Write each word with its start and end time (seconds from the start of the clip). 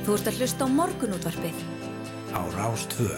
Þú 0.00 0.14
ert 0.16 0.28
að 0.30 0.38
hlusta 0.40 0.64
á 0.64 0.68
morgunútvarpið. 0.72 1.58
Á 2.32 2.40
Rástvö. 2.56 3.10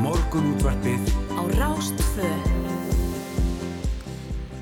Morgunútvarpið 0.00 1.12
Á 1.36 1.42
Rástvö. 1.60 2.30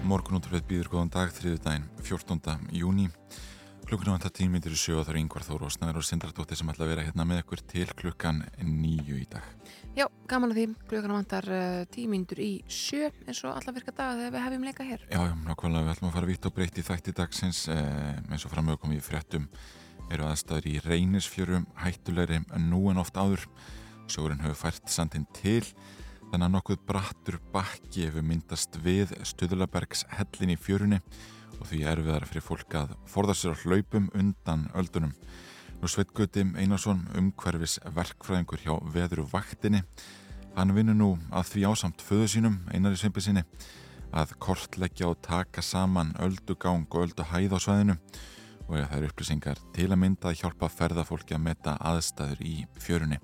Morgunúttarfið 0.08 0.66
býður 0.66 0.90
góðan 0.96 1.14
dag 1.14 1.30
þriðu 1.36 1.62
daginn 1.62 1.88
14. 2.02 2.58
júni 2.74 3.06
klukkan 3.88 4.12
á 4.12 4.16
þetta 4.18 4.30
tímyndir 4.36 4.74
í 4.74 4.78
sjö 4.78 4.98
og 4.98 5.06
það 5.06 5.14
eru 5.14 5.20
yngvar 5.22 5.44
þóru 5.46 5.66
og 5.68 5.72
snæður 5.72 5.98
og 6.00 6.04
sindradóttir 6.04 6.58
sem 6.60 6.68
ætla 6.68 6.84
að 6.84 6.90
vera 6.92 7.04
hérna 7.06 7.24
með 7.24 7.38
ykkur 7.40 7.60
til 7.70 7.86
klukkan 7.96 8.42
nýju 8.60 9.16
í 9.16 9.24
dag. 9.32 9.46
Já, 9.96 10.04
gaman 10.28 10.52
að 10.52 10.58
því, 10.58 10.64
klukkan 10.90 11.14
vantar 11.16 11.48
uh, 11.48 11.84
tímyndur 11.94 12.42
í 12.44 12.50
sjö 12.68 13.08
eins 13.24 13.40
og 13.48 13.54
alla 13.54 13.72
virka 13.72 13.94
daga 13.96 14.18
þegar 14.18 14.34
við 14.34 14.44
hefum 14.44 14.66
leika 14.68 14.88
hér. 14.88 15.06
Já, 15.08 15.22
já, 15.24 15.32
nákvæmlega. 15.46 15.86
Við 15.86 15.92
ætlum 15.94 16.10
að 16.10 16.18
fara 16.18 16.28
vitt 16.28 16.48
og 16.50 16.54
breytt 16.58 16.80
í 16.80 16.84
þætti 16.84 17.14
dagsins. 17.16 17.62
Eh, 17.72 18.20
eins 18.28 18.44
og 18.44 18.52
framögum 18.52 18.92
í 18.92 19.00
fréttum 19.04 19.48
eru 20.12 20.28
aðstæður 20.28 20.68
í 20.68 20.74
reynisfjörum 20.84 21.64
hættulegri 21.80 22.42
en 22.44 22.68
nú 22.68 22.82
en 22.92 23.00
oft 23.00 23.16
áður. 23.16 23.48
Sjórin 24.08 24.44
hefur 24.44 24.60
fært 24.66 24.92
sandin 24.92 25.24
til 25.36 25.64
þannig 26.28 26.44
að 26.44 26.54
nokkuð 26.58 26.84
brattur 26.88 27.40
bakki 27.54 28.04
hefur 28.04 28.24
myndast 28.24 28.76
við 28.84 29.16
Stöðulabergs 29.24 30.04
hellin 30.12 30.52
í 30.52 30.60
fjörunni 30.60 31.00
og 31.58 31.66
því 31.68 31.82
erfiðar 31.92 32.26
fyrir 32.30 32.44
fólk 32.46 32.76
að 32.78 32.94
forða 33.10 33.36
sér 33.36 33.54
á 33.54 33.60
hlaupum 33.62 34.08
undan 34.14 34.68
öldunum. 34.78 35.12
Nú 35.78 35.90
Sveitgöti 35.90 36.42
Einarsson 36.58 37.04
umhverfis 37.18 37.78
verkfræðingur 37.94 38.62
hjá 38.64 38.72
veðru 38.94 39.26
vaktinni. 39.30 39.84
Hann 40.56 40.74
vinnur 40.74 40.96
nú 40.98 41.10
að 41.30 41.52
því 41.52 41.66
ásamt 41.70 42.02
föðu 42.02 42.30
sínum, 42.32 42.56
einari 42.74 42.98
svimpi 42.98 43.22
sinni, 43.22 43.44
að 44.10 44.34
kortleggja 44.42 45.12
og 45.12 45.20
taka 45.22 45.62
saman 45.62 46.14
öldugang 46.18 46.88
og 46.90 47.04
ölduhæð 47.06 47.54
á 47.54 47.58
svæðinu 47.62 47.98
og 48.68 48.74
það 48.76 48.96
eru 48.98 49.08
upplýsingar 49.08 49.60
til 49.76 49.88
að 49.88 50.00
mynda 50.02 50.30
að 50.30 50.42
hjálpa 50.42 50.68
ferðafólki 50.72 51.36
að 51.36 51.44
metta 51.46 51.76
aðstæður 51.80 52.42
í 52.44 52.56
fjörunni 52.82 53.20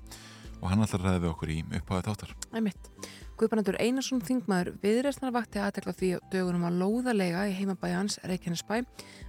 og 0.61 0.71
hann 0.71 0.85
alltaf 0.85 1.03
ræði 1.03 1.21
við 1.21 1.31
okkur 1.35 1.53
í 1.53 1.59
uppháðið 1.81 2.09
þáttar. 2.09 2.35
Æmitt. 2.57 2.89
Guðbrandur 3.35 3.75
Einarsson 3.83 4.21
þingmaður 4.23 4.77
viðreistnar 4.79 5.33
vakti 5.35 5.59
aðtekla 5.59 5.93
því 5.99 6.11
dögunum 6.31 6.69
að 6.69 6.77
lóðalega 6.79 7.41
í 7.51 7.55
heimabæi 7.57 7.91
hans 7.91 8.21
Reykjanesbæ 8.23 8.85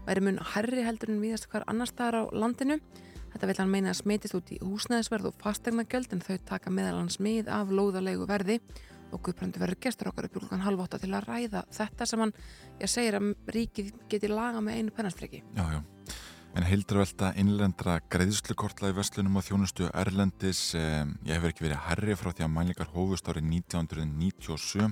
væri 0.05 0.21
mun 0.21 0.37
herri 0.51 0.83
heldur 0.85 1.09
en 1.09 1.23
viðast 1.23 1.47
hvar 1.49 1.65
annar 1.71 1.89
staðar 1.89 2.19
á 2.21 2.23
landinu. 2.37 2.77
Þetta 3.33 3.49
vil 3.49 3.55
hann 3.63 3.71
meina 3.73 3.89
að 3.95 4.03
smitist 4.03 4.37
út 4.37 4.51
í 4.53 4.59
húsnæðisverð 4.61 5.31
og 5.31 5.39
fastegnagjöld 5.41 6.13
en 6.13 6.21
þau 6.21 6.37
taka 6.51 6.73
meðal 6.73 6.99
hans 6.99 7.17
mið 7.17 7.49
af 7.49 7.73
lóðalegu 7.73 8.29
verði 8.29 8.59
og 9.09 9.25
Guðbrandur 9.25 9.65
verður 9.65 9.81
gestur 9.87 10.11
okkar 10.11 10.29
upp 10.29 10.37
júlgan 10.37 10.63
halvóta 10.67 11.01
til 11.01 11.09
að 11.09 11.25
ræða 11.31 11.65
þetta 11.73 12.05
sem 12.05 12.21
hann, 12.21 12.35
segir 12.85 13.17
að 13.17 13.33
ríkið 13.57 13.91
geti 14.11 14.29
laga 14.29 14.61
með 14.61 14.83
einu 14.83 14.93
pennastriki. 14.93 15.41
Já, 15.57 15.65
já. 15.79 15.81
En 16.55 16.63
heildravelta 16.63 17.33
innlendra 17.35 17.97
greiðslukortla 18.13 18.93
í 18.93 18.95
vestlunum 18.95 19.41
og 19.41 19.43
þjónustu 19.43 19.89
Erlendis 19.91 20.69
ég 20.71 21.33
hefur 21.33 21.51
ekki 21.51 21.65
verið 21.65 21.81
herri 21.89 22.15
frá 22.15 22.29
því 22.31 22.45
að 22.45 22.53
mælingar 22.53 22.91
hófust 22.93 23.27
árið 23.27 23.49
1997 23.57 24.87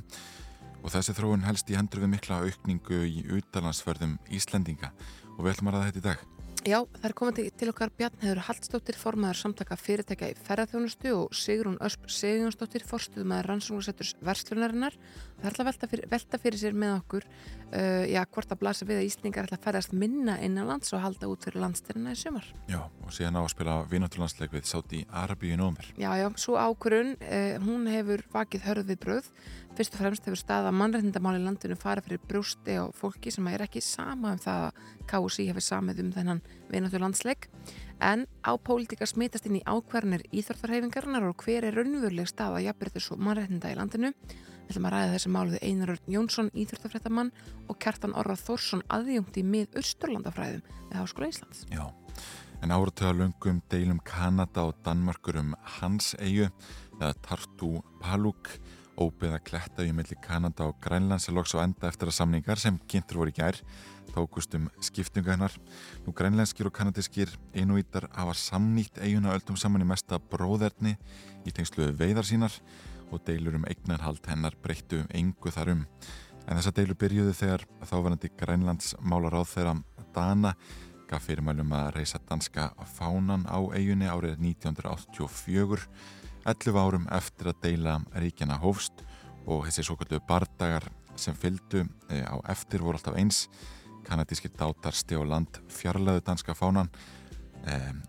og 0.83 0.91
þessi 0.91 1.15
þróun 1.15 1.47
helst 1.47 1.71
í 1.71 1.77
hendur 1.79 2.03
við 2.03 2.11
mikla 2.17 2.41
aukningu 2.43 2.99
í 3.07 3.23
utalansverðum 3.39 4.17
Íslendinga 4.35 4.91
og 5.37 5.45
við 5.45 5.53
ætlum 5.53 5.71
að 5.71 5.77
ræða 5.77 5.87
þetta 5.87 6.01
í 6.01 6.07
dag. 6.09 6.29
Já, 6.63 6.77
það 6.95 7.07
er 7.09 7.13
komandi 7.19 7.43
til 7.59 7.67
okkar 7.73 7.91
Bjarnheður 7.95 8.39
Hallstóttir, 8.45 8.95
formaður 8.95 9.39
samtaka 9.41 9.75
fyrirtækja 9.75 10.29
í 10.31 10.35
ferðarþjónustu 10.45 11.11
og 11.17 11.33
Sigrún 11.35 11.75
Ösp 11.83 12.05
Sigjónsdóttir, 12.07 12.85
forstuðmaður 12.87 13.49
rannsóknarsetturs 13.51 14.13
verslunarinnar. 14.23 14.95
Það 15.41 15.43
er 15.43 15.51
alltaf 15.51 15.67
velta 15.67 15.89
fyrir, 15.91 16.07
velta 16.13 16.39
fyrir 16.39 16.61
sér 16.61 16.77
með 16.79 16.95
okkur 17.01 17.27
uh, 17.73 18.03
já, 18.07 18.21
hvort 18.29 18.53
að 18.53 18.61
blasa 18.61 18.87
við 18.87 19.01
að 19.01 19.07
Íslingar 19.09 19.47
ætla 19.47 19.57
að 19.59 19.65
ferðast 19.65 19.95
minna 19.97 20.37
innan 20.45 20.69
lands 20.69 20.93
og 20.93 21.03
halda 21.03 21.29
út 21.31 21.47
fyrir 21.47 21.63
landstyrna 21.63 22.13
í 22.13 22.19
sumar. 22.19 22.45
Já, 22.69 22.79
og 22.85 23.15
síðan 23.15 23.39
á 23.39 23.41
að 23.41 23.51
spila 23.55 23.79
vinátturlandsleik 23.91 24.53
við 24.53 24.69
Sáti 24.69 25.03
Arabíu 25.09 25.57
nómur. 25.59 25.89
Já, 25.97 26.11
já, 26.19 26.27
svo 26.39 26.55
ákurun, 26.61 27.15
uh, 27.17 27.57
hún 27.65 27.89
hefur 27.91 28.25
vakið 28.33 28.67
hörð 28.69 28.93
við 28.93 29.03
bröð. 29.07 29.29
Fyrst 29.73 29.95
og 29.97 30.03
fremst 30.03 30.27
hefur 30.27 30.37
staða 30.37 30.69
mannreitnindamál 30.75 31.39
í 31.39 31.41
landinu 31.41 31.73
farið 31.81 32.05
fyrir 32.05 32.25
brústi 32.29 32.75
á 32.77 32.85
fólki 32.93 33.31
sem 33.33 33.47
er 33.49 33.63
ekki 33.65 33.81
sama 33.81 34.35
um 34.35 34.41
það 34.41 34.67
að 34.67 34.83
KSI 35.09 35.47
hefur 35.49 35.65
samið 35.65 36.03
um 36.03 36.11
þennan 36.13 36.41
vináttur 36.69 37.01
landsleik. 37.01 37.47
En 37.97 38.27
á 38.45 38.53
pólitíka 38.53 39.07
smitast 39.09 39.47
inn 39.49 39.57
í 39.57 39.65
ákvarðanir 39.65 40.27
íþróttarhefingarnar 40.29 41.25
og 41.25 41.41
hver 41.41 41.65
er 41.65 41.77
raunveruleg 41.79 42.29
staða 42.29 42.61
jafnbrytis 42.67 43.09
og 43.15 43.23
mannreitninda 43.25 43.73
í 43.73 43.79
landinu. 43.79 44.13
Við 44.63 44.73
ætlum 44.73 44.87
að 44.87 44.93
ræða 44.95 45.13
þessi 45.13 45.31
máluðu 45.33 45.59
Einar 45.61 45.93
Örn 45.93 46.13
Jónsson, 46.13 46.51
íþróttafrættamann 46.55 47.31
og 47.69 47.79
Kjartan 47.83 48.15
Orra 48.19 48.35
Þórsson 48.39 48.83
aðjungt 48.93 49.39
í 49.39 49.43
mið 49.45 49.79
Östurlandafræðum 49.81 50.63
við 50.63 50.95
Háskóla 50.97 51.29
Íslands. 51.31 51.65
Já, 51.69 51.83
en 52.63 52.73
áratöðalöngum 52.73 53.63
deilum 53.71 53.99
Kanada 54.07 54.69
og 54.69 54.77
Danmörkur 54.85 55.41
um 55.41 55.55
hans 55.79 56.13
eigu 56.19 56.47
eða 56.99 57.13
Tartu 57.25 57.75
Paluk 58.01 58.55
óbeða 58.99 59.39
kletta 59.41 59.85
í 59.85 59.93
milli 59.95 60.15
Kanada 60.21 60.67
og 60.69 60.77
Grænlands 60.83 61.27
er 61.27 61.35
loks 61.37 61.55
á 61.57 61.65
enda 61.65 61.89
eftir 61.89 62.11
að 62.11 62.19
samningar 62.19 62.61
sem 62.61 62.77
kynntur 62.87 63.23
voru 63.23 63.33
í 63.33 63.37
gær 63.39 63.57
tókust 64.13 64.53
um 64.57 64.69
skiptinga 64.83 65.33
hennar. 65.33 65.53
Nú 66.05 66.13
grænlenskir 66.13 66.67
og 66.69 66.75
kanadískir 66.75 67.31
einúítar 67.55 68.09
hafa 68.13 68.35
samnýtt 68.37 69.01
eiguna 69.01 69.33
öldum 69.33 69.57
saman 69.57 69.81
í 69.81 69.89
mesta 69.89 70.19
bróðerni 70.19 70.95
í 71.47 71.53
tengsluðu 71.55 71.95
veiðar 71.97 72.27
sínar 72.27 72.53
og 73.13 73.23
deilur 73.27 73.59
um 73.59 73.67
eignarhald 73.69 74.25
hennar 74.27 74.55
breyttu 74.63 75.03
engu 75.13 75.53
þar 75.53 75.73
um. 75.75 75.85
En 76.47 76.57
þessa 76.57 76.73
deilur 76.75 76.99
byrjuðu 76.99 77.35
þegar 77.37 77.67
þáverandi 77.87 78.31
grænlands 78.39 78.95
málar 78.99 79.37
á 79.39 79.41
þeirra 79.47 79.77
Dana 80.13 80.53
gaf 81.09 81.27
fyrirmælum 81.27 81.71
að 81.77 81.91
reysa 81.97 82.19
danska 82.29 82.71
fánan 82.95 83.45
á 83.45 83.59
eigunni 83.75 84.09
árið 84.09 84.39
1984 84.41 85.87
11 86.43 86.79
árum 86.79 87.07
eftir 87.13 87.51
að 87.51 87.61
deila 87.63 87.99
ríkjana 88.19 88.57
hófst 88.59 89.05
og 89.45 89.67
þessi 89.67 89.85
svo 89.87 89.97
kallu 89.99 90.19
bardagar 90.27 90.89
sem 91.15 91.35
fylgdu 91.37 91.85
á 92.09 92.35
eftir 92.51 92.83
voru 92.83 92.97
alltaf 92.97 93.17
eins 93.19 93.45
kanadískir 94.07 94.51
dátar 94.57 94.95
stjá 94.97 95.21
land 95.23 95.61
fjarlæðu 95.71 96.23
danska 96.25 96.55
fánan 96.57 96.89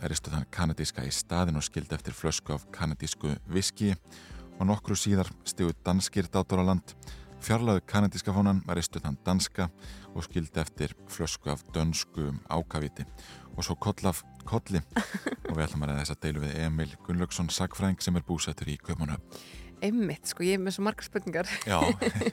eristu 0.03 0.32
þann 0.32 0.48
kanadíska 0.50 1.04
í 1.06 1.12
staðin 1.15 1.60
og 1.60 1.66
skildi 1.66 1.94
eftir 1.94 2.16
flösku 2.16 2.56
af 2.56 2.66
kanadísku 2.75 3.36
viski 3.47 3.92
og 4.59 4.69
nokkru 4.69 4.97
síðar 4.98 5.31
stjóðu 5.48 5.76
danskir 5.87 6.28
dátar 6.32 6.62
á 6.62 6.65
land. 6.70 6.94
Fjarlæðu 7.44 7.82
kanadíska 7.91 8.32
fánan 8.32 8.62
var 8.65 8.78
eristu 8.78 9.03
þann 9.04 9.19
danska 9.26 9.69
og 10.15 10.25
skildi 10.25 10.62
eftir 10.62 10.94
flösku 11.12 11.53
af 11.53 11.65
dönsku 11.75 12.31
ákaviti 12.48 13.04
og 13.56 13.66
svo 13.66 13.76
koll 13.76 14.09
af 14.09 14.22
kolli. 14.44 14.81
Og 15.48 15.59
við 15.59 15.66
ætlum 15.66 15.84
að 15.84 15.91
reyða 15.91 16.00
þess 16.00 16.15
að 16.15 16.22
deilu 16.25 16.41
við 16.42 16.54
Emil 16.65 16.88
Gunnlaugsson 17.04 17.50
sagfræðing 17.53 18.00
sem 18.03 18.16
er 18.16 18.25
búsettur 18.26 18.69
í 18.72 18.78
Kaupanöf 18.81 19.20
Einmitt, 19.84 20.25
sko, 20.31 20.42
ég 20.47 20.56
er 20.56 20.62
með 20.65 20.78
svo 20.78 20.84
margar 20.86 21.04
spurningar. 21.04 21.50
Já. 21.69 21.76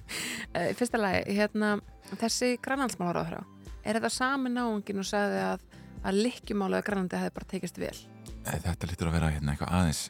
Í 0.71 0.75
fyrsta 0.79 0.99
lagi, 1.01 1.35
hérna 1.35 1.73
þessi 2.21 2.53
grannlandsmálar 2.63 3.19
á 3.19 3.23
þrá 3.27 3.39
er 3.81 3.97
þetta 3.97 4.11
sami 4.13 4.51
náungin 4.53 5.01
og 5.01 5.07
sagði 5.09 5.41
að 5.43 5.67
að 6.07 6.23
likkjumálaða 6.25 6.85
grannlandi 6.87 7.19
hefði 7.19 7.35
bara 7.35 7.49
tekist 7.53 7.79
vel? 7.81 7.93
Þetta 8.47 8.89
lítur 8.89 9.11
að 9.11 9.17
vera 9.17 9.31
hérna 9.35 9.53
eitthvað 9.53 9.75
aðeins 9.77 10.03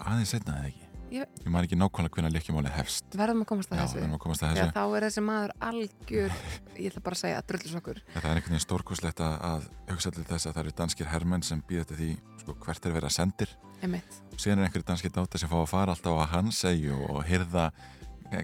aðeins 0.00 0.34
setna 0.34 0.58
eða 0.60 0.70
ekki 0.70 0.83
Ég, 1.12 1.28
Ég 1.44 1.50
maður 1.52 1.66
ekki 1.68 1.76
nákvæmlega 1.78 2.14
hvernig 2.16 2.32
likkjumáli 2.34 2.70
hefst. 2.74 3.04
Verðum 3.14 3.42
að 3.44 3.48
komast 3.50 3.72
að 3.74 3.78
Já, 3.78 3.84
þessu. 3.84 4.06
að 4.08 4.20
komast 4.24 4.42
að 4.44 4.48
Já, 4.56 4.62
þessu. 4.64 4.74
þá 4.74 4.96
er 4.98 5.06
þessi 5.06 5.24
maður 5.24 5.52
algjör 5.68 6.36
ég 6.80 6.88
ætla 6.90 7.02
bara 7.06 7.18
að 7.18 7.20
segja 7.20 7.42
drullusokkur. 7.50 8.00
Þetta 8.14 8.24
er 8.30 8.38
einhvern 8.40 8.54
veginn 8.54 8.64
stórkoslegt 8.64 9.22
að, 9.24 9.34
að 9.50 9.68
hugsa 9.92 10.14
til 10.16 10.24
þess 10.30 10.48
að 10.48 10.56
það 10.56 10.62
eru 10.64 10.74
danskir 10.80 11.10
hermenn 11.12 11.44
sem 11.46 11.62
býða 11.68 11.84
til 11.90 11.98
því 12.00 12.08
sko, 12.42 12.56
hvert 12.64 12.88
er 12.88 12.96
verið 12.96 13.10
að 13.10 13.16
sendir. 13.18 13.54
Einmitt. 13.84 14.16
síðan 14.40 14.62
er 14.62 14.68
einhverju 14.70 14.86
danskir 14.88 15.12
dátar 15.12 15.42
sem 15.42 15.50
fá 15.50 15.58
að 15.60 15.68
fara 15.70 15.92
alltaf 15.94 16.16
á 16.16 16.24
hans 16.34 16.62
segju 16.64 16.96
og 17.10 17.20
hyrða 17.28 17.68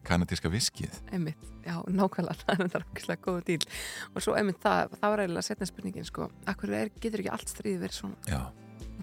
kanadíska 0.05 0.51
viskið 0.53 0.93
Einmitt, 1.15 1.41
já, 1.65 1.79
nákvæmlega, 1.89 2.37
það 2.45 2.65
er 2.77 2.85
okkurlega 2.85 3.23
góða 3.25 3.45
díl 3.49 3.65
og 4.13 4.23
svo 4.23 4.35
einmitt 4.39 4.61
það, 4.63 4.93
það 5.01 5.15
var 5.15 5.23
eiginlega 5.25 5.47
setna 5.49 5.69
spurningin 5.71 6.07
sko, 6.07 6.29
akkur 6.51 6.75
er, 6.77 6.91
getur 7.01 7.23
ekki 7.25 7.33
allt 7.35 7.51
stríð 7.55 7.81
verið 7.87 7.97
svona, 7.97 8.19
Já, 8.29 8.43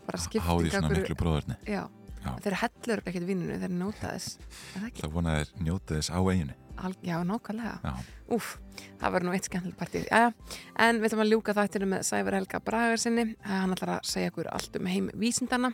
bara 0.06 0.22
skipting 0.22 0.46
háði 0.48 0.72
svona 0.76 0.92
miklu 0.94 1.18
bróðurni 1.20 1.58
Já, 1.66 1.82
Já. 1.88 2.07
Þeir 2.44 2.60
hellur 2.64 3.04
ekkert 3.06 3.28
vinninu, 3.28 3.60
þeir 3.62 3.76
nota 3.76 4.14
þess. 4.14 4.40
Það 4.74 4.88
ekki? 4.92 5.04
Það 5.04 5.20
vona 5.20 5.36
þeir 5.38 5.54
njóta 5.68 6.00
þess 6.00 6.14
á 6.14 6.20
eiginu 6.22 6.58
já, 7.02 7.18
nákvæmlega. 7.26 7.94
Úf, 8.34 8.58
það 9.00 9.14
verður 9.16 9.28
nú 9.28 9.34
eitt 9.34 9.48
skemmtileg 9.48 9.78
partí. 9.80 10.04
Ja, 10.12 10.32
En 10.78 11.00
við 11.02 11.10
ætlum 11.10 11.24
að 11.24 11.32
ljúka 11.32 11.56
þættinu 11.58 11.88
með 11.90 12.04
Sævar 12.06 12.38
Helga 12.38 12.60
Bragar 12.62 13.02
sinni 13.02 13.26
Hann 13.42 13.74
ætlar 13.74 13.96
að 13.98 14.10
segja 14.12 14.32
okkur 14.32 14.50
allt 14.54 14.78
um 14.78 14.90
heim 14.90 15.10
vísindana 15.18 15.72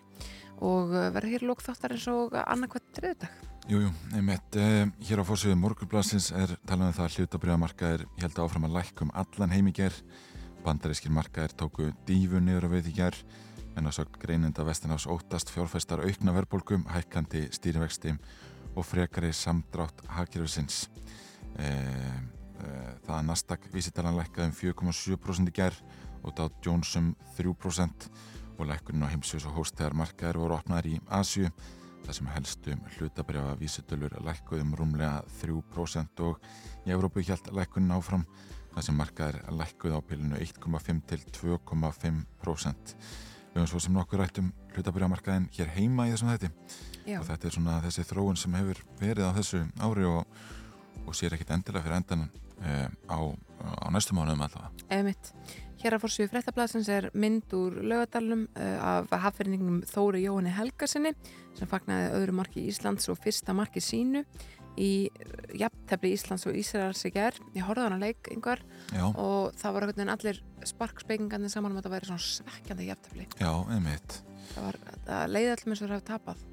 og 0.64 0.94
uh, 0.94 1.10
verður 1.14 1.34
hér 1.34 1.48
lók 1.50 1.64
þáttar 1.66 1.96
eins 1.96 2.06
og 2.12 2.38
annarkvæmt 2.40 3.00
þriðdag 3.00 3.42
Jú, 3.72 3.80
jú, 3.80 3.90
einmitt, 4.16 4.58
uh, 4.60 4.86
hér 5.08 5.24
á 5.24 5.28
fórsöðu 5.28 5.58
morgunblassins 5.60 6.30
er 6.36 6.56
talað 6.68 6.92
um 6.92 6.98
það 6.98 7.06
að 7.06 7.18
hlutabriðamarkaðir 7.18 8.06
held 8.22 8.42
áfram 8.44 8.68
að 8.68 8.78
lækka 8.78 9.06
um 9.06 9.14
allan 9.24 9.56
heim 9.56 9.72
í 9.72 9.76
ger 9.76 9.98
bandarískir 10.64 11.14
markaðir 11.16 11.56
tóku 11.60 11.90
dífu 12.08 12.40
niður 12.44 12.70
á 12.72 12.74
við 12.76 12.92
í 12.92 12.98
ger 13.00 13.18
en 13.78 13.90
að 13.90 13.98
sögt 13.98 14.20
greininda 14.22 14.66
Vestinás 14.68 15.08
óttast 15.10 15.52
fjárfæstar 15.54 16.04
aukna 16.06 16.34
verðbólgum, 16.36 16.86
hækkandi 16.94 17.48
stýrivexti 17.54 18.14
og 18.76 18.86
frekari 18.86 19.32
samdrátt 19.34 20.04
hagkerfisins. 20.16 20.88
E, 21.58 21.68
e, 21.68 22.70
það 23.06 23.16
að 23.18 23.28
Nasdaq 23.30 23.68
vísitalan 23.74 24.18
lækkaði 24.18 24.50
um 24.50 24.58
4,7% 24.62 25.52
í 25.52 25.56
gerð 25.56 25.82
og 26.24 26.36
Dow 26.38 26.52
Jones 26.66 26.96
um 27.00 27.14
3% 27.38 28.10
og 28.58 28.68
lækkurinn 28.70 29.06
á 29.06 29.12
heimsjós 29.12 29.48
og 29.50 29.58
hóstegar 29.58 29.96
markaðir 29.98 30.40
voru 30.42 30.58
opnaðar 30.58 30.92
í 30.94 31.00
Asju 31.10 31.50
það 32.04 32.18
sem 32.18 32.32
helstum 32.34 32.82
hlutabrjáða 32.96 33.58
vísitölur 33.60 34.16
lækkuðum 34.28 34.74
rúmlega 34.78 35.22
3% 35.42 36.24
og 36.28 36.42
í 36.86 36.94
Európu 36.94 37.24
hjælt 37.24 37.50
lækkunin 37.56 37.96
áfram 37.96 38.26
það 38.74 38.88
sem 38.88 38.98
markaðir 39.00 39.40
lækkuð 39.60 39.96
á 39.96 40.00
pilinu 40.08 40.42
1,5 40.42 41.04
til 41.10 41.24
2,5% 41.40 42.96
við 43.54 43.62
höfum 43.62 43.70
svo 43.70 43.82
sem 43.84 43.94
nokkur 43.94 44.24
rættum 44.24 44.52
hlutabrjáðamarkaðin 44.74 45.50
hér 45.54 45.74
heima 45.76 46.08
í 46.10 46.14
þessum 46.14 46.32
þætti 46.34 46.50
Já. 47.06 47.18
og 47.20 47.28
þetta 47.28 47.48
er 47.48 47.56
svona 47.58 47.82
þessi 47.84 48.06
þróun 48.10 48.40
sem 48.40 48.56
hefur 48.58 48.80
verið 49.02 49.30
á 49.30 49.32
þessu 49.38 49.62
ári 49.84 50.08
og, 50.10 50.40
og 51.06 51.18
sér 51.18 51.36
ekkit 51.38 51.54
endilega 51.54 51.86
fyrir 51.86 52.00
endan 52.00 52.26
e, 52.26 52.80
á, 53.14 53.20
á 53.22 53.88
næstu 53.94 54.18
mánuðum 54.18 54.42
allavega. 54.48 54.72
Eða 54.90 55.06
mitt. 55.12 55.32
Hér 55.84 55.98
að 55.98 56.06
fórsvíu 56.06 56.30
fréttablasins 56.32 56.90
er 56.96 57.10
mynd 57.12 57.54
úr 57.58 57.82
lögadalunum 57.84 58.46
uh, 58.56 59.02
af 59.04 59.10
hafðfyrningum 59.12 59.82
Þóri 59.90 60.22
Jóhanni 60.24 60.54
Helgarsinni 60.56 61.12
sem 61.58 61.68
fagnaði 61.68 62.14
öðru 62.22 62.38
marki 62.38 62.64
Íslands 62.70 63.10
og 63.12 63.20
fyrsta 63.20 63.52
marki 63.58 63.84
sínu 63.84 64.24
í 64.78 65.10
jafntefni 65.60 66.14
Íslands 66.16 66.48
og 66.50 66.56
Ísraels 66.58 67.04
í 67.06 67.12
gerð. 67.14 67.42
Ég 67.58 67.66
horfði 67.68 67.86
á 67.86 67.88
hana 67.90 68.00
leik 68.02 68.30
yngvar 68.34 68.64
Já, 68.94 69.04
og 69.12 69.54
það 69.60 69.74
var 69.76 69.86
einhvern 69.86 70.00
veginn 70.02 70.14
allir 70.16 70.40
sparkspekingarnir 70.66 71.52
saman 71.54 71.72
um 71.74 71.78
að 71.78 71.84
þetta 71.84 71.94
væri 71.98 72.10
svona 72.10 72.26
svekkjandi 72.30 72.88
jafntefni. 72.90 73.28
já, 73.40 73.52
einmitt. 73.76 74.18
Það, 74.54 74.64
var, 74.66 74.80
það 75.08 75.30
leiði 75.36 75.54
allir 75.54 75.70
eins 75.74 75.82
og 75.84 75.88
það 75.88 75.96
hefði 75.98 76.10
tapað. 76.10 76.50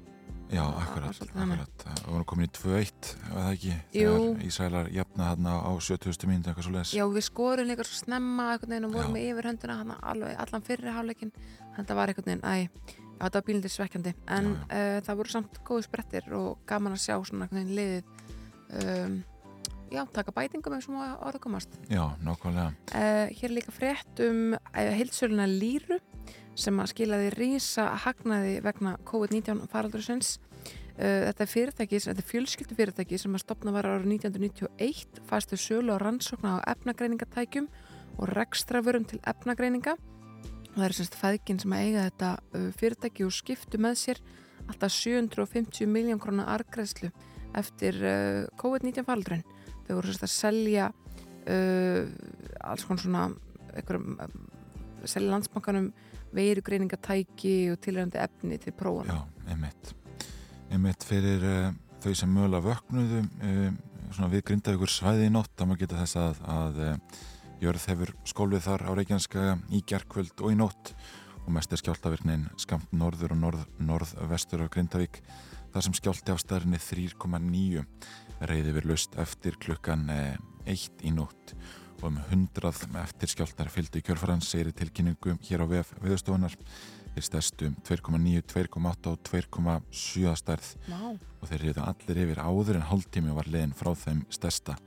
Já, 0.51 0.65
Það 0.67 0.79
akkurat, 0.83 1.19
þannig. 1.31 1.59
akkurat. 1.61 1.83
Það 2.01 2.07
voru 2.11 2.25
komin 2.27 2.43
í 2.43 2.51
2-1, 2.57 3.11
var 3.31 3.45
það 3.45 3.51
ekki? 3.55 3.75
Jú. 3.95 4.09
Þegar 4.11 4.41
Ísælar 4.49 4.89
jafna 4.91 5.27
þarna 5.29 5.53
á 5.63 5.71
70. 5.79 6.25
mínúti, 6.27 6.49
eitthvað 6.51 6.65
svo 6.67 6.73
leiðis. 6.75 6.91
Já, 6.97 7.03
við 7.15 7.23
skorum 7.29 7.69
líka 7.69 7.85
svo 7.87 7.99
snemma 8.01 8.47
veginn 8.59 8.87
og 8.89 8.91
vorum 8.97 9.15
Já. 9.15 9.15
með 9.15 9.29
yfirhönduna 9.31 9.77
hana, 9.79 9.95
alveg 10.11 10.35
allan 10.43 10.65
fyrri 10.67 10.91
hálfleikin 10.97 11.31
þetta 11.77 11.95
var 12.01 12.11
einhvern 12.11 12.27
veginn, 12.27 12.43
æ, 12.43 12.99
þetta 13.25 13.39
var 13.41 13.47
bílindir 13.47 13.73
svekkjandi. 13.73 14.13
En 14.37 14.53
uh, 14.67 14.99
það 15.05 15.19
voru 15.21 15.33
samt 15.33 15.59
góði 15.67 15.87
sprettir 15.87 16.29
og 16.37 16.61
gaman 16.69 16.95
að 16.97 17.03
sjá 17.05 17.17
svona 17.27 17.49
veginn 17.51 17.75
liðið 17.77 18.03
um, 18.81 19.17
já, 19.91 20.05
taka 20.15 20.33
bætingum 20.35 20.77
eins 20.77 20.87
og 20.89 21.25
orða 21.27 21.41
komast. 21.43 21.75
Já, 21.91 22.03
nákvæmlega. 22.23 22.71
uh, 22.95 23.27
Hér 23.29 23.49
er 23.49 23.57
líka 23.57 23.73
frétt 23.75 24.23
um 24.27 24.55
uh, 24.55 24.93
heilsöluna 24.97 25.47
Lýru 25.49 25.99
sem 26.55 26.79
að 26.83 26.91
skilaði 26.91 27.29
rísa 27.35 27.89
hagnaði 28.05 28.59
vegna 28.63 28.97
COVID-19 29.07 29.67
faraldursins. 29.71 30.37
Uh, 30.99 31.29
þetta 31.29 31.45
er 31.45 31.49
fyrirtæki, 31.49 31.99
þetta 32.03 32.21
er 32.21 32.29
fjölskyldu 32.29 32.77
fyrirtæki 32.77 33.19
sem 33.21 33.35
að 33.35 33.45
stopna 33.45 33.73
var 33.75 33.87
ára 33.87 34.03
1991 34.03 35.21
fæstu 35.29 35.59
sölu 35.59 35.95
á 35.95 35.97
rannsókna 36.03 36.59
á 36.59 36.75
efnagreiningatækjum 36.75 37.69
og 38.19 38.33
rekstraförum 38.35 39.07
til 39.07 39.21
efnagreininga 39.27 39.95
það 40.75 40.85
er 40.87 40.95
semst 40.97 41.17
fæðgin 41.19 41.59
sem 41.61 41.75
að 41.75 41.87
eiga 41.87 42.05
þetta 42.09 42.31
uh, 42.39 42.69
fyrirtæki 42.79 43.25
og 43.27 43.35
skiptu 43.35 43.81
með 43.81 43.97
sér 44.01 44.21
alltaf 44.67 44.93
750 44.95 45.89
miljón 45.89 46.21
krónar 46.21 46.51
argræslu 46.53 47.11
eftir 47.57 47.97
uh, 47.99 48.45
COVID-19 48.61 49.07
faraldurinn 49.07 49.45
þau 49.87 49.97
voru 49.97 50.11
semst 50.11 50.27
að 50.27 50.33
selja 50.35 50.89
uh, 50.91 52.03
alls 52.63 52.87
konar 52.87 53.03
svona 53.03 53.27
einhverjum, 53.75 54.17
uh, 54.21 55.05
selja 55.09 55.33
landsbankanum 55.33 55.91
veirugreiningatæki 56.35 57.55
og 57.73 57.81
tilhærandi 57.83 58.21
efni 58.21 58.59
til 58.61 58.75
prófuna 58.77 59.17
Já, 59.17 59.51
einmitt. 59.51 59.95
Einmitt 60.71 61.03
fyrir 61.07 61.43
uh, 61.43 61.71
þau 62.03 62.13
sem 62.15 62.31
mögulega 62.31 62.63
vöknuðu 62.69 63.25
uh, 63.25 63.67
svona 64.11 64.31
við 64.31 64.45
grindavíkur 64.47 64.91
svæði 64.91 65.27
í 65.27 65.33
nótt, 65.33 65.51
þá 65.55 65.65
maður 65.67 65.83
geta 65.83 65.99
þess 66.01 66.19
að, 66.19 66.41
að 66.55 66.81
uh, 66.85 67.19
jörð 67.61 67.83
hefur 67.91 68.11
skólfið 68.25 68.63
þar 68.65 68.83
á 68.89 68.91
Reykjanskaga 68.97 69.57
í 69.69 69.83
gerkvöld 69.85 70.41
og 70.41 70.53
í 70.53 70.57
nótt 70.57 70.93
og 71.41 71.51
mest 71.53 71.73
er 71.73 71.81
skjáltavirknin 71.81 72.47
skamt 72.61 72.89
norður 72.93 73.35
og 73.35 73.41
norð, 73.41 73.67
norðvestur 73.77 74.65
á 74.65 74.71
Grindavík 74.73 75.21
þar 75.73 75.85
sem 75.85 75.97
skjálti 75.97 76.33
á 76.33 76.37
staðrinni 76.41 76.81
3,9 76.81 77.85
reyði 78.49 78.73
við 78.77 78.89
laust 78.89 79.17
eftir 79.21 79.59
klukkan 79.61 80.09
1 80.09 81.05
í 81.05 81.13
nótt 81.13 81.55
og 82.01 82.09
um 82.09 82.17
100 82.33 82.97
eftir 83.03 83.29
skjáltar 83.29 83.69
fylgdu 83.69 84.01
í 84.01 84.05
kjörfarans 84.07 84.49
segir 84.49 84.71
í 84.71 84.75
tilkynningu 84.81 85.37
hér 85.45 85.61
á 85.61 85.65
VF 85.69 85.93
viðstofunar 86.01 86.57
þeir 87.11 87.25
stærstu 87.27 87.71
2,9, 87.85 88.41
2,8 88.49 89.11
og 89.11 89.23
2,7 89.27 90.35
stærð. 90.39 90.69
Má, 90.89 91.01
og 91.13 91.49
þeir 91.49 91.65
reyðu 91.67 91.85
allir 91.85 92.21
yfir 92.25 92.41
áður 92.41 92.79
en 92.79 92.87
hálftími 92.89 93.35
var 93.35 93.49
leiðin 93.51 93.75
frá 93.77 93.91
þeim 93.93 94.23
stærsta 94.33 94.77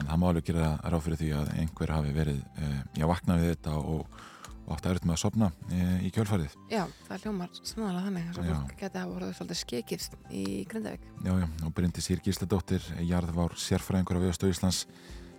en 0.00 0.08
það 0.08 0.20
má 0.20 0.26
alveg 0.30 0.48
gera 0.50 0.72
ráð 0.84 1.06
fyrir 1.06 1.20
því 1.20 1.30
að 1.38 1.52
einhver 1.60 1.94
hafi 1.94 2.16
verið, 2.16 2.42
e, 2.56 2.70
já, 2.98 3.06
vaknað 3.10 3.44
við 3.44 3.52
þetta 3.54 3.76
og, 3.80 4.18
og 4.64 4.74
átti 4.74 4.90
aðrið 4.90 5.06
með 5.06 5.16
að 5.16 5.22
sopna 5.22 5.50
e, 5.68 5.86
í 6.06 6.10
kjölfarið. 6.14 6.56
já, 6.70 6.82
það 7.08 7.26
hljómar 7.26 7.60
sannlega 7.60 8.04
þannig 8.06 8.26
þess 8.28 8.42
að 8.42 8.50
fólk 8.50 8.74
geti 8.82 9.00
að 9.02 9.14
voru 9.14 9.30
svolítið 9.38 9.60
skekið 9.62 10.08
í 10.30 10.44
Grindavík. 10.70 11.06
Já, 11.26 11.32
já, 11.42 11.46
og 11.66 11.74
Bryndi 11.76 12.04
Sýr 12.04 12.24
Gísladóttir, 12.24 12.90
jarðvár 13.04 13.56
sérfræðingur 13.60 14.20
á 14.20 14.22
Viðastöð 14.24 14.54
Íslands, 14.54 14.82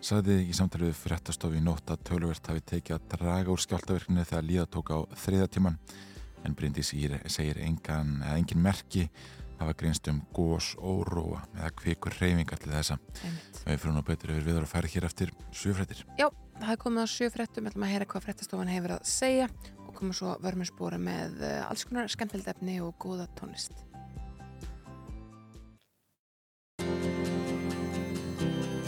sagði 0.02 0.40
í 0.50 0.54
samtalið 0.58 0.96
fréttastofi 0.98 1.60
í 1.60 1.66
nótt 1.66 1.92
að 1.94 2.06
töluvert 2.10 2.48
hafi 2.50 2.64
tekið 2.74 2.98
að 2.98 3.10
draga 3.12 3.54
úr 3.54 3.62
skjáltaverkinu 3.62 4.26
þegar 4.26 4.48
líða 4.48 4.70
tók 4.74 4.90
á 4.90 4.98
þriða 5.26 5.50
tíman 5.54 5.78
en 6.42 6.56
Bryndi 6.58 6.84
Sýr 6.86 7.20
segir 7.30 7.60
engan, 7.62 8.18
engin 8.34 8.62
merki 8.62 9.08
hafa 9.62 9.76
greinst 9.78 10.08
um 10.12 10.22
gós, 10.36 10.72
óróa 10.78 11.44
eða 11.58 11.72
kvikur 11.82 12.16
reyfingar 12.20 12.62
til 12.62 12.74
þessa. 12.74 12.98
Við 13.66 13.84
fyrir 13.84 13.96
nú 13.96 14.04
betur 14.08 14.34
yfir 14.34 14.48
viður 14.48 14.66
að 14.66 14.74
færa 14.74 14.92
hér 14.96 15.08
eftir 15.10 15.34
sjöfrættir. 15.56 16.04
Já, 16.20 16.28
það 16.58 16.74
er 16.74 16.82
komið 16.82 17.04
að 17.04 17.14
sjö 17.14 17.30
fréttum, 17.36 17.66
við 17.66 17.74
ætlum 17.74 17.88
að 17.88 17.94
heyra 17.94 18.10
hvað 18.14 18.28
fréttastofan 18.28 18.74
hefur 18.74 18.96
að 18.98 19.08
segja 19.12 19.48
og 19.86 19.94
komum 19.98 20.18
svo 20.18 20.36
vörminspóra 20.44 21.00
með 21.02 21.42
eh, 21.46 21.62
alls 21.68 21.86
konar 21.88 22.12
skemmtilegt 22.12 22.52
efni 22.56 22.80
og 22.84 22.96
góða 23.02 23.30
tónlist. 23.40 23.76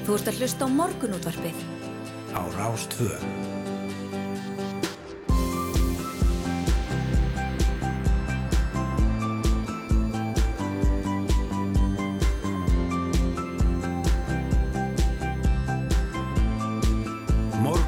Þú 0.04 0.18
ert 0.18 0.30
að 0.34 0.40
hlusta 0.42 0.68
á 0.68 0.69
morgunútvarpið 0.81 1.66
á 2.36 2.42
Rástvö. 2.58 3.53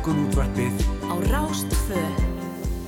Morgunútvarpið 0.05 0.75
á 1.09 1.17
Rástvö. 1.33 2.01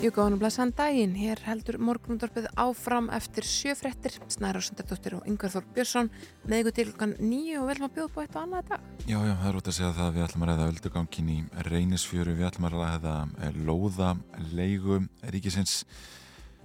Jú, 0.04 0.12
góðan 0.14 0.36
og 0.36 0.42
blessan 0.44 0.70
daginn, 0.78 1.16
hér 1.18 1.40
heldur 1.48 1.80
morgunútvarpið 1.82 2.46
áfram 2.62 3.08
eftir 3.10 3.42
sjö 3.42 3.74
fréttir, 3.74 4.20
Snæra 4.30 4.62
Sundardóttir 4.62 5.16
og 5.18 5.26
Yngvar 5.26 5.50
Þór 5.56 5.66
Björnsson 5.74 6.12
með 6.46 6.62
ykkur 6.62 6.76
til 6.78 6.86
klukkan 6.92 7.16
nýju 7.18 7.64
og 7.64 7.72
vel 7.72 7.80
maður 7.82 7.96
bjóða 7.96 8.14
på 8.14 8.22
eitt 8.22 8.38
og 8.38 8.44
annað 8.44 8.70
dag. 8.70 8.86
Já, 9.10 9.18
já, 9.18 9.34
það 9.34 9.50
er 9.50 9.58
út 9.58 9.72
að 9.74 9.78
segja 9.80 9.92
það 9.98 10.06
að 10.06 10.14
við 10.20 10.28
ætlum 10.28 10.46
að 10.46 10.54
ræða 10.54 10.70
öldugangin 10.76 11.34
í 11.34 11.40
reynisfjöru, 11.72 12.38
við 12.38 12.50
ætlum 12.52 12.70
að 12.70 12.78
ræða 12.78 13.18
eh, 13.26 13.60
lóða 13.66 14.14
leigu 14.54 15.02
ríkisins. 15.34 15.76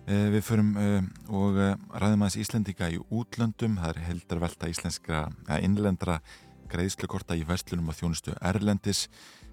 Eh, 0.04 0.28
Við 0.37 0.49
förum 0.52 0.73
eh, 0.76 1.12
og 1.32 1.61
ræðum 1.97 2.28
aðeins 2.28 2.42
Íslendinga 2.44 2.92
í 2.92 3.00
útlöndum, 3.09 3.80
það 3.80 3.94
er 3.97 4.06
heldarvelta 4.11 4.68
íslenskra, 4.68 5.30
eða 5.49 5.64
innlendra 5.64 6.21
greiðslukorta 6.73 7.40
í 7.40 7.47
verslunum 7.49 7.88
og 7.88 7.97
þjónustu 7.97 8.37
Erlendis. 8.37 9.06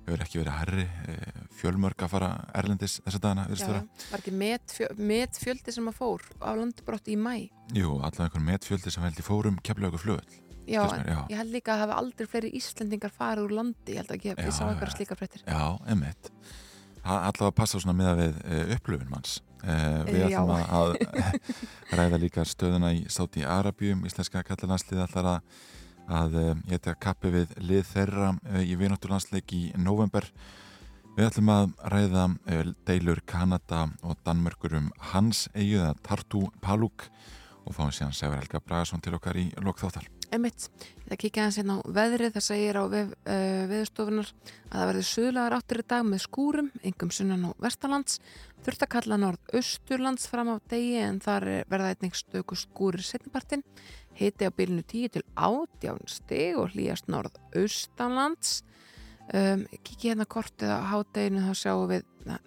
Hefur 0.08 0.24
ekki 0.26 0.40
verið 0.40 0.56
herri 0.58 0.86
fjölmörg 1.60 2.04
að 2.06 2.12
fara 2.14 2.30
Erlendis 2.58 3.00
dagana, 3.06 3.46
virðist 3.50 3.68
vera. 3.70 3.82
var 4.10 4.22
ekki 4.24 4.34
metfjö, 4.40 4.88
metfjöldi 4.98 5.74
sem 5.76 5.90
að 5.92 5.98
fór 6.00 6.24
á 6.42 6.50
landbrotti 6.58 7.14
í 7.14 7.20
mæ. 7.20 7.34
Jú, 7.76 7.98
allavega 8.00 8.30
einhvern 8.30 8.48
metfjöldi 8.48 8.94
sem 8.96 9.06
held 9.06 9.20
í 9.20 9.26
fórum 9.26 9.60
kemlaðu 9.66 10.02
flugöld. 10.02 10.40
Já, 10.70 10.84
mér, 10.86 11.06
já. 11.10 11.20
ég 11.32 11.38
held 11.40 11.54
líka 11.54 11.74
að 11.74 11.84
hafa 11.84 11.98
aldrei 11.98 12.30
fleiri 12.30 12.50
Íslendingar 12.60 13.14
farið 13.14 13.48
úr 13.48 13.54
landi, 13.58 13.94
ég 13.96 14.04
held 14.04 14.12
að 14.14 14.26
Já, 14.28 14.34
ég 14.38 14.54
sá 14.54 14.64
eitthvað 14.68 14.92
já. 14.92 14.96
slíkar 14.96 15.20
fréttir. 15.20 15.46
Já, 15.48 15.64
emmitt. 15.90 16.30
Allavega 17.04 17.56
passa 17.58 17.80
svona 17.82 17.96
miða 17.98 18.14
við 18.20 18.38
uh, 18.44 18.74
upplöfun 18.76 19.10
manns. 19.10 19.40
Uh, 19.64 20.06
við 20.08 20.28
ætlum 20.28 20.54
að, 20.54 20.70
að 20.78 21.40
ræða 22.00 22.22
líka 22.22 22.46
stöðuna 22.48 22.94
í 22.96 23.02
Sáti 23.12 23.44
Arabjum, 23.44 24.06
íslenska 24.08 24.44
kallalandslið 24.46 25.02
ætlar 25.08 25.32
að, 25.34 25.66
að 26.10 26.38
uh, 26.40 26.50
ég 26.68 26.80
ætla 26.80 26.96
að 26.96 27.02
kappi 27.06 27.32
við 27.34 27.56
lið 27.62 27.86
þeirra 27.94 28.32
uh, 28.34 28.62
í 28.64 28.78
vinátturlandsleik 28.80 29.54
í 29.56 29.64
november. 29.78 30.28
Við 31.16 31.28
ætlum 31.30 31.52
að 31.54 31.74
ræða 31.94 32.28
uh, 32.30 32.72
deilur 32.90 33.24
Kanada 33.30 33.88
og 34.02 34.20
Danmörkur 34.26 34.78
um 34.80 34.92
hans 35.14 35.48
eigu 35.56 35.82
eða 35.82 35.96
Tartu 36.06 36.48
Paluk 36.64 37.10
og 37.66 37.76
fáum 37.78 37.94
síðan 37.94 38.16
Sever 38.18 38.42
Helga 38.42 38.64
Bragason 38.64 39.04
til 39.04 39.18
okkar 39.18 39.38
í 39.38 39.50
lokþáttar. 39.62 40.19
Ætla 40.30 41.16
að 41.16 41.22
kíkja 41.24 41.42
aðeins 41.44 41.58
hérna 41.58 41.76
á 41.82 41.90
veðrið, 41.90 42.34
það 42.36 42.44
segir 42.46 42.78
á 42.78 42.84
vef, 42.92 43.14
uh, 43.26 43.62
veðurstofunar 43.72 44.28
að 44.30 44.76
það 44.76 44.90
verður 44.90 45.06
suðlagar 45.10 45.56
áttir 45.58 45.80
í 45.82 45.86
dag 45.90 46.04
með 46.06 46.20
skúrum, 46.22 46.68
yngum 46.86 47.12
sunnan 47.16 47.48
og 47.50 47.64
vestalands, 47.66 48.20
þurft 48.62 48.86
að 48.86 48.92
kalla 48.94 49.18
norð-austurlands 49.24 50.28
fram 50.30 50.52
á 50.54 50.56
degi 50.70 51.00
en 51.02 51.18
þar 51.24 51.48
er- 51.50 51.66
verða 51.72 51.96
einnig 51.96 52.14
stöku 52.20 52.58
skúrir 52.60 53.02
setnipartin, 53.02 53.64
hiti 54.14 54.46
á 54.46 54.54
bylunu 54.54 54.86
10 54.86 55.10
til 55.16 55.24
18 55.34 56.06
stig 56.06 56.60
og 56.62 56.76
hlýjast 56.76 57.10
norð-austanlands. 57.10 58.62
Um, 59.34 59.66
kíkja 59.82 60.14
hérna 60.14 60.30
kortið 60.30 60.70
á 60.70 60.82
hádeginu 60.94 61.42
þá 61.42 61.54
sjáum 61.58 61.90
við, 61.90 62.06
na, 62.26 62.38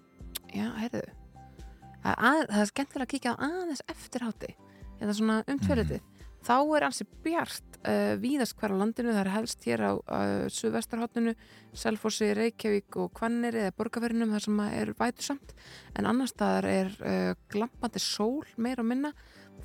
já, 0.51 0.71
heyrðu, 0.79 1.03
er, 1.03 2.15
að, 2.15 2.47
það 2.47 2.63
er 2.63 2.71
skemmtilega 2.71 3.07
að 3.07 3.13
kíkja 3.13 3.35
á 3.35 3.43
aðeins 3.43 3.85
eftir 3.91 4.23
hádegi, 4.23 4.57
þetta 4.99 5.19
svona 5.19 5.43
umtverðið. 5.51 6.09
Þá 6.43 6.57
er 6.75 6.83
ansi 6.89 7.05
bjart 7.23 7.72
uh, 7.83 8.13
víðast 8.21 8.55
hver 8.59 8.73
á 8.73 8.79
landinu, 8.79 9.13
það 9.13 9.21
er 9.23 9.31
helst 9.33 9.65
hér 9.67 9.83
á 9.83 9.91
uh, 9.93 10.45
suðvestarhóttinu, 10.53 11.33
Selfossi, 11.77 12.29
Reykjavík 12.37 12.97
og 13.01 13.11
Hvannir 13.19 13.57
eða 13.59 13.75
Borgarverðinum 13.77 14.33
þar 14.35 14.45
sem 14.45 14.61
er 14.65 14.93
vætusamt 14.99 15.53
en 15.99 16.09
annars 16.09 16.33
staðar 16.35 16.69
er 16.69 16.93
uh, 17.01 17.31
glampandi 17.53 18.01
sól 18.03 18.43
meira 18.57 18.83
og 18.83 18.89
minna, 18.91 19.13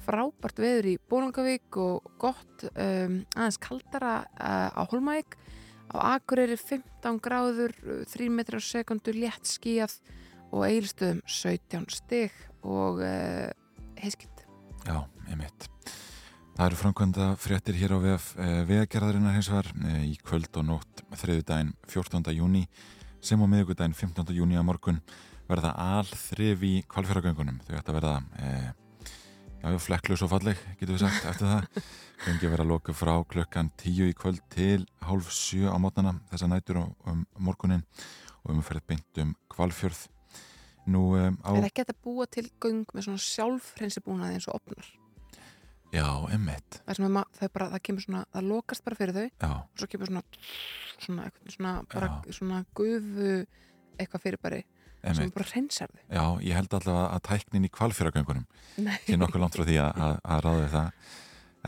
frábært 0.07 0.63
veður 0.63 0.91
í 0.93 0.97
Bólangavík 1.11 1.79
og 1.83 2.11
gott 2.21 2.67
um, 2.71 3.21
aðeins 3.35 3.61
kaldara 3.63 4.15
á 4.39 4.83
Holmavík, 4.91 5.39
á 5.93 6.15
Akureyri 6.15 6.59
15 6.61 7.19
gráður, 7.25 7.75
3 8.13 8.29
metrar 8.33 8.63
sekundu, 8.63 9.15
létt 9.17 9.49
skíjað 9.49 9.99
og 10.53 10.69
eilstöðum 10.69 11.23
17 11.27 11.89
stig 11.93 12.37
og 12.63 13.03
heiskitt. 14.01 14.47
Já, 14.87 15.03
einmitt. 15.29 15.69
Það 16.59 16.67
eru 16.73 16.77
framkvæmda 16.81 17.25
fréttir 17.39 17.77
hér 17.79 17.93
á 17.95 17.99
VF 18.03 18.25
eh, 18.43 18.65
vegagerðarinnar 18.67 19.37
hins 19.37 19.47
vegar 19.47 19.69
eh, 19.87 20.09
í 20.11 20.17
kvöld 20.27 20.57
og 20.59 20.65
nótt 20.67 21.05
þriðudaginn 21.21 21.69
14. 21.87 22.33
júni 22.35 22.65
sem 23.23 23.39
á 23.39 23.47
miðugudaginn 23.47 23.95
15. 23.95 24.33
júni 24.35 24.59
á 24.59 24.67
morgun 24.67 24.99
verða 25.47 25.71
all 25.79 26.11
þrif 26.11 26.65
í 26.67 26.73
kvalfjöragöngunum. 26.91 27.63
Þau 27.63 27.79
ætti 27.79 27.95
að 27.95 27.99
verða 28.01 28.17
eh, 28.43 28.67
já, 29.63 29.71
flekklus 29.87 30.27
og 30.27 30.35
falleg, 30.35 30.67
getur 30.83 30.97
við 30.97 31.05
sagt 31.05 31.31
eftir 31.31 31.47
það. 31.47 31.89
Göngi 32.27 32.53
verða 32.57 32.69
loku 32.73 32.99
frá 33.05 33.15
klukkan 33.31 33.71
10 33.79 34.11
í 34.11 34.19
kvöld 34.19 34.43
til 34.51 34.83
hálf 35.07 35.31
7 35.31 35.71
á 35.71 35.79
mótnana 35.79 36.19
þessa 36.33 36.51
nætur 36.51 36.83
og 36.83 37.11
um 37.15 37.23
morgunin 37.39 37.87
og 38.43 38.57
umferð 38.57 38.89
beint 38.91 39.23
um 39.23 39.37
kvalfjörð. 39.55 40.09
Nú 40.91 41.13
eh, 41.23 41.31
á... 41.39 41.55
Er 41.55 41.71
ekki 41.71 41.87
þetta 41.87 42.01
búa 42.03 42.27
til 42.27 42.49
göng 42.59 42.83
með 42.91 43.13
svona 43.13 43.29
sjálfhreinsibúnaði 43.31 44.41
eins 44.41 44.51
og 44.51 44.59
opnar? 44.59 44.97
Já, 45.95 46.09
emmitt. 46.35 46.81
Það, 46.85 46.99
er 46.99 47.13
það, 47.15 47.45
er 47.47 47.53
bara, 47.55 47.69
það 47.75 47.85
kemur 47.89 48.05
svona, 48.05 48.25
það 48.35 48.49
lokast 48.53 48.85
bara 48.85 48.99
fyrir 48.99 49.17
þau 49.17 49.27
Já, 49.29 49.53
og 49.53 49.81
svo 49.81 49.89
kemur 49.89 50.11
svona 50.11 50.23
svona, 50.99 51.29
svona, 51.49 51.77
bara, 51.93 52.11
svona 52.35 52.65
gufu 52.77 53.31
eitthvað 53.99 54.25
fyrir 54.25 54.43
bara 54.43 54.61
sem 54.99 55.23
emmitt. 55.23 55.35
bara 55.37 55.49
hreinsar 55.53 55.95
þau. 55.95 56.03
Já, 56.11 56.25
ég 56.49 56.59
held 56.59 56.77
allavega 56.79 57.07
að 57.15 57.25
tæknin 57.29 57.69
í 57.69 57.73
kvalfjöragöngunum 57.73 58.47
sé 59.07 59.19
nokkuð 59.19 59.43
langt 59.45 59.57
frá 59.57 59.65
því 59.69 59.79
að, 59.85 60.05
að, 60.09 60.21
að 60.35 60.61
við 60.61 60.71
það. 60.75 61.09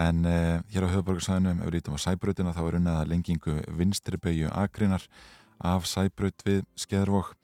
En 0.00 0.20
uh, 0.24 0.60
hér 0.70 0.86
á 0.86 0.92
höfuborgarsæðinum 0.94 1.60
ef 1.60 1.68
við 1.68 1.76
lítum 1.76 1.96
á 1.98 2.04
sæbrautina 2.04 2.54
þá 2.56 2.62
er 2.66 2.78
unnað 2.78 3.00
að 3.00 3.10
lengingu 3.10 3.56
vinstri 3.80 4.20
beigju 4.22 4.52
agrinar 4.54 5.06
af 5.66 5.88
sæbraut 5.88 6.46
við 6.46 6.62
skeðurvok 6.78 7.34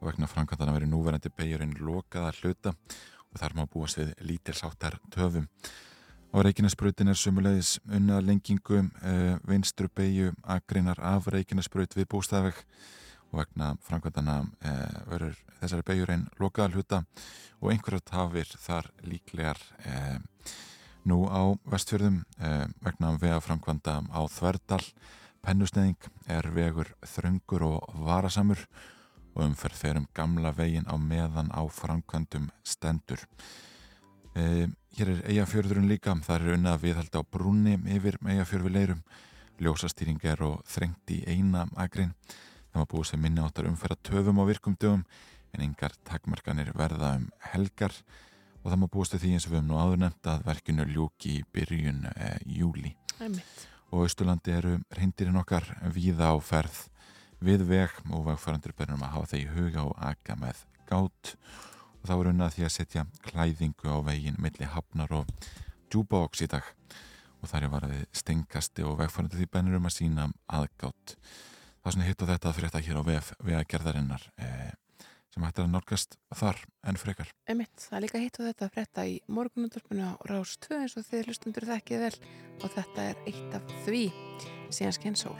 og 0.00 0.10
vegna 0.10 0.28
framkvæmdana 0.30 0.76
verið 0.76 0.92
núverandi 0.92 1.32
beigjurinn 1.32 1.74
lokaða 1.80 2.34
hluta 2.40 2.74
og 2.74 3.40
þar 3.40 3.56
má 3.56 3.64
búast 3.70 3.98
við 3.98 4.12
lítilsáttar 4.28 5.00
töfum 5.14 5.48
á 6.34 6.36
Reykjanesbrautin 6.42 7.12
er 7.12 7.18
sumulegis 7.18 7.76
unnað 7.86 8.18
að 8.18 8.28
lengingu 8.32 8.82
uh, 8.82 9.38
vinstri 9.46 9.86
beigju 9.94 10.34
agrinar 10.42 10.98
af 10.98 11.30
Reykjanesbraut 11.30 11.94
við 11.94 12.10
bústæðveg 12.10 12.60
og 13.30 13.40
vegna 13.40 13.74
framkvæmdana 13.86 14.40
uh, 14.42 15.00
verður 15.12 15.38
þessari 15.60 15.86
beigjurinn 15.86 16.28
lokaða 16.42 16.74
hluta 16.74 17.02
og 17.64 17.72
einhverjar 17.72 18.04
tafir 18.04 18.48
þar 18.60 18.90
líklegar 19.08 19.60
eh, 19.88 20.18
nú 21.08 21.24
á 21.32 21.56
vestfjörðum 21.72 22.22
eh, 22.38 22.66
vegna 22.84 23.14
vega 23.20 23.40
framkvæmda 23.40 24.00
á 24.12 24.20
Þverdal. 24.28 24.82
Pennusneðing 25.44 26.08
er 26.28 26.48
vegur 26.52 26.94
þröngur 27.04 27.64
og 27.68 27.96
varasamur 28.04 28.60
og 29.34 29.46
umferð 29.46 29.80
fer 29.80 30.00
um 30.00 30.08
gamla 30.16 30.54
vegin 30.56 30.88
á 30.88 30.96
meðan 31.00 31.50
á 31.52 31.64
framkvæmdum 31.68 32.50
stendur 32.64 33.24
eh, 34.34 34.66
hér 34.98 35.12
er 35.12 35.22
eigafjörðurinn 35.32 35.90
líka. 35.90 36.14
Þar 36.26 36.48
er 36.48 36.56
unnað 36.58 36.78
að 36.78 36.88
viðhalda 36.88 37.22
á 37.22 37.30
brúni 37.30 37.76
yfir 37.96 38.18
eigafjörð 38.22 38.68
við 38.68 38.76
leirum. 38.78 39.04
Ljósastýring 39.62 40.18
er 40.26 40.42
og 40.42 40.64
þrengt 40.66 41.14
í 41.14 41.22
eina 41.30 41.68
agrin 41.78 42.14
það 42.74 42.82
má 42.82 42.90
búið 42.90 43.06
sem 43.12 43.20
minni 43.22 43.42
áttar 43.42 43.68
umferða 43.70 44.00
töfum 44.02 44.40
á 44.42 44.44
virkum 44.48 44.74
dögum 44.74 45.04
en 45.54 45.62
yngar 45.62 45.94
takmarkanir 46.02 46.72
verða 46.74 47.14
um 47.20 47.28
helgar. 47.52 47.94
Og 48.64 48.72
það 48.72 48.80
má 48.80 48.88
búast 48.90 49.14
við 49.14 49.22
því 49.22 49.30
eins 49.36 49.46
og 49.46 49.52
við 49.52 49.60
höfum 49.60 49.68
nú 49.70 49.78
áður 49.78 50.00
nefnt 50.02 50.30
að 50.32 50.44
verkinu 50.48 50.86
ljúki 50.88 51.36
í 51.38 51.44
byrjun 51.54 52.06
e, 52.10 52.30
júli 52.48 52.94
Einmitt. 53.20 53.66
og 53.92 54.06
Östurlandi 54.06 54.54
eru 54.56 54.78
reyndirinn 54.96 55.36
okkar 55.36 55.68
víða 55.92 56.32
á 56.32 56.36
ferð 56.40 56.78
við 57.44 57.66
veg 57.68 57.92
og 58.08 58.24
vegfærandur 58.30 58.72
bernum 58.78 59.04
að 59.04 59.12
hafa 59.18 59.30
þeir 59.34 59.42
í 59.44 59.52
huga 59.52 59.84
og 59.84 59.92
aga 60.00 60.38
með 60.40 60.64
gát 60.88 61.34
og 62.04 62.10
þá 62.10 62.14
er 62.18 62.30
unnað 62.34 62.54
því 62.58 62.66
að 62.66 62.74
setja 62.74 63.06
klæðingu 63.24 63.88
á 63.88 63.98
veginn 64.04 64.36
milli 64.44 64.68
hafnar 64.68 65.16
og 65.16 65.30
djúbáks 65.88 66.44
í 66.44 66.50
dag 66.52 66.68
og 67.40 67.48
þar 67.48 67.64
er 67.64 67.72
varaði 67.72 68.04
stengasti 68.12 68.84
og 68.84 68.98
vegfærandur 69.00 69.40
því 69.40 69.48
bennur 69.56 69.80
um 69.80 69.88
að 69.88 69.96
sína 69.96 70.28
aðgátt 70.52 71.16
það 71.16 71.88
er 71.88 71.96
svona 71.96 72.08
hitt 72.08 72.24
og 72.24 72.30
þetta 72.32 72.50
að 72.50 72.58
frétta 72.60 72.84
hér 72.84 73.00
á 73.00 73.02
veg, 73.08 73.30
vegagerðarinnar 73.48 74.26
eh, 74.36 74.72
sem 75.34 75.44
hættir 75.44 75.64
að 75.66 75.72
nálgast 75.72 76.16
þar 76.38 76.60
enn 76.86 77.00
frekar. 77.00 77.32
Einmitt. 77.50 77.74
Það 77.88 77.96
er 77.98 78.04
líka 78.06 78.22
hitt 78.22 78.38
og 78.38 78.48
þetta 78.48 78.68
að 78.68 78.74
frétta 78.76 79.06
í 79.10 79.16
morgunundurpunu 79.26 80.06
á 80.06 80.12
Rás 80.30 80.54
2 80.68 80.80
eins 80.80 80.96
og 81.00 81.08
þið 81.08 81.28
hlustundur 81.28 81.68
þekkið 81.72 82.04
vel 82.06 82.16
og 82.62 82.68
þetta 82.78 83.08
er 83.10 83.22
eitt 83.28 83.58
af 83.58 83.78
því 83.84 84.04
síðan 84.70 84.98
skenn 85.00 85.18
sól 85.18 85.38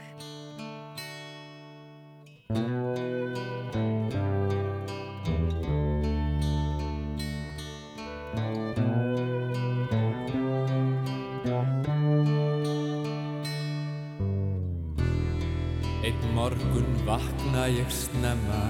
vakna 17.05 17.67
ég 17.67 17.89
snemma. 17.89 18.65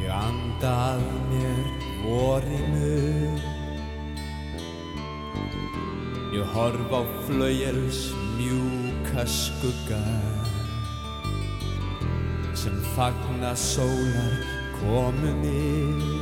Ég 0.00 0.10
anda 0.10 0.74
að 0.96 1.08
mér 1.30 1.64
vorinu 2.02 3.60
Ég 6.30 6.46
horf 6.54 6.92
á 6.94 7.02
flauels 7.26 8.00
mjúka 8.38 9.24
skugga 9.26 9.98
sem 12.54 12.76
fagna 12.94 13.50
sólar 13.58 14.36
komunni 14.78 16.19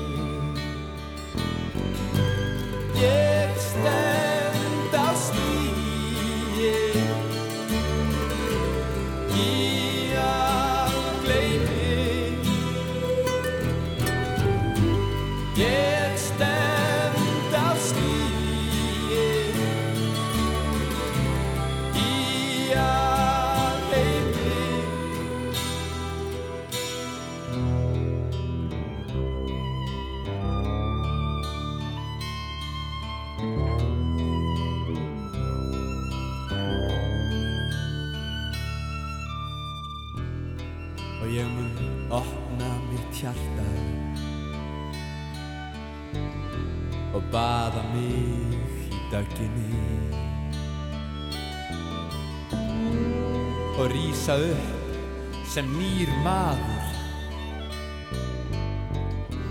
nýr 55.99 56.11
maður. 56.23 56.85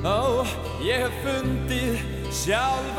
Ó, 0.07 0.45
ég 0.85 1.01
hef 1.03 1.15
fundið 1.25 1.97
sjálfa 2.31 2.96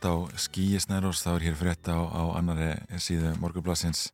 standa 0.00 0.32
á 0.32 0.32
skíisnærós 0.32 1.20
þá 1.20 1.30
er 1.36 1.42
hér 1.44 1.56
frétt 1.60 1.88
á, 1.92 2.00
á 2.00 2.22
annari 2.32 2.72
síðu 2.96 3.34
morgublasins 3.36 4.08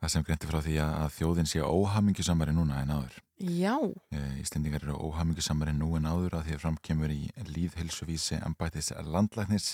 það 0.00 0.10
sem 0.12 0.24
greinti 0.26 0.48
frá 0.50 0.60
því 0.60 0.74
að, 0.84 1.06
þjóðin 1.16 1.48
sé 1.48 1.62
óhamingjusamari 1.64 2.52
núna 2.52 2.82
en 2.82 2.92
áður. 2.92 3.14
Já, 3.40 3.78
E, 4.12 4.20
Íslendingar 4.42 4.84
eru 4.84 4.98
óhamingjusamari 5.00 5.72
nú 5.72 5.94
en 5.96 6.04
áður 6.04 6.36
að 6.36 6.44
því 6.44 6.56
að 6.56 6.60
framkemur 6.60 7.14
í 7.14 7.22
líðhilsuvísi 7.48 8.36
embættis 8.44 8.92
landlæknis. 9.00 9.70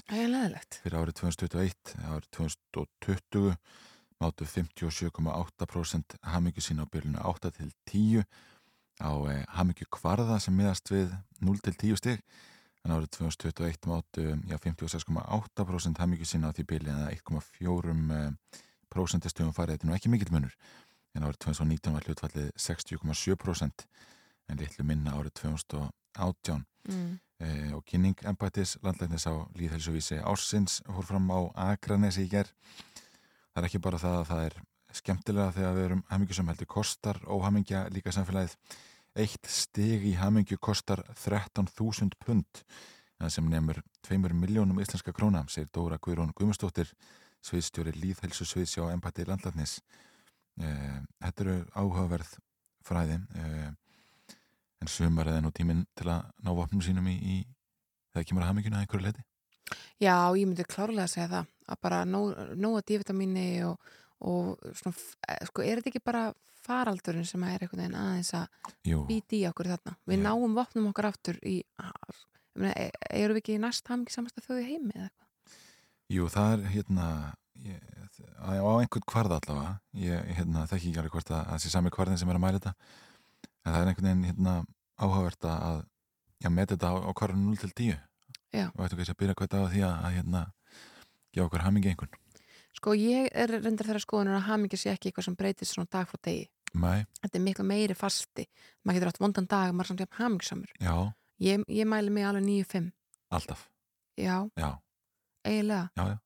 Fyrir 0.85 1.01
árið 1.01 1.19
2021, 1.19 1.97
árið 2.07 2.31
2020 2.39 3.51
mátu 4.23 4.47
57,8% 4.47 6.21
hamingju 6.31 6.63
sína 6.63 6.87
á 6.87 6.93
byrjunu 6.95 7.27
8 7.27 7.51
til 7.59 7.75
10 7.91 8.23
á 9.03 9.13
e, 9.27 9.37
hamingju 9.59 9.91
kvarða 9.99 10.39
sem 10.39 10.55
miðast 10.55 10.95
við 10.95 11.11
0 11.43 11.59
til 11.59 11.75
10 11.75 11.99
stig 11.99 12.23
en 12.85 12.95
árið 12.97 13.11
2021 13.19 13.89
mátu 13.91 14.27
já, 14.49 14.57
56,8% 14.59 16.01
hamingju 16.01 16.29
sína 16.29 16.51
á 16.51 16.55
því 16.57 16.65
byrjunu 16.71 16.97
eða 16.97 17.13
1,4% 17.19 18.59
prósentistöfum 18.91 19.55
farið. 19.55 19.77
Þetta 19.79 19.87
er 19.87 19.91
nú 19.91 19.97
ekki 19.99 20.11
mikill 20.11 20.33
munur. 20.35 20.55
En 21.15 21.27
árið 21.27 21.39
2019 21.45 21.95
var 21.95 22.07
hlutfallið 22.09 22.51
60,7% 22.57 23.87
en 24.51 24.59
litlu 24.59 24.85
minna 24.85 25.15
árið 25.19 25.37
2018 25.45 26.67
Mm. 26.89 27.19
eh, 27.45 27.73
og 27.77 27.85
kynning 27.85 28.17
embættis 28.25 28.79
landlæknis 28.83 29.27
á 29.29 29.37
líðhelsuvísi 29.53 30.17
ársins 30.25 30.79
fór 30.89 31.05
fram 31.05 31.29
á 31.29 31.53
Akranesi 31.75 32.25
í 32.25 32.31
ger 32.33 32.49
það 33.53 33.61
er 33.61 33.67
ekki 33.69 33.81
bara 33.85 33.99
það 34.01 34.17
að 34.17 34.29
það 34.31 34.45
er 34.47 34.57
skemmtilega 34.97 35.53
þegar 35.53 35.77
við 35.77 35.85
erum 35.85 36.03
hamingjusam 36.09 36.49
heldur 36.49 36.71
kostar 36.73 37.21
óhamingja 37.29 37.83
líka 37.93 38.15
samfélagið 38.17 38.57
eitt 39.19 39.47
stig 39.51 40.05
í 40.07 40.15
hamingju 40.19 40.59
kostar 40.63 41.03
13.000 41.15 42.19
pund. 42.25 42.63
En 43.21 43.31
sem 43.31 43.45
nefnur 43.51 43.83
2 44.07 44.19
miljónum 44.33 44.81
íslenska 44.81 45.13
króna 45.13 45.45
segir 45.49 45.69
Dóra 45.75 45.99
Guðrún 46.01 46.33
Guðmustóttir 46.37 46.89
sviðstjóri 47.45 47.93
líðhelsu 47.97 48.47
sviðsjá 48.49 48.87
embætti 48.93 49.27
landlæknis. 49.29 49.81
Eh, 50.61 51.01
þetta 51.21 51.45
eru 51.45 51.57
áhugaverð 51.75 52.33
fræði 52.85 53.17
eh, 53.39 53.71
en 54.81 54.91
sumar 54.91 55.29
eða 55.31 55.45
nú 55.45 55.53
tíminn 55.55 55.85
til 55.97 56.09
að 56.13 56.29
ná 56.45 56.53
vopnum 56.57 56.83
sínum 56.85 57.09
í, 57.09 57.17
í 57.17 57.37
þegar 58.13 58.29
kemur 58.29 58.45
að 58.45 58.51
hamingjuna 58.53 58.83
einhverju 58.83 59.07
leiti 59.07 59.27
Já, 60.03 60.33
ég 60.35 60.49
myndi 60.49 60.67
klárlega 60.67 61.07
að 61.07 61.13
segja 61.13 61.29
það 61.31 61.51
að 61.71 61.81
bara 61.87 62.01
nó- 62.09 62.55
nóga 62.59 62.83
dívitamíni 62.89 63.47
og, 63.69 63.93
og 64.21 64.59
svona, 64.77 64.97
eh, 65.29 65.45
sko, 65.49 65.65
er 65.65 65.81
þetta 65.81 65.93
ekki 65.93 66.05
bara 66.05 66.25
faraldurinn 66.61 67.27
sem 67.27 67.43
er 67.49 67.65
einhvern 67.65 67.83
veginn 67.83 67.99
aðeins 68.01 68.33
að 68.37 68.75
Jú, 68.85 69.03
býti 69.09 69.41
í 69.41 69.49
okkur 69.49 69.71
þarna? 69.73 69.97
Við 70.07 70.19
Já. 70.19 70.25
náum 70.29 70.57
vopnum 70.59 70.91
okkar 70.93 71.11
aftur 71.11 71.39
í 71.47 71.63
e- 72.61 72.91
eru 73.11 73.35
við 73.35 73.43
ekki 73.43 73.57
í 73.57 73.63
næst 73.63 73.89
hamingi 73.89 74.13
samasta 74.13 74.45
þjóði 74.45 74.67
heimi 74.69 74.93
eða 74.95 75.09
eitthvað? 75.09 75.29
jú, 76.11 76.27
það 76.29 76.53
er 76.53 76.67
hérna 76.75 77.07
ég, 77.65 77.81
á 78.41 78.53
einhvern 78.81 79.07
kvarða 79.07 79.39
allavega. 79.41 79.73
Ég 79.95 80.35
hérna, 80.39 80.67
þekki 80.69 80.91
ekki 80.91 81.01
alveg 81.03 81.15
hvort 81.17 81.33
að 81.35 81.47
það 81.53 81.63
sé 81.63 81.73
sami 81.73 81.93
kvarðin 81.95 82.19
sem 82.21 82.31
er 82.33 82.39
að 82.39 82.45
mæla 82.45 82.61
þetta. 82.61 82.75
En 83.65 83.73
það 83.73 83.81
er 83.81 83.91
einhvern 83.91 84.09
veginn 84.09 84.29
hérna, 84.31 84.55
áhugavert 85.01 85.47
að 85.49 85.83
já, 86.41 86.49
með 86.51 86.73
þetta 86.75 86.91
á, 86.91 86.95
á 87.05 87.11
kvarðinu 87.17 87.53
0 87.53 87.61
til 87.61 87.73
10 87.77 87.99
Já. 88.51 88.67
og 88.75 88.83
ættu 88.85 88.99
kannski 88.99 89.15
að 89.15 89.21
byrja 89.23 89.37
það 89.47 89.63
á 89.63 89.71
því 89.71 89.83
að, 89.87 89.95
að 90.09 90.15
hérna, 90.19 90.43
gefa 91.31 91.47
okkur 91.47 91.65
hamingi 91.67 91.93
einhvern 91.93 92.17
Sko, 92.81 92.95
ég 92.97 93.27
er 93.37 93.51
reyndar 93.61 93.85
þeirra 93.91 94.01
skoðunum 94.01 94.39
að 94.39 94.47
hamingi 94.49 94.79
sé 94.81 94.89
ekki 94.95 95.11
eitthvað 95.11 95.27
sem 95.27 95.35
breytist 95.37 95.75
svona 95.77 95.91
dag 95.93 96.07
frá 96.09 96.17
degi. 96.25 96.47
Mæ, 96.73 97.03
þetta 97.21 97.37
er 97.37 97.43
miklu 97.45 97.65
meiri 97.69 97.97
fasti. 97.99 98.47
Maður 98.87 98.97
getur 98.97 99.11
átt 99.11 99.19
vondan 99.21 99.49
dag 99.51 99.69
og 99.69 99.75
maður 99.77 99.85
er 99.85 99.91
samt 99.91 100.01
jafn 100.05 100.17
hamingsamur 100.23 100.71
já, 100.81 100.95
ég, 101.45 101.65
ég 101.69 101.89
mæli 101.91 102.13
mig 102.15 102.25
alveg 102.25 102.47
9-5 102.47 102.87
alltaf. 103.37 103.67
Já, 104.17 104.37
já, 104.57 104.71
eiginlega. 105.45 105.91
Já, 105.99 106.05
já. 106.15 106.19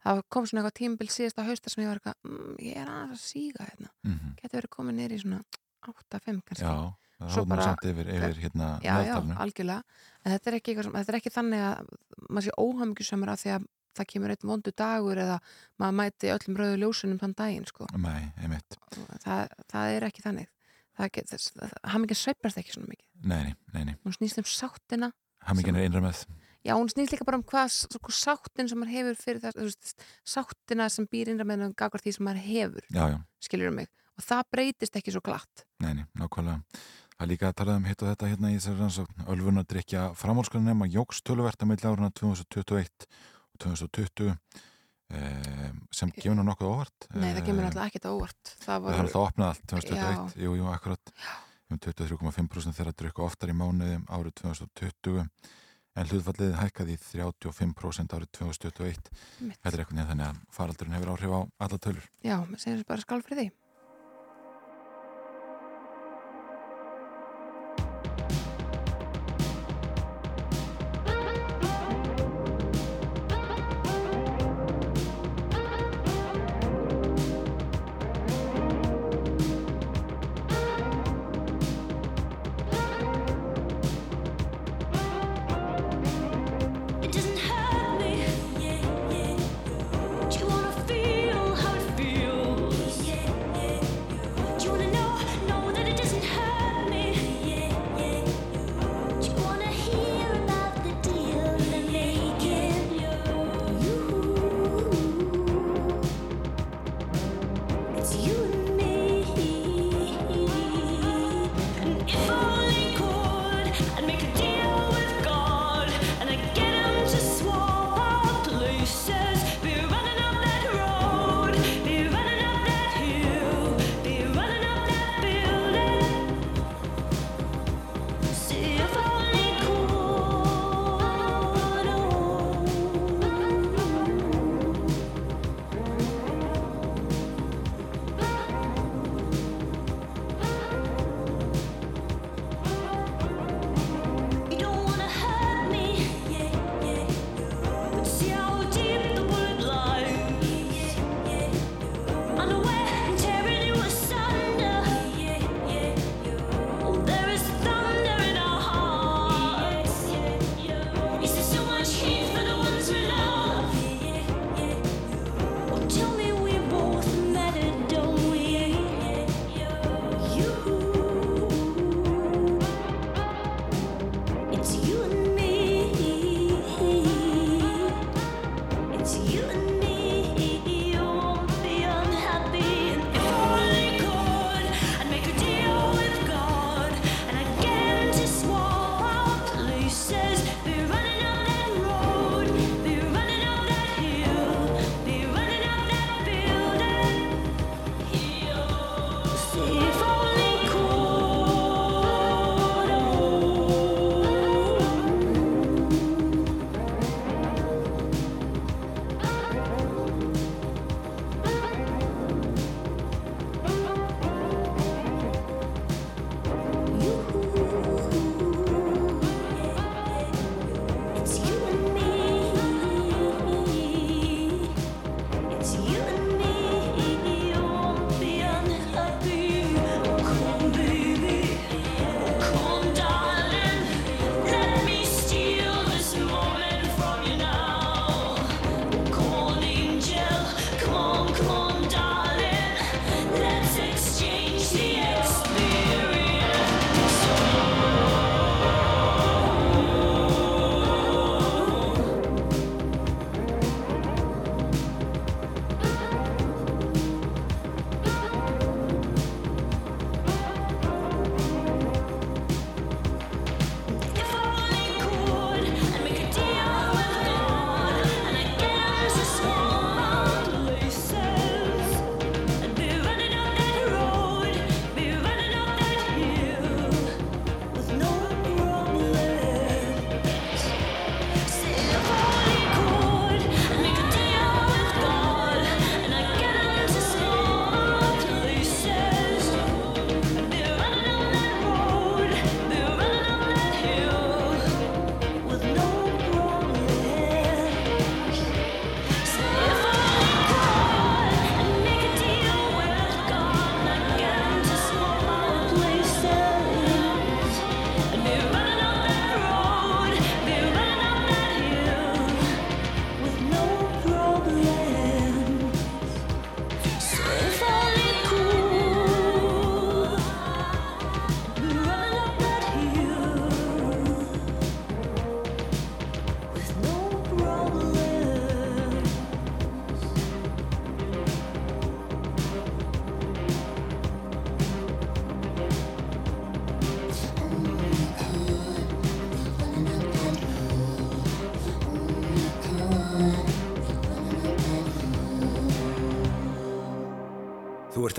Það 0.00 0.22
kom 0.32 0.46
svona 0.48 0.62
eitthvað 0.62 0.78
tímabil 0.80 1.10
síðasta 1.12 1.44
hausta 1.44 1.68
sem 1.74 1.82
ég 1.84 1.90
var 1.90 1.98
eitthvað, 2.00 2.16
mm, 2.24 2.54
ég 2.64 2.78
er 2.80 2.88
aðeins 2.88 3.18
að 3.18 3.26
síga 3.26 3.66
hérna. 3.68 3.90
Mm 4.06 4.30
getur 4.40 4.56
verið 4.62 4.72
komið 4.78 4.96
nýri 5.02 5.18
í 5.18 5.22
svona 5.26 5.42
8-5 5.84 6.40
kannski. 6.48 6.64
Já, 6.64 6.94
það 7.20 7.34
Svo 7.34 7.42
hóð 7.42 7.44
nú 7.44 7.50
bara- 7.52 7.66
samt 7.68 7.84
yfir, 7.90 8.08
yfir 8.16 8.40
hérna 8.46 8.70
já, 8.80 8.88
já, 8.88 8.94
meðaltalinu. 9.04 9.36
algjörlega. 9.44 9.82
En 10.24 10.32
þetta 10.32 10.46
er 10.48 10.56
ekki, 10.62 10.76
sem, 10.82 10.92
þetta 10.96 11.12
er 11.12 11.18
ekki 11.20 11.34
þannig 11.36 11.60
að 11.66 11.92
maður 12.30 12.46
sé 12.48 12.56
óhamingjusamur 12.64 13.28
af 13.34 13.42
því 13.44 13.50
að 13.58 13.66
það 13.98 14.08
kemur 14.12 14.34
einn 14.34 14.50
vondu 14.50 14.72
dagur 14.76 15.20
eða 15.20 15.38
maður 15.80 15.96
mæti 16.00 16.32
öllum 16.34 16.60
rauðu 16.60 16.80
ljósunum 16.84 17.20
þann 17.22 17.36
daginn 17.38 17.68
sko. 17.68 17.88
Nei, 17.96 18.30
einmitt. 18.40 18.78
Það, 19.24 19.56
það 19.72 19.96
er 19.96 20.08
ekki 20.10 20.26
þannig. 20.26 20.50
Það 21.00 21.18
þess, 21.30 21.52
hamingja 21.94 22.18
sveifrast 22.18 22.60
ekki 22.60 22.74
svona 22.74 22.90
mikið. 22.90 23.06
Nei, 23.24 23.40
nei, 23.46 23.54
nei, 23.74 23.84
nei. 23.88 23.94
hún 24.04 24.16
snýst 24.16 24.40
um 24.40 24.48
sáttina 24.48 25.10
Hamingin 25.48 25.78
er 25.78 25.88
innra 25.88 26.02
með. 26.04 26.24
Já, 26.60 26.74
hún 26.76 26.90
snýst 26.92 27.14
líka 27.14 27.24
bara 27.24 27.38
um 27.40 27.44
hvað 27.48 27.70
sko, 27.72 28.12
sáttin 28.12 28.68
sem 28.68 28.76
maður 28.80 28.92
hefur 28.98 29.20
fyrir 29.22 29.40
það 29.40 29.60
veist, 29.62 30.02
sáttina 30.28 30.90
sem 30.92 31.06
býr 31.08 31.30
innra 31.32 31.46
með 31.48 31.70
um 31.70 31.76
gagvar 31.76 32.02
því 32.04 32.12
sem 32.16 32.26
maður 32.26 32.44
hefur, 32.44 32.88
Já, 32.92 33.04
já, 33.14 33.18
skilur 33.40 33.72
mig? 33.72 33.88
Og 34.20 34.26
það 34.26 34.42
breytist 34.52 34.98
ekki 35.00 35.14
svo 35.14 35.22
glatt. 35.24 35.64
Nei, 35.80 35.94
nei, 35.96 36.04
nákvæmlega. 36.20 36.60
Það 37.14 37.24
er 37.24 37.30
líka 37.32 37.48
að 37.48 37.56
tala 37.60 37.76
um 37.76 37.88
hitt 37.88 38.02
og 38.04 38.10
þetta 38.10 38.28
hérna 38.28 38.50
í 38.50 38.58
þessari 38.58 38.80
rannsókn. 38.80 39.24
Ölfun 39.32 39.60
að 39.60 39.66
drikja 39.72 40.04
framhálskunum 40.16 40.84
að 40.84 40.94
jógst 40.98 41.24
töluvert 41.28 41.60
að 41.60 41.70
meðlega 41.70 41.94
áruna 41.94 42.12
2021 42.16 43.08
og 43.08 43.39
2020 43.64 44.30
eh, 44.30 45.70
sem 45.94 46.12
gefur 46.16 46.36
nú 46.38 46.46
nokkuð 46.48 46.72
óvart. 46.72 47.08
Nei, 47.14 47.30
það 47.36 47.46
gefur 47.46 47.60
eh, 47.60 47.66
náttúrulega 47.66 47.86
ekkert 47.92 48.10
óvart. 48.10 48.52
Það 48.64 48.84
var 48.86 49.00
alltaf 49.04 49.22
opnað 49.28 49.52
allt 49.52 49.64
2021 49.74 50.44
Jú, 50.44 50.58
jú, 50.60 50.68
akkurat. 50.72 51.14
Um 51.70 51.78
23,5% 51.78 52.78
þeirra 52.78 52.94
drukku 52.98 53.22
oftar 53.22 53.52
í 53.52 53.56
mánuði 53.56 54.00
árið 54.10 54.36
2020 54.42 55.20
en 56.00 56.08
hlutfallið 56.10 56.56
hækkaði 56.58 56.96
35% 57.02 58.14
árið 58.16 58.30
2021 58.38 59.10
Þetta 59.10 59.70
er 59.70 59.82
eitthvað 59.82 59.98
nefn 59.98 60.10
þannig 60.12 60.28
að 60.28 60.40
faraldurinn 60.54 60.96
hefur 60.96 61.12
áhrif 61.14 61.34
á 61.34 61.40
alla 61.66 61.78
tölur. 61.82 62.06
Já, 62.26 62.36
maður 62.42 62.62
segir 62.64 62.86
bara 62.88 63.04
skálfrið 63.04 63.42
því. 63.42 63.46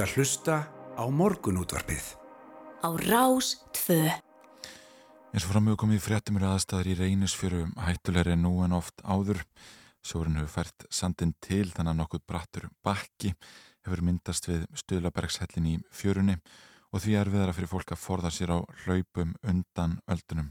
ert 0.02 0.10
að 0.10 0.18
hlusta 0.18 0.56
á 0.98 1.04
morgunútvarpið. 1.14 2.06
Á 2.82 2.90
rás 3.06 3.62
2. 3.86 3.98
Eins 5.30 5.44
og 5.46 5.52
framögum 5.52 5.78
komið 5.78 6.00
fréttum 6.02 6.40
eru 6.40 6.48
aðstæðar 6.50 6.88
í 6.90 6.96
reynisfjöru 6.98 7.60
hættulegri 7.78 8.34
nú 8.34 8.64
en 8.66 8.74
oft 8.74 9.04
áður. 9.06 9.44
Sjórin 10.02 10.40
hefur 10.40 10.56
fært 10.56 10.88
sandin 10.90 11.36
til 11.38 11.68
þannig 11.70 11.94
að 11.94 12.00
nokkuð 12.00 12.24
brattur 12.26 12.66
bakki 12.82 13.36
hefur 13.86 14.02
myndast 14.08 14.50
við 14.50 14.64
stöðlabergshellin 14.82 15.68
í 15.70 15.76
fjörunni 15.94 16.40
og 16.90 17.04
því 17.04 17.14
er 17.20 17.30
viðra 17.36 17.54
fyrir 17.54 17.70
fólk 17.70 17.94
að 17.94 18.02
forða 18.02 18.32
sér 18.34 18.56
á 18.58 18.60
hlaupum 18.86 19.36
undan 19.46 20.00
öldunum. 20.10 20.50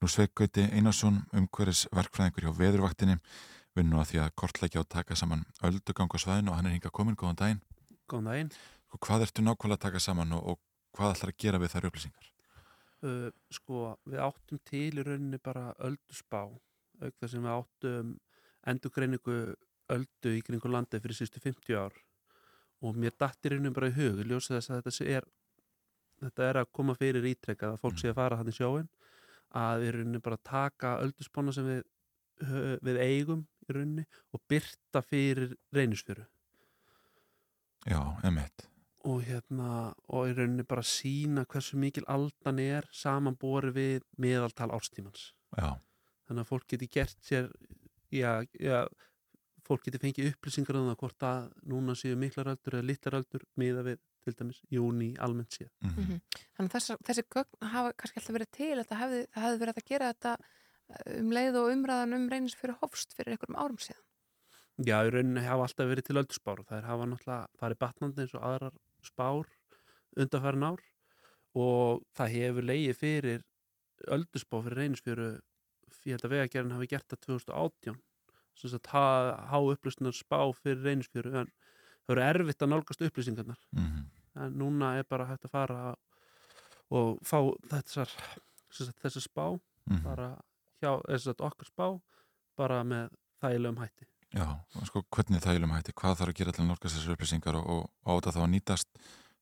Nú 0.00 0.08
sveikgöti 0.08 0.70
Einarsson 0.72 1.26
umhverjus 1.28 1.90
verkfræðingur 1.92 2.48
hjá 2.48 2.56
veðurvaktinni 2.62 3.18
vinnu 3.76 4.00
að 4.00 4.14
því 4.14 4.24
að 4.24 4.32
kortleikja 4.40 4.80
og 4.80 4.88
taka 4.88 5.18
saman 5.18 5.44
öldugang 5.60 6.08
á 6.08 6.16
svæðinu 6.16 6.54
og 6.54 6.56
hann 6.56 6.72
er 6.72 6.78
hinga 6.78 6.94
komin, 6.94 7.18
góðan 7.20 7.36
daginn. 7.36 7.62
Góðan 8.12 8.28
daginn. 8.28 8.52
Og 8.92 9.00
hvað 9.00 9.26
ertu 9.26 9.44
nákvæmlega 9.46 9.78
að 9.78 9.84
taka 9.86 10.04
saman 10.04 10.36
og, 10.36 10.52
og 10.52 10.96
hvað 10.98 11.14
ætlar 11.16 11.32
að 11.32 11.40
gera 11.40 11.60
við 11.62 11.72
þær 11.72 11.88
upplýsingar? 11.88 12.30
Uh, 13.02 13.28
sko, 13.50 13.84
við 14.06 14.20
áttum 14.22 14.60
til 14.68 14.90
í 14.92 15.04
rauninni 15.06 15.40
bara 15.42 15.70
öldusbá, 15.82 16.42
auk 17.02 17.14
þess 17.18 17.32
sem 17.32 17.42
við 17.42 17.54
áttum 17.56 18.12
endurgreiningu 18.68 19.38
öldu 19.92 20.34
í 20.36 20.42
kringu 20.46 20.70
landið 20.70 21.02
fyrir 21.06 21.18
sístu 21.18 21.40
50 21.42 21.78
ár 21.80 21.96
og 22.82 22.98
mér 22.98 23.14
dattir 23.18 23.56
rauninni 23.56 23.74
bara 23.74 23.90
í 23.90 23.96
hug, 23.96 24.20
ég 24.20 24.28
ljósa 24.28 24.58
þess 24.58 24.70
að 24.70 24.84
þetta 24.84 25.08
er 25.16 25.28
þetta 26.22 26.46
er 26.48 26.60
að 26.60 26.70
koma 26.78 26.94
fyrir 26.98 27.26
ítrekkað 27.32 27.74
að 27.74 27.82
fólk 27.82 27.98
sé 27.98 28.12
að 28.12 28.18
fara 28.20 28.38
hann 28.38 28.52
í 28.52 28.54
sjóin 28.56 28.88
að 29.58 29.82
við 29.82 29.94
rauninni 29.96 30.22
bara 30.22 30.38
taka 30.46 30.94
öldusbána 31.02 31.54
sem 31.56 31.66
við, 31.68 31.82
við 32.86 33.00
eigum 33.02 33.42
í 33.66 33.76
rauninni 33.76 34.06
og 34.30 34.44
byrta 34.50 35.02
fyrir 35.06 35.56
reynisfjöru 35.74 36.26
Já, 37.88 38.00
emitt. 38.24 38.68
og 39.04 39.22
hérna 39.26 39.94
og 40.08 40.28
í 40.30 40.34
rauninni 40.36 40.62
bara 40.68 40.82
sína 40.86 41.42
hversu 41.50 41.76
mikil 41.76 42.04
aldan 42.06 42.60
er 42.62 42.86
samanbori 42.94 43.72
við 43.74 44.04
meðaltal 44.22 44.70
ástímans 44.76 45.32
Já, 45.56 45.74
þannig 46.28 46.44
að 46.44 46.50
fólk 46.52 46.68
geti 46.70 46.86
gert 46.88 47.18
sér 47.26 47.48
já, 48.14 48.44
já 48.60 48.86
fólk 49.66 49.82
geti 49.86 49.98
fengið 49.98 50.30
upplýsingar 50.32 50.78
um 50.78 50.88
það 50.92 51.00
hvort 51.02 51.26
að 51.26 51.50
núna 51.72 51.94
séu 51.98 52.14
miklar 52.18 52.52
öldur 52.54 52.78
eða 52.78 52.86
litlar 52.92 53.18
öldur 53.20 53.44
miða 53.58 53.82
við 53.90 53.98
til 54.22 54.34
dæmis 54.38 54.60
júni 54.70 55.10
almennt 55.18 55.50
séð 55.58 55.70
mm 55.82 55.98
Mhm. 55.98 56.20
Þannig 56.54 56.70
að 56.70 56.74
þessar, 56.76 56.98
þessi 57.08 57.22
gögn 57.34 57.68
hafa 57.74 57.92
kannski 57.98 58.20
alltaf 58.20 58.34
verið 58.36 58.50
til 58.52 58.76
þetta 58.78 58.98
hefði, 59.02 59.20
það 59.34 59.42
hefði 59.42 59.60
verið 59.64 59.78
að 59.82 59.88
gera 59.90 60.12
þetta 60.12 60.36
um 61.18 61.30
leið 61.32 61.56
og 61.58 61.70
umræðan 61.72 62.14
um 62.14 62.28
reynis 62.30 62.54
fyrir 62.54 62.76
hofst 62.82 63.14
fyrir 63.16 63.32
einhverjum 63.34 63.58
árum 63.58 63.78
síðan. 63.82 64.04
Já, 64.86 64.96
í 65.06 65.10
rauninni 65.14 65.44
hafa 65.46 65.66
alltaf 65.68 65.88
verið 65.90 66.06
til 66.08 66.18
öldurspár 66.20 66.62
og 66.62 66.66
þær 66.70 66.86
hafa 66.88 67.06
náttúrulega 67.06 67.48
farið 67.60 67.78
batnandi 67.84 68.24
eins 68.24 68.34
og 68.34 68.42
aðrar 68.48 68.76
spár 69.06 69.48
undanfærin 70.16 70.66
ár 70.68 70.82
og 71.54 72.02
það 72.16 72.32
hefur 72.36 72.68
leiði 72.70 72.94
fyrir 72.98 73.42
öldurspá 74.08 74.62
fyrir 74.64 74.80
reynisfjöru 74.82 75.28
ég 76.06 76.16
held 76.16 76.24
að 76.26 76.34
vegagerðin 76.34 76.74
hafi 76.76 76.88
gert 76.90 77.08
það 77.12 77.20
2018 77.28 77.98
sem 78.58 78.70
sagt 78.72 78.88
há, 78.92 79.58
upplýstunar 79.60 80.16
spá 80.16 80.38
fyrir 80.62 80.82
reynisfjöru 80.84 81.34
en 81.42 81.52
það 82.06 82.16
eru 82.16 82.24
erfitt 82.28 82.62
að 82.62 82.72
nálgast 82.72 83.04
upplýsingarnar 83.06 83.60
-hmm. 83.76 84.06
en 84.36 84.58
núna 84.58 84.98
er 84.98 85.04
bara 85.08 85.26
hægt 85.26 85.44
að 85.44 85.50
fara 85.50 85.94
og 86.90 87.18
fá 87.24 87.38
þessar, 87.70 88.10
þessar 88.72 89.22
spá 89.22 89.60
Mhm. 89.90 90.02
bara 90.04 90.28
hjá, 90.80 91.00
þess 91.08 91.26
að 91.26 91.40
okkar 91.48 91.66
spá 91.66 91.86
bara 92.56 92.82
með 92.84 93.10
þægilegum 93.42 93.80
hætti 93.82 94.06
Já, 94.32 94.46
og 94.78 94.86
sko 94.88 95.02
hvernig 95.12 95.42
þælum 95.44 95.74
hætti, 95.76 95.92
hvað 95.92 96.14
þarf 96.20 96.32
að 96.32 96.38
gera 96.38 96.52
til 96.56 96.64
þessar 96.82 97.14
upplýsingar 97.16 97.58
og, 97.60 97.90
og 98.06 98.14
áta 98.16 98.32
þá 98.32 98.40
að 98.46 98.52
nýtast 98.54 98.88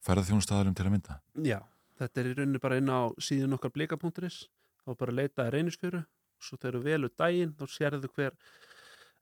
ferðarþjónustæðalum 0.06 0.74
til 0.74 0.86
að 0.88 0.94
mynda? 0.96 1.18
Já, 1.46 1.58
þetta 2.00 2.20
er 2.22 2.30
í 2.30 2.34
rauninni 2.38 2.62
bara 2.62 2.78
inn 2.80 2.90
á 2.90 3.00
síðun 3.22 3.54
okkar 3.58 3.70
blika.is 3.76 4.40
þá 4.82 4.90
bara 4.98 5.14
leitaði 5.14 5.52
reynisfjöru 5.54 6.02
svo 6.40 6.56
þegar 6.56 6.78
þú 6.78 6.82
velur 6.88 7.12
daginn 7.20 7.54
þá 7.54 7.64
sérðu 7.68 8.10
hver 8.16 8.34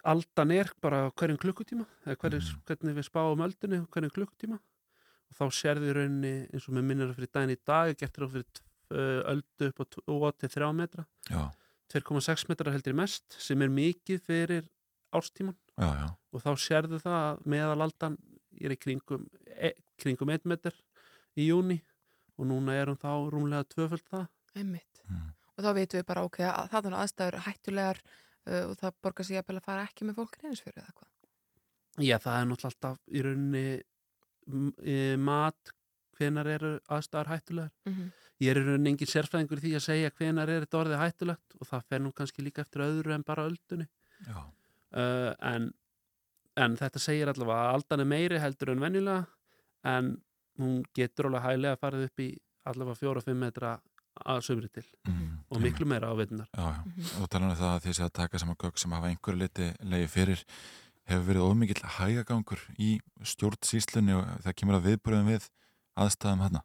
aldan 0.08 0.52
er 0.54 0.70
bara 0.80 1.08
hverjum 1.18 1.40
klukkutíma 1.42 1.84
eða 2.06 2.16
hverjum, 2.22 2.44
Mhm. 2.46 2.62
hvernig 2.68 2.94
við 2.96 3.08
spáum 3.10 3.42
öldunni 3.44 3.80
á 3.82 3.86
hverjum 3.90 4.14
klukkutíma 4.14 4.58
og 5.28 5.34
þá 5.36 5.44
sérðu 5.52 5.90
í 5.90 5.94
rauninni 5.98 6.34
eins 6.54 6.68
og 6.68 6.74
með 6.78 6.84
minnir 6.88 7.12
fyrir 7.18 7.32
daginn 7.34 7.56
í 7.56 7.58
dag 7.66 7.96
gert 7.98 8.16
ráð 8.22 8.32
fyrir 8.38 8.46
uh, 8.94 9.20
öldu 9.34 9.68
upp 9.68 9.82
á 9.82 9.84
2-3 10.48 10.72
metra 10.72 11.04
Já, 11.28 11.50
2,6 11.92 12.48
metrar 12.48 12.72
heldur 12.72 12.94
mest 12.94 13.34
sem 13.36 13.60
er 13.60 13.68
mikið 13.68 14.22
fyrir 14.22 14.68
árstíman 15.12 15.56
já, 15.78 15.88
já, 15.88 16.08
og 16.32 16.44
þá 16.44 16.50
sérðu 16.64 17.00
það 17.02 17.18
að 17.18 17.42
meðalaldan 17.54 18.18
er 18.60 18.74
í 18.74 18.76
kringum, 18.76 19.26
e, 19.46 19.72
kringum 20.00 20.32
1 20.34 20.48
metr 20.50 20.74
í 21.38 21.48
júni 21.48 21.78
og 22.38 22.46
núna 22.50 22.74
er 22.78 22.90
hún 22.90 22.98
þá 22.98 23.12
rúmlega 23.32 23.68
tvöföld 23.74 24.06
það 24.10 24.26
Einmitt. 24.54 25.02
mm. 25.08 25.28
Og 25.58 25.64
þá 25.64 25.72
veitum 25.74 25.98
við 25.98 26.06
bara, 26.06 26.22
ok, 26.24 26.40
að 26.46 26.68
það 26.70 26.86
er 26.86 26.96
aðstæður 27.02 27.36
hættulegar 27.46 27.98
uh, 28.46 28.64
og 28.70 28.74
það 28.78 28.98
borgar 29.02 29.26
sig 29.26 29.34
jafnvel 29.36 29.56
að 29.58 29.64
fara 29.66 29.86
ekki 29.88 30.06
með 30.06 30.20
fólk 30.20 30.36
reynis 30.38 30.62
fyrir 30.62 30.82
eða 30.84 30.92
hvað. 30.94 31.08
Já, 31.98 32.14
það 32.22 32.36
er 32.38 32.46
náttúrulega 32.46 32.68
alltaf 32.70 33.00
í 33.10 33.22
rauninni 33.26 33.64
e, 34.86 35.16
mat 35.18 35.72
hvenar 36.18 36.50
eru 36.50 36.70
aðstæðar 36.86 37.32
hættulegar 37.32 37.72
Mm 37.86 37.94
-hmm. 37.94 38.12
ég 38.40 38.50
er 38.50 38.60
í 38.60 38.64
rauninni 38.68 38.90
engin 38.90 39.10
sérfræðingur 39.10 39.58
í 39.58 39.64
því 39.64 39.74
að 39.74 39.86
segja 39.88 40.10
hvenar 40.10 40.48
er 40.48 40.62
þetta 40.62 40.78
orðið 40.78 41.02
hættulegt 41.02 41.58
og 41.60 41.66
það 41.66 41.82
fer 41.88 42.00
nú 42.00 42.12
kannski 42.12 42.42
líka 42.42 42.62
eftir 42.62 42.82
öðru 42.86 43.14
en 43.14 43.22
bara 43.26 43.46
öldunni 43.50 43.88
já, 44.26 44.38
uh, 44.96 45.32
en, 45.52 45.70
en 46.56 46.78
þetta 46.78 47.02
segir 47.02 47.30
allavega 47.30 47.68
að 47.68 47.78
aldan 47.78 48.04
er 48.04 48.10
meiri 48.14 48.40
heldur 48.42 48.74
en 48.74 48.82
venjulega 48.84 49.26
en 49.88 50.16
hún 50.58 50.82
getur 50.96 51.28
alveg 51.28 51.46
hæglega 51.46 51.76
að 51.76 51.84
farið 51.84 52.08
upp 52.08 52.24
í 52.24 52.32
allavega 52.68 53.00
fjóra-fimm 53.02 53.46
metra 53.46 53.76
að 54.18 54.42
sömri 54.48 54.68
til 54.74 54.84
mm. 55.06 55.30
og 55.54 55.62
miklu 55.62 55.86
meira 55.86 56.10
á 56.10 56.14
veitunar 56.18 56.48
Já, 56.50 56.66
já, 56.74 57.08
og 57.22 57.30
talan 57.30 57.52
um 57.52 57.58
það 57.60 57.74
að 57.76 57.84
því 57.84 57.96
að 58.02 58.14
taka 58.18 58.40
saman 58.42 58.58
gögg 58.58 58.80
sem 58.82 58.94
hafa 58.96 59.12
einhverju 59.12 59.42
liti 59.44 59.68
leiði 59.86 60.08
fyrir 60.10 60.44
hefur 61.08 61.26
verið 61.30 61.46
ómikið 61.46 61.84
hægagangur 61.96 62.64
í 62.76 62.90
stjórnsýslunni 63.32 64.16
og 64.18 64.26
það 64.44 64.56
kemur 64.60 64.78
að 64.78 64.88
viðbröðum 64.90 65.30
við 65.32 65.46
aðstæðum 65.98 66.44
hana. 66.44 66.64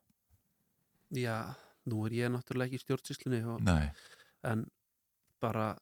Já, 1.13 1.37
nú 1.89 2.03
er 2.07 2.17
ég 2.17 2.33
náttúrulega 2.33 2.71
ekki 2.71 2.81
í 2.81 2.83
stjórnsýslunni 2.83 3.41
og, 3.53 3.61
Nei, 3.63 3.87
en 4.49 4.65
bara 5.43 5.73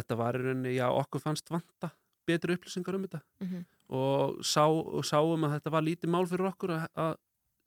þetta 0.00 0.18
var 0.18 0.38
í 0.38 0.42
rauninni, 0.44 0.74
já 0.76 0.86
okkur 0.88 1.22
fannst 1.22 1.52
vanta 1.52 1.92
betri 2.26 2.56
upplýsingar 2.56 2.98
um 2.98 3.06
þetta. 3.06 3.22
Mhm. 3.40 3.64
og, 3.88 4.42
sá, 4.42 4.66
og 4.66 5.04
sáum 5.06 5.46
að 5.46 5.60
þetta 5.60 5.70
var 5.70 5.86
lítið 5.86 6.10
mál 6.10 6.26
fyrir 6.26 6.48
okkur 6.48 6.74
að, 6.74 6.86
að 6.98 7.14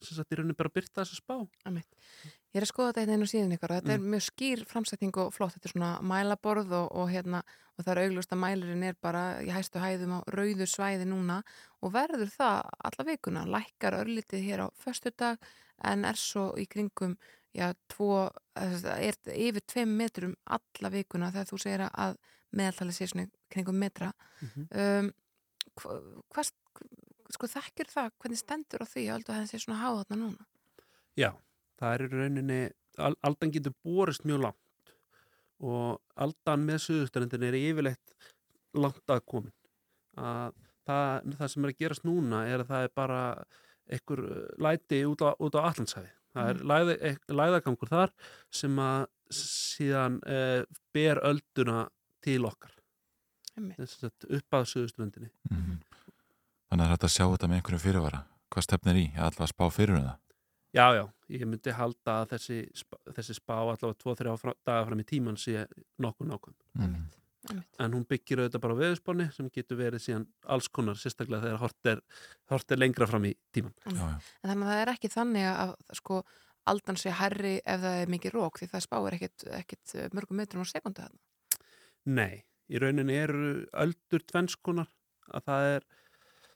sem 0.04 0.18
sagt 0.18 0.34
í 0.34 0.38
rauninni 0.40 0.58
bara 0.58 0.72
byrta 0.72 1.04
þessa 1.04 1.16
spá. 1.20 1.36
Ég 2.50 2.60
er 2.60 2.66
að 2.66 2.72
skoða 2.72 2.92
þetta 2.92 3.02
hérna 3.14 3.28
á 3.28 3.32
síðan 3.32 3.56
ykkur 3.56 3.72
og 3.72 3.80
þetta 3.80 3.94
er 3.94 4.06
mjög 4.14 4.24
skýr 4.26 4.62
framsetning 4.68 5.18
og 5.22 5.34
flott, 5.36 5.56
þetta 5.56 5.70
er 5.70 5.74
svona 5.76 5.90
mælaborð 6.02 6.76
og, 6.76 6.88
og 6.98 7.12
hérna 7.12 7.42
og 7.78 7.84
það 7.86 7.92
er 7.94 8.02
augljóst 8.04 8.36
að 8.36 8.42
mælirinn 8.44 8.86
er 8.90 9.00
bara 9.00 9.24
í 9.46 9.52
hæstu 9.54 9.80
hæðum 9.84 10.16
á 10.18 10.20
rauðu 10.36 10.68
svæði 10.68 11.08
núna 11.08 11.42
og 11.80 11.94
verður 11.96 12.32
það 12.34 12.72
alla 12.90 13.08
vikuna, 13.12 13.46
lækkar 13.48 14.00
örlítið 14.00 14.48
hér 14.48 14.66
á 14.66 14.68
föstudag 14.82 15.38
en 15.88 16.08
er 16.08 16.20
svo 16.20 16.50
í 16.60 16.66
kringum 16.68 17.16
já, 17.56 17.72
tvo, 17.92 18.28
er 18.56 19.18
yfir 19.34 19.66
tveim 19.66 19.96
metrum 19.98 20.36
alla 20.46 20.92
vikuna 20.94 21.32
þegar 21.34 21.50
þú 21.50 21.60
segir 21.62 21.86
að 21.90 22.18
meðaltalið 22.56 22.98
sé 22.98 23.10
svona 23.10 23.28
kringum 23.52 23.80
metra. 23.80 24.12
Mhm. 24.42 24.68
um, 24.72 25.12
hva, 25.80 26.00
hvað 26.34 26.52
sko 27.30 27.50
þekkir 27.50 27.92
það, 27.92 28.10
hvernig 28.22 28.42
stendur 28.42 28.84
á 28.84 28.88
því 28.90 29.06
að 29.10 29.22
að 29.22 29.30
það 29.30 29.50
sé 29.52 29.62
svona 29.62 29.82
háð 29.84 30.00
þarna 30.02 30.20
núna? 30.24 30.48
Já, 31.20 31.32
það 31.80 31.94
er 31.94 32.04
í 32.04 32.10
rauninni 32.14 32.60
al, 32.98 33.14
aldan 33.22 33.54
getur 33.54 33.76
borist 33.86 34.26
mjög 34.28 34.44
langt 34.48 34.94
og 35.60 36.00
aldan 36.16 36.66
með 36.66 36.82
suðustrendin 36.86 37.46
er 37.46 37.58
yfirleitt 37.60 38.16
langt 38.74 39.12
að 39.12 39.26
komin. 39.28 39.56
Að 40.20 40.56
það, 40.88 41.34
það 41.40 41.52
sem 41.54 41.66
er 41.66 41.74
að 41.74 41.82
gerast 41.84 42.08
núna 42.08 42.46
er 42.48 42.64
að 42.64 42.72
það 42.72 42.86
er 42.88 42.96
bara 42.96 43.20
einhver 43.90 44.24
uh, 44.26 44.48
læti 44.62 45.04
út 45.10 45.24
á, 45.26 45.30
á 45.34 45.60
Allandshæfi 45.70 46.12
það 46.36 46.50
er 46.54 46.60
læði, 46.72 46.96
ek- 47.12 47.34
læðagangur 47.42 47.92
þar 47.94 48.14
sem 48.62 48.80
að 48.84 49.06
síðan 49.40 50.20
eh, 50.26 50.64
ber 50.96 51.22
ölduna 51.30 51.84
til 52.26 52.42
okkar 52.50 52.72
Einmitt. 53.58 53.78
þess 53.80 54.08
að 54.10 54.30
upp 54.40 54.58
að 54.60 54.66
suðustrendinni 54.74 55.30
mm. 55.52 55.78
þannig 56.70 56.86
að 56.88 56.94
þetta 56.96 57.12
sjá 57.16 57.26
þetta 57.28 57.50
með 57.52 57.60
einhverju 57.62 57.84
fyrirvara. 57.86 58.24
Hvað 58.50 58.66
stefnir 58.66 58.98
í? 58.98 59.06
Ætla 59.14 59.46
að 59.46 59.52
spá 59.54 59.66
fyrir 59.74 60.00
um 60.00 60.06
það. 60.08 60.18
Já, 60.74 60.86
já, 60.98 61.04
ég 61.34 61.46
myndi 61.50 61.72
halda 61.74 62.16
að 62.24 62.28
þessi, 62.36 62.58
þessi 63.18 63.36
spá 63.38 63.56
allavega 63.58 63.96
2-3 64.04 64.54
daga 64.66 64.84
fram 64.88 65.00
í 65.02 65.06
tíman 65.10 65.38
sé 65.42 65.64
nokkuð 66.02 66.30
nákvæm 66.34 66.56
Mm. 66.80 67.08
En 67.80 67.94
hún 67.96 68.06
byggir 68.10 68.40
auðvitað 68.44 68.62
bara 68.66 68.76
á 68.76 68.82
veðurspáni 68.82 69.26
sem 69.36 69.50
getur 69.50 69.78
verið 69.80 70.04
síðan 70.04 70.28
alls 70.46 70.68
konar 70.70 70.96
sérstaklega 71.00 71.42
þegar 71.48 71.60
hort 71.64 71.86
er, 71.94 72.02
hort 72.52 72.72
er 72.72 72.78
lengra 72.82 73.08
fram 73.10 73.26
í 73.26 73.34
tíman 73.56 73.74
Já, 73.86 73.96
já, 73.96 74.20
En 74.44 74.50
þannig 74.52 74.66
að 74.68 74.72
það 74.74 74.82
er 74.84 74.92
ekki 74.94 75.12
þannig 75.16 75.48
að 75.54 75.74
sko 76.02 76.20
aldan 76.70 77.00
sé 77.02 77.10
herri 77.16 77.56
ef 77.66 77.82
það 77.82 78.02
er 78.04 78.12
mikið 78.14 78.36
rók 78.36 78.60
því 78.60 78.68
það 78.74 78.86
spáir 78.86 79.18
ekkit, 79.18 79.48
ekkit 79.62 79.96
eh, 79.96 80.10
mörgum 80.14 80.38
metrum 80.38 80.62
á 80.62 80.68
sekundu 80.70 81.02
þarna. 81.02 81.20
Nei, 82.06 82.44
í 82.70 82.78
rauninni 82.82 83.16
eru 83.18 83.66
öldur 83.74 84.22
tvennskonar 84.30 84.88
að 85.34 85.44
það 85.48 85.70
er, 85.74 85.88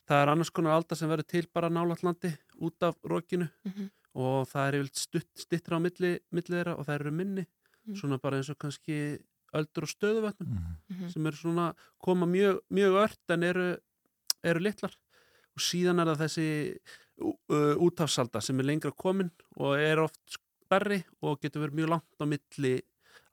það 0.09 0.21
er 0.21 0.31
annars 0.35 0.51
konar 0.53 0.75
alda 0.77 0.95
sem 0.99 1.09
verður 1.09 1.29
til 1.33 1.47
bara 1.53 1.69
nálatlandi 1.73 2.33
út 2.61 2.85
af 2.85 2.95
rókinu 3.03 3.49
Mhm. 3.65 3.89
og 4.13 4.45
það 4.51 4.67
er 4.67 4.75
yfirleitt 4.77 4.99
stutt, 5.01 5.31
stittra 5.41 5.77
á 5.77 5.81
milli, 5.81 6.19
milli 6.31 6.53
þeirra 6.53 6.77
og 6.77 6.85
það 6.85 6.99
eru 6.99 7.11
minni 7.11 7.45
Mm. 7.83 7.95
svona 7.99 8.17
bara 8.21 8.37
eins 8.37 8.49
og 8.49 8.55
kannski 8.57 9.19
öldur 9.53 9.85
og 9.87 9.91
stöðuvötnum 9.93 10.49
Mhm. 10.53 10.75
Mhm. 10.89 11.09
sem 11.13 11.25
eru 11.27 11.37
svona 11.37 11.73
koma 11.97 12.25
mjög, 12.25 12.59
mjög 12.71 12.97
ört 13.05 13.33
en 13.35 13.43
eru, 13.43 13.67
eru 14.43 14.59
litlar 14.59 14.93
og 15.55 15.61
síðan 15.61 15.99
er 16.01 16.09
það 16.13 16.23
þessi 16.25 16.47
uh, 17.21 17.75
útafsalda 17.77 18.41
sem 18.41 18.59
er 18.59 18.63
lengra 18.65 18.91
komin 18.91 19.29
og 19.57 19.77
er 19.79 19.99
oft 20.01 20.19
stærri 20.65 21.03
og 21.21 21.39
getur 21.41 21.61
verið 21.67 21.77
mjög 21.83 21.89
langt 21.93 22.17
á 22.21 22.25
milli 22.25 22.81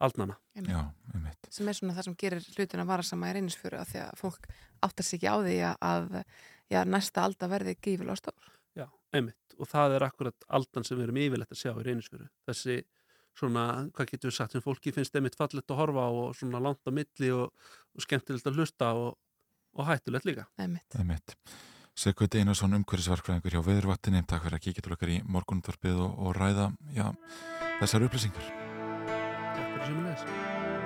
aldnana. 0.00 0.36
Já, 0.56 0.92
einmitt. 1.14 1.46
sem 1.50 1.68
er 1.68 1.72
svona 1.76 1.94
það 1.96 2.04
sem 2.04 2.14
gerir 2.16 2.44
hlutin 2.56 2.80
að 2.80 2.86
vara 2.86 3.02
sama 3.02 3.30
í 3.30 3.34
reynisfjöru 3.36 3.80
að 3.80 3.88
því 3.92 4.00
að 4.04 4.14
fólk 4.20 4.46
áttar 4.82 5.04
sig 5.04 5.18
ekki 5.20 5.28
á 5.32 5.36
því 5.40 5.56
að, 5.70 5.76
að 5.80 6.24
já, 6.70 6.84
næsta 6.84 7.24
alda 7.24 7.48
verði 7.48 7.74
gífilega 7.80 8.16
stór 8.16 8.50
Já, 8.76 8.86
einmitt. 9.12 9.36
Og 9.58 9.66
það 9.68 9.96
er 9.96 10.04
akkurat 10.06 10.44
aldan 10.48 10.84
sem 10.84 10.96
við 10.96 11.04
erum 11.08 11.16
yfirleitt 11.20 11.52
að 11.52 11.58
sjá 11.60 11.72
í 11.74 11.82
reynisfjöru. 11.84 12.28
Þessi 12.48 12.76
svona, 13.38 13.64
hvað 13.96 14.12
getur 14.12 14.30
við 14.30 14.36
sagt, 14.36 14.54
sem 14.56 14.64
fólki 14.64 14.92
finnst 14.94 15.16
einmitt 15.16 15.38
fallegt 15.38 15.70
að 15.70 15.82
horfa 15.82 16.06
á 16.06 16.10
og 16.10 16.38
svona 16.38 16.62
langt 16.62 16.86
á 16.86 16.90
milli 16.94 17.32
og, 17.34 17.50
og 17.94 18.06
skemmtilegt 18.06 18.48
að 18.50 18.60
hlusta 18.60 18.92
og, 18.98 19.12
og 19.78 19.90
hættulegt 19.90 20.28
líka. 20.28 20.46
Einmitt. 20.60 20.98
einmitt. 20.98 21.36
Sigurd 22.00 22.34
Einarsson 22.38 22.76
umhverfisvarkfræðingur 22.78 23.56
hjá 23.56 23.64
Veðurvattinni 23.66 24.22
takk 24.24 24.46
fyrir 24.46 24.56
að 24.60 24.64
kíkja 24.66 24.84
til 24.86 24.94
okkar 24.96 25.12
í 25.12 25.20
morgunutvarpið 25.28 26.00
og, 26.06 26.18
og 26.22 26.36
ræða 26.38 26.70
já, 26.96 27.10
þessar 27.82 28.06
upplýsingar 28.08 28.52
Takk 29.10 29.74
fyrir 29.74 29.90
sem 29.90 30.06
er 30.14 30.70
How 30.70 30.79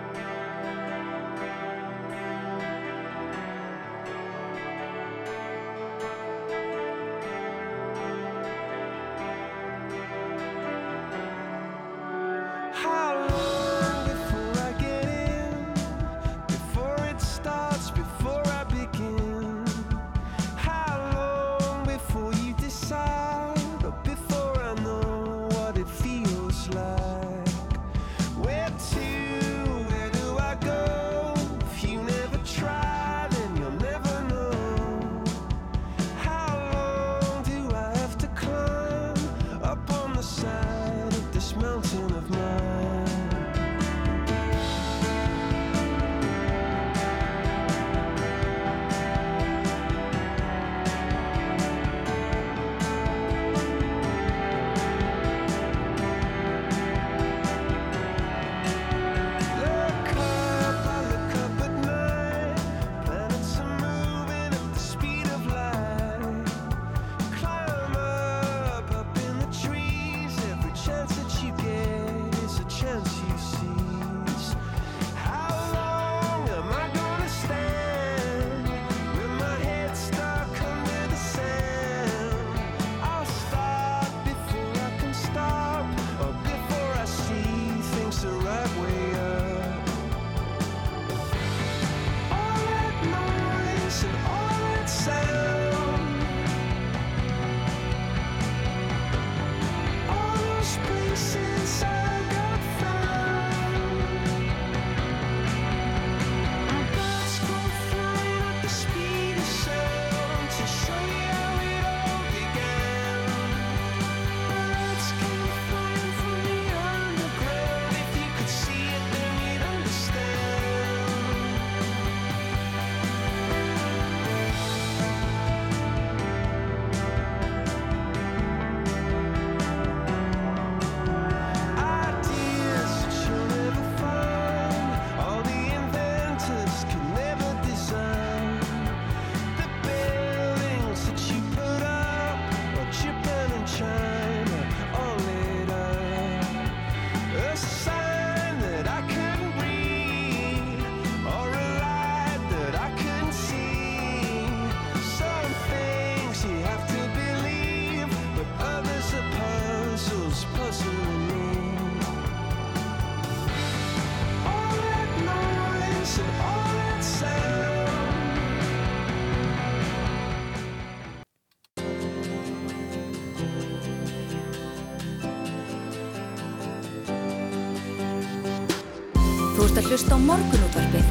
hlusta 179.94 180.16
á 180.18 180.26
morgunútvarpið 180.26 181.07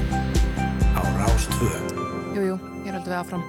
á 0.91 1.02
Rástvö. 1.15 1.69
Jú, 2.36 2.41
jú, 2.50 2.56
hér 2.84 2.98
höldum 2.98 3.13
við 3.13 3.15
áfram. 3.15 3.43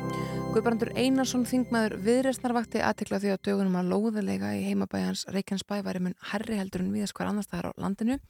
Guðbrandur 0.54 0.92
Einarsson 0.94 1.42
þingmaður 1.50 1.96
viðreysnarvakti 2.06 2.78
aðtekla 2.78 3.18
því 3.18 3.32
að 3.32 3.40
dögunum 3.48 3.74
að 3.80 3.90
lóðulega 3.90 4.52
í 4.54 4.60
heimabæjans 4.68 5.24
Reykjanesbæ 5.34 5.80
væri 5.82 6.04
mun 6.04 6.14
herri 6.30 6.60
heldur 6.60 6.84
en 6.84 6.94
viðast 6.94 7.18
hver 7.18 7.32
annars 7.32 7.48
staðar 7.50 7.74
á 7.74 7.82
landinu. 7.82 8.20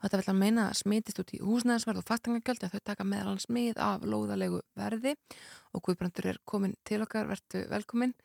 Þetta 0.00 0.22
vil 0.22 0.30
að 0.32 0.40
meina 0.40 0.64
að 0.70 0.80
smitist 0.80 1.20
út 1.20 1.36
í 1.36 1.42
húsnæðisverð 1.44 2.00
og 2.00 2.08
fattangagjöld 2.08 2.64
en 2.64 2.72
þau 2.72 2.80
taka 2.88 3.08
meðal 3.12 3.34
hans 3.34 3.50
mið 3.52 3.84
af 3.84 4.08
lóðalegu 4.08 4.64
verði 4.80 5.18
og 5.76 5.84
Guðbrandur 5.84 6.32
er 6.32 6.40
komin 6.48 6.78
til 6.88 7.04
okkar, 7.04 7.28
vertu 7.28 7.66
velkomin. 7.68 8.16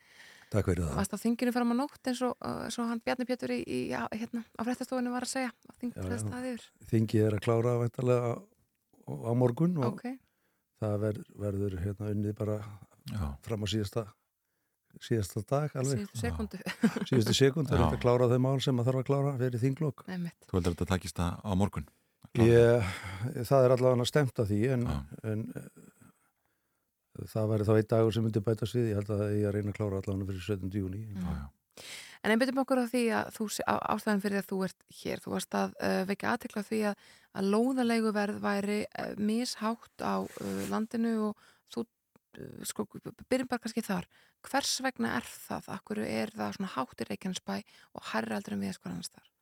Takk 0.50 0.66
fyrir 0.66 0.82
það. 0.82 0.94
Varst 0.98 1.12
á 1.14 1.18
þinginu 1.22 1.52
fram 1.54 1.70
á 1.70 1.74
nótt 1.78 2.08
eins 2.10 2.20
og, 2.26 2.32
uh, 2.42 2.64
eins 2.66 2.78
og 2.82 2.88
hann 2.90 3.00
Bjarni 3.06 3.26
Pétur 3.28 3.52
í, 3.54 3.60
í 3.62 3.80
já, 3.92 4.00
hérna, 4.10 4.42
á 4.58 4.62
fréttastofunni 4.66 5.12
var 5.14 5.26
að 5.26 5.30
segja 5.36 5.50
að 5.70 5.76
þing 5.82 5.92
Já, 5.92 5.98
já. 6.00 6.06
fyrir 6.08 6.22
staðið 6.24 6.48
yfir. 6.56 6.64
Þingið 6.90 7.26
er 7.28 7.36
að 7.36 7.44
klára 7.44 7.74
væntalega 7.84 8.32
á, 8.34 8.34
á 9.14 9.32
morgun 9.38 9.76
og 9.78 9.86
Ok, 9.92 10.02
það 10.82 10.96
ver, 11.04 11.20
verður 11.46 11.76
hérna 11.84 12.10
unnið 12.16 12.34
bara 12.40 12.56
Já, 13.10 13.22
fram 13.46 13.62
á 13.62 13.66
síðasta, 13.70 14.04
síðasta 15.06 15.44
dag 15.46 15.76
alveg. 15.78 16.02
síðustu 16.02 16.20
sekundu. 16.24 16.60
Síðustu 17.10 17.36
sekund 17.38 17.70
er 17.70 17.78
þetta 17.78 17.96
að 17.96 18.02
klára 18.02 18.28
þau 18.30 18.38
mál 18.42 18.58
sem 18.64 18.82
að 18.82 18.90
þarf 18.90 19.02
að 19.04 19.08
klára 19.12 19.36
fyrir 19.38 19.62
þinglokk. 19.62 20.04
Nei, 20.10 20.18
mitt. 20.26 20.36
þú 20.50 20.58
heldur 20.58 20.74
að 20.74 20.76
þetta 20.80 20.90
takist 20.96 21.22
það 21.22 21.38
á 21.46 21.50
morgun. 21.62 21.86
Ég, 22.38 22.90
það 23.48 23.64
er 23.66 23.72
allavega 23.74 24.04
stemt 24.06 24.38
að 24.38 24.50
því 24.52 24.58
en, 24.76 24.84
en 25.26 25.40
eh, 25.58 25.64
það 27.30 27.50
væri 27.52 27.66
þá 27.68 27.72
einn 27.76 27.90
dagur 27.90 28.14
sem 28.14 28.26
myndi 28.26 28.42
bætast 28.44 28.76
við. 28.76 28.90
Ég 28.92 29.00
held 29.00 29.10
að 29.16 29.24
ég 29.34 29.48
að 29.48 29.56
reyna 29.56 29.72
að 29.72 29.78
klára 29.78 30.00
allavega 30.00 30.30
fyrir 30.30 30.46
17. 30.46 30.78
júni. 30.80 31.02
Já, 31.14 31.26
já. 31.30 31.46
En 32.20 32.34
einbjöndum 32.34 32.60
okkur 32.60 32.82
á 32.84 32.86
því 32.90 33.02
að 33.16 33.30
þú, 33.32 33.46
ástæðan 33.64 34.20
fyrir 34.20 34.42
að 34.42 34.48
þú 34.50 34.58
ert 34.66 34.82
hér, 34.98 35.22
þú 35.24 35.30
varst 35.32 35.56
að 35.56 35.70
uh, 35.80 36.00
vekja 36.10 36.34
aðtekla 36.34 36.62
því 36.66 36.80
að, 36.90 37.06
að 37.40 37.48
lóðalegu 37.54 38.12
verð 38.12 38.42
væri 38.44 38.80
uh, 38.84 39.14
mishátt 39.16 40.04
á 40.04 40.14
uh, 40.20 40.58
landinu 40.68 41.14
og 41.30 41.46
þú 41.72 41.86
uh, 41.86 42.66
sko, 42.68 42.84
byrjum 43.24 43.48
bara 43.48 43.64
kannski 43.64 43.84
þar 43.86 44.08
hvers 44.44 44.74
vegna 44.84 45.14
er 45.16 45.30
það, 45.30 45.70
akkur 45.78 46.02
er 46.04 46.34
það 46.36 46.58
svona 46.58 46.72
hátt 46.74 47.00
í 47.00 47.08
Reykjanesbæ 47.08 47.54
og 47.96 48.10
hærra 48.12 48.36
heldur 48.36 48.58
en 48.58 48.66
við 48.66 48.76
sko 48.76 48.92
annars 48.92 49.12
þar 49.16 49.32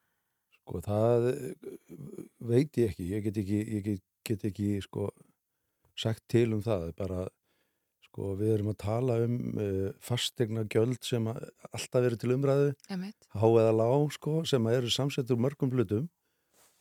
Sko 0.58 0.82
það 0.84 1.28
veit 2.46 2.78
ég 2.78 2.92
ekki, 2.92 3.10
ég 3.10 3.26
get 3.26 3.42
ekki, 3.42 3.60
ég 3.74 3.84
get, 3.88 4.06
get 4.30 4.46
ekki 4.52 4.70
sko 4.86 5.10
sagt 5.98 6.22
til 6.30 6.52
um 6.54 6.62
það, 6.62 6.92
bara 6.98 7.26
sko 8.08 8.32
við 8.40 8.54
erum 8.56 8.70
að 8.72 8.78
tala 8.82 9.16
um 9.26 9.36
uh, 9.60 9.90
fastegna 10.02 10.64
gjöld 10.72 10.98
sem 11.06 11.26
alltaf 11.28 12.00
verið 12.02 12.22
til 12.24 12.32
umræðu, 12.34 12.70
Einmitt. 12.90 13.28
há 13.36 13.44
eða 13.46 13.74
lág 13.78 14.08
sko, 14.16 14.40
sem 14.48 14.66
eru 14.72 14.90
samsettur 14.90 15.36
úr 15.38 15.44
mörgum 15.46 15.70
hlutum, 15.76 16.08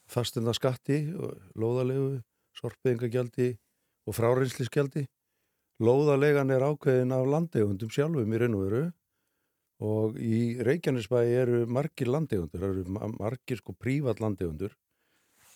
fastegna 0.08 0.54
skatti, 0.56 1.02
lóðalegu, 1.60 2.22
sorpeyðingagjaldi 2.62 3.52
og 4.08 4.16
fráreinslisgjaldi. 4.16 5.06
Lóðalegan 5.84 6.50
er 6.56 6.64
ákveðin 6.66 7.12
af 7.14 7.28
landegundum 7.30 7.92
sjálfum 7.94 8.32
í 8.34 8.40
raun 8.42 8.56
og 8.58 8.64
veru 8.66 8.86
og 9.86 10.16
í 10.18 10.38
Reykjanesbæ 10.66 11.20
eru 11.38 11.60
margir 11.70 12.10
landegundur, 12.10 12.64
eru 12.66 12.86
ma- 12.90 13.12
margir 13.14 13.60
sko 13.60 13.76
prívat 13.78 14.18
landegundur 14.24 14.74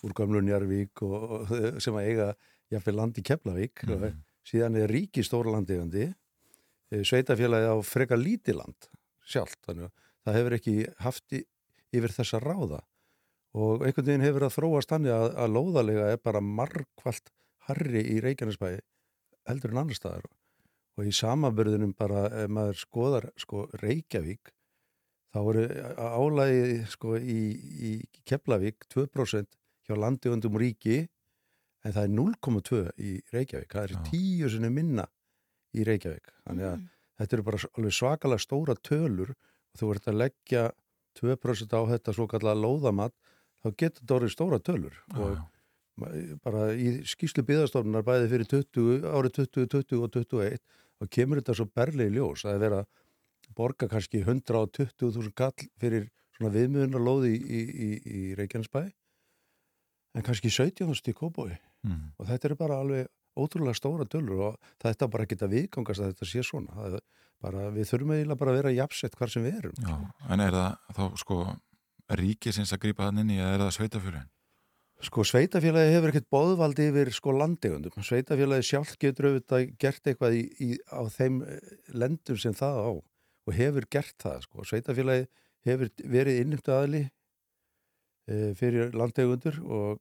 úr 0.05 0.13
gamlu 0.17 0.43
Njarvík 0.45 1.01
og, 1.07 1.47
og 1.49 1.81
sem 1.81 1.97
að 1.97 2.05
eiga 2.11 2.27
jafnvel 2.73 2.99
land 2.99 3.17
í 3.17 3.23
Keflavík 3.25 3.81
og 3.87 4.05
síðan 4.51 4.77
er 4.81 4.91
ríki 4.91 5.23
stóra 5.25 5.55
landegandi 5.55 6.09
sveitafélagi 6.91 7.71
á 7.71 7.75
freka 7.87 8.17
lítið 8.19 8.59
land 8.59 8.89
sjálft, 9.31 9.59
þannig 9.65 9.87
að 9.87 10.07
það 10.25 10.37
hefur 10.37 10.55
ekki 10.57 10.75
haft 11.05 11.35
í, 11.35 11.41
yfir 11.95 12.15
þessa 12.15 12.41
ráða. 12.43 12.81
Og 13.55 13.83
einhvern 13.85 14.07
veginn 14.07 14.25
hefur 14.25 14.45
að 14.47 14.55
þróast 14.57 14.91
þannig 14.91 15.15
að, 15.15 15.27
að 15.43 15.55
lóðalega 15.55 16.07
er 16.13 16.21
bara 16.23 16.43
margvalt 16.43 17.31
harri 17.67 18.03
í 18.13 18.19
Reykjanesbæ 18.23 18.67
heldur 19.49 19.73
en 19.73 19.81
annar 19.83 19.97
staðar. 19.97 20.27
Og 20.99 21.07
í 21.07 21.13
samanbörðunum 21.15 21.93
bara 21.97 22.25
ef 22.43 22.51
maður 22.51 22.81
skoðar 22.81 23.29
sko 23.39 23.65
Reykjavík 23.81 24.51
þá 25.31 25.39
eru 25.41 25.65
álægi 25.95 26.81
sko 26.91 27.15
í, 27.17 27.41
í 27.55 27.91
Keflavík 28.27 28.87
2% 28.91 29.47
hjá 29.87 29.95
landiðundum 29.95 30.59
ríki 30.59 31.05
en 31.85 31.95
það 31.95 32.03
er 32.03 32.13
0,2 32.17 32.81
í 33.01 33.13
Reykjavík 33.33 33.73
það 33.73 33.83
er 33.83 33.95
Já. 33.95 34.01
tíu 34.09 34.49
sinni 34.51 34.71
minna 34.73 35.07
í 35.73 35.85
Reykjavík 35.87 36.33
þannig 36.45 36.67
að 36.69 36.83
þetta 37.21 37.37
eru 37.37 37.47
bara 37.47 37.61
alveg 37.71 37.95
svakalega 37.97 38.45
stóra 38.45 38.75
tölur 38.89 39.33
og 39.33 39.81
þú 39.81 39.91
ert 39.95 40.11
að 40.11 40.19
leggja 40.21 40.67
2% 41.19 41.75
á 41.75 41.81
þetta 41.91 42.15
svo 42.15 42.27
kallega 42.31 42.59
lóðamat 42.59 43.15
þá 43.61 43.67
getur 43.77 44.01
þetta 44.01 44.17
orðið 44.17 44.35
stóra 44.35 44.61
tölur 44.61 45.01
og 45.17 45.35
já. 45.35 45.41
bara 46.45 46.69
í 46.73 46.93
skýslu 47.07 47.43
byggðastofnunar 47.47 48.05
bæði 48.07 48.31
fyrir 48.31 48.49
20, 48.53 49.05
árið 49.11 49.37
20, 49.41 49.67
20 49.75 50.01
og 50.05 50.15
21 50.15 50.61
þá 51.01 51.11
kemur 51.17 51.41
þetta 51.41 51.57
svo 51.57 51.67
berlega 51.75 52.11
í 52.11 52.17
ljós 52.17 52.45
að 52.47 52.63
vera 52.65 52.81
borga 53.57 53.89
kannski 53.91 54.21
120.000 54.23 55.33
kall 55.35 55.67
fyrir 55.81 56.07
svona 56.37 56.53
viðmiðunarlóði 56.55 57.33
í, 57.35 57.41
í, 57.41 57.61
í, 57.61 57.89
í 58.01 58.21
Reykjanesbæ 58.39 58.85
en 60.15 60.25
kannski 60.25 60.51
17 60.53 60.95
stík 60.97 61.19
kóbói 61.19 61.57
Mm. 61.87 62.11
og 62.17 62.29
þetta 62.29 62.47
eru 62.49 62.59
bara 62.59 62.77
alveg 62.83 63.07
ótrúlega 63.41 63.77
stóra 63.77 64.05
tölur 64.05 64.43
og 64.51 64.71
þetta 64.83 65.07
bara 65.09 65.25
geta 65.25 65.49
viðgangast 65.49 66.03
að 66.03 66.11
þetta 66.11 66.27
sé 66.29 66.43
svona 66.45 66.75
það 66.75 66.99
bara, 67.41 67.69
við 67.73 67.89
þurfum 67.89 68.13
eiginlega 68.13 68.41
bara 68.43 68.53
að 68.53 68.59
vera 68.59 68.73
jafnsett 68.75 69.15
hvar 69.17 69.31
sem 69.33 69.45
við 69.47 69.57
erum 69.61 69.79
Já, 69.81 69.95
en 70.29 70.43
er 70.45 70.57
það 70.57 70.97
þá 70.97 71.21
sko 71.23 71.39
ríkisins 72.21 72.73
að 72.75 72.83
grípa 72.85 73.07
þann 73.07 73.23
inn 73.23 73.33
í 73.33 73.39
eða 73.39 73.55
er 73.55 73.63
það 73.65 73.75
sveitafjörðin? 73.79 74.29
Sko 75.01 75.23
sveitafélagi 75.25 75.93
hefur 75.95 76.11
ekkert 76.11 76.27
boðvaldi 76.29 76.85
yfir 76.91 77.09
sko 77.15 77.33
landegundum. 77.33 78.03
Sveitafélagi 78.05 78.67
sjálf 78.67 78.91
getur 79.01 79.31
auðvitað 79.31 79.71
gert 79.81 80.09
eitthvað 80.11 80.35
í, 80.37 80.41
í, 80.61 80.67
á 80.93 81.01
þeim 81.09 81.39
eh, 81.41 81.71
lendum 81.97 82.37
sem 82.37 82.53
það 82.53 82.77
á 82.85 82.91
og 82.91 83.55
hefur 83.57 83.87
gert 83.89 84.13
það 84.21 84.43
sko. 84.45 84.65
Sveitafélagi 84.69 85.25
hefur 85.65 85.89
verið 86.05 86.43
innumtu 86.43 86.73
aðli 86.75 87.01
e, 88.29 88.53
fyrir 88.57 88.93
landegundur 88.97 89.57
og 89.65 89.99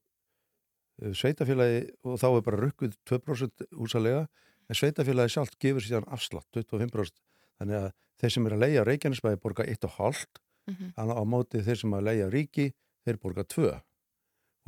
sveitafélagi 1.17 1.81
og 2.05 2.21
þá 2.21 2.29
er 2.31 2.45
bara 2.47 2.61
rukkuð 2.65 2.95
2% 3.09 3.67
úsalega 3.81 4.27
en 4.71 4.79
sveitafélagi 4.79 5.35
sjálf 5.35 5.57
gefur 5.61 5.85
síðan 5.85 6.09
afslátt 6.13 6.49
25% 6.57 7.17
þannig 7.61 7.79
að 7.81 7.91
þeir 8.21 8.35
sem 8.35 8.47
er 8.47 8.57
að 8.57 8.65
leia 8.67 8.87
Reykjanesbæði 8.89 9.41
borga 9.43 9.67
1,5 9.67 10.27
Mhm. 10.71 10.93
á 10.95 11.03
á 11.17 11.23
móti 11.25 11.63
þeir 11.65 11.79
sem 11.81 11.95
að 11.97 12.05
leia 12.07 12.27
ríki 12.31 12.67
þeir 13.07 13.19
borga 13.19 13.45
2 13.49 13.71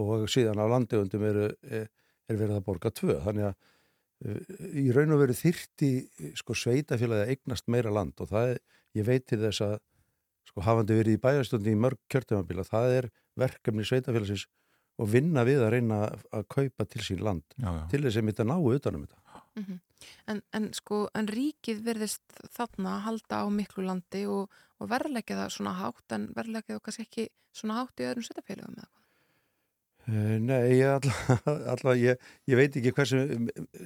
og 0.02 0.24
síðan 0.32 0.58
á 0.58 0.66
landegundum 0.66 1.22
eru, 1.28 1.44
er, 1.62 1.88
er 2.28 2.36
verið 2.40 2.56
að 2.58 2.64
borga 2.66 2.90
2 2.90 3.18
þannig 3.26 3.48
að 3.50 3.54
uh, 4.24 4.40
í 4.82 4.86
raun 4.96 5.12
og 5.14 5.20
veru 5.20 5.36
þyrti 5.36 5.90
sko 6.38 6.56
sveitafélagi 6.56 7.26
að 7.26 7.32
eignast 7.36 7.68
meira 7.68 7.92
land. 7.92 8.14
Og 8.18 8.30
það 8.32 8.54
er, 8.54 8.60
ég 8.98 9.06
veit 9.06 9.26
til 9.28 9.40
þess 9.44 9.62
að 9.66 9.76
sko 10.48 10.64
hafandi 10.64 10.96
verið 10.96 11.18
í 11.18 11.22
bæjastundi 11.22 11.74
í 11.76 11.78
mörg 11.78 12.00
kjörtumabíla, 12.10 12.64
það 12.66 12.96
er 12.96 13.10
verkefni 13.38 13.84
sveitafélagsins 13.86 14.48
og 14.98 15.08
vinna 15.12 15.44
við 15.48 15.62
að 15.64 15.70
reyna 15.76 15.98
að 16.34 16.44
kaupa 16.52 16.84
til 16.84 17.02
sín 17.06 17.22
land 17.24 17.42
Já, 17.56 17.68
já. 17.70 17.82
til 17.92 18.02
þess 18.04 18.20
að 18.20 18.26
mitt 18.28 18.40
að 18.44 18.50
ná 18.52 18.56
utanum 18.76 19.06
þetta 19.06 19.18
Mhm. 19.52 19.80
En, 20.32 20.38
en 20.56 20.70
sko, 20.72 21.08
en 21.14 21.26
ríkið 21.28 21.82
verðist 21.84 22.22
þarna 22.56 22.94
að 22.96 23.02
halda 23.04 23.40
á 23.44 23.46
miklu 23.52 23.84
landi 23.84 24.22
og, 24.26 24.48
og 24.80 24.88
verðleggja 24.88 25.36
það 25.36 25.50
svona 25.52 25.74
hátt 25.76 26.14
en 26.16 26.24
verðleggja 26.34 26.74
það 26.78 26.80
kannski 26.86 27.04
ekki 27.04 27.26
svona 27.54 27.76
hátt 27.76 28.00
í 28.00 28.06
öðrum 28.08 28.24
sveitafélögum 28.26 28.78
eða 28.80 28.88
hvað? 28.88 29.02
Uh, 30.08 30.38
Nei, 30.42 30.72
ég, 30.80 30.88
alla, 30.96 31.36
alla, 31.76 31.94
ég, 32.00 32.24
ég 32.50 32.58
veit 32.58 32.80
ekki 32.80 32.94
hversu 32.96 33.20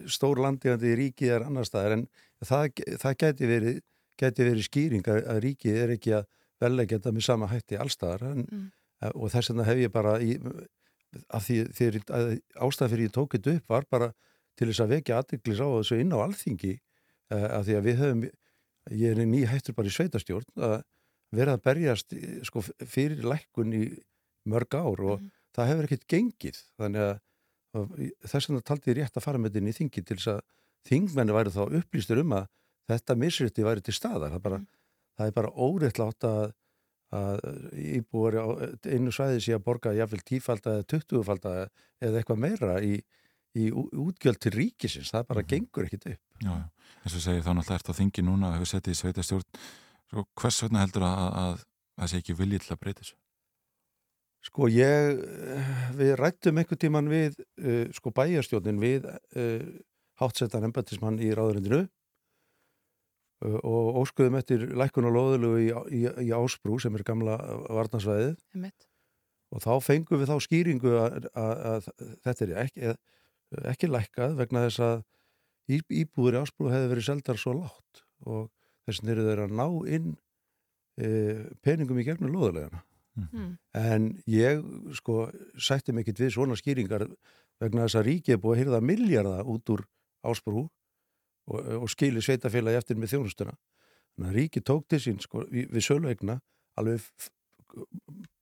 stór 0.08 0.38
landigandi 0.40 0.94
ríkið 1.02 1.34
er 1.34 1.44
annar 1.50 1.66
staðar 1.68 1.96
en 1.98 2.06
það, 2.46 2.70
það 3.02 3.18
gæti 3.24 3.50
verið, 3.50 3.82
gæti 4.22 4.46
verið 4.48 4.68
skýring 4.70 5.10
að, 5.12 5.20
að 5.34 5.42
ríkið 5.44 5.82
er 5.82 5.92
ekki 5.98 6.14
að 6.22 6.30
velega 6.62 6.96
þetta 6.96 7.12
með 7.18 7.26
sama 7.28 7.50
hætti 7.52 7.82
allstaðar 7.82 8.24
en, 8.30 8.46
Mm. 8.46 8.64
uh, 9.04 9.10
og 9.12 9.34
þess 9.34 9.50
vegna 9.52 9.66
hef 9.68 9.82
ég 9.82 9.92
bara 9.92 10.14
í, 10.24 10.38
af 11.28 11.46
því 11.46 11.56
þegar 11.76 12.00
að 12.18 12.32
ástæð 12.66 12.92
fyrir 12.94 13.08
ég 13.08 13.14
tók 13.16 13.36
þetta 13.36 13.54
upp 13.58 13.72
var 13.74 13.86
bara 13.90 14.08
til 14.56 14.68
þess 14.70 14.82
að 14.84 14.92
vekja 14.96 15.20
aðdeglis 15.20 15.62
á 15.62 15.68
þessu 15.76 16.00
inn 16.00 16.14
á 16.16 16.18
alþingi 16.24 16.74
uh, 16.76 17.48
af 17.58 17.66
því 17.66 17.76
að 17.78 17.86
við 17.88 18.02
höfum 18.02 18.26
ég 18.96 19.12
er 19.16 19.26
ný 19.26 19.40
hættur 19.50 19.74
bara 19.76 19.90
í 19.90 19.94
sveitastjórn 19.96 20.62
að 20.62 20.76
vera 21.34 21.56
að 21.56 21.62
berjast 21.66 22.12
eh, 22.14 22.38
sko, 22.46 22.62
fyrir 22.86 23.24
lækkun 23.26 23.72
í 23.74 23.84
mörg 24.46 24.76
ár 24.78 25.00
og 25.02 25.16
Mhm. 25.20 25.30
það 25.56 25.68
hefur 25.70 25.86
ekkert 25.88 26.06
gengið. 26.12 26.58
Þannig 26.78 27.02
að, 27.02 27.14
að 27.74 27.94
þess 28.30 28.48
vegna 28.48 28.62
taldi 28.62 28.90
ég 28.92 28.96
rétt 29.00 29.16
að 29.16 29.24
fara 29.24 29.38
með 29.40 29.50
þetta 29.50 29.60
inn 29.62 29.70
í 29.72 29.76
þingi 29.78 30.02
til 30.06 30.16
þess 30.16 30.30
að 30.34 30.40
þingmenni 30.86 31.34
væri 31.34 31.52
þá 31.56 31.62
upplýstur 31.80 32.20
um 32.22 32.34
að 32.36 32.46
þetta 32.92 33.16
misrétti 33.18 33.64
væri 33.66 33.82
til 33.82 33.94
staðar. 33.96 34.30
Það, 34.36 34.42
bara, 34.46 34.60
það 35.18 35.26
er 35.26 35.36
bara 35.40 35.52
óréttlátt 35.66 36.28
að, 36.28 36.52
að 37.14 37.44
íbúar 37.78 38.38
á 38.42 38.46
einu 38.90 39.12
svæði 39.14 39.42
sé 39.44 39.54
að 39.54 39.64
borga 39.68 39.94
jafnvel 39.94 40.24
tífalda 40.26 40.78
eða 40.78 40.88
tuttugufalda 40.90 41.54
eða 42.02 42.20
eitthvað 42.20 42.42
meira 42.42 42.76
í, 42.82 42.96
í 43.54 43.70
útgjöld 43.70 44.40
til 44.42 44.54
ríkisins, 44.56 45.12
það 45.14 45.28
bara 45.30 45.46
gengur 45.46 45.86
ekkit 45.86 46.08
upp. 46.14 46.22
Já, 46.42 46.50
já. 46.50 46.94
eins 47.04 47.14
og 47.14 47.22
segir 47.24 47.46
þá 47.46 47.52
náttúrulega 47.54 47.80
ert 47.80 47.92
á 47.94 47.98
þingi 48.00 48.26
núna 48.26 48.50
og 48.50 48.56
hefur 48.58 48.72
settið 48.74 48.96
í 48.96 49.00
sveitastjórn 49.00 49.60
Svo 50.06 50.22
hvers 50.38 50.62
vegna 50.62 50.84
heldur 50.84 51.06
að, 51.06 51.16
að, 51.18 51.30
að 51.40 51.62
það 51.96 52.10
sé 52.10 52.20
ekki 52.22 52.36
viljið 52.38 52.64
til 52.64 52.74
að 52.74 52.82
breyta 52.82 53.02
þessu? 53.02 53.16
Sko 54.46 54.68
ég, 54.70 55.22
eh, 55.58 55.70
við 55.98 56.12
rættum 56.20 56.60
einhvern 56.60 56.80
tíman 56.82 57.10
við 57.10 57.40
uh, 57.42 57.86
sko 57.96 58.12
bæjarstjórnin 58.14 58.78
við 58.78 59.08
uh, 59.10 59.64
hátsettan 60.22 60.68
embatismann 60.68 61.18
í 61.18 61.32
ráðurindinu 61.34 61.82
og 63.44 64.00
óskuðum 64.02 64.38
eftir 64.38 64.64
lækkun 64.78 65.08
og 65.10 65.16
loðulegu 65.16 65.58
í, 65.60 65.68
í, 65.92 66.02
í 66.26 66.30
Ásbrú 66.36 66.78
sem 66.80 66.94
er 66.96 67.04
gamla 67.06 67.36
varnarsvæðið. 67.68 68.36
Og 69.54 69.62
þá 69.62 69.72
fengum 69.84 70.22
við 70.22 70.32
þá 70.32 70.36
skýringu 70.42 70.94
að, 70.98 71.28
að, 71.36 71.52
að 71.70 71.90
þetta 72.24 72.46
er 72.46 72.54
ekki, 72.64 72.94
ekki 73.74 73.90
lækkað 73.92 74.36
vegna 74.40 74.64
þess 74.66 74.82
að 74.88 74.96
í, 75.68 75.80
íbúður 76.02 76.38
í 76.38 76.42
Ásbrú 76.42 76.72
hefði 76.72 76.92
verið 76.94 77.08
seldar 77.10 77.40
svo 77.40 77.58
látt 77.60 78.02
og 78.26 78.48
þess 78.88 79.04
eru 79.04 79.28
þeir 79.28 79.44
að 79.44 79.56
ná 79.60 79.66
inn 79.98 80.12
uh, 80.16 81.46
peningum 81.62 82.00
í 82.00 82.06
gegnum 82.08 82.32
loðulegana 82.32 82.82
Mm. 83.16 83.56
En 83.72 84.08
ég 84.28 84.60
sko 84.96 85.30
sætti 85.56 85.94
mig 85.94 86.04
ekkit 86.04 86.26
við 86.26 86.34
svona 86.34 86.56
skýringar 86.58 87.06
vegna 87.62 87.86
þess 87.86 87.98
að 88.00 88.08
ríkið 88.10 88.34
er 88.34 88.40
búið 88.42 88.52
að 88.52 88.60
hýrða 88.60 88.80
milljarða 88.84 89.44
út 89.48 89.72
úr 89.72 89.84
ásbrú 90.26 90.66
og, 91.46 91.60
og 91.82 91.88
skili 91.92 92.22
sveitafélagi 92.24 92.80
eftir 92.80 92.98
með 93.00 93.14
þjónustuna. 93.14 93.54
Þannig 94.16 94.30
að 94.30 94.36
ríkið 94.40 94.64
tók 94.70 94.86
til 94.88 95.00
sín 95.04 95.18
sko 95.22 95.44
við, 95.50 95.68
við 95.74 95.84
söluegna 95.86 96.38
alveg 96.76 97.04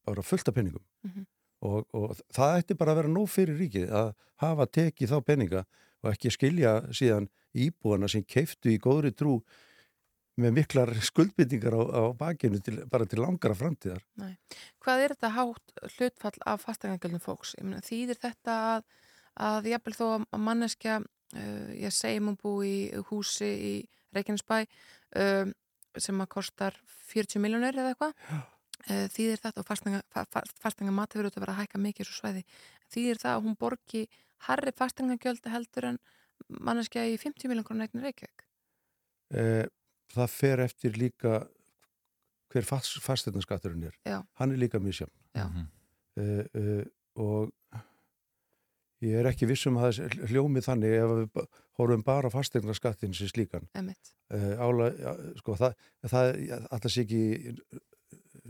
bara 0.06 0.22
fullt 0.22 0.48
af 0.48 0.54
penningum 0.54 0.84
Mhm. 1.04 1.24
og, 1.64 1.86
og 1.92 2.16
það 2.32 2.58
ætti 2.60 2.76
bara 2.78 2.92
að 2.92 2.96
vera 3.02 3.12
nóg 3.12 3.28
fyrir 3.28 3.58
ríkið 3.60 3.90
að 3.92 4.14
hafa 4.40 4.66
tekið 4.66 5.10
þá 5.12 5.18
penninga 5.24 5.62
og 6.04 6.10
ekki 6.12 6.30
skilja 6.32 6.72
síðan 6.92 7.28
íbúana 7.54 8.08
sem 8.08 8.24
keiftu 8.24 8.72
í 8.72 8.78
góðri 8.78 9.12
trú 9.16 9.38
með 10.36 10.56
miklar 10.58 10.90
skuldbyttingar 10.98 11.76
á, 11.78 11.82
á 11.94 12.02
bakinu 12.18 12.58
til, 12.60 12.80
bara 12.90 13.06
til 13.06 13.20
langara 13.22 13.54
framtíðar. 13.54 14.02
Hvað 14.82 15.04
er 15.04 15.14
þetta 15.14 15.30
hátt 15.36 15.74
hlutfall 15.94 16.40
af 16.46 16.64
fastegangjöldum 16.66 17.22
fólks? 17.22 17.54
Þýðir 17.86 18.18
þetta 18.18 18.56
að, 18.74 18.88
að 19.38 19.68
jafnvel 19.70 19.94
þó 19.94 20.04
að 20.18 20.40
manneskja 20.42 20.96
ég 21.80 21.94
segjum 21.94 22.32
að 22.32 22.40
bú 22.42 22.54
í 22.66 22.76
húsi 23.10 23.50
í 23.50 23.74
Reykjanesbæ 24.14 24.58
um, 25.18 25.54
sem 25.98 26.20
að 26.22 26.32
kostar 26.36 26.76
40 27.10 27.42
miljónir 27.42 27.74
eða 27.74 27.94
eitthvað 27.94 28.12
uh, 28.30 29.06
þýðir 29.14 29.42
þetta 29.42 29.64
og 29.64 29.68
fastanga 30.62 30.94
mati 30.94 31.18
verður 31.18 31.38
að 31.38 31.46
vera 31.46 31.56
að 31.56 31.62
hækka 31.64 31.82
mikið 31.82 32.10
svo 32.10 32.20
svæði 32.20 32.44
þýðir 32.94 33.22
það 33.24 33.36
að 33.36 33.44
hún 33.48 33.58
borgi 33.58 34.06
harri 34.46 34.74
fastangagjöld 34.78 35.50
heldur 35.50 35.90
en 35.92 36.02
manneskja 36.48 37.06
í 37.08 37.18
50 37.18 37.50
miljón 37.50 37.66
krónar 37.66 37.88
eignir 37.88 38.10
Reykjavík 38.10 38.44
Eh, 39.32 39.66
það 40.14 40.30
fer 40.30 40.62
eftir 40.64 40.98
líka 41.00 41.38
hver 42.52 42.66
fast, 42.68 43.00
fastegnaskatturinn 43.02 43.88
er. 43.88 43.96
Já. 44.06 44.20
Hann 44.38 44.54
er 44.54 44.60
líka 44.60 44.78
mjög 44.82 45.00
sjálf. 45.00 45.14
Já. 45.34 45.46
Uh, 46.14 46.44
uh, 46.54 46.84
og 47.18 47.48
ég 49.04 49.18
er 49.20 49.28
ekki 49.30 49.46
vissum 49.50 49.76
að 49.78 49.84
það 49.86 50.04
er 50.04 50.28
hljómið 50.32 50.66
þannig 50.68 50.94
ef 50.98 51.12
við 51.14 51.46
horfum 51.78 52.04
bara 52.06 52.30
fastegnaskattin 52.32 53.14
sem 53.16 53.28
slíkan. 53.30 53.66
Uh, 54.34 54.54
ála, 54.64 54.86
ja, 54.98 55.12
sko, 55.40 55.56
það, 55.60 55.74
það 56.10 56.28
alltaf 56.70 56.90
sé 56.94 57.04
ekki 57.04 57.22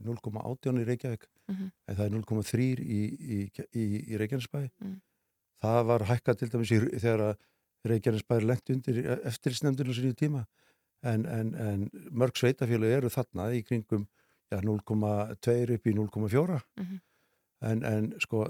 0,18 0.05 0.81
í 0.81 0.85
Reykjavík 0.89 1.27
Mhm. 1.49 1.71
en 1.89 1.97
það 1.97 2.05
er 2.07 2.11
0,3 2.15 2.81
í, 2.81 3.01
í, 3.37 3.39
í, 3.77 3.85
í 4.13 4.17
Reykjanesbæ. 4.21 4.63
Mm. 4.81 5.01
Það 5.61 5.81
var 5.91 6.05
hækkað 6.09 6.39
til 6.41 6.49
dæmis 6.55 6.71
í, 6.73 6.79
þegar 6.99 7.21
að 7.29 7.37
Reykjanesbær 7.85 8.47
lendi 8.49 8.75
undir 8.79 9.01
eftirlitsnefndinu 9.29 9.95
sinni 9.95 10.15
tíma 10.17 10.47
en, 11.05 11.27
en, 11.29 11.55
en 11.55 11.91
mörg 12.11 12.37
sveitafélagi 12.41 12.97
eru 12.97 13.11
þarna 13.13 13.51
í 13.53 13.61
kringum 13.67 14.07
ja, 14.53 14.61
0,2 14.65 15.77
upp 15.77 15.87
í 15.87 15.93
0,4 15.95 16.61
Mhm. 16.81 17.01
en, 17.65 17.83
en 17.85 18.13
sko 18.21 18.47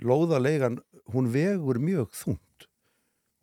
lóðaleigan 0.00 0.80
hún 1.12 1.30
vegur 1.32 1.80
mjög 1.82 2.12
þungt. 2.16 2.68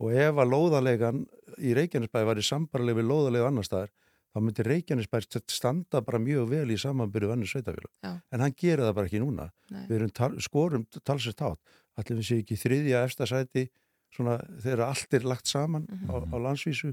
Og 0.00 0.14
ef 0.16 0.38
að 0.40 0.52
lóðaleigan 0.54 1.24
í 1.60 1.74
Reykjanesbæ 1.76 2.22
var 2.24 2.40
í 2.40 2.44
sambarlega 2.46 3.00
við 3.00 3.10
lóðalegu 3.10 3.48
annar 3.50 3.66
staðar 3.66 3.90
þá 4.30 4.40
myndi 4.44 4.64
Reykjanesbær 4.66 5.26
standa 5.50 6.00
bara 6.06 6.20
mjög 6.22 6.48
vel 6.52 6.70
í 6.70 6.78
samanbyrju 6.78 7.32
annir 7.34 7.50
sveitafélag 7.50 7.90
en 8.30 8.44
hann 8.44 8.54
gerir 8.54 8.84
það 8.86 8.96
bara 8.96 9.10
ekki 9.10 9.22
núna. 9.22 9.48
Nei. 9.70 9.84
við 9.88 9.96
erum 9.96 10.12
tal, 10.14 10.32
skorum 10.42 10.86
talsist 11.04 11.42
átt 11.42 11.60
allir 11.98 12.20
við 12.20 12.28
séu 12.28 12.42
ekki 12.44 12.58
þriðja 12.60 13.04
efsta 13.08 13.26
sæti 13.28 13.66
svona 14.14 14.38
þegar 14.62 14.84
allt 14.86 15.16
er 15.18 15.26
lagt 15.26 15.50
saman 15.50 15.86
á, 16.06 16.14
á 16.14 16.36
landsvísu 16.38 16.92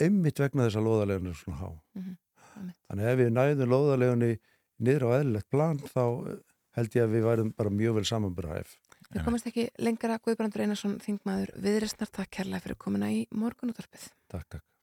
einmitt 0.00 0.40
vegna 0.40 0.68
þess 0.68 0.80
að 0.80 0.86
lóðalegun 0.88 1.32
er 1.32 1.38
svona 1.38 1.60
há. 1.60 1.70
Mhm, 1.96 2.16
einmitt. 2.54 2.78
þannig 2.88 3.10
ef 3.10 3.18
við 3.20 3.32
næðum 3.38 3.72
lóðalegunni 3.72 4.32
niður 4.84 5.06
á 5.08 5.10
eðlilegt 5.18 5.50
plan 5.50 5.80
þá 5.80 6.04
held 6.78 6.98
ég 6.98 7.06
að 7.06 7.16
við 7.16 7.26
værum 7.28 7.54
bara 7.56 7.72
mjög 7.72 8.00
vel 8.00 8.06
samanbyrðahæf 8.10 8.76
Við 9.14 9.22
komast 9.22 9.46
ekki 9.46 9.68
lengra. 9.84 10.16
Guðbrandur 10.18 10.64
Einarsson 10.64 10.96
þingmaður 11.04 11.52
viðrestnar 11.62 12.10
takk 12.10 12.32
kærlega 12.40 12.64
fyrir 12.64 12.80
komuna 12.80 13.12
í 13.14 13.26
morgunúttarpið 13.30 14.08
Takk, 14.32 14.48
takk 14.56 14.73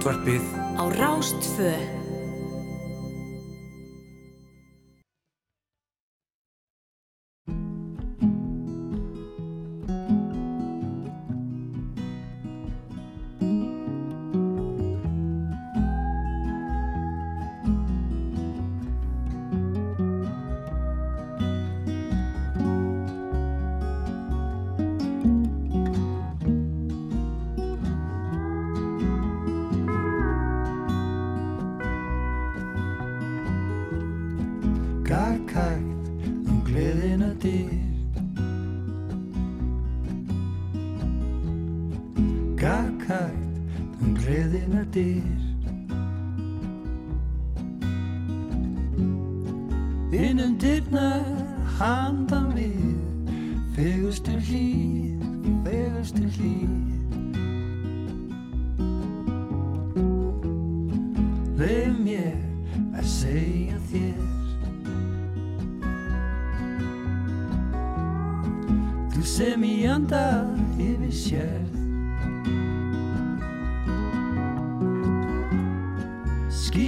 útvarpið. 0.00 0.44
Á 0.80 0.84
Rástfö 0.96 1.76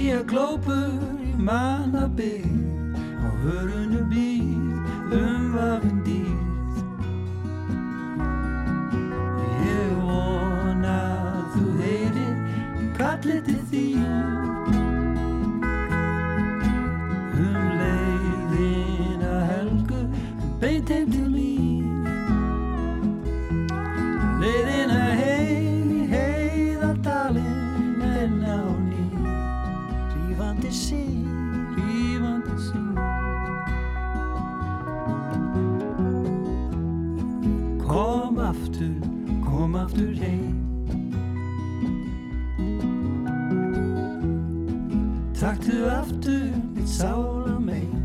Skýja 0.03 0.19
glópur 0.27 0.99
í 1.23 1.29
mannabygg 1.39 2.43
á 3.23 3.27
hörunu 3.39 4.01
býð 4.11 5.15
umvafin 5.15 6.01
dýrð 6.03 6.81
Ég 9.63 9.93
vona 10.03 10.97
að 11.31 11.55
þú 11.55 11.63
heyrir 11.79 12.35
kallið 12.99 13.52
aftur 39.83 40.15
heim. 40.15 40.63
Taktu 45.39 45.77
aftur 45.89 46.51
mitt 46.75 46.87
sála 46.87 47.59
megin 47.59 48.03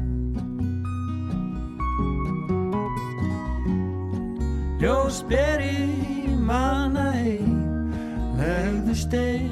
Ljós 4.80 5.22
beri 5.30 5.78
manna 6.48 7.12
heim 7.12 7.54
Legðu 8.38 8.94
stein, 8.94 9.47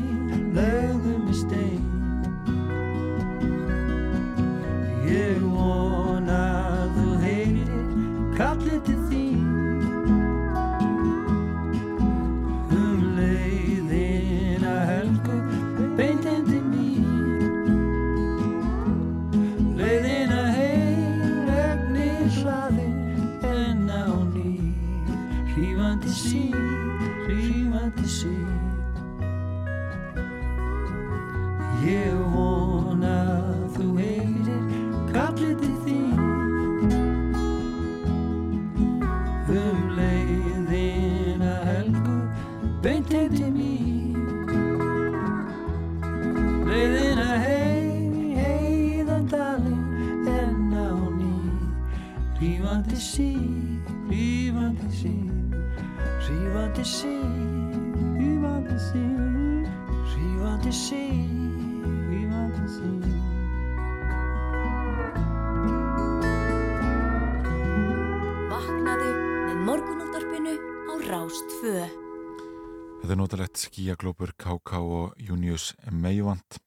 er 73.17 73.23
notalegt 73.23 73.57
skíaglópur 73.57 74.35
KK 74.37 74.77
og 74.77 75.13
Junius 75.17 75.71
Meivand 75.89 76.59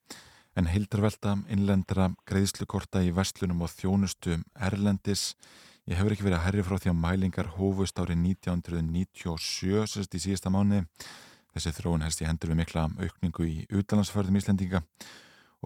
en 0.58 0.66
hildarvelta 0.66 1.36
innlendra 1.54 2.08
greiðslukorta 2.26 3.04
í 3.06 3.12
vestlunum 3.14 3.62
og 3.68 3.70
þjónustu 3.70 4.40
Erlendis. 4.58 5.36
Ég 5.86 6.00
hefur 6.00 6.16
ekki 6.16 6.26
verið 6.26 6.40
að 6.40 6.46
herri 6.48 6.64
frá 6.66 6.80
því 6.80 6.90
að 6.90 6.98
mælingar 7.04 7.52
hófust 7.54 8.02
árið 8.02 8.24
1997 8.32 9.86
sérst 9.94 10.18
í 10.18 10.24
síðasta 10.24 10.50
mánu. 10.50 10.82
Þessi 11.54 11.76
þróun 11.78 12.08
helst 12.08 12.24
í 12.24 12.30
hendur 12.30 12.56
við 12.56 12.62
mikla 12.64 12.88
aukningu 12.98 13.46
í 13.46 13.68
utlandsförðum 13.70 14.42
Íslendinga 14.42 14.82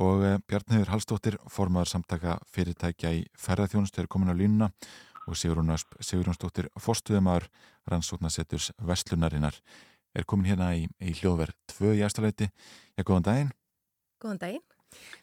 og 0.03 0.27
eh, 0.27 0.37
Bjarnhefur 0.49 0.91
Hallstóttir 0.91 1.39
formaður 1.47 1.93
samtaka 1.93 2.35
fyrirtækja 2.51 3.15
í 3.21 3.23
ferðarþjónustu 3.39 4.03
er 4.03 4.11
komin 4.11 4.35
á 4.35 4.35
línuna 4.35 4.71
og 5.23 5.39
Sigurjónsdóttir 5.39 6.67
fórstuðumar 6.75 7.47
rannsóknarsetturs 7.87 8.73
Vestlunarinnar 8.83 9.55
er 10.13 10.27
komin 10.29 10.49
hérna 10.51 10.73
í, 10.77 10.85
í 11.01 11.15
hljóðverð 11.19 11.57
tvö 11.73 11.93
í 11.97 12.03
æstalæti. 12.05 12.49
Já, 12.97 13.03
góðan 13.03 13.27
daginn. 13.29 13.51
Góðan 14.23 14.41
daginn. 14.43 14.67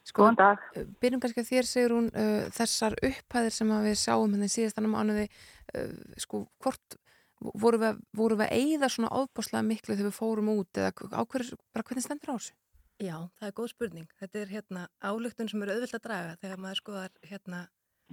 Sko, 0.07 0.25
Góðan 0.25 0.39
dag. 0.41 0.65
Byrjum 1.03 1.23
kannski 1.23 1.45
að 1.45 1.51
þér 1.51 1.69
segur 1.69 1.95
hún 1.97 2.09
uh, 2.11 2.49
þessar 2.55 2.97
upphæðir 3.07 3.55
sem 3.55 3.71
að 3.75 3.87
við 3.87 4.01
sáum 4.01 4.35
henni 4.35 4.51
síðastanum 4.51 4.97
mánuði 4.97 5.29
uh, 5.29 5.93
sko, 6.19 6.43
hvort 6.63 6.99
voru 7.41 7.81
við, 7.81 8.01
voru 8.17 8.39
við 8.41 8.49
að 8.49 8.57
eigða 8.59 8.91
svona 8.93 9.13
ofbáslega 9.21 9.67
miklu 9.67 9.95
þegar 9.95 10.11
við 10.11 10.19
fórum 10.19 10.51
út 10.53 10.81
eða 10.81 10.91
á 11.17 11.23
hverju, 11.23 11.59
bara 11.73 11.87
hvernig 11.89 12.05
stendur 12.05 12.35
á 12.35 12.37
þessu? 12.37 12.57
Já, 13.01 13.17
það 13.41 13.47
er 13.47 13.55
góð 13.57 13.71
spurning. 13.73 14.09
Þetta 14.21 14.41
er 14.41 14.51
hérna 14.51 14.87
álugtun 15.01 15.49
sem 15.49 15.63
eru 15.65 15.77
auðvilt 15.77 15.97
að 15.97 16.05
draga 16.05 16.35
þegar 16.43 16.61
maður 16.61 16.81
skoðar 16.83 17.15
hérna 17.31 17.61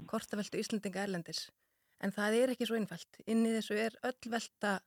kortaveltu 0.08 0.62
Íslandinga 0.62 1.04
erlendis. 1.04 1.48
En 2.00 2.14
það 2.16 2.38
er 2.40 2.54
ekki 2.54 2.68
svo 2.70 2.78
einfalt. 2.78 3.20
Inn 3.26 3.44
í 3.44 3.52
þessu 3.58 3.76
er 3.82 3.98
öll 4.08 4.32
velta 4.32 4.78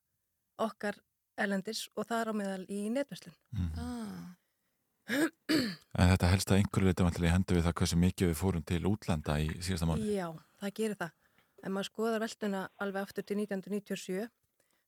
okkar 0.61 0.97
erlendis 1.39 1.87
og 1.97 2.07
það 2.09 2.21
er 2.21 2.31
á 2.31 2.35
meðal 2.41 2.65
í 2.69 2.81
netverslun. 2.93 3.37
Ah. 3.79 4.37
En 5.11 6.13
þetta 6.13 6.31
helst 6.31 6.53
að 6.53 6.61
einhverju 6.61 6.91
leita 6.91 7.07
vantilega 7.07 7.33
í 7.33 7.35
hendu 7.35 7.57
við 7.57 7.65
það 7.67 7.77
hversu 7.81 7.99
mikið 7.99 8.31
við 8.31 8.39
fórum 8.39 8.67
til 8.67 8.83
útlanda 8.87 9.39
í 9.43 9.49
síðasta 9.59 9.89
mánu. 9.91 10.07
Já, 10.07 10.29
það 10.63 10.75
gerir 10.77 11.01
það. 11.01 11.17
Ef 11.61 11.73
maður 11.75 11.89
skoðar 11.91 12.23
veltuna 12.23 12.61
alveg 12.81 13.09
aftur 13.09 13.27
til 13.27 13.37
1997 13.43 14.29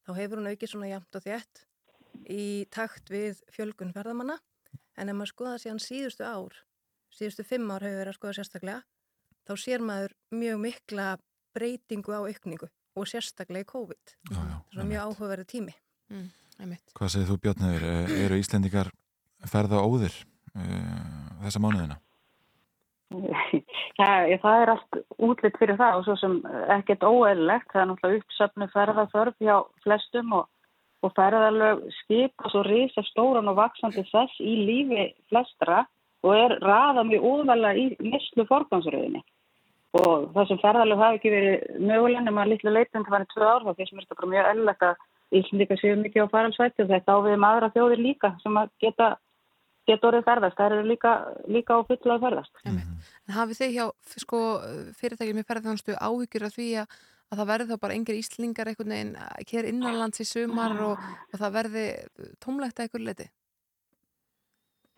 þá 0.06 0.12
hefur 0.18 0.40
hún 0.40 0.50
aukið 0.52 0.72
svona 0.72 0.90
jæmt 0.92 1.18
og 1.18 1.26
þétt 1.26 1.64
í 2.32 2.44
takt 2.72 3.10
við 3.12 3.42
fjölgun 3.52 3.92
ferðamanna 3.94 4.38
en 4.96 5.10
ef 5.10 5.18
maður 5.18 5.32
skoðar 5.32 5.62
síðan 5.62 5.82
síðustu 5.82 6.26
ár, 6.26 6.56
síðustu 7.12 7.44
fimm 7.46 7.70
ár 7.72 7.84
hefur 7.84 8.00
verið 8.02 8.12
að 8.12 8.18
skoða 8.18 8.36
sérstaklega, 8.38 8.80
þá 9.48 9.52
sér 9.60 9.84
maður 9.84 10.16
mjög 10.32 10.62
mikla 10.66 11.08
breytingu 11.56 12.14
á 12.14 12.20
aukningu 12.24 12.68
og 12.96 13.08
sérstaklega 13.08 13.64
í 13.64 13.70
COVID. 13.72 14.16
Já, 14.30 14.38
já, 14.38 14.56
Það 14.72 14.82
er 14.84 14.90
mjög 14.90 15.06
áhugaverið 15.06 15.50
tími. 15.52 15.74
Mm, 16.12 16.76
Hvað 16.94 17.12
segir 17.14 17.28
þú 17.30 17.38
Bjarnhefur? 17.42 17.84
Eru 18.22 18.38
Íslendingar 18.38 18.92
ferða 19.50 19.82
óðir 19.82 20.14
uh, 20.54 21.38
þessa 21.42 21.62
mánuðina? 21.62 21.98
Það, 23.12 24.30
það 24.40 24.62
er 24.62 24.70
allt 24.72 24.98
útlitt 25.20 25.58
fyrir 25.60 25.76
það 25.76 25.98
og 25.98 26.04
svo 26.06 26.14
sem 26.20 26.36
ekkert 26.76 27.02
óeðlilegt. 27.04 27.68
Það 27.72 27.82
er 27.82 27.88
náttúrulega 27.90 28.22
uppsöfnu 28.22 28.68
ferðarþörf 28.72 29.44
hjá 29.44 29.56
flestum 29.84 30.36
og, 30.38 30.46
og 31.04 31.12
ferðarlög 31.18 31.82
skipa 31.98 32.52
svo 32.52 32.62
risa 32.68 33.04
stóran 33.10 33.50
og 33.52 33.58
vaksandi 33.58 34.06
þess 34.08 34.40
í 34.40 34.54
lífi 34.62 35.10
flestra 35.32 35.82
og 36.22 36.38
er 36.38 36.56
raða 36.62 37.04
mjög 37.08 37.28
úðvæla 37.32 37.74
í 37.76 37.86
mislu 38.00 38.46
forgansröðinni. 38.48 39.22
Og 39.98 40.30
það 40.32 40.48
sem 40.48 40.62
ferðarlög 40.62 41.02
hafi 41.02 41.20
ekki 41.20 41.34
verið 41.34 41.80
mögulega 41.84 42.24
nema 42.24 42.48
litlu 42.48 42.72
leitund 42.72 43.10
var 43.12 43.26
í 43.26 43.32
tvö 43.34 43.48
ár 43.50 43.66
þá 43.66 43.74
finnst 43.76 43.92
mér 43.92 44.06
þetta 44.06 44.20
bara 44.22 44.32
mjög 44.32 44.52
eðlilegt 44.52 44.86
að 44.88 45.08
Íslandika 45.32 45.76
séu 45.80 45.96
mikið 46.00 46.28
á 46.28 46.32
faralsvætti 46.32 46.84
og 46.84 46.90
þetta 46.92 47.16
á 47.16 47.18
við 47.24 47.36
um 47.38 47.46
aðra 47.48 47.70
þjóðir 47.74 48.02
líka 48.04 48.34
sem 48.42 48.58
að 48.60 48.72
geta 48.84 49.14
geta 49.88 50.08
orðið 50.10 50.26
ferðast. 50.28 50.58
Það 50.58 50.74
eru 50.76 50.88
líka, 50.88 51.12
líka 51.50 51.78
á 51.78 51.80
fulla 51.88 52.16
að 52.16 52.26
ferðast. 52.26 52.62
En 52.68 53.34
hafið 53.36 53.60
þið 53.60 53.74
hjá 53.76 53.86
sko, 54.22 54.42
fyrirtækjum 55.00 55.42
í 55.42 55.46
ferðarþjónustu 55.48 55.98
áhyggjur 55.98 56.46
af 56.46 56.56
því 56.56 56.68
að, 56.82 56.96
að 57.32 57.42
það 57.42 57.52
verði 57.52 57.68
þá 57.70 57.82
bara 57.84 57.98
engir 57.98 58.20
íslingar 58.20 58.70
einhvern 58.70 58.94
veginn 58.94 59.14
eh, 59.18 59.44
hér 59.50 59.70
innanlands 59.72 60.22
í 60.22 60.28
sumar 60.28 60.76
og, 60.86 61.06
og 61.30 61.42
það 61.42 61.56
verði 61.58 61.86
tómlegt 62.44 62.78
að 62.78 62.86
einhver 62.86 63.06
leiti? 63.08 63.28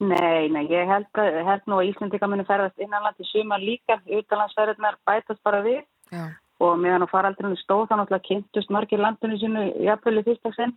Nei, 0.05 0.51
nei, 0.53 0.64
ég 0.68 0.89
held, 0.91 1.09
að, 1.22 1.37
held 1.47 1.68
nú 1.70 1.78
að 1.78 1.93
Íslendika 1.93 2.28
muni 2.28 2.45
ferðast 2.45 2.80
innanland 2.82 3.20
í 3.22 3.28
sumar 3.30 3.62
líka, 3.62 4.01
utanlandsferðirnar 4.05 4.99
bætast 5.07 5.41
bara 5.47 5.62
við 5.64 5.85
Já. 6.12 6.26
Og 6.62 6.78
meðan 6.78 7.07
á 7.07 7.12
faraldrinu 7.12 7.57
stóð 7.59 7.88
þá 7.90 7.94
náttúrulega 7.98 8.28
kynntust 8.28 8.70
margir 8.70 9.02
landinu 9.02 9.38
sínu 9.40 9.64
jafnvel 9.84 10.20
í 10.20 10.24
fyrsta 10.28 10.52
sinn 10.55 10.74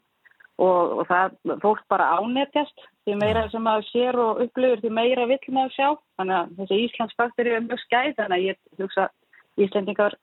og, 0.57 1.01
og 1.01 1.03
það 1.09 1.35
fólk 1.61 1.83
bara 1.91 2.07
ánetjast 2.17 2.85
því 3.05 3.17
meira 3.21 3.45
sem 3.51 3.61
maður 3.61 3.89
sér 3.91 4.17
og 4.21 4.41
upplifir 4.47 4.81
því 4.81 4.93
meira 4.97 5.27
vill 5.29 5.53
maður 5.53 5.75
sjá 5.75 5.89
þannig 6.17 6.37
að 6.39 6.55
þessi 6.61 6.79
Íslandsfaktor 6.87 7.51
er 7.51 7.67
mjög 7.67 7.83
skæð 7.85 8.15
þannig 8.21 8.37
að 8.39 8.47
ég 8.47 8.81
hugsa 8.81 9.05
að 9.05 9.65
Íslendingar 9.67 10.17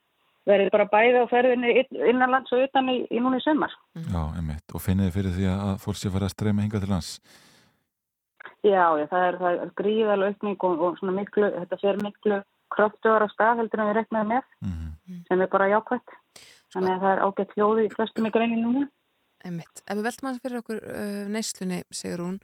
verið 0.45 0.69
bara 0.75 0.85
bæði 0.91 1.23
á 1.23 1.31
ferðinni 1.31 1.71
inn- 1.81 2.03
innanlands 2.11 2.53
og 2.53 2.61
utan 2.67 2.91
í, 2.93 2.99
í 3.09 3.19
núni 3.23 3.39
sumar. 3.41 3.73
Já, 3.97 4.21
einmitt. 4.37 4.67
Og 4.77 4.83
finnið 4.83 5.09
þið 5.09 5.15
fyrir 5.17 5.33
því 5.39 5.47
að 5.51 5.71
fólk 5.81 5.97
sé 5.99 6.11
fara 6.13 6.29
að 6.29 6.35
streyma 6.35 6.63
hingað 6.65 6.85
til 6.85 6.91
lands? 6.93 7.09
Já, 8.65 8.85
já, 8.99 9.05
það 9.09 9.25
er, 9.29 9.37
það 9.41 9.57
er 9.63 9.71
gríðalega 9.81 10.35
aukning 10.35 10.67
og, 10.69 10.83
og 10.85 10.99
svona 10.99 11.15
miklu, 11.17 11.49
þetta 11.57 11.79
fer 11.81 11.99
miklu 12.03 12.39
kröftuðar 12.73 13.25
á 13.25 13.29
stað 13.33 13.61
heldur 13.61 13.81
en 13.83 13.89
við 13.91 13.97
reknaðum 13.99 14.31
með 14.33 14.51
sem 15.29 15.41
er 15.45 15.49
bara 15.51 15.67
jákvætt. 15.69 16.15
Þannig 16.73 16.91
að 16.95 17.03
það 17.05 17.11
er 17.15 17.23
ágætt 17.25 17.53
hljóði 17.55 17.83
í 17.85 17.91
flestum 17.93 18.25
ykkur 18.29 18.43
einnig 18.45 18.63
núna. 18.65 18.87
Einmitt. 19.45 19.83
Ef 19.85 19.99
við 19.99 20.07
veltum 20.07 20.27
aðeins 20.29 20.41
fyrir 20.43 20.61
okkur 20.63 20.79
uh, 20.81 21.27
neyslunni, 21.29 21.77
segir 21.93 22.23
hún, 22.23 22.39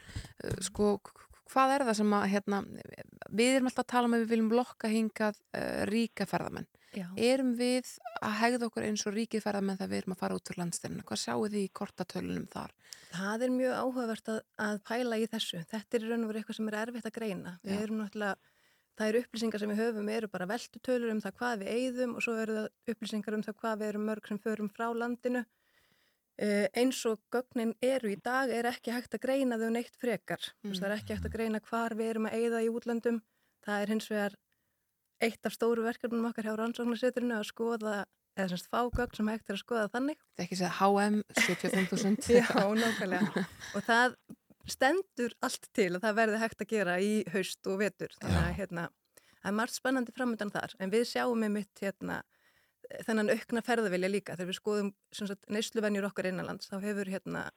uh, 0.45 0.59
sko, 0.61 0.91
k- 1.01 1.26
hvað 1.51 1.74
er 1.80 1.86
það 1.88 1.97
sem 1.97 2.13
að, 2.13 2.28
hérna, 2.36 2.59
við 3.34 3.55
erum 3.57 3.72
alltaf 3.72 3.84
að 3.88 3.89
tala 3.95 4.07
um 4.11 4.13
að 4.15 4.22
við 4.24 4.30
viljum 4.36 4.51
lokka 4.59 4.91
hingað 4.91 5.39
uh, 5.57 5.82
ríka 5.89 6.28
ferðamenn. 6.30 6.69
Já. 6.91 7.07
Erum 7.15 7.53
við 7.57 7.89
að 8.22 8.38
hegða 8.43 8.67
okkur 8.67 8.86
eins 8.86 9.05
og 9.07 9.15
ríkið 9.15 9.43
ferðamenn 9.47 9.80
þegar 9.80 9.91
við 9.95 10.01
erum 10.03 10.13
að 10.15 10.22
fara 10.22 10.38
út 10.38 10.49
fyrir 10.51 10.61
landsteinina? 10.61 11.05
Hvað 11.07 11.22
sjáu 11.24 11.45
þið 11.47 11.59
í 11.63 11.67
kortatölunum 11.82 12.47
þar? 12.51 12.74
Það 13.11 13.45
er 13.47 13.53
mjög 13.55 13.76
áhugavert 13.82 14.32
að, 14.36 14.39
að 14.67 14.82
pæla 14.88 15.17
í 15.19 15.28
þessu. 15.32 15.61
Þetta 15.72 15.97
er 15.97 16.05
í 16.05 16.09
raun 16.11 16.26
og 16.28 16.30
veru 16.32 16.41
eitthvað 16.43 16.57
sem 16.59 16.69
er 16.72 16.78
erfitt 16.86 17.07
að 17.09 17.15
greina. 17.17 17.53
Við 17.63 17.74
Já. 17.76 17.82
erum 17.88 18.01
náttúrulega, 18.03 18.51
það 19.00 19.08
eru 19.08 19.24
upplýsingar 19.24 19.62
sem 19.62 19.72
við 19.72 19.82
höfum, 19.82 20.12
eru 20.12 20.30
bara 20.32 20.48
veltutölur 20.50 21.14
um 21.14 21.24
það 21.24 21.36
hvað 21.39 21.64
við 21.64 21.72
eigðum 21.78 22.14
og 22.18 22.26
svo 22.26 22.36
eru 22.42 22.60
það 22.60 22.94
upplýsingar 22.94 23.38
um 23.38 23.44
það 23.48 23.58
hvað 23.64 23.82
við 23.82 23.92
erum 23.92 24.08
mörg 24.10 24.30
sem 24.30 24.39
förum 24.42 24.72
frá 24.72 24.88
landinu. 24.92 25.44
Uh, 26.42 26.66
eins 26.80 27.02
og 27.06 27.20
gögnin 27.34 27.76
eru 27.86 28.10
í 28.10 28.18
dag 28.18 28.50
er 28.50 28.66
ekki 28.70 28.94
hægt 28.96 29.14
að 29.14 29.26
greina 29.28 29.60
þau 29.62 29.68
neitt 29.76 29.98
frekar. 30.02 30.42
Mm. 30.64 30.74
Það 30.74 30.88
er 30.88 30.96
ekki 30.96 31.18
hægt 31.18 31.28
að 31.28 31.36
greina 31.36 31.62
hvar 31.68 31.94
við 32.00 32.14
erum 32.14 32.30
að 32.30 32.38
eigða 32.39 32.64
í 32.66 32.72
útlöndum. 32.72 33.20
Það 33.62 33.84
er 33.84 33.94
hins 33.94 34.10
vegar 34.10 34.38
eitt 35.22 35.46
af 35.46 35.54
stóru 35.54 35.86
verkefnum 35.86 36.26
okkar 36.32 36.48
hjá 36.48 36.56
rannsóknarseturinu 36.58 37.38
að 37.38 37.46
skoða, 37.52 37.96
eða 38.39 38.54
semst 38.54 38.72
fá 38.72 38.80
gögn 38.89 39.20
sem 39.20 39.30
hægt 39.30 39.52
er 39.52 39.58
að 39.60 39.62
skoða 39.62 39.88
þannig. 39.94 40.22
Það 40.34 40.42
er 40.42 40.48
ekki 40.48 40.60
segja 40.62 40.74
HM 40.80 41.20
75.000. 41.38 42.39
Já, 42.39 42.64
nákvæmlega. 42.82 43.46
og 43.76 43.86
það 43.86 44.18
stendur 44.70 45.34
allt 45.45 45.70
til 45.76 45.89
að 45.95 46.03
það 46.05 46.18
verði 46.20 46.41
hægt 46.41 46.64
að 46.64 46.72
gera 46.74 46.97
í 47.01 47.14
haust 47.34 47.70
og 47.72 47.80
vetur. 47.82 48.14
Þannig 48.20 48.41
að 48.41 48.57
hérna, 48.59 48.86
það 49.39 49.49
er 49.51 49.57
margt 49.57 49.78
spennandi 49.78 50.16
framöndan 50.16 50.53
þar. 50.53 50.76
En 50.80 50.93
við 50.93 51.07
sjáum 51.09 51.41
með 51.41 51.55
mitt 51.57 51.84
hérna, 51.84 52.22
þennan 53.07 53.34
aukna 53.34 53.64
ferðavilja 53.66 54.12
líka. 54.12 54.38
Þegar 54.38 54.51
við 54.51 54.59
skoðum 54.59 54.93
neysluvenjur 55.55 56.09
okkar 56.12 56.30
innanlands, 56.32 56.70
þá 56.70 56.78
hefur 56.84 57.12
hérna, 57.12 57.47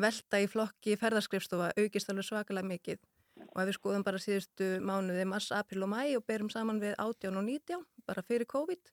velta 0.00 0.40
í 0.40 0.48
flokki 0.48 0.96
ferðaskrifstofa 1.00 1.72
aukist 1.76 2.10
alveg 2.10 2.28
svakalega 2.28 2.68
mikið. 2.68 3.02
Og 3.42 3.62
ef 3.62 3.68
við 3.68 3.76
skoðum 3.78 4.04
bara 4.06 4.20
síðustu 4.20 4.74
mánuði 4.84 5.24
mars, 5.28 5.50
april 5.56 5.86
og 5.86 5.92
mæ 5.92 6.02
og 6.18 6.24
berum 6.28 6.50
saman 6.52 6.80
við 6.82 6.94
18 7.00 7.38
og 7.40 7.46
19, 7.48 7.86
bara 8.06 8.24
fyrir 8.26 8.48
COVID, 8.48 8.92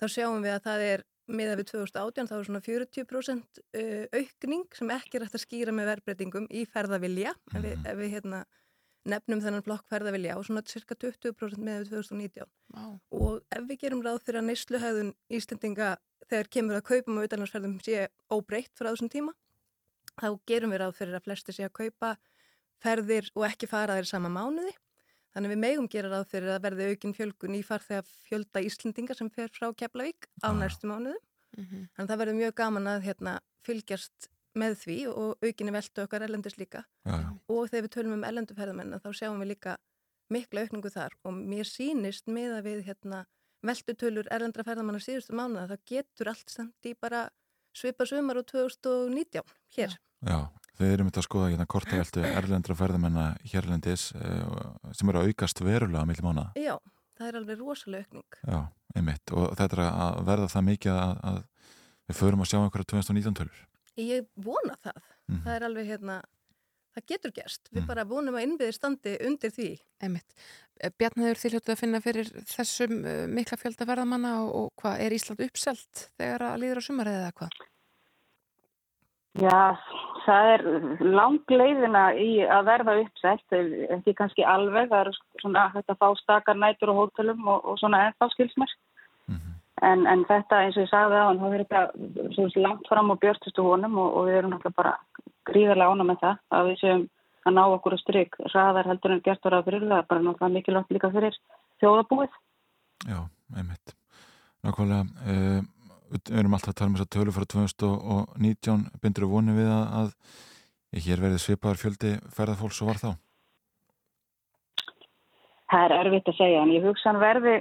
þá 0.00 0.06
sjáum 0.14 0.44
við 0.44 0.56
að 0.56 0.66
það 0.68 0.84
er 0.86 1.04
miða 1.34 1.56
við 1.58 1.70
2018 1.72 2.30
þá 2.30 2.34
er 2.36 2.46
svona 2.48 2.62
40% 2.64 3.60
uh, 3.60 4.06
aukning 4.20 4.64
sem 4.76 4.92
ekki 4.94 5.18
er 5.18 5.26
hægt 5.26 5.38
að 5.38 5.44
skýra 5.44 5.74
með 5.74 5.92
verbreytingum 5.94 6.48
í 6.50 6.64
ferðavilja 6.70 7.34
ef 7.54 7.62
við, 7.64 7.76
ef 7.84 8.00
við 8.00 8.12
hérna, 8.16 8.42
nefnum 9.08 9.42
þennan 9.44 9.64
flokk 9.66 9.86
ferðavilja 9.90 10.36
og 10.38 10.46
svona 10.48 10.64
cirka 10.68 10.98
20% 10.98 11.62
miða 11.62 11.84
við 11.84 11.94
2019 11.94 12.50
Vá. 12.74 12.84
og 13.16 13.40
ef 13.56 13.68
við 13.68 13.82
gerum 13.84 14.04
ráð 14.04 14.22
fyrir 14.26 14.42
að 14.42 14.50
neysluhæðun 14.50 15.14
Íslendinga 15.38 15.94
þegar 16.26 16.52
kemur 16.56 16.80
að 16.80 16.88
kaupum 16.90 17.20
og 17.20 17.28
utanlandsferðum 17.28 17.78
sé 17.84 18.08
óbreytt 18.30 18.74
frá 18.76 18.90
þessum 18.92 19.10
tíma 19.12 19.34
þá 20.20 20.28
gerum 20.50 20.74
við 20.74 20.82
ráð 20.84 20.98
fyrir 20.98 21.18
að 21.18 21.26
flesti 21.26 21.56
sé 21.56 21.66
að 21.66 21.76
kaupa 21.80 22.14
ferðir 22.80 23.28
og 23.36 23.46
ekki 23.48 23.68
fara 23.70 23.96
þeir 23.98 24.08
sama 24.08 24.32
mánuði 24.32 24.74
Þannig 25.34 25.52
við 25.54 25.60
megum 25.62 25.88
gera 25.90 26.10
ráð 26.10 26.26
fyrir 26.32 26.50
að 26.56 26.64
verði 26.66 26.88
aukin 26.90 27.14
fjölgun 27.14 27.54
í 27.54 27.62
farþegar 27.66 28.08
fjölda 28.26 28.62
Íslendinga 28.66 29.14
sem 29.14 29.30
fer 29.30 29.52
frá 29.54 29.70
Keflavík 29.70 30.26
á 30.42 30.50
næstu 30.50 30.90
mánuðum. 30.90 31.20
Mhm. 31.56 31.86
Þannig 31.94 32.04
að 32.04 32.10
það 32.10 32.20
verður 32.22 32.38
mjög 32.40 32.54
gaman 32.54 32.86
að 32.90 33.04
hérna, 33.06 33.38
fylgjast 33.66 34.30
með 34.58 34.76
því 34.82 34.98
og 35.10 35.44
aukinni 35.44 35.72
veltu 35.74 36.02
okkar 36.02 36.24
erlendis 36.26 36.58
líka. 36.58 36.84
Já. 37.06 37.38
Og 37.48 37.68
þegar 37.70 37.86
við 37.86 37.94
tölum 37.94 38.16
um 38.18 38.24
erlendu 38.26 38.56
ferðamenn 38.56 38.98
þá 38.98 39.10
sjáum 39.14 39.42
við 39.42 39.52
líka 39.54 39.76
mikla 40.30 40.64
aukningu 40.64 40.90
þar 40.90 41.14
og 41.26 41.34
mér 41.34 41.68
sýnist 41.68 42.30
með 42.30 42.56
að 42.58 42.66
við 42.68 42.82
hérna, 42.88 43.24
veltutölur 43.66 44.30
erlendra 44.32 44.64
ferðamanna 44.64 45.02
síðustu 45.02 45.34
mánuða 45.36 45.68
það 45.74 45.84
getur 45.92 46.30
allt 46.32 46.50
samt 46.50 46.88
í 46.88 46.94
bara 46.94 47.28
svipa 47.76 48.06
sumar 48.08 48.40
og 48.40 48.46
2019 48.50 49.42
hér. 49.76 49.96
Já, 50.26 50.38
þeir 50.80 50.94
eru 50.94 51.06
myndið 51.06 51.20
að 51.22 51.26
skoða 51.26 51.50
hérna 51.52 51.66
kortaveltu 51.70 52.24
erlendra 52.26 52.76
ferðamenna 52.78 53.26
hérlendis 53.52 54.08
eh, 54.16 54.42
sem 54.96 55.12
eru 55.12 55.22
að 55.22 55.30
aukast 55.30 55.62
verulega 55.64 56.04
á 56.04 56.08
milli 56.08 56.24
mánuða. 56.24 56.50
Já, 56.58 56.74
það 57.18 57.30
er 57.30 57.38
alveg 57.40 57.60
rosalega 57.60 58.06
aukning. 58.08 58.40
Já, 58.42 58.60
einmitt. 58.96 59.34
Og 59.36 59.54
þetta 59.60 59.78
er 59.78 59.84
að 59.86 60.20
verða 60.30 60.50
það 60.54 60.68
mikið 60.70 60.96
að, 60.96 61.14
að 61.30 61.40
við 62.10 62.20
förum 62.20 62.44
að 62.44 62.52
sjá 62.52 62.58
einhverja 62.60 62.90
2019 62.94 63.38
tölur. 63.40 63.62
Ég 64.00 64.28
vona 64.40 64.76
það. 64.80 65.00
Mhm. 65.30 65.42
Það 65.46 65.56
er 65.56 65.66
alveg 65.68 65.90
hérna, 65.92 66.16
það 66.96 67.06
getur 67.12 67.34
gerst. 67.36 67.70
Við 67.70 67.86
bara 67.90 68.06
vonum 68.08 68.38
að 68.38 68.46
innbyðir 68.48 68.76
standi 68.76 69.16
undir 69.26 69.54
því. 69.54 69.70
Einmitt. 70.02 70.36
Bjarnæður 70.96 71.42
þið 71.42 71.54
hljóttu 71.54 71.74
að 71.74 71.80
finna 71.82 72.00
fyrir 72.00 72.30
þessum 72.48 73.02
uh, 73.04 73.26
mikla 73.28 73.58
fjölda 73.60 73.84
ferðamanna 73.84 74.30
og, 74.46 74.54
og 74.56 74.70
hvað, 74.80 75.02
er 75.04 75.12
Ísland 75.12 75.42
uppselt 75.44 76.06
þegar 76.16 76.46
að 76.48 76.62
líður 76.62 76.80
á 76.80 76.82
sumarið 76.86 77.18
eða 77.18 77.34
hvað? 77.36 77.58
Já, 79.38 79.76
það 80.24 80.48
er 80.52 80.64
langleiðina 81.06 82.04
í 82.18 82.30
að 82.42 82.64
verða 82.66 82.96
uppsett, 83.04 83.54
ekki 83.94 84.14
kannski 84.18 84.42
alveg, 84.42 84.88
það 84.90 85.04
eru 85.04 85.12
svona 85.42 85.68
hægt 85.70 85.92
að 85.92 86.00
fá 86.02 86.08
stakar 86.18 86.58
nætur 86.58 86.90
á 86.90 86.98
hótelum 86.98 87.46
og, 87.46 87.62
og 87.62 87.78
svona 87.78 88.08
ennþá 88.08 88.30
skilsmer. 88.34 88.74
En, 89.80 90.02
en 90.10 90.26
þetta 90.28 90.58
eins 90.60 90.76
og 90.76 90.84
ég 90.84 90.90
sagði 90.90 91.16
á 91.16 91.24
hann, 91.24 91.38
þá 91.40 91.46
er 91.56 92.34
svo 92.34 92.48
langt 92.60 92.88
fram 92.90 93.14
á 93.14 93.20
björtustu 93.22 93.64
honum 93.64 93.96
og, 94.02 94.10
og 94.18 94.26
við 94.28 94.40
erum 94.40 94.52
náttúrulega 94.52 94.76
bara 94.76 94.92
gríðarlega 95.48 95.94
ána 95.94 96.06
með 96.10 96.18
það 96.20 96.42
að 96.58 96.68
við 96.68 96.76
séum 96.82 97.06
að 97.48 97.56
ná 97.56 97.62
okkur 97.64 97.96
að 97.96 98.02
stryk 98.02 98.36
hraðar 98.50 98.90
heldur 98.90 99.14
en 99.14 99.22
gert 99.24 99.48
ára 99.48 99.62
fyrir 99.64 99.86
það, 99.86 100.02
bara 100.10 100.24
náttúrulega 100.26 100.56
mikilvægt 100.58 100.92
líka 100.92 101.12
fyrir 101.14 101.38
þjóðabúið. 101.80 102.36
Já, 103.08 103.18
einmitt. 103.56 103.94
Nákvæmlega, 104.66 105.30
uh, 105.32 105.62
við 106.10 106.30
erum 106.40 106.54
alltaf 106.56 106.72
að 106.72 106.78
tala 106.80 106.90
um 106.90 106.96
þess 106.98 107.06
að 107.06 107.14
tölu 107.16 107.34
frá 107.34 107.46
2019 107.54 108.86
bindur 109.02 109.26
við 109.26 109.34
vonið 109.34 109.60
við 109.60 109.72
að, 109.74 109.84
að 110.00 111.04
hér 111.06 111.24
verði 111.24 111.42
svipaðar 111.42 111.80
fjöldi 111.80 112.14
ferðarfólks 112.36 112.80
og 112.82 112.90
var 112.90 113.02
þá. 113.02 113.10
Það 115.70 115.84
er 115.84 115.92
erfitt 116.00 116.28
að 116.32 116.38
segja, 116.40 116.62
en 116.64 116.72
ég 116.74 116.82
hugsa 116.82 117.12
hann 117.12 117.20
verði 117.22 117.52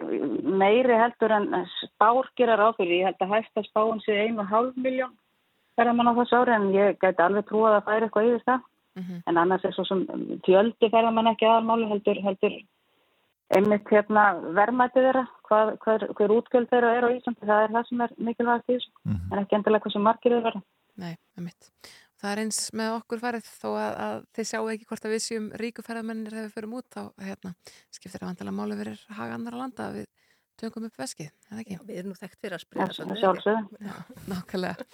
meiri 0.58 0.96
heldur 0.98 1.34
en 1.36 1.52
spár 1.76 2.32
gera 2.40 2.58
ráð 2.58 2.80
fyrir. 2.80 3.04
Ég 3.04 3.10
held 3.12 3.22
að 3.22 3.36
hægsta 3.36 3.64
spáin 3.68 4.02
sé 4.02 4.16
einu 4.18 4.42
og 4.42 4.50
hálf 4.50 4.80
miljón 4.82 5.14
ferðamann 5.78 6.10
á 6.10 6.18
þessu 6.18 6.40
ári, 6.42 6.56
en 6.58 6.66
ég 6.74 6.98
gæti 7.00 7.24
alveg 7.24 7.46
trúað 7.48 7.78
að 7.78 7.86
það 7.86 7.96
er 7.96 8.08
eitthvað 8.08 8.32
yfir 8.32 8.44
það. 8.50 8.66
En 9.30 9.38
annars 9.38 9.64
er 9.64 9.76
svo 9.76 9.86
sem 9.88 10.02
fjöldi 10.48 10.90
ferðamann 10.90 11.30
ekki 11.32 11.48
aðalmáli 11.48 11.86
heldur, 11.92 12.18
heldur 12.26 12.58
einmitt 13.58 13.90
hérna 13.90 14.26
verðmætið 14.58 15.08
þeirra, 15.08 15.24
hvað, 15.50 15.72
hver, 15.86 16.06
hver 16.18 16.34
útgjöld 16.36 16.70
þeirra 16.70 16.92
er 16.98 17.08
á 17.08 17.10
Íslandi, 17.16 17.48
það 17.50 17.64
er 17.64 17.74
það 17.76 17.88
sem 17.90 18.04
er 18.06 18.14
mikilvægt 18.28 18.70
í 18.70 18.76
þessu, 18.76 18.92
en 19.32 19.42
ekki 19.42 19.58
endilega 19.58 19.86
hvað 19.86 19.96
sem 19.96 20.06
margir 20.06 20.36
þeirra 20.36 20.46
verða. 20.50 20.62
Nei, 21.00 21.14
einmitt. 21.40 21.72
Það 22.20 22.32
er 22.34 22.42
eins 22.44 22.60
með 22.76 22.94
okkur 22.98 23.22
farið 23.24 23.46
þó 23.48 23.70
að, 23.72 23.94
að 24.06 24.16
þið 24.36 24.48
sjáu 24.50 24.66
ekki 24.74 24.88
hvort 24.90 25.06
að 25.08 25.14
við 25.16 25.22
séum 25.24 25.46
ríku 25.62 25.86
ferðamennir 25.86 26.36
þegar 26.36 26.48
við 26.50 26.56
förum 26.58 26.74
út 26.80 26.88
þá 26.92 27.04
hérna, 27.24 27.54
skiptir 27.96 28.20
það 28.20 28.32
vantilega 28.34 28.58
máli 28.58 28.80
verið 28.80 29.06
haga 29.16 29.38
landa 29.40 29.86
að 29.86 30.02
við 30.02 30.10
tökum 30.60 30.86
upp 30.90 31.02
veskið, 31.02 31.32
eða 31.50 31.64
ekki? 31.64 31.78
Já, 31.78 31.84
við 31.88 32.00
erum 32.02 32.14
nú 32.14 32.20
þekkt 32.20 32.40
fyrir 32.44 32.58
að 32.58 32.64
spriða 32.64 32.88
Já, 32.90 33.18
sjálfsögðu. 33.24 33.82
Já, 33.90 33.98
nákvæmlega, 34.30 34.88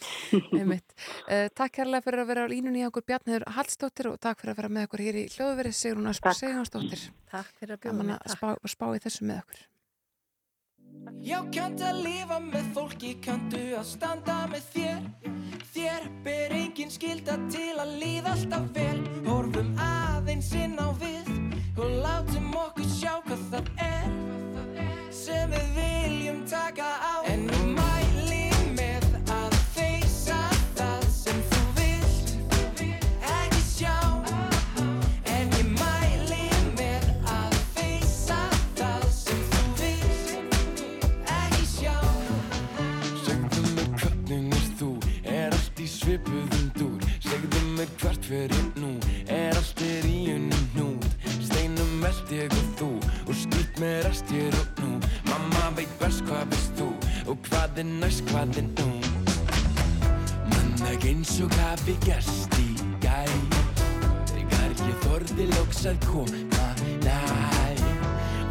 einmitt. 0.61 0.97
Uh, 1.25 1.45
takk 1.57 1.75
kærlega 1.79 2.05
fyrir 2.07 2.23
að 2.23 2.31
vera 2.31 2.47
á 2.47 2.51
línunni 2.51 2.83
hjá 2.83 2.89
okkur 2.91 3.07
Bjarniður 3.11 3.47
Hallstóttir 3.57 4.11
og 4.11 4.19
takk 4.23 4.41
fyrir 4.41 4.55
að 4.55 4.59
vera 4.63 4.73
með 4.79 4.89
okkur 4.89 5.05
hér 5.05 5.21
í 5.21 5.27
hljóðveri 5.35 5.75
Sigrun 5.75 6.11
Asper 6.11 6.37
Sigjónsdóttir. 6.39 7.07
Takk 7.31 7.55
fyrir 7.59 7.77
að 7.77 7.85
bjóða 7.85 7.95
Gaman 7.95 8.13
mig. 8.13 8.19
að 8.21 8.37
spá, 8.37 8.49
spá 8.75 8.85
í 8.93 9.01
þessu 9.05 9.29
með 9.29 9.41
okkur. 9.45 9.63
Já, 11.25 11.39
kannt 11.53 11.81
að 11.83 12.01
lifa 12.05 12.37
með 12.41 12.67
fólki, 12.75 13.15
kanntu 13.23 13.61
að 13.77 13.87
standa 13.89 14.35
með 14.49 14.69
þér 14.73 15.01
Þér 15.75 16.05
ber 16.23 16.53
engin 16.55 16.91
skilda 16.93 17.35
til 17.51 17.73
að 17.81 17.95
líða 18.01 18.31
alltaf 18.35 18.69
vel 18.77 19.01
Horfum 19.25 19.73
aðeins 19.81 20.53
inn 20.55 20.77
á 20.79 20.87
við 21.01 21.33
og 21.75 21.97
látum 22.05 22.53
okkur 22.55 22.87
sjá 22.87 23.17
hvað 23.25 23.43
það 23.51 23.71
er 23.83 24.34
sem 25.25 25.49
við 25.49 25.69
viljum 25.73 26.41
taka 26.49 26.85
á. 27.01 27.13
En 27.25 27.47
ég 27.49 27.63
mæli 27.73 28.43
með 28.77 29.05
að 29.33 29.55
feysa 29.73 30.37
það 30.77 31.05
sem 31.09 31.39
þú 31.49 31.61
vilt. 31.79 32.33
Ekki 33.31 33.63
sjá. 33.65 33.95
En 35.33 35.55
ég 35.57 35.71
mæli 35.79 36.45
með 36.77 37.09
að 37.37 37.57
feysa 37.73 38.37
það 38.77 39.07
sem 39.15 39.41
þú 39.55 39.63
vilt. 39.79 40.85
Ekki 41.39 41.65
sjá. 41.73 41.97
Segðu 43.25 43.65
mér 43.71 43.89
hvernig 44.03 44.55
er 44.59 44.69
þú, 44.77 44.91
er 45.39 45.57
allt 45.57 45.81
í 45.81 45.89
svipuðum 45.95 46.69
dúr? 46.77 47.09
Segðu 47.25 47.65
mér 47.73 47.97
hvert 48.03 48.29
fyrir 48.29 48.71
nú, 48.77 48.93
er 49.25 49.57
allt 49.57 49.85
er 49.89 50.05
í 50.05 50.21
unum 50.37 50.71
hnút? 50.77 51.11
Steinum 51.39 52.09
eld 52.13 52.39
ég 52.43 52.61
og 52.61 52.73
þú, 52.77 52.93
og 53.25 53.37
skýt 53.41 53.81
með 53.81 54.01
rest 54.11 54.37
ég 54.37 54.61
og 54.61 54.74
best 55.99 56.23
hvað 56.27 56.45
veist 56.51 56.79
þú, 56.79 56.87
og 57.31 57.37
hvað 57.47 57.79
er 57.81 57.87
næst, 57.89 58.23
hvað 58.29 58.59
er 58.61 58.67
nú? 58.67 58.87
Mann 60.51 60.85
ekki 60.91 61.13
eins 61.13 61.33
og 61.45 61.55
hafi 61.59 61.95
gerst 62.05 62.57
í 62.61 62.69
gæ 63.03 63.23
Þegar 64.31 64.75
ég 64.75 65.01
þorði 65.05 65.49
lóks 65.53 65.83
að 65.91 65.99
koma 66.07 66.69
næ 67.05 67.19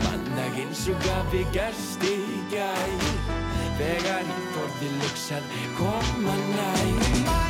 Mann 0.04 0.28
ekki 0.46 0.66
eins 0.66 0.84
og 0.92 1.08
hafi 1.08 1.46
gerst 1.56 2.06
í 2.08 2.18
gæ 2.52 2.70
Þegar 3.80 4.28
ég 4.34 4.52
þorði 4.56 4.92
lóks 5.00 5.30
að 5.38 5.58
koma 5.80 6.38
næ 6.52 7.43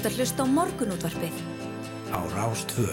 ert 0.00 0.06
að 0.08 0.14
hlusta 0.16 0.44
á 0.44 0.46
morgunútvarpið 0.48 1.40
á 2.08 2.20
Rástvö. 2.32 2.88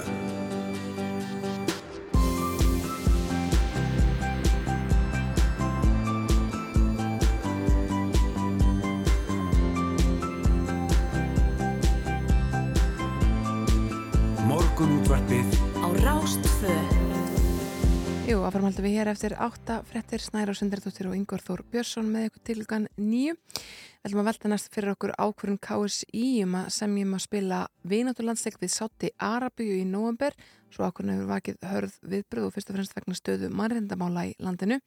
Morgunútvarpið 14.44 15.48
á 15.80 15.88
Rástfö. 16.04 16.76
Jú, 18.28 18.42
áfram 18.44 18.68
haldum 18.68 18.84
við 18.84 18.98
hér 19.00 19.14
eftir 19.14 19.38
átta 19.40 19.80
frettir 19.88 20.20
Snæra 20.20 20.52
og 20.52 20.60
Sindardóttir 20.60 21.08
og 21.08 21.16
Ingvar 21.16 21.40
Þór 21.40 21.64
Björnsson 21.72 22.12
með 22.12 22.34
ykkur 22.34 22.44
tilgan 22.52 22.92
nýju. 23.00 23.38
Ætlum 24.08 24.22
að 24.22 24.28
velta 24.30 24.48
næst 24.48 24.70
fyrir 24.72 24.94
okkur 24.94 25.12
ákvörðum 25.20 25.58
KSI 25.60 26.28
um 26.46 26.54
að 26.56 26.68
semjum 26.72 27.16
að 27.18 27.22
spila 27.26 27.58
vinátturlandsleik 27.92 28.56
við 28.62 28.70
Sátti 28.72 29.10
Arabíu 29.20 29.74
í 29.82 29.82
november 29.84 30.38
svo 30.72 30.88
ákvörðum 30.88 31.12
hefur 31.12 31.28
vakið 31.34 31.58
hörð 31.68 31.98
viðbröð 32.14 32.46
og 32.48 32.54
fyrst 32.56 32.72
og 32.72 32.78
fremst 32.78 32.96
vegna 32.96 33.18
stöðu 33.20 33.50
mannrindamála 33.52 34.24
í 34.30 34.32
landinu. 34.40 34.78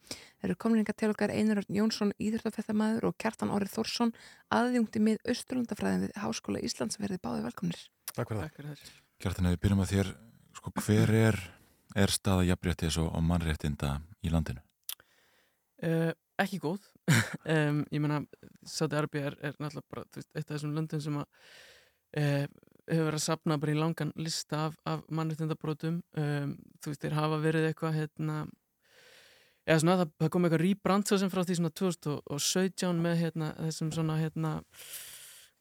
Þeir 0.41 0.49
eru 0.49 0.57
komninga 0.65 0.95
til 0.97 1.11
okkar 1.13 1.35
Einar 1.35 1.61
Örn 1.61 1.77
Jónsson, 1.77 2.15
Íðröldafættamæður 2.17 3.11
og 3.11 3.19
Kjartan 3.21 3.53
Orri 3.53 3.69
Þórsson 3.69 4.15
aðjungti 4.57 5.05
með 5.05 5.21
Östurlandafræðin 5.35 6.07
við 6.07 6.17
Háskóla 6.23 6.65
Íslands 6.65 6.97
verði 7.03 7.21
báði 7.21 7.45
velkomnir. 7.45 7.85
Takk 8.15 8.33
fyrir 8.33 8.47
Takk 8.47 8.57
fyrir 8.57 8.73
þess. 8.73 8.97
Kjartan, 9.21 9.51
ef 9.51 9.59
við 9.59 9.63
byrjum 9.67 9.85
að 9.85 9.93
þér, 9.93 10.15
sko, 10.63 10.75
hver 10.81 11.15
er, 11.27 11.41
er 12.07 12.17
staða 12.17 12.49
jafnréttis 12.55 12.97
og, 13.05 13.13
og 13.13 13.29
mannréttinda 13.29 13.99
í 14.25 14.33
landinu? 14.33 14.65
Uh, 15.81 16.13
ekki 16.45 16.63
góð. 16.63 16.89
Um, 17.51 17.81
ég 17.91 18.03
meina, 18.03 18.21
Saudi 18.69 18.95
Arabia 18.95 19.31
er, 19.31 19.35
er 19.43 19.55
náttúrulega 19.59 19.91
bara 19.91 20.03
veist, 20.15 20.29
eitt 20.37 20.45
af 20.45 20.53
þessum 20.53 20.75
löndum 20.77 21.01
sem 21.03 21.17
að 21.19 21.25
uh, 22.21 22.45
hefur 22.91 23.07
verið 23.09 23.17
að 23.17 23.25
sapna 23.25 23.57
bara 23.59 23.73
í 23.73 23.79
langan 23.79 24.13
lista 24.21 24.61
af, 24.69 24.77
af 24.87 25.03
mannréttindabrótum 25.09 25.97
um, 26.21 26.53
þú 26.79 26.93
veist, 26.93 27.03
þeir 27.03 27.17
hafa 27.17 27.41
verið 27.43 27.67
eitthvað 27.71 27.97
hérna 27.97 28.37
eða 29.67 29.79
svona, 29.83 29.97
það, 30.03 30.13
það 30.23 30.33
kom 30.35 30.47
eitthvað 30.47 30.65
rýbrand 30.65 31.09
svo 31.09 31.19
sem 31.23 31.33
frá 31.33 31.43
því 31.43 31.59
svona 31.59 31.73
2017 31.81 33.03
með 33.07 33.19
hérna 33.25 33.51
þessum 33.59 33.91
svona 33.97 34.19
hérna 34.21 34.53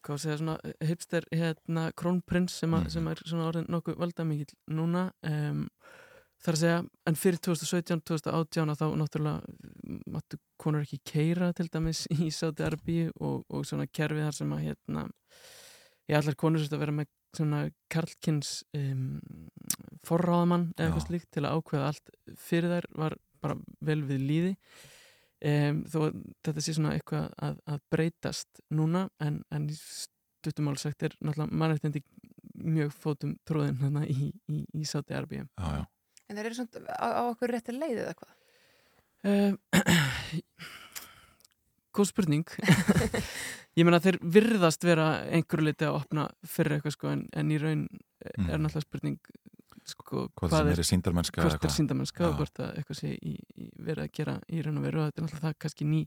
hvað 0.04 0.16
að 0.16 0.22
segja 0.24 0.38
svona 0.40 0.56
hipster 0.88 1.26
hérna 1.34 1.88
krónprins 1.98 2.60
sem, 2.62 2.76
a, 2.76 2.84
sem 2.92 3.08
er 3.10 3.24
svona 3.24 3.48
orðin 3.50 3.68
nokkuð 3.72 3.98
valdamikill 4.00 4.56
núna. 4.72 5.10
Um, 5.26 5.66
þar 6.40 6.56
að 6.56 6.60
segja, 6.62 6.82
en 7.08 7.18
fyrir 7.20 7.40
2017 7.44 8.02
2018 8.08 8.72
að 8.72 8.80
þá 8.80 8.86
náttúrulega 9.00 9.98
máttu 10.14 10.38
konur 10.60 10.84
ekki 10.84 11.00
keira 11.12 11.50
til 11.56 11.68
dæmis 11.72 12.06
í 12.16 12.30
Sáti 12.34 12.64
Arbíu 12.64 13.10
og, 13.20 13.42
og 13.48 13.66
svona 13.68 13.88
kerfið 13.90 14.28
þar 14.28 14.38
sem 14.38 14.54
að 14.56 14.64
hérna 14.68 15.06
ég 16.10 16.18
allar 16.18 16.38
konur 16.40 16.62
sérst 16.62 16.76
að 16.76 16.84
vera 16.84 16.96
með 16.96 17.10
svona 17.36 17.60
karlkins 17.92 18.54
um, 18.74 19.20
forráðamann 20.06 20.70
eða 20.74 20.88
eitthvað 20.88 21.06
slíkt 21.06 21.28
til 21.34 21.44
að 21.44 21.60
ákveða 21.60 21.90
allt 21.92 22.14
fyrir 22.40 22.74
þær 22.74 22.88
var 23.04 23.18
bara 23.40 23.58
vel 23.86 24.00
við 24.08 24.24
líði 24.24 24.54
um, 24.56 25.84
þó 25.86 26.00
þetta 26.46 26.64
sé 26.64 26.74
svona 26.76 26.96
eitthvað 26.96 27.30
að, 27.36 27.60
að 27.70 27.84
breytast 27.92 28.64
núna 28.74 29.06
en, 29.22 29.42
en 29.54 29.70
í 29.70 29.78
stuttumál 29.78 30.76
sagt 30.80 31.06
er 31.06 31.14
náttúrulega 31.20 31.62
mannrættindi 31.62 32.02
mjög 32.60 32.92
fótum 32.96 33.38
tróðin 33.48 33.78
hérna 33.80 34.02
í, 34.08 34.32
í, 34.50 34.64
í 34.74 34.88
Sáti 34.88 35.14
Arbíu 35.16 35.44
Já, 35.46 35.80
já. 35.80 35.84
En 36.30 36.38
þeir 36.38 36.46
eru 36.50 36.58
svona 36.60 36.94
á, 36.94 37.06
á 37.10 37.22
okkur 37.32 37.50
rétti 37.56 37.74
leið 37.74 38.04
eða 38.04 38.14
hvað? 38.20 38.36
Um, 39.20 39.56
góð 41.96 42.08
spurning 42.12 42.46
ég 43.78 43.86
meina 43.86 44.00
þeir 44.02 44.18
virðast 44.22 44.84
vera 44.86 45.08
einhverju 45.26 45.66
leiti 45.66 45.86
að 45.88 45.96
opna 45.98 46.26
fyrir 46.46 46.76
eitthvað 46.78 46.94
sko 46.96 47.10
en, 47.12 47.26
en 47.36 47.52
í 47.54 47.58
raun 47.60 47.86
er 48.20 48.36
Mm. 48.36 48.66
náttúrulega 48.66 48.84
spurning 48.84 49.16
sko, 49.88 50.26
Hvað 50.36 50.52
sem 50.52 50.68
er 50.68 50.74
eða 50.74 50.82
er 50.84 50.88
síndarmennska 51.72 52.24
og 52.26 52.34
Já. 52.34 52.36
hvort 52.38 52.58
að 52.60 52.74
eitthvað 52.78 52.98
sé 53.00 53.12
í, 53.16 53.32
í 53.56 53.68
verið 53.80 54.02
að 54.04 54.10
gera 54.18 54.34
í 54.52 54.60
raun 54.66 54.76
og 54.80 54.84
veru 54.86 55.00
og 55.00 55.06
þetta 55.08 55.22
er 55.22 55.26
náttúrulega 55.26 55.46
það 55.48 55.56
kannski 55.64 55.86
ný 55.88 56.00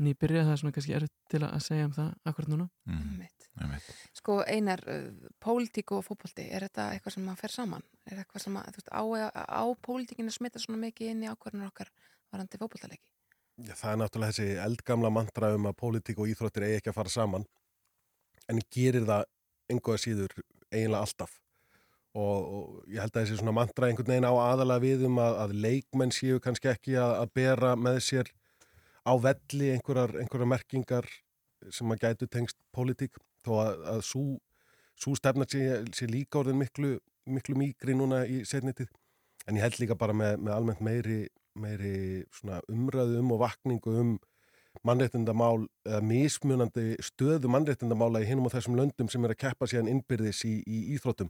ný 0.00 0.14
byrja, 0.16 0.46
það 0.46 0.54
er 0.54 0.60
svona 0.62 0.76
kannski 0.76 0.96
erfitt 0.96 1.14
til 1.32 1.42
að 1.44 1.62
segja 1.64 1.88
um 1.88 1.96
það 1.96 2.12
akkurat 2.30 2.52
núna 2.52 2.68
Mm. 2.88 3.28
Einmitt. 3.60 3.88
Sko 4.16 4.38
einar, 4.48 4.80
uh, 4.88 5.28
pólitík 5.44 5.92
og 5.92 6.04
fótbolti, 6.06 6.46
er 6.48 6.64
þetta 6.64 6.86
eitthvað 6.94 7.16
sem 7.18 7.26
að 7.28 7.40
fer 7.42 7.52
saman? 7.52 7.82
Er 8.08 8.22
eitthvað 8.22 8.46
sem 8.46 8.56
að, 8.56 8.70
þú 8.72 8.80
veist, 8.80 8.88
á, 8.88 9.02
á 9.28 9.64
pólitíkinu 9.84 10.32
smita 10.32 10.62
svona 10.62 10.80
mikið 10.86 11.10
inn 11.12 11.26
í 11.26 11.28
ákvarðanur 11.28 11.68
okkar 11.68 11.90
varandi 12.32 12.60
fótboltaleiki? 12.62 13.04
Já, 13.60 13.74
það 13.76 13.90
er 13.92 14.00
náttúrulega 14.00 14.32
þessi 14.32 14.56
eldgamla 14.64 15.10
mantra 15.12 15.52
um 15.54 15.68
að 15.68 15.76
pólitík 15.82 16.22
og 16.22 16.32
íþróttir 16.32 16.64
eigi 16.64 16.80
ekki 16.80 16.92
að 16.94 16.96
fara 16.96 17.12
saman 17.12 17.44
en 18.48 18.60
gerir 18.72 19.04
það 19.04 19.26
einhverja 19.70 20.04
síður 20.06 20.34
eiginlega 20.72 21.04
alltaf 21.04 21.36
og, 22.16 22.38
og 22.40 22.88
ég 22.88 23.00
held 23.00 23.12
að 23.12 23.20
þessi 23.20 23.38
svona 23.40 23.54
mantra 23.56 23.88
einhvern 23.88 24.14
veginn 24.14 24.28
á 24.28 24.32
aðalega 24.32 24.84
við 24.84 25.04
um 25.08 25.20
að, 25.22 25.36
að 25.44 25.54
leikmenn 25.66 26.14
séu 26.16 26.40
kannski 26.42 26.72
ekki 26.72 26.96
að, 26.96 27.14
að 27.20 27.34
bera 27.36 27.74
með 27.76 28.00
sér 28.08 28.32
á 29.02 29.12
velli 29.18 29.72
einhverjar, 29.74 30.16
einhverjar 30.22 30.50
merkingar 30.50 31.08
sem 31.70 31.94
að 31.94 32.06
gætu 32.06 32.28
tengst 32.30 32.58
pólitík. 32.74 33.18
Þó 33.42 33.52
að, 33.58 33.84
að 33.94 34.02
svo, 34.06 34.24
svo 34.98 35.14
stefna 35.18 35.46
sé, 35.50 35.82
sé 35.94 36.06
líka 36.10 36.40
orðin 36.42 36.60
miklu, 36.62 36.96
miklu 37.26 37.58
mýgri 37.58 37.96
núna 37.98 38.22
í 38.26 38.42
setnitið 38.46 38.90
en 39.48 39.58
ég 39.58 39.64
held 39.66 39.80
líka 39.82 39.96
bara 39.98 40.14
með, 40.14 40.36
með 40.38 40.54
almennt 40.54 40.82
meiri, 40.84 41.22
meiri 41.58 41.96
umræðu 42.70 43.18
um 43.18 43.32
og 43.34 43.42
vakningu 43.42 43.96
um 44.02 44.12
mannréttindamál 44.86 45.66
eða 45.84 46.00
mismunandi 46.06 46.94
stöðu 47.04 47.50
mannréttindamála 47.52 48.22
í 48.22 48.28
hinum 48.30 48.48
og 48.48 48.54
þessum 48.54 48.78
löndum 48.78 49.10
sem 49.12 49.24
er 49.26 49.34
að 49.34 49.42
keppa 49.44 49.68
síðan 49.68 49.90
innbyrðis 49.92 50.44
í, 50.48 50.54
í 50.64 50.94
íþróttum 50.94 51.28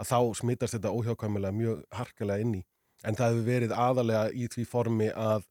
að 0.00 0.10
þá 0.10 0.18
smitast 0.42 0.76
þetta 0.76 0.92
óhjákvæmilega 0.92 1.56
mjög 1.56 1.80
harkalega 1.94 2.44
inn 2.44 2.58
í. 2.58 2.62
En 3.06 3.16
það 3.18 3.32
hefur 3.32 3.48
verið 3.48 3.74
aðalega 3.74 4.26
í 4.34 4.48
því 4.52 4.66
formi 4.68 5.08
að 5.14 5.46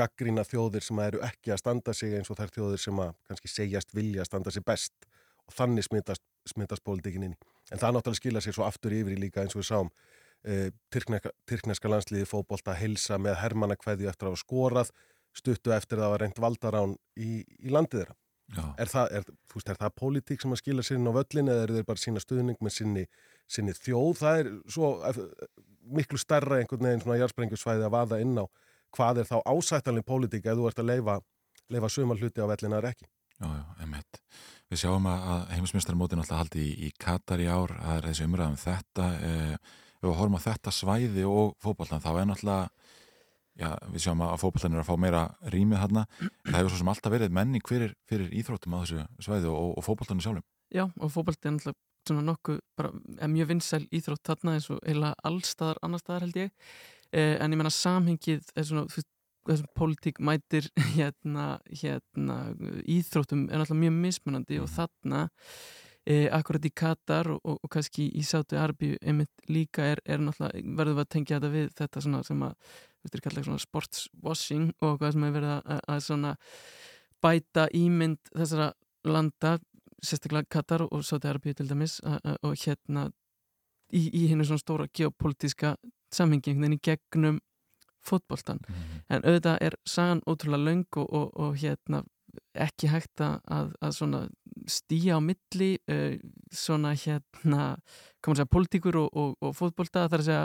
gaggrína 0.00 0.44
þjóðir 0.48 0.84
sem 0.84 1.00
eru 1.04 1.22
ekki 1.26 1.54
að 1.54 1.62
standa 1.62 1.94
sig 1.96 2.16
eins 2.18 2.30
og 2.32 2.38
þær 2.40 2.54
þjóðir 2.56 2.82
sem 2.84 3.02
að 3.04 3.12
kannski 3.28 3.52
segjast 3.52 3.94
vilja 3.96 4.24
að 4.24 4.30
standa 4.30 4.54
sig 4.54 4.66
best 4.66 5.10
og 5.46 5.56
þannig 5.56 5.86
smitast, 5.86 6.24
smitast 6.48 6.84
pólitíkin 6.86 7.28
inn 7.28 7.36
í. 7.36 7.40
En 7.70 7.78
það 7.78 7.96
náttúrulega 7.96 8.20
skila 8.22 8.42
sér 8.44 8.56
svo 8.56 8.66
aftur 8.66 8.94
yfir 8.96 9.14
í 9.14 9.20
líka 9.20 9.44
eins 9.44 9.54
og 9.56 9.62
við 9.62 9.68
sáum 9.70 9.90
uh, 9.90 10.68
tyrkneska, 10.94 11.32
tyrkneska 11.48 11.92
landsliði 11.92 12.28
fótbolta 12.28 12.74
helsa 12.78 13.18
með 13.22 13.38
hermannakveðju 13.44 14.10
eftir 14.10 14.28
að 14.28 14.34
hafa 14.34 14.44
skorað 14.44 14.92
stuttu 15.36 15.74
eftir 15.74 15.98
að 15.98 16.04
það 16.04 16.14
var 16.14 16.24
reynd 16.24 16.42
valdarán 16.42 16.96
í, 17.16 17.30
í 17.62 17.72
landið 17.72 18.02
þeirra. 18.02 18.16
Er 18.82 18.90
það, 18.90 19.12
er, 19.14 19.26
fúst, 19.50 19.68
er 19.70 19.78
það 19.78 19.92
pólitík 20.00 20.42
sem 20.42 20.54
að 20.54 20.58
skila 20.58 20.82
sér 20.82 20.98
inn 20.98 21.06
á 21.06 21.14
völlin 21.14 21.50
eða 21.52 21.66
eru 21.66 21.76
þeir 21.76 21.86
bara 21.86 22.02
sína 22.02 22.22
stuðning 22.22 22.58
með 22.58 22.74
sinni, 22.74 23.04
sinni 23.46 23.74
þjóð? 23.78 24.16
Það 24.18 24.40
er 24.40 24.50
svo 24.74 24.88
eh, 25.06 25.20
miklu 25.98 26.18
stærra 26.18 26.58
einhvern 26.58 26.88
veginn 26.88 27.04
svona 27.04 27.20
jarðsprengjusvæði 27.20 27.86
að 27.86 27.94
vaða 27.94 28.18
inn 28.24 28.34
á 28.42 28.44
hvað 28.96 29.22
er 29.22 29.28
þá 29.28 29.36
ásættanlega 29.44 30.08
pólitík 30.08 30.46
ef 30.46 30.58
þú 30.58 30.68
ert 30.70 30.82
að 30.82 30.90
leifa, 30.92 31.16
leifa 31.70 31.90
suma 31.92 32.16
hluti 32.18 32.42
á 32.42 32.50
vellina 32.50 32.80
er 32.80 32.90
ekki. 32.92 33.08
Já, 33.40 33.48
já, 33.56 33.64
einmitt. 33.80 34.20
Við 34.70 34.82
sjáum 34.82 35.06
að, 35.10 35.22
að 35.32 35.44
heimismistarmótin 35.56 36.20
alltaf 36.22 36.42
haldi 36.42 36.62
í, 36.62 36.72
í 36.86 36.90
Katar 37.00 37.40
í 37.40 37.48
ár, 37.48 37.72
það 37.72 37.96
er 37.96 38.08
þessi 38.10 38.26
umræðum 38.28 38.58
þetta, 38.60 39.06
eh, 39.26 39.54
ef 39.96 40.04
við 40.04 40.18
horfum 40.18 40.36
að 40.38 40.46
þetta 40.46 40.74
svæði 40.76 41.24
og 41.28 41.54
fótbollan, 41.64 42.02
þá 42.04 42.10
er 42.12 42.28
náttúrulega, 42.28 42.90
já, 43.60 43.70
við 43.88 44.04
sjáum 44.04 44.24
að 44.28 44.36
fótbollan 44.44 44.76
er 44.76 44.82
að 44.82 44.90
fá 44.90 44.94
meira 45.00 45.22
rýmið 45.56 45.82
þarna, 45.84 46.04
það 46.20 46.58
hefur 46.58 46.70
svo 46.74 46.82
sem 46.82 46.92
alltaf 46.92 47.14
verið 47.16 47.36
menning 47.40 47.72
fyrir, 47.72 47.96
fyrir 48.10 48.36
íþróttum 48.42 48.76
á 48.76 48.82
þessu 48.82 49.06
svæði 49.24 49.50
og, 49.54 49.72
og 49.80 49.88
fótbollan 49.88 50.22
sjálfum. 50.26 50.46
Já, 50.70 50.84
og 50.86 51.14
fótbolti 51.16 51.48
er 51.48 51.56
náttúrulega 51.56 51.80
svona 52.06 52.24
nokkuð, 52.30 52.60
bara, 52.78 52.92
er 53.20 53.30
mjög 53.32 53.50
vinsæl 53.54 53.82
íþrótt 53.92 54.24
þarna 54.28 54.56
eins 54.56 54.70
og 54.72 54.80
heila 54.86 55.12
allstaðar 55.26 55.80
annar 55.84 56.02
staðar 56.02 56.26
held 56.26 56.38
ég, 56.40 56.70
en 57.12 57.52
ég 57.52 57.58
menna 57.58 57.72
samhengið 57.74 58.52
er 58.54 58.66
svona, 58.66 58.86
þú 58.90 59.00
veist, 59.00 59.10
þessum 59.48 59.70
pólitík 59.76 60.20
mætir 60.22 60.68
hérna, 60.96 61.58
hérna 61.82 62.40
íþróttum 62.88 63.46
er 63.48 63.60
náttúrulega 63.60 63.84
mjög 63.84 63.96
mismunandi 64.04 64.58
og 64.62 64.68
þarna 64.70 65.22
e, 66.06 66.28
akkurat 66.32 66.66
í 66.66 66.72
Katar 66.76 67.30
og, 67.34 67.40
og, 67.44 67.58
og 67.64 67.72
kannski 67.72 68.08
í 68.16 68.24
Sátu 68.26 68.58
Arbi 68.60 68.92
einmitt 69.00 69.48
líka 69.48 69.86
er, 69.94 70.02
er 70.04 70.22
náttúrulega 70.22 70.76
verður 70.78 70.98
við 70.98 71.04
að 71.04 71.12
tengja 71.16 71.38
þetta 71.38 71.52
við 71.54 71.72
þetta 71.80 72.04
svona 72.04 72.22
sem 72.26 72.44
að 72.46 72.54
veist, 73.00 73.14
er 73.14 73.24
kallega 73.26 73.58
sportswashing 73.64 74.70
og 74.80 75.00
hvað 75.00 75.16
sem 75.16 75.26
er 75.26 75.36
verið 75.38 75.56
að, 75.56 75.80
að 75.94 76.04
svona 76.06 76.34
bæta 77.20 77.66
ímynd 77.76 78.34
þessara 78.34 78.70
landa 79.08 79.56
sérstaklega 80.00 80.48
Katar 80.56 80.86
og 80.88 81.04
Sátu 81.04 81.30
Arbi 81.30 81.54
til 81.56 81.68
dæmis 81.68 81.98
a, 82.04 82.18
a, 82.24 82.36
og 82.46 82.56
hérna 82.60 83.08
í, 83.92 84.06
í 84.06 84.28
hennu 84.30 84.46
svona 84.46 84.62
stóra 84.62 84.88
geopolítiska 84.96 85.74
samhengi 86.14 86.52
einhvern 86.52 86.66
veginn 86.66 86.78
í 86.78 86.84
gegnum 86.88 87.40
fótboltan 88.06 88.62
en 89.12 89.24
auðvitað 89.26 89.58
er 89.66 89.76
sagan 89.88 90.22
ótrúlega 90.26 90.64
löng 90.64 90.86
og, 90.96 91.06
og, 91.12 91.28
og 91.36 91.58
hérna 91.60 92.02
ekki 92.54 92.90
hægt 92.90 93.22
að, 93.22 93.72
að, 93.80 94.28
stíja 94.70 95.16
á 95.16 95.20
milli 95.22 95.70
uh, 95.90 96.16
svona 96.52 96.92
hérna 96.98 97.76
komur 98.20 98.36
að 98.36 98.42
segja 98.42 98.52
pólitíkur 98.52 98.98
og, 99.00 99.08
og, 99.16 99.32
og 99.40 99.54
fótbolta. 99.56 100.04
Þar 100.10 100.22
að 100.22 100.28
segja 100.28 100.42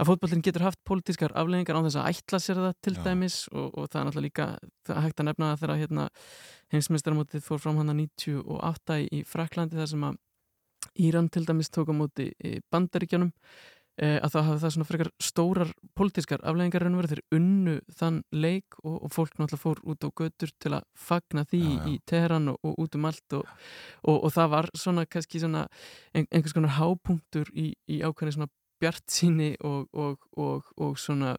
að 0.00 0.08
fótboltin 0.08 0.44
getur 0.46 0.66
haft 0.66 0.80
pólitískar 0.88 1.34
afleggingar 1.38 1.78
án 1.78 1.86
þess 1.88 2.00
að 2.00 2.08
ætla 2.12 2.40
sér 2.42 2.62
það 2.62 2.74
til 2.86 2.94
dæmis 3.02 3.38
og, 3.52 3.68
og 3.68 3.88
það 3.88 4.00
er 4.00 4.08
náttúrulega 4.08 4.28
líka 4.28 4.48
það 4.86 4.96
er 4.96 5.06
hægt 5.06 5.22
að 5.22 5.28
nefna 5.28 5.50
það 5.50 5.62
þegar 5.62 5.82
hérna 5.82 6.08
heimsmeistaramótið 6.74 7.46
fór 7.46 7.62
fram 7.62 7.80
hann 7.82 7.92
að 7.92 8.02
98 8.06 8.98
í, 9.02 9.08
í 9.20 9.22
Fraklandi 9.28 9.80
þar 9.80 9.92
sem 9.92 10.08
að 10.08 10.20
Íran 10.98 11.28
til 11.32 11.44
dæmis 11.46 11.70
tók 11.72 11.88
á 11.88 11.94
móti 11.94 12.32
eh, 12.42 12.58
að 14.00 14.32
þá 14.32 14.38
hafi 14.46 14.60
það 14.62 14.72
svona 14.74 14.88
frekar 14.88 15.10
stórar 15.20 15.72
pólitískar 15.98 16.40
afleggingar 16.48 16.86
verið 16.96 17.12
þeir 17.12 17.36
unnu 17.36 17.74
þann 17.98 18.22
leik 18.32 18.78
og, 18.82 18.96
og 19.04 19.12
fólk 19.12 19.36
náttúrulega 19.36 19.60
fór 19.60 19.82
út 19.84 20.06
á 20.06 20.08
götur 20.16 20.54
til 20.58 20.72
að 20.78 20.86
fagna 20.96 21.44
því 21.44 21.62
Já, 21.62 21.76
já. 21.76 21.90
í 21.92 21.98
Teheran 22.08 22.48
og, 22.54 22.58
og 22.64 22.80
út 22.80 22.96
um 22.96 23.04
allt 23.10 23.36
og, 23.36 23.52
og, 24.02 24.16
og 24.16 24.32
það 24.32 24.50
var 24.56 24.70
svona 24.72 25.04
kannski 25.06 25.42
svona 25.42 25.66
ein, 26.14 26.26
einhvers 26.30 26.56
konar 26.56 26.76
hápunktur 26.78 27.52
í, 27.52 27.74
í 27.86 28.00
ákveðni 28.00 28.36
svona 28.38 28.52
bjart 28.82 29.06
síni 29.12 29.52
og, 29.62 29.86
og, 29.92 30.24
og, 30.40 30.72
og 30.80 30.98
svona 30.98 31.36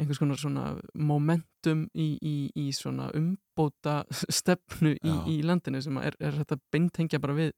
einhvers 0.00 0.20
konar 0.22 0.40
svona 0.40 0.66
momentum 0.94 1.86
í, 1.92 2.08
í, 2.18 2.36
í 2.56 2.66
svona 2.76 3.10
umbóta 3.16 4.02
stefnu 4.10 4.94
í, 4.96 5.16
í 5.34 5.38
landinu 5.46 5.82
sem 5.84 5.98
er, 6.02 6.16
er 6.20 6.38
þetta 6.40 6.60
beintengja 6.72 7.20
bara 7.22 7.36
við 7.36 7.52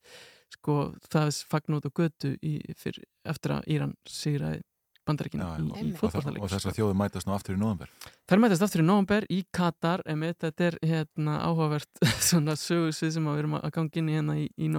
sko 0.55 0.78
það 1.11 1.30
er 1.30 1.41
fagn 1.51 1.78
út 1.78 1.89
á 1.89 1.91
götu 1.95 2.35
í, 2.43 2.59
fyr, 2.78 3.01
eftir 3.26 3.57
að 3.57 3.68
Íran 3.74 3.95
sigraði 4.09 4.62
bandaríkina 5.05 5.49
í, 5.61 5.64
í 5.68 5.91
og, 5.93 6.12
þess, 6.12 6.28
og 6.32 6.53
þess 6.53 6.68
að 6.70 6.78
þjóðu 6.78 6.97
mætast 6.97 7.28
nú 7.28 7.35
aftur 7.37 7.57
í 7.57 7.61
nóðanber. 7.61 7.91
Þær 8.30 8.41
mætast 8.41 8.64
aftur 8.64 8.82
í 8.82 8.87
november 8.87 9.26
í 9.32 9.43
Katar 9.55 10.05
emitt, 10.09 10.39
þetta 10.45 10.68
er 10.70 10.78
hérna 10.85 11.41
áhugavert 11.45 12.05
svona 12.28 12.57
sögursvið 12.61 13.12
sem 13.18 13.28
að 13.28 13.37
við 13.37 13.45
erum 13.45 13.59
að 13.61 13.74
ganga 13.76 14.01
inn 14.01 14.09
í 14.09 14.16
hérna 14.16 14.39
í, 14.41 14.47
í 14.57 14.70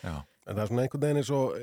Já. 0.00 0.16
En 0.48 0.56
það 0.56 0.62
er 0.62 0.70
svona 0.70 0.84
einhvern 0.84 1.04
veginn 1.04 1.20
eins 1.20 1.32
og 1.36 1.56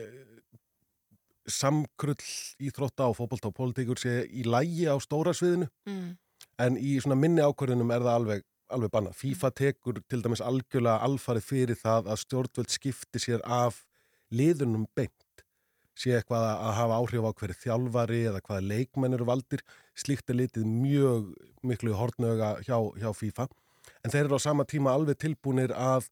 samkrull 1.48 2.20
íþrótta 2.64 3.08
og 3.08 3.18
fótbolta 3.18 3.50
og 3.52 3.58
pólitíkur 3.58 4.00
sé 4.02 4.22
í 4.28 4.46
lægi 4.48 4.88
á 4.92 4.96
stóra 5.04 5.34
sviðinu. 5.36 5.70
Mm. 5.88 6.16
en 6.62 6.78
í 6.78 6.98
svona 7.02 7.18
minni 7.20 7.44
ákvörðunum 7.46 7.92
er 7.94 8.06
það 8.06 8.20
alveg, 8.20 8.44
alveg 8.74 8.94
banna. 8.94 9.14
FIFA 9.14 9.52
tekur 9.58 10.02
til 10.10 10.24
dæmis 10.26 10.42
algjörlega 10.44 11.06
alfarið 11.06 11.46
fyrir 11.46 11.80
það 11.80 12.12
að 12.12 12.22
stjórnvöld 12.24 12.74
skipti 12.74 13.22
sér 13.22 13.44
af 13.46 13.84
liðunum 14.34 14.88
beint. 14.98 15.14
Sé 15.98 16.14
eitthvað 16.18 16.46
að 16.52 16.74
hafa 16.78 16.98
áhrif 17.02 17.26
á 17.26 17.32
hverju 17.40 17.60
þjálfari 17.64 18.20
eða 18.30 18.42
hvaða 18.46 18.66
leikmenn 18.72 19.18
eru 19.18 19.30
valdir. 19.30 19.64
Slíkt 19.98 20.30
er 20.30 20.42
litið 20.42 20.68
mjög 20.70 21.32
miklu 21.66 21.96
hortnöga 21.98 22.58
hjá, 22.66 22.78
hjá 23.02 23.10
FIFA. 23.18 23.48
En 24.06 24.14
þeir 24.14 24.28
eru 24.28 24.38
á 24.38 24.46
sama 24.46 24.66
tíma 24.70 24.94
alveg 24.94 25.18
tilbúnir 25.22 25.74
að 25.74 26.10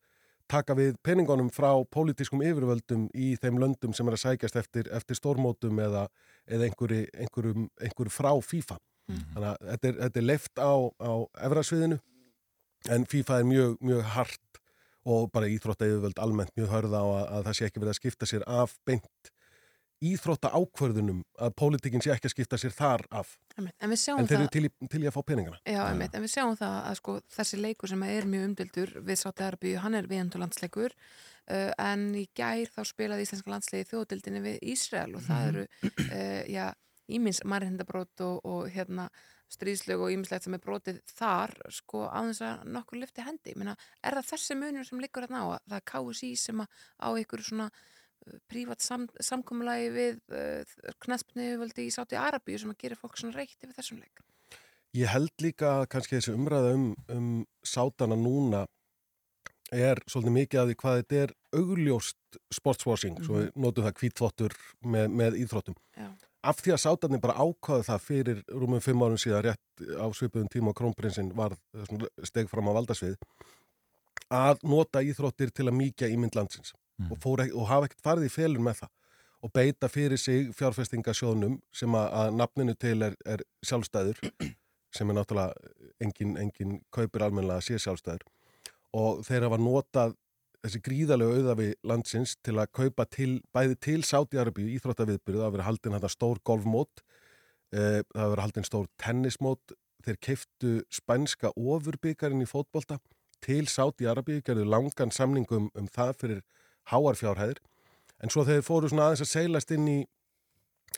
taka 0.51 0.75
við 0.77 0.95
peningunum 1.05 1.49
frá 1.53 1.71
pólitískum 1.91 2.43
yfirvöldum 2.45 3.07
í 3.17 3.33
þeim 3.41 3.59
löndum 3.61 3.93
sem 3.97 4.07
er 4.07 4.17
að 4.17 4.23
sækjast 4.23 4.59
eftir, 4.61 4.89
eftir 4.93 5.17
stórmótum 5.17 5.79
eða, 5.81 6.05
eða 6.45 6.69
einhverju, 6.69 7.07
einhverju, 7.13 7.67
einhverju 7.81 8.13
frá 8.13 8.31
FIFA. 8.45 8.77
Þannig 9.05 9.47
að 9.51 9.69
þetta 9.69 9.87
er, 9.89 9.97
þetta 10.01 10.21
er 10.21 10.27
leift 10.27 10.61
á, 10.61 10.73
á 10.97 11.13
efrasviðinu 11.47 11.99
en 12.95 13.07
FIFA 13.09 13.39
er 13.39 13.47
mjög, 13.49 13.77
mjög 13.85 14.09
hart 14.15 14.61
og 15.05 15.29
bara 15.33 15.49
íþrótta 15.49 15.85
yfirvöld 15.89 16.21
almennt 16.21 16.53
mjög 16.57 16.71
hörða 16.73 17.01
á 17.01 17.05
að, 17.05 17.25
að 17.37 17.47
það 17.47 17.57
sé 17.57 17.67
ekki 17.67 17.81
verið 17.81 17.93
að 17.93 17.99
skipta 17.99 18.29
sér 18.29 18.45
af 18.49 18.73
beint 18.85 19.31
íþrótta 20.09 20.51
ákvörðunum 20.55 21.19
að 21.41 21.53
pólitíkin 21.59 22.03
sé 22.03 22.11
ekki 22.13 22.29
að 22.29 22.33
skipta 22.35 22.59
sér 22.61 22.73
þar 22.75 23.03
af. 23.21 23.35
En 23.57 23.69
En 23.81 23.95
þeir 23.95 24.39
eru 24.39 24.47
til, 24.53 24.65
í- 24.69 24.89
til 24.91 25.03
í 25.03 25.07
að 25.09 25.15
fá 25.15 25.21
peningana. 25.27 25.59
Já, 25.65 25.81
einmitt, 25.89 26.15
en 26.17 26.25
við 26.25 26.33
sjáum 26.35 26.57
það 26.59 26.75
að 26.91 26.97
sko, 27.01 27.17
þessi 27.37 27.59
leikur 27.61 27.91
sem 27.91 28.03
er 28.07 28.27
mjög 28.29 28.47
umdildur 28.49 28.95
við 29.07 29.21
Sátti 29.21 29.45
Arbíu, 29.47 29.77
hann 29.83 29.95
er 29.95 30.09
viðandu 30.11 30.41
landsleikur 30.41 30.95
uh, 30.95 31.71
en 31.77 32.09
í 32.19 32.25
gær 32.35 32.67
þá 32.75 32.81
spilaði 32.91 33.27
íslenska 33.27 33.53
landslegi 33.55 33.87
þjóðdildinni 33.93 34.43
við 34.45 34.59
Ísrael 34.75 35.15
og 35.15 35.23
það 35.29 35.47
eru 35.53 35.65
uh, 35.67 36.43
já, 36.51 36.67
ímins 37.07 37.43
mannreindabrót 37.45 38.25
og, 38.25 38.41
og 38.43 38.69
hérna 38.73 39.07
stríðslög 39.55 40.01
og 40.01 40.09
ýmislegt 40.11 40.47
sem 40.47 40.55
er 40.57 40.61
brotið 40.63 40.95
þar 41.15 41.51
sko 41.71 42.07
á 42.09 42.17
þess 42.25 42.41
að 42.47 42.63
nokkur 42.73 42.97
lyfti 42.97 43.21
hendi 43.23 43.53
meina, 43.55 43.75
er 44.01 44.17
það 44.17 44.31
þessi 44.33 44.55
munur 44.57 44.87
sem 44.87 44.99
liggur 45.03 45.27
hérna 45.27 45.43
á 45.45 45.47
að 45.53 45.67
það 45.69 45.75
er 45.77 45.83
KSI 45.91 46.31
sem 46.41 46.63
að 46.65 46.79
á 46.97 47.09
ykkur 47.21 47.43
svona 47.45 47.67
prívat 48.51 48.81
sam, 48.81 49.07
samkomulagi 49.19 49.91
við 49.95 50.21
uh, 50.33 50.77
knæspni 51.05 51.55
völdi 51.61 51.89
í 51.89 51.93
Sáti 51.93 52.17
Arabíu 52.19 52.57
sem 52.61 52.71
að 52.73 52.81
gera 52.85 52.99
fólk 52.99 53.19
svona 53.19 53.37
reykt 53.37 53.61
yfir 53.61 53.77
þessum 53.77 54.01
leik 54.01 54.23
Ég 54.95 55.11
held 55.11 55.33
líka 55.43 55.81
kannski 55.91 56.15
þessi 56.15 56.33
umræða 56.37 56.71
um, 56.77 56.85
um 57.11 57.31
sátana 57.67 58.15
núna 58.15 58.63
er 59.75 59.99
svolítið 60.07 60.35
mikið 60.37 60.61
að 60.61 60.69
því 60.69 60.75
hvað 60.81 60.99
þetta 60.99 61.17
er 61.23 61.33
augljóst 61.57 62.37
sportswashing, 62.53 63.17
svo 63.25 63.41
við 63.41 63.49
notum 63.59 63.87
það 63.87 63.97
kvítþvottur 63.99 64.55
með, 64.93 65.09
með 65.19 65.37
íþróttum. 65.41 65.75
Já. 65.97 66.07
Af 66.45 66.61
því 66.61 66.75
að 66.75 66.81
sátarnir 66.83 67.23
bara 67.23 67.35
ákvaðu 67.41 67.87
það 67.89 68.05
fyrir 68.05 68.41
rúmum 68.53 68.83
fimm 68.85 69.03
árum 69.03 69.19
síðan 69.19 69.47
rétt 69.49 69.85
á 69.99 70.05
svipuðum 70.15 70.51
tíma 70.53 70.71
og 70.71 70.79
krónprinsinn 70.79 71.33
var 71.35 71.57
svona 71.73 72.11
steg 72.29 72.51
fram 72.51 72.69
á 72.71 72.77
valdasvið 72.77 73.17
að 74.31 74.63
nota 74.69 75.03
íþróttir 75.03 75.51
til 75.51 75.67
að 75.67 75.79
mýkja 75.81 76.11
ímynd 76.13 76.37
landsins 76.37 76.71
og, 77.03 77.17
fór, 77.21 77.43
ekki- 77.45 77.55
og 77.55 77.67
hafa 77.69 77.89
ekkert 77.89 78.05
farið 78.05 78.27
í 78.29 78.33
felun 78.33 78.65
með 78.65 78.83
það. 78.83 78.93
Og 79.45 79.51
beita 79.53 79.89
fyrir 79.91 80.17
sig 80.17 80.51
fjárfestingasjónum 80.57 81.59
sem 81.75 81.95
að, 81.97 82.07
að 82.21 82.37
nafninu 82.39 82.75
til 82.81 83.01
er, 83.05 83.15
er 83.25 83.43
sjálfstæður 83.65 84.21
sem 84.95 85.09
er 85.09 85.17
náttúrulega 85.19 85.53
engin, 86.01 86.37
engin 86.39 86.79
kaupir 86.95 87.25
almennilega 87.27 87.61
að 87.61 87.67
sé 87.67 87.81
sjálfstæður. 87.83 88.25
Og 88.95 89.25
þeir 89.27 89.45
hafa 89.49 89.59
notað 89.59 90.15
þessi 90.65 90.81
gríðalegu 90.81 91.39
auðafi 91.39 91.67
landsins 91.85 92.37
til 92.41 92.57
að 92.57 92.71
kaupa 92.73 93.05
til, 93.11 93.41
bæði 93.53 93.77
til 93.85 93.99
Sáti-Arabíu 94.07 94.71
íþróttaviðbyrðu, 94.79 95.37
það 95.37 95.45
hafa 95.45 95.55
verið 95.57 95.67
haldin 95.67 95.97
þetta 95.97 96.11
stór 96.15 96.41
golfmót, 96.47 97.03
eh, 97.75 98.01
það 98.01 98.21
hafa 98.23 98.31
verið 98.31 98.45
haldin 98.47 98.67
stór 98.69 98.87
tennismót, 99.01 99.75
þeir 100.05 100.17
keiftu 100.21 100.71
spænska 100.93 101.51
ofurbyggarinn 101.53 102.41
í 102.41 102.49
fótbolta 102.49 102.97
til 103.45 103.67
Sáti-Arabíu, 103.69 104.41
gerðu 104.45 104.65
langan 104.65 105.13
samningum 105.13 105.69
um 105.75 105.87
það 105.91 106.13
fyrir 106.23 106.41
háarfjárhæðir, 106.91 107.61
en 108.23 108.31
svo 108.31 108.45
þeir 108.47 108.63
fóru 108.65 108.89
svona 108.89 109.09
aðeins 109.09 109.25
að 109.25 109.33
seilast 109.33 109.73
inn 109.75 109.87
í 109.91 109.99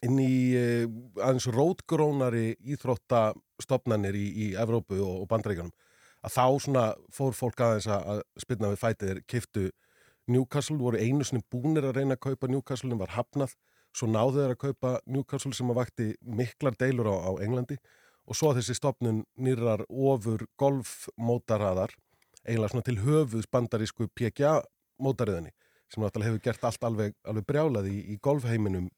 inn 0.06 0.20
í 0.22 0.54
eh, 0.54 0.86
aðeins 1.18 1.48
rótgrónari 1.50 2.52
íþróttastofnanir 2.62 4.18
í, 4.18 4.26
í 4.28 4.48
Evrópu 4.60 5.00
og, 5.02 5.24
og 5.24 5.30
Bandaríkjanum 5.32 5.74
að 6.26 6.34
þá 6.34 6.46
svona 6.62 6.86
fór 7.14 7.36
fólk 7.38 7.62
aðeins 7.64 7.88
að, 7.90 8.08
að 8.14 8.22
spilna 8.44 8.72
við 8.74 8.82
fætið 8.84 9.12
þeir 9.12 9.22
kiftu 9.34 9.66
Newcastle, 10.28 10.78
voru 10.82 11.00
einu 11.00 11.24
sinni 11.24 11.46
búnir 11.48 11.88
að 11.88 12.02
reyna 12.02 12.18
að 12.18 12.26
kaupa 12.26 12.50
Newcastle 12.52 12.92
en 12.92 13.00
var 13.00 13.14
hafnað. 13.16 13.54
Svo 13.96 14.10
náðu 14.12 14.42
þeir 14.42 14.54
að 14.54 14.64
kaupa 14.66 14.90
Newcastle 15.08 15.54
sem 15.56 15.70
að 15.72 15.80
vakti 15.80 16.08
miklar 16.20 16.76
deilur 16.76 17.08
á, 17.08 17.16
á 17.16 17.32
Englandi. 17.46 17.78
Og 18.28 18.36
svo 18.36 18.52
þessi 18.58 18.76
stopnun 18.76 19.22
nýrar 19.40 19.86
ofur 19.88 20.44
golfmótaraðar 20.60 21.96
eiginlega 22.44 22.74
svona 22.74 22.88
til 22.90 22.98
höfuðs 23.06 23.48
bandarísku 23.52 24.10
PGA 24.12 24.58
mótariðinni 25.00 25.54
sem 25.92 26.04
náttúrulega 26.04 26.32
hefur 26.32 26.46
gert 26.48 26.66
allt 26.68 26.88
alveg, 26.90 27.16
alveg 27.28 27.46
brjálað 27.48 27.92
í, 27.92 27.98
í 28.14 28.18
golfheiminum 28.24 28.90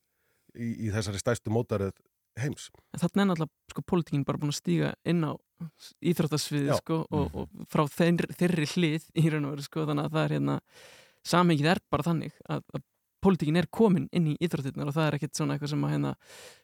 í, 0.56 0.70
í 0.88 0.94
þessari 0.94 1.22
stærstu 1.22 1.54
mótarið 1.54 1.94
heims. 2.40 2.70
Þarna 2.98 3.24
er 3.24 3.30
náttúrulega 3.32 3.74
sko, 3.74 3.86
pólitíkin 3.92 4.26
bara 4.28 4.42
búin 4.42 4.54
að 4.54 4.60
stíga 4.60 4.94
inn 5.10 5.26
á 5.26 5.34
íþróttasviði 6.12 6.78
sko, 6.80 7.02
og, 7.12 7.36
og 7.36 7.68
frá 7.72 7.84
þeir, 7.92 8.30
þeirri 8.40 8.70
hlið 8.74 9.10
í 9.20 9.26
raun 9.28 9.50
og 9.50 9.56
veru 9.58 9.66
sko, 9.66 9.86
þannig 9.90 10.08
að 10.08 10.16
það 10.16 10.26
er 10.26 10.36
hérna 10.38 10.58
samhengið 11.28 11.72
er 11.74 11.82
bara 11.92 12.08
þannig 12.08 12.38
að, 12.48 12.64
að 12.74 12.86
pólitíkin 13.20 13.60
er 13.60 13.68
komin 13.72 14.08
inn 14.16 14.32
í 14.32 14.38
íþróttirnar 14.40 14.90
og 14.90 14.96
það 14.96 15.08
er 15.08 15.18
ekkert 15.18 15.40
svona 15.40 15.56
eitthvað 15.56 15.74
sem 15.74 15.86
að 15.86 15.96
hérna, 15.96 16.14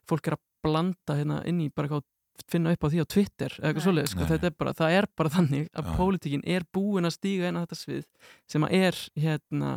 fólk 0.07 0.30
er 0.30 0.38
að 0.38 0.43
blanda 0.65 1.17
hérna, 1.19 1.41
inn 1.49 1.59
í 1.65 1.69
bara 1.69 1.89
eitthvað 1.89 2.05
að 2.05 2.11
finna 2.51 2.73
upp 2.75 2.86
á 2.86 2.88
því 2.91 3.03
á 3.03 3.07
Twitter 3.13 3.55
eða 3.55 3.69
eitthvað 3.69 3.81
Nei. 3.81 3.86
svoleið, 3.88 4.09
sko, 4.11 4.27
þetta 4.31 4.49
er 4.49 4.55
bara, 4.59 4.73
það 4.75 4.97
er 4.99 5.07
bara 5.15 5.31
þannig 5.33 5.69
að 5.71 5.88
Já. 5.89 5.95
pólitíkin 5.99 6.43
er 6.55 6.65
búin 6.75 7.07
að 7.07 7.15
stíga 7.15 7.49
inn 7.49 7.59
á 7.59 7.63
þetta 7.63 7.79
svið 7.79 8.05
sem 8.51 8.67
að 8.67 8.75
er 8.81 8.99
hérna 9.23 9.71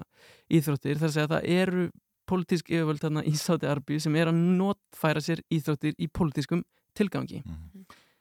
íþróttir, 0.49 1.01
þar 1.01 1.09
að 1.09 1.15
segja 1.17 1.29
að 1.29 1.35
það 1.37 1.49
eru 1.59 1.87
pólitísk 2.29 2.73
yfirvöld 2.73 3.03
þarna 3.03 3.25
í 3.25 3.35
Sáti 3.41 3.69
Arbíu 3.71 4.01
sem 4.03 4.17
er 4.21 4.31
að 4.33 4.43
notfæra 4.59 5.23
sér 5.25 5.41
íþróttir 5.55 5.95
í 5.97 6.11
pólitískum 6.13 6.65
tilgangi. 6.99 7.43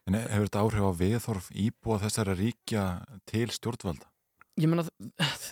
En 0.08 0.16
hefur 0.16 0.48
þetta 0.48 0.64
áhrif 0.64 0.86
á 0.88 0.92
viðþorf 1.02 1.50
íbúa 1.52 2.00
þessara 2.06 2.38
ríkja 2.38 2.86
til 3.28 3.50
stjórnvalda? 3.52 4.08
Ég 4.58 4.66
meina, 4.66 4.82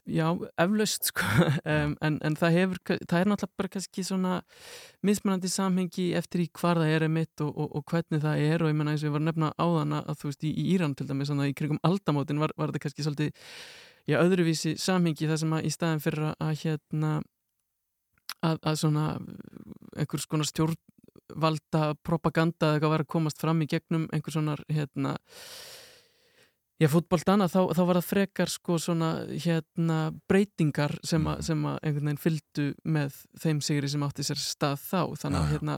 já, 0.10 0.26
eflaust 0.58 1.12
sko, 1.12 1.26
um, 1.62 1.92
en, 2.02 2.16
en 2.26 2.38
það 2.40 2.56
hefur, 2.56 2.80
það 3.06 3.20
er 3.20 3.28
náttúrulega 3.30 3.60
bara 3.62 3.70
kannski 3.76 4.06
svona 4.08 4.32
mismunandi 5.06 5.52
samhengi 5.54 6.08
eftir 6.18 6.42
í 6.42 6.48
hvar 6.58 6.82
það 6.82 6.94
er 6.96 7.06
mitt 7.14 7.44
og, 7.46 7.52
og, 7.54 7.76
og 7.78 7.86
hvernig 7.92 8.24
það 8.24 8.42
er 8.48 8.66
og 8.66 8.72
ég 8.72 8.80
meina 8.80 8.96
eins 8.96 9.04
og 9.04 9.12
ég 9.12 9.14
var 9.14 9.22
að 9.22 9.28
nefna 9.30 9.52
áðan 9.62 9.94
að 10.00 10.10
þú 10.24 10.32
veist 10.32 10.48
í, 10.50 10.56
í 10.58 10.66
Íran 10.74 10.98
til 10.98 11.06
dæmis, 11.12 11.30
svona 11.30 11.46
í 11.52 11.54
krigum 11.54 11.82
aldamótin 11.86 12.42
var, 12.42 12.56
var 12.58 12.74
þetta 12.74 12.84
kannski 12.88 13.06
svolítið, 13.06 13.46
já, 14.10 14.18
öðruvísi 14.24 14.76
samhengi 14.82 15.30
það 15.30 15.42
sem 15.44 15.56
að 15.60 15.70
í 15.70 15.76
staðin 15.78 16.04
fyrir 16.08 16.28
að, 16.32 16.36
að 16.48 16.66
hérna, 16.66 17.14
að, 18.42 18.58
að 18.58 18.82
svona 18.82 19.08
einhvers 20.02 20.30
konar 20.34 20.50
stjórnvalda 20.50 21.94
propaganda 22.02 22.74
eða 22.74 22.80
eitthvað 22.80 22.98
var 22.98 23.06
að 23.06 23.14
komast 23.20 23.46
fram 23.46 23.62
í 23.62 23.70
gegnum 23.70 24.10
einhver 24.10 24.34
svona, 24.34 24.58
hérna, 24.66 25.20
Já, 26.76 26.90
fútboltana, 26.92 27.48
þá, 27.48 27.72
þá 27.72 27.82
var 27.88 27.98
það 28.02 28.10
frekar 28.10 28.52
sko 28.52 28.76
svona 28.84 29.10
hérna 29.32 30.00
breytingar 30.28 30.98
sem, 31.08 31.24
a, 31.32 31.38
sem 31.46 31.62
að 31.64 31.78
einhvern 31.80 32.10
veginn 32.10 32.20
fylgdu 32.20 32.66
með 32.84 33.22
þeim 33.40 33.62
sigri 33.64 33.92
sem 33.92 34.04
átti 34.04 34.26
sér 34.28 34.42
stað 34.44 34.82
þá. 34.84 35.00
Þannig 35.22 35.40
að 35.40 35.54
hérna 35.54 35.78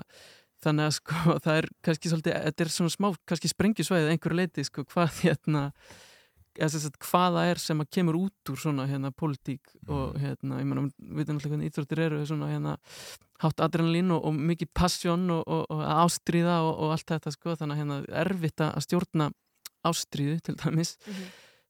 þannig 0.65 0.89
að 0.89 0.95
sko 0.97 1.37
það 1.45 1.61
er 1.61 1.69
kannski 1.85 2.11
svolítið 2.11 2.37
þetta 2.47 2.65
er 2.65 2.73
svona 2.73 2.95
smá, 2.95 3.09
kannski 3.29 3.53
sprengjusvæðið 3.53 4.13
einhverju 4.15 4.41
leiti 4.41 4.67
sko 4.67 4.85
hvað 4.89 5.17
hérna 5.25 5.63
eða 6.57 6.71
sem 6.73 6.81
sagt 6.87 6.99
hvað 7.05 7.35
það 7.37 7.51
er 7.51 7.59
sem 7.61 7.81
að 7.83 7.89
kemur 7.93 8.17
út 8.17 8.51
úr 8.51 8.59
svona 8.61 8.87
hérna 8.89 9.11
pólitík 9.13 9.75
og 9.93 10.15
hérna, 10.17 10.57
ég 10.63 10.65
meina, 10.65 10.87
við 10.97 11.19
veitum 11.19 11.37
alltaf 11.37 11.51
hvernig 11.51 11.69
íþróttir 11.69 12.01
eru 12.07 12.21
svona 12.25 12.49
hérna 12.49 12.77
hátt 13.43 13.61
adrenalín 13.61 14.09
og, 14.15 14.23
og 14.25 14.39
mikið 14.49 14.71
passjón 14.73 15.27
og, 15.35 15.43
og, 15.45 15.67
og 15.69 15.83
ástríða 15.85 16.63
og, 16.65 16.71
og 16.73 16.95
allt 16.95 17.13
þetta 17.13 17.35
sko 17.35 17.53
þannig 17.59 17.75
að 17.75 17.83
hérna 17.83 17.99
erfitt 18.23 18.63
að 18.65 18.79
stjórna 18.87 19.29
ástríðu 19.87 20.39
til 20.45 20.57
dæmis 20.59 20.95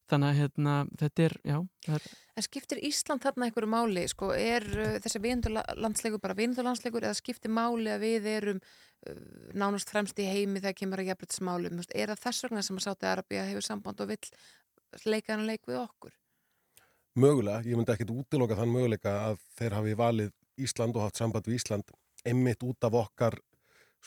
þannig 0.08 0.30
að 0.30 0.40
hérna 0.42 0.78
þetta 1.00 1.28
er, 1.28 1.38
já 1.44 1.58
það 1.86 2.00
er, 2.00 2.10
En 2.38 2.46
skiptir 2.46 2.78
Ísland 2.86 3.24
þarna 3.24 3.48
einhverju 3.48 3.70
máli? 3.72 4.04
Sko, 4.12 4.28
er 4.38 4.66
uh, 4.78 4.98
þessi 5.02 5.22
vinundurlandsleikur 5.24 6.22
bara 6.22 6.36
vinundurlandsleikur 6.38 7.08
eða 7.08 7.18
skiptir 7.18 7.50
máli 7.50 7.90
að 7.90 8.04
við 8.06 8.28
erum 8.30 8.60
uh, 8.62 9.16
nánast 9.58 9.90
fremst 9.90 10.20
í 10.22 10.28
heimi 10.30 10.62
þegar 10.62 10.78
kemur 10.78 11.02
að 11.02 11.10
jafnbrytismálum? 11.10 11.82
Er 11.98 12.14
það 12.14 12.22
þess 12.28 12.46
vegna 12.46 12.64
sem 12.68 12.78
að 12.78 12.86
Sáti 12.86 13.10
Arabía 13.10 13.48
hefur 13.48 13.66
samband 13.66 14.06
og 14.06 14.12
vill 14.14 14.30
leika 15.10 15.34
hann 15.34 15.48
leik 15.50 15.66
við 15.66 15.82
okkur? 15.82 16.14
Mögulega, 17.18 17.66
ég 17.66 17.80
myndi 17.80 17.96
ekkit 17.96 18.14
útiloka 18.14 18.60
þann 18.60 18.76
möguleika 18.76 19.16
að 19.32 19.42
þeir 19.58 19.80
hafi 19.80 19.98
valið 19.98 20.34
Ísland 20.62 21.00
og 21.00 21.08
haft 21.08 21.18
samband 21.18 21.50
við 21.50 21.58
Ísland 21.58 21.90
einmitt 22.22 22.62
út 22.70 22.86
af 22.86 23.02
okkar 23.02 23.40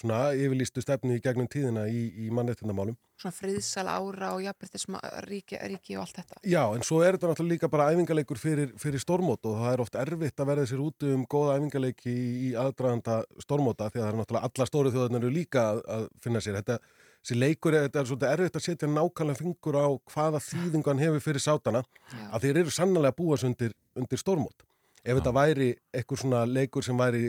svona 0.01 0.31
yfirlýstu 0.37 0.83
stefnu 0.85 1.17
í 1.17 1.23
gegnum 1.23 1.49
tíðina 1.51 1.87
í, 1.91 2.03
í 2.25 2.31
mannréttindamálum. 2.35 2.97
Svona 3.21 3.37
friðsal 3.37 3.85
ára 3.91 4.31
og 4.37 4.45
jafnbrytisríki 4.47 5.59
ríki 5.69 5.97
og 5.99 6.07
allt 6.07 6.21
þetta. 6.23 6.41
Já, 6.49 6.63
en 6.73 6.85
svo 6.87 7.03
er 7.05 7.19
þetta 7.19 7.33
náttúrulega 7.33 7.57
líka 7.57 7.71
bara 7.73 7.91
æfingaleikur 7.93 8.41
fyrir, 8.41 8.73
fyrir 8.81 9.03
stormót 9.03 9.45
og 9.51 9.59
það 9.61 9.75
er 9.75 9.83
oft 9.85 9.99
erfitt 10.01 10.41
að 10.41 10.51
verða 10.53 10.71
sér 10.71 10.81
úti 10.87 11.13
um 11.13 11.27
góða 11.29 11.59
æfingaleiki 11.59 12.15
í, 12.15 12.31
í 12.49 12.55
aðdraganda 12.63 13.21
stormóta 13.45 13.91
því 13.91 14.01
að 14.01 14.07
það 14.07 14.11
er 14.13 14.19
náttúrulega 14.23 14.51
alla 14.51 14.69
stóru 14.71 14.95
þjóðarnir 14.95 15.21
eru 15.21 15.35
líka 15.37 15.67
að, 15.75 15.83
að 15.99 16.09
finna 16.25 16.45
sér. 16.47 16.59
Þetta, 16.63 16.81
þessi 17.21 17.39
leikur, 17.43 17.77
þetta 17.77 18.01
er 18.01 18.11
svolítið 18.11 18.35
erfitt 18.39 18.59
að 18.59 18.67
setja 18.71 18.91
nákvæmlega 18.95 19.43
fingur 19.43 19.81
á 19.85 19.89
hvaða 20.15 20.43
þýðingan 20.49 21.05
hefur 21.05 21.27
fyrir 21.29 21.45
sátana 21.45 21.85
að 22.31 22.47
þeir 22.47 22.65
eru 22.65 22.75
sannlega 22.75 23.13
að 23.13 23.21
búa 23.21 23.41
sig 23.41 23.53
undir, 23.53 23.77
undir 24.01 24.23
stormót. 24.23 24.65
Ef 25.01 25.17
þetta 25.17 25.33
væri 25.33 25.67
eitthvað 25.97 26.21
svona 26.21 26.45
leikur 26.45 26.85
sem 26.85 26.99
væri 27.01 27.21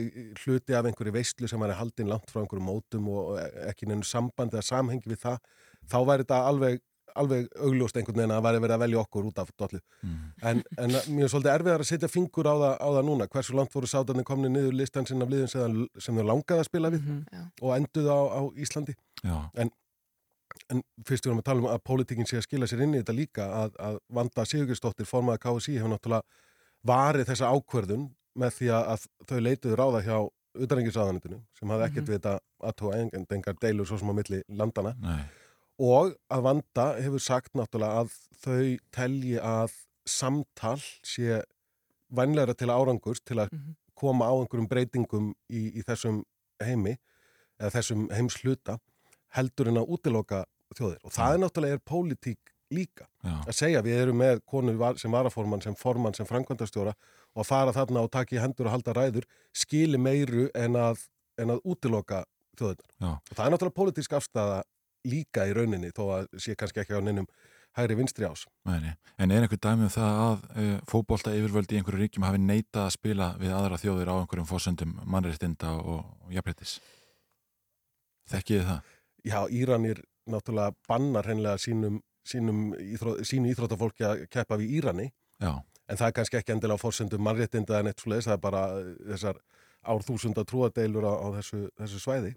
hluti 0.43 0.75
af 0.75 0.87
einhverju 0.89 1.13
veistlu 1.15 1.47
sem 1.47 1.61
væri 1.61 1.77
haldin 1.79 2.09
langt 2.11 2.31
frá 2.31 2.41
einhverju 2.41 2.63
mótum 2.65 3.07
og 3.13 3.37
ekki 3.69 3.87
neinu 3.87 4.03
samband 4.07 4.51
eða 4.51 4.65
samhengi 4.67 5.07
við 5.07 5.21
það, 5.21 5.37
þá 5.87 5.97
væri 6.09 6.25
þetta 6.25 6.39
alveg, 6.49 6.81
alveg 7.21 7.47
augljóst 7.63 7.99
einhvern 7.99 8.19
veginn 8.19 8.33
að 8.35 8.41
það 8.41 8.47
væri 8.49 8.63
verið 8.65 8.75
að 8.75 8.83
velja 8.83 8.99
okkur 9.05 9.29
út 9.29 9.39
af 9.39 9.53
dollu. 9.63 9.79
En, 10.51 10.63
en 10.83 10.97
mjög 11.15 11.31
svolítið 11.31 11.53
erfiðar 11.53 11.85
að 11.85 11.91
setja 11.93 12.11
fingur 12.11 12.51
á 12.51 12.55
það, 12.55 12.75
á 12.75 12.87
það 12.97 13.07
núna. 13.07 13.29
Hversu 13.31 13.55
langt 13.55 13.79
voru 13.79 13.91
sátarnir 13.93 14.27
komni 14.27 14.51
niður 14.51 14.75
listan 14.75 15.07
sinn 15.07 15.23
af 15.23 15.31
liðin 15.31 15.51
sem, 15.55 15.81
sem 15.95 16.19
þau 16.19 16.27
langaði 16.27 16.65
að 16.65 16.69
spila 16.73 16.91
við 16.91 17.07
og 17.61 17.75
enduð 17.77 18.11
á, 18.11 18.19
á 18.35 18.41
Íslandi. 18.59 18.99
Já. 19.23 19.37
En, 19.55 19.71
en 20.67 20.83
fyrst 21.07 21.23
við 21.23 21.31
erum 21.31 21.43
að 21.45 21.49
tala 21.53 21.63
um 21.63 21.71
að 21.71 21.83
pólitíkin 21.87 22.27
sé 22.27 22.41
að 22.41 22.49
skila 22.49 22.67
sér 22.67 22.83
inn 22.83 22.99
í 22.99 22.99
þetta 22.99 23.15
líka 23.15 23.51
að, 23.63 23.75
að 23.79 23.99
Vanda 24.11 24.43
Sigurgesdóttir 24.43 25.07
formaði 25.07 25.45
KSI 25.47 25.79
hefur 25.79 25.95
náttúrulega 25.95 26.49
varið 26.87 27.27
þessa 27.29 27.51
ákvörðun 27.55 28.07
með 28.41 28.55
því 28.57 28.69
að, 28.77 29.05
þau 29.27 29.39
leituðu 29.43 29.75
ráða 29.79 30.01
hjá 30.05 30.15
utanrengisráðanitinu 30.61 31.37
sem 31.59 31.69
hafði 31.71 31.85
ekkert 31.87 32.03
Mhm. 32.03 32.09
við 32.11 32.19
þetta 32.19 32.39
aðtóa 32.69 32.95
en 32.99 33.25
engar 33.37 33.55
deilur 33.61 33.87
svo 33.87 33.97
sem 33.99 34.09
á 34.11 34.13
milli 34.13 34.41
landana 34.49 34.95
Nei. 34.99 35.23
og 35.79 36.15
að 36.29 36.41
Vanda 36.43 36.85
hefur 37.01 37.19
sagt 37.23 37.53
náttúrulega 37.53 38.01
að 38.01 38.11
þau 38.43 38.77
telji 38.91 39.37
að 39.39 39.71
samtal 40.05 40.77
sé 41.03 41.41
vænlegra 42.11 42.53
til 42.57 42.67
árangurs 42.67 43.21
til 43.23 43.37
að 43.39 43.49
koma 43.95 44.25
á 44.27 44.33
einhverjum 44.33 44.67
breytingum 44.67 45.33
í, 45.49 45.71
í 45.79 45.83
þessum 45.87 46.23
heimi 46.61 46.97
eða 47.59 47.71
þessum 47.77 48.07
heimsluta 48.11 48.79
heldur 49.37 49.67
en 49.71 49.77
að 49.77 49.87
útiloka 49.95 50.43
þjóðir 50.75 50.99
og 51.05 51.11
það 51.15 51.33
er 51.35 51.39
náttúrulega 51.45 51.77
er 51.79 51.85
pólitík 51.87 52.39
líka 52.71 53.07
Já. 53.23 53.35
að 53.45 53.55
segja 53.57 53.83
við 53.85 54.01
erum 54.01 54.19
með 54.21 54.41
konu 54.47 54.75
sem 54.99 55.13
varaformann, 55.13 55.63
sem 55.63 55.75
formann, 55.77 56.15
sem 56.17 56.27
framkvæmdastjóra 56.29 56.93
og 56.95 57.43
að 57.43 57.47
fara 57.47 57.75
þarna 57.75 58.05
og 58.05 58.11
taka 58.11 58.35
í 58.35 58.41
hendur 58.41 58.69
og 58.69 58.75
halda 58.75 58.95
ræður 58.97 59.27
skili 59.55 59.99
meiru 60.01 60.49
en 60.55 60.77
að, 60.79 61.05
en 61.39 61.55
að 61.55 61.63
útiloka 61.63 62.23
þjóðirnar 62.59 62.91
Já. 62.97 63.11
og 63.15 63.33
það 63.35 63.45
er 63.45 63.55
náttúrulega 63.55 63.79
pólitísk 63.79 64.19
afstæða 64.19 64.61
líka 65.11 65.47
í 65.49 65.55
rauninni 65.57 65.91
þó 65.95 66.03
að 66.19 66.29
sé 66.41 66.55
kannski 66.57 66.83
ekki 66.83 66.97
á 66.97 67.01
neinum 67.01 67.27
hægri 67.77 67.95
vinstri 67.95 68.27
ás 68.27 68.45
nei. 68.67 68.93
En 69.17 69.31
er 69.31 69.45
einhver 69.45 69.59
dæmi 69.61 69.87
um 69.87 69.91
það 69.91 70.21
að 70.25 70.47
uh, 70.61 70.71
fótbolta 70.89 71.33
yfirvöldi 71.35 71.77
í 71.77 71.81
einhverju 71.81 72.03
ríkjum 72.03 72.25
hafi 72.27 72.41
neitað 72.41 72.87
að 72.87 72.95
spila 72.97 73.29
við 73.39 73.55
aðra 73.55 73.79
þjóðir 73.81 74.11
á 74.11 74.15
einhverjum 74.19 74.49
fórsöndum 74.49 74.95
mannréttinda 75.05 75.75
og, 75.79 76.03
og 76.25 76.33
jafnréttis? 76.35 76.79
Þekkið 78.31 78.59
þið 78.59 78.69
það? 78.71 78.95
Já, 79.21 79.39
Íranir 79.53 80.01
náttúrulega 80.31 80.75
bannar 80.89 81.29
hennilega 81.29 81.61
sínum, 81.61 82.01
sínum 82.27 82.71
íþró, 82.77 83.17
sínu 83.25 83.51
íþróttafólki 83.51 84.05
að 84.07 84.25
keppa 84.31 84.59
við 84.61 84.77
Írani 84.79 85.07
Já. 85.41 85.55
en 85.87 85.97
það 85.97 86.07
er 86.07 86.15
kannski 86.19 86.39
ekki 86.39 86.55
endilega 86.55 86.77
á 86.77 86.83
forsendum 86.83 87.23
mannréttinda 87.25 87.79
en 87.79 87.91
eitt 87.91 88.03
svoleiðis, 88.03 88.29
það 88.29 88.37
er 88.37 88.43
bara 88.45 88.63
þessar 89.13 89.41
árþúsunda 89.81 90.45
trúadeilur 90.45 91.07
á, 91.09 91.13
á 91.17 91.27
þessu, 91.39 91.63
þessu 91.79 92.01
svæði. 92.03 92.35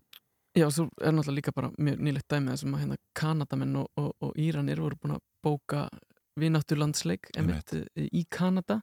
Já, 0.54 0.68
svo 0.70 0.86
er 1.02 1.12
náttúrulega 1.12 1.40
líka 1.40 1.52
bara 1.54 1.72
mjög 1.76 2.02
nýlegt 2.06 2.30
dæmi 2.30 2.52
þessum 2.52 2.76
að 2.76 2.84
hérna 2.84 2.98
Kanadamenn 3.18 3.78
og, 3.80 3.88
og, 4.00 4.10
og 4.22 4.36
Íranir 4.38 4.80
voru 4.80 4.98
búin 5.02 5.16
að 5.16 5.24
bóka 5.44 5.88
vináttu 6.40 6.78
landsleik 6.78 7.28
emitt 7.38 7.74
í 7.94 8.24
Kanada 8.30 8.80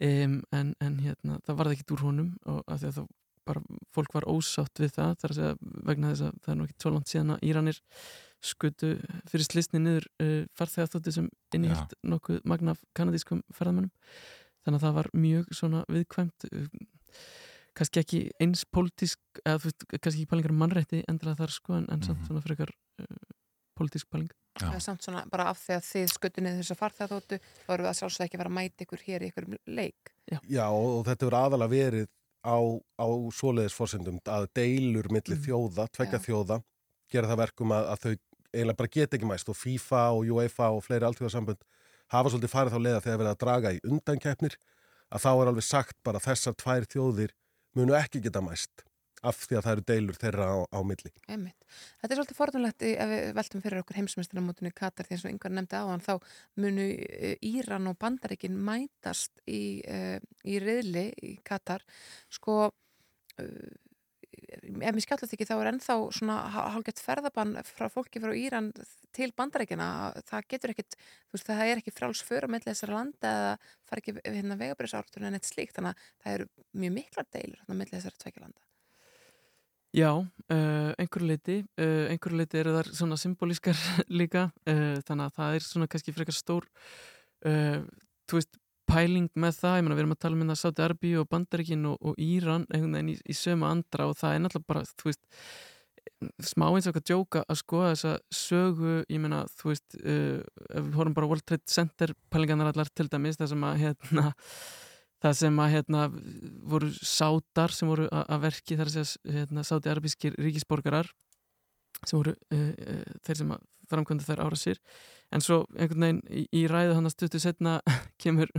um, 0.00 0.40
en, 0.54 0.74
en 0.80 0.98
hérna 1.02 1.40
það 1.46 1.58
varði 1.58 1.76
ekkit 1.76 1.94
úr 1.96 2.04
honum 2.06 2.30
og 2.46 2.62
að 2.66 2.82
því 2.82 2.90
að 2.90 2.96
það 2.98 3.08
bara 3.50 3.62
fólk 3.94 4.16
var 4.16 4.26
ósátt 4.30 4.82
við 4.82 4.96
það 4.96 5.14
þar 5.20 5.34
að 5.34 5.38
segja 5.40 5.54
vegna 5.90 6.12
þess 6.12 6.26
að 6.26 6.42
það 6.44 6.52
er 6.54 6.58
nú 6.60 6.68
ekki 6.68 6.94
langt 6.94 7.12
síðan 7.12 7.34
að 7.34 7.46
Íranir 7.50 7.80
skutu 8.40 8.94
fyrir 9.28 9.46
slisni 9.46 9.82
niður 9.82 10.08
uh, 10.22 10.42
farþegarþótti 10.56 11.14
sem 11.16 11.28
innihjalt 11.56 11.94
nokkuð 12.06 12.40
magna 12.48 12.74
af 12.76 12.82
kanadískum 12.96 13.42
ferðamönnum. 13.52 13.92
Þannig 14.64 14.80
að 14.80 14.86
það 14.86 14.96
var 14.98 15.10
mjög 15.16 15.54
svona 15.56 15.82
viðkvæmt 15.92 16.48
uh, 16.50 16.68
kannski 17.76 18.02
ekki 18.02 18.20
eins 18.42 18.64
pólitísk 18.68 19.42
eða 19.44 19.60
þú 19.60 19.70
veist, 19.70 19.86
kannski 19.96 20.22
ekki 20.22 20.30
pælingar 20.32 20.56
mannrætti 20.56 21.02
endilega 21.08 21.42
þar 21.44 21.54
sko 21.54 21.76
en, 21.78 21.88
en 21.92 22.04
samt 22.04 22.24
svona 22.26 22.42
frekar 22.44 22.72
uh, 22.72 23.20
pólitísk 23.78 24.10
pæling. 24.12 24.30
Það 24.60 24.76
er 24.76 24.84
samt 24.84 25.04
svona 25.04 25.22
bara 25.30 25.46
af 25.52 25.60
því 25.62 25.76
að 25.76 25.84
þið 25.86 26.08
skutu 26.12 26.42
niður 26.44 26.60
þess 26.60 26.74
að 26.74 26.80
farþegaþóttu 26.80 27.38
þá 27.40 27.70
erum 27.74 27.84
við 27.84 27.90
að 27.90 27.98
sjálfsög 28.00 28.24
ekki 28.24 28.36
að 28.36 28.42
vera 28.42 28.50
að 28.50 28.56
mæta 28.56 28.84
ykkur 28.86 29.04
hér 29.04 29.22
í 29.22 29.28
ykkur 29.30 29.46
leik. 29.70 30.10
Já, 30.30 30.66
og, 30.66 30.88
og 30.98 31.04
þetta 31.06 31.28
verður 31.28 31.38
aðalega 31.40 31.72
verið 31.76 32.08
á, 32.44 32.58
á 33.00 33.06
svoleiðis 33.36 33.76
forsendum 33.76 34.20
að 34.24 34.48
deilur 34.56 35.10
milli 35.12 35.36
þjóða, 35.44 35.88
tvekja 35.92 36.20
þjóða 36.24 36.60
gera 37.10 37.30
það 37.30 37.42
verkum 37.44 37.74
að, 37.74 37.88
að 37.92 38.04
þau 38.04 38.12
eiginlega 38.50 38.78
bara 38.80 38.92
geta 38.94 39.16
ekki 39.16 39.28
mæst 39.30 39.50
og 39.50 39.58
FIFA 39.58 40.02
og 40.16 40.32
UEFA 40.34 40.70
og 40.74 40.84
fleiri 40.86 41.06
alltjóðasambönd 41.06 41.64
hafa 42.10 42.32
svolítið 42.32 42.52
farið 42.54 42.74
þá 42.74 42.80
leiða 42.84 43.02
þegar 43.04 43.20
verið 43.22 43.32
að 43.32 43.42
draga 43.44 43.74
í 43.74 43.82
undankeppnir 43.86 44.56
að 45.10 45.24
þá 45.24 45.30
er 45.32 45.50
alveg 45.50 45.66
sagt 45.66 45.98
bara 46.06 46.22
þessar 46.22 46.56
tvær 46.58 46.86
þjóðir 46.90 47.34
munu 47.78 47.94
ekki 47.98 48.22
geta 48.24 48.42
mæst 48.42 48.84
af 49.26 49.42
því 49.44 49.58
að 49.58 49.66
það 49.66 49.74
eru 49.74 49.84
deilur 49.90 50.18
þeirra 50.20 50.46
á, 50.48 50.56
á 50.72 50.80
milli. 50.86 51.12
Einmitt. 51.28 51.66
Þetta 52.00 52.14
er 52.14 52.20
svolítið 52.20 52.38
forðunlegt 52.38 52.86
ef 52.88 53.10
við 53.10 53.26
veltum 53.36 53.64
fyrir 53.64 53.82
okkur 53.82 54.00
heimsmyndstunarmótinu 54.00 54.72
í 54.72 54.78
Katar 54.80 55.08
því 55.08 55.16
eins 55.16 55.26
og 55.26 55.34
yngvar 55.34 55.54
nefndi 55.56 55.82
á 55.82 55.84
hann 55.90 56.04
þá 56.04 56.14
munu 56.62 56.86
eh, 56.88 57.36
Íran 57.50 57.90
og 57.90 57.98
Bandaríkin 58.00 58.56
mætast 58.56 59.44
í, 59.44 59.62
uh, 59.84 60.16
í 60.48 60.56
riðli 60.62 61.06
í 61.26 61.36
Katar 61.46 61.84
sko 62.32 62.56
uh, 62.70 63.78
ef 64.30 64.94
mér 64.94 65.02
skjáttast 65.04 65.34
ekki 65.34 65.46
þá 65.48 65.54
er 65.58 65.70
ennþá 65.72 65.96
svona 66.14 66.38
hálfgett 66.54 67.02
ferðabann 67.02 67.56
frá 67.66 67.88
fólki 67.92 68.22
frá 68.22 68.32
Íran 68.36 68.70
til 69.16 69.30
Bandaríkina 69.36 69.90
það 70.28 70.48
getur 70.54 70.74
ekkit, 70.74 70.96
þú 71.28 71.36
veist 71.36 71.50
það 71.50 71.62
er 71.66 71.82
ekki 71.82 71.94
fráls 71.94 72.22
för 72.24 72.46
á 72.46 72.52
milli 72.52 72.68
þessara 72.70 72.96
landa 72.96 73.34
eða 73.36 73.52
fara 73.90 74.04
ekki 74.04 74.16
hérna 74.24 74.58
vegabriðsártur 74.60 75.26
en 75.26 75.38
eitt 75.38 75.50
slíkt 75.50 75.76
þannig 75.76 75.94
að 75.94 76.10
það 76.24 76.36
eru 76.38 76.50
mjög 76.84 76.96
miklar 76.98 77.30
deilur 77.36 77.64
á 77.66 77.72
milli 77.74 77.96
þessara 77.96 78.22
tvekja 78.24 78.44
landa 78.46 78.69
Já, 79.90 80.10
uh, 80.14 80.90
einhverju 81.02 81.26
leiti 81.26 81.56
uh, 81.82 82.06
einhverju 82.12 82.38
leiti 82.38 82.58
eru 82.60 82.76
þar 82.76 82.90
svona 82.94 83.16
symbolískar 83.18 83.78
líka, 84.20 84.46
uh, 84.70 85.00
þannig 85.06 85.24
að 85.24 85.38
það 85.40 85.56
er 85.56 85.66
svona 85.66 85.88
kannski 85.90 86.14
frekar 86.14 86.36
stór 86.36 86.68
þú 87.40 88.36
veist, 88.36 88.58
pæling 88.84 89.30
með 89.40 89.54
það. 89.56 89.74
Ég 89.78 89.84
meina 89.86 89.96
við 89.96 90.02
erum 90.02 90.12
að 90.12 90.18
tala 90.20 90.36
um 90.36 90.42
hérna 90.42 90.56
Sáti 90.60 90.82
Arbi 90.84 91.14
og 91.16 91.28
Bandaríkin 91.30 91.86
og, 91.88 91.94
og 92.04 92.18
Íran 92.20 92.66
einhvern 92.68 92.98
veginn 92.98 93.12
í, 93.14 93.14
í 93.24 93.36
sömu 93.38 93.64
andra 93.64 94.10
og 94.10 94.18
það 94.20 94.34
er 94.34 94.42
náttúrulega 94.44 94.68
bara, 94.68 94.82
þú 95.00 95.08
veist 95.08 95.22
smá 96.50 96.66
eins 96.68 96.84
og 96.84 96.90
eitthvað 96.90 97.06
djóka 97.08 97.42
að 97.46 97.60
skoða 97.62 97.94
þessa 97.94 98.12
sögu, 98.42 98.92
ég 99.08 99.22
meina, 99.24 99.40
þú 99.56 99.72
veist 99.72 99.96
við 100.04 100.92
horfum 100.98 101.16
bara 101.16 101.30
World 101.32 101.46
Trade 101.48 101.72
Center 101.72 102.12
pælingarnar 102.30 102.74
allar 102.74 102.92
til 102.92 103.08
dæmis, 103.08 103.40
það 103.40 103.54
sem 103.54 103.66
að 103.70 103.80
hérna 103.86 104.26
það 105.20 105.36
sem 105.40 105.58
að 105.62 105.72
hérna 105.74 106.04
voru 106.72 106.90
sátar 106.96 107.74
sem 107.74 107.90
voru 107.90 108.08
að 108.08 108.24
að 108.36 108.44
verki 108.46 108.78
þar 108.78 108.90
að 108.90 108.96
segja 108.96 109.34
hérna, 109.36 109.64
sáti 109.66 109.92
arabískir 109.92 110.36
ríkisborgarar 110.40 111.10
sem 112.06 112.16
voru 112.16 112.34
uh, 112.36 112.70
uh, 112.70 113.18
þeir 113.26 113.40
sem 113.42 113.52
að 113.56 113.66
framkvæmdu 113.90 114.26
þær 114.26 114.44
ára 114.46 114.58
sér 114.58 114.80
en 115.34 115.44
svo 115.44 115.64
einhvern 115.76 116.06
veginn 116.06 116.22
í, 116.30 116.44
í 116.62 116.64
ræðu 116.70 116.96
hann 116.96 117.10
að 117.10 117.16
stuttu 117.16 117.42
setna 117.42 117.78
kemur 118.22 118.50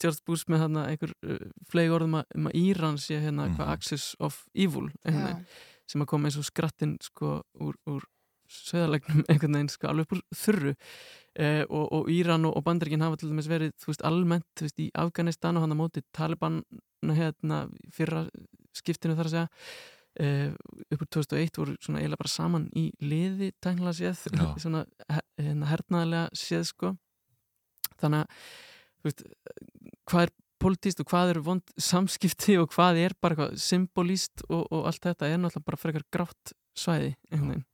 George 0.00 0.22
Bush 0.28 0.48
með 0.52 0.64
hann 0.66 0.80
einhver 0.84 1.14
uh, 1.26 1.42
flegi 1.72 1.92
orðum 1.96 2.20
að, 2.20 2.38
um 2.38 2.48
að 2.50 2.56
Íran 2.60 3.00
sé 3.00 3.20
hérna 3.24 3.48
eitthvað 3.48 3.74
Axis 3.74 4.12
of 4.20 4.44
Evil 4.54 4.88
veginn, 5.02 5.44
sem 5.90 6.04
að 6.04 6.10
koma 6.12 6.30
eins 6.30 6.38
og 6.38 6.46
skrattin 6.46 6.94
sko 7.02 7.40
úr, 7.58 7.78
úr 7.90 8.06
söðalegnum 8.50 9.24
einhvern 9.30 9.56
veginn 9.58 9.72
sko 9.72 9.90
alveg 9.90 10.08
upp 10.08 10.16
úr 10.18 10.22
þurru. 10.42 10.74
Eh, 11.38 11.62
og, 11.68 11.86
og 11.94 12.10
Íran 12.10 12.48
og, 12.48 12.56
og 12.58 12.64
Bandaríkin 12.66 13.04
hafa 13.04 13.20
til 13.20 13.30
dæmis 13.30 13.48
verið 13.50 13.76
þú 13.78 13.92
veist 13.92 14.02
almennt 14.08 14.48
þú 14.58 14.66
veist 14.66 14.82
í 14.82 14.88
Afganistan 14.98 15.58
og 15.58 15.62
hann 15.64 15.76
á 15.78 15.78
móti 15.78 16.02
Taliban 16.16 16.64
hérna 17.06 17.60
fyrra 17.94 18.24
skiptinu 18.74 19.14
þar 19.14 19.30
að 19.30 19.36
segja 19.36 19.46
eh, 20.18 20.50
upp 20.90 21.04
úr 21.04 21.10
2001 21.20 21.60
voru 21.62 21.76
svona 21.78 22.02
eiginlega 22.02 22.22
bara 22.24 22.32
saman 22.34 22.66
í 22.74 22.88
liði 22.98 23.52
tæknilega 23.62 23.94
séð 24.00 24.26
Já. 24.34 24.48
svona 24.64 24.82
hérna 25.38 25.70
hernaðlega 25.70 26.42
séð 26.42 26.66
sko. 26.72 26.92
Þannig 28.02 28.24
að 28.24 28.44
þú 29.00 29.10
veist, 29.10 29.24
hvað 30.10 30.26
er 30.26 30.36
politíst 30.60 31.00
og 31.00 31.08
hvað 31.08 31.34
eru 31.34 31.46
vond 31.46 31.74
samskipti 31.80 32.58
og 32.60 32.74
hvað 32.74 33.04
er 33.06 33.16
bara 33.22 33.50
symbolíst 33.56 34.44
og, 34.48 34.66
og 34.68 34.90
allt 34.90 35.06
þetta 35.06 35.30
er 35.30 35.40
náttúrulega 35.40 35.70
bara 35.70 35.80
frekar 35.80 36.06
grátt 36.12 36.54
svæði 36.76 37.14
einhvern 37.30 37.54
veginn 37.54 37.69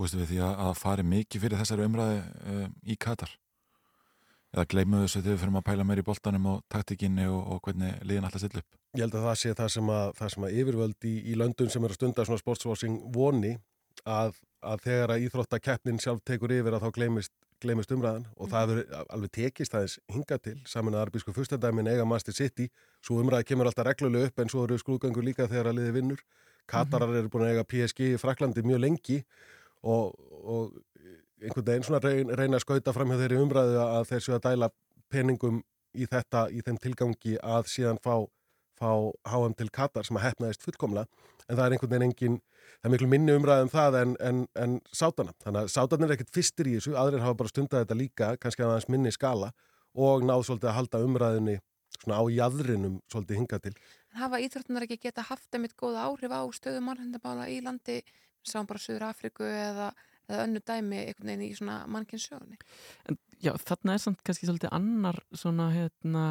Búistu 0.00 0.16
við 0.16 0.30
því 0.30 0.38
að, 0.46 0.74
fari 0.80 1.02
mikið 1.04 1.42
fyrir 1.42 1.60
þessari 1.60 1.84
umræði 1.84 2.20
uh, 2.24 2.68
í 2.88 2.94
Katar? 2.96 3.34
Eða 4.54 4.62
gleymu 4.72 5.02
þessu 5.02 5.20
þegar 5.20 5.34
við 5.34 5.42
fyrir 5.42 5.58
að 5.60 5.66
pæla 5.66 5.84
meir 5.86 6.00
í 6.00 6.04
boltanum 6.06 6.46
og 6.54 6.62
taktikinni 6.72 7.26
og, 7.28 7.40
og 7.52 7.60
hvernig 7.66 7.98
liðin 8.08 8.24
alltaf 8.24 8.40
stilla 8.40 8.62
upp? 8.62 8.78
Ég 8.96 9.04
held 9.04 9.18
að 9.18 9.26
það 9.28 9.36
sé 9.42 9.52
það 9.58 9.68
sem 9.74 9.92
að, 9.92 10.14
það 10.16 10.32
sem 10.32 10.46
að 10.46 10.56
yfirvöld 10.62 11.06
í, 11.10 11.12
í 11.20 11.36
löndun 11.36 11.70
sem 11.74 11.84
eru 11.84 11.94
að 11.94 12.00
stunda 12.00 12.26
svona 12.26 12.40
sportswashing 12.40 12.96
voni 13.12 13.52
að, 14.08 14.40
að 14.72 14.82
þegar 14.88 15.14
að 15.14 15.26
íþróttakeppnin 15.26 16.02
sjálf 16.02 16.24
tekur 16.32 16.56
yfir 16.56 16.78
að 16.78 16.86
þá 16.86 16.96
gleymist, 16.96 17.36
gleymist 17.60 17.94
umræðan. 17.94 18.26
Og 18.40 18.50
það 18.50 18.74
hefur 18.74 19.06
alveg 19.18 19.36
tekist 19.36 19.76
aðeins 19.76 20.00
hingað 20.16 20.44
til. 20.48 20.58
Saman 20.64 20.96
að 20.96 21.04
arbísku 21.10 21.36
fyrstadæmin 21.36 21.92
eiga 21.92 22.08
Master 22.08 22.34
City. 22.34 22.70
Svo 23.04 23.20
umræði 23.20 23.52
kemur 23.52 23.68
alltaf 23.68 23.92
reglulega 23.92 24.32
upp 24.32 24.40
en 24.40 24.50
svo 24.50 24.64
eru 24.64 24.80
skrúðgangur 24.80 25.28
líka 25.28 25.46
þegar 25.52 25.74
að 25.74 25.82
liði 25.82 25.96
vinnur. 26.00 26.28
Katarar 26.70 27.12
eru 27.20 27.30
búin 27.30 27.46
að 27.46 27.54
eiga 27.54 27.68
PSG 27.68 28.14
í 28.14 28.20
Fraklandi 28.20 28.64
mjög 28.64 28.86
lengi 28.88 29.22
og, 29.82 30.14
og 30.40 30.74
einhvern 31.40 31.66
veginn 31.66 31.86
svona 31.86 32.02
reyna, 32.04 32.36
reyna 32.36 32.58
að 32.58 32.66
skauta 32.66 32.94
fram 32.96 33.12
hjá 33.12 33.20
þeirri 33.22 33.40
umræðu 33.44 33.80
að 33.84 34.10
þeir 34.10 34.26
séu 34.26 34.36
að 34.36 34.44
dæla 34.48 34.70
peningum 35.10 35.62
í 35.96 36.06
þetta 36.06 36.46
í 36.54 36.60
þeim 36.66 36.78
tilgangi 36.82 37.38
að 37.42 37.70
síðan 37.72 38.00
fá 38.02 38.26
fá 38.80 38.92
HM 39.28 39.56
til 39.58 39.68
Katar 39.68 40.06
sem 40.08 40.16
að 40.16 40.30
hefnaðist 40.30 40.64
fullkomlega. 40.64 41.08
En 41.48 41.58
það 41.58 41.64
er 41.64 41.74
einhvern 41.76 41.92
veginn 41.92 42.06
engin 42.06 42.36
það 42.80 42.88
er 42.88 42.92
miklu 42.94 43.08
minni 43.12 43.34
umræð 43.36 43.64
um 43.64 43.72
það 43.72 43.96
en, 44.00 44.12
en, 44.28 44.44
en 44.56 44.76
sátana, 44.96 45.34
þannig 45.44 45.66
að 45.66 45.72
sátanir 45.74 46.08
er 46.08 46.16
ekkert 46.16 46.32
fyrstir 46.36 46.70
í 46.70 46.76
þessu, 46.78 46.94
aðrir 46.96 47.24
hafa 47.24 47.38
bara 47.42 47.52
stundað 47.52 47.84
þetta 47.84 47.98
líka 47.98 48.30
kannski 48.40 48.64
að 48.64 48.72
aðeins 48.74 48.88
minni 48.94 49.12
skala 49.12 49.50
og 50.06 50.24
náð 50.24 50.46
svolítið 50.48 50.70
að 50.70 50.78
halda 50.78 51.02
umræðinni 51.04 51.56
svona 51.98 52.20
á 52.22 52.24
jæðrinum 52.32 52.96
svolítið 53.12 53.40
hingað 53.42 53.64
til. 53.66 53.74
Hafa 54.16 54.40
íþróttunar 54.46 54.86
ekki 54.86 55.00
geta 55.02 55.26
haft 55.28 55.58
einmitt 55.58 55.76
góða 55.78 56.06
áhrif 56.08 56.32
á 56.32 56.40
stöðu 56.56 56.80
mannhendabála 56.86 57.50
í 57.52 57.60
landi 57.66 58.00
sáum 58.46 58.68
bara 58.68 58.82
Suður 58.82 59.08
Afriku 59.10 59.46
eða, 59.46 59.90
eða 60.28 60.44
önnu 60.46 60.62
dæmi 60.62 61.00
einhvern 61.06 61.32
veginn 61.32 61.46
í 61.46 61.56
svona 61.58 61.82
En 63.08 63.18
já, 63.40 63.52
þarna 63.64 63.96
er 63.96 64.04
samt 64.04 64.22
kannski 64.26 64.48
svolítið 64.48 64.72
annar 64.76 65.18
svona, 65.32 65.70
hérna, 65.74 66.24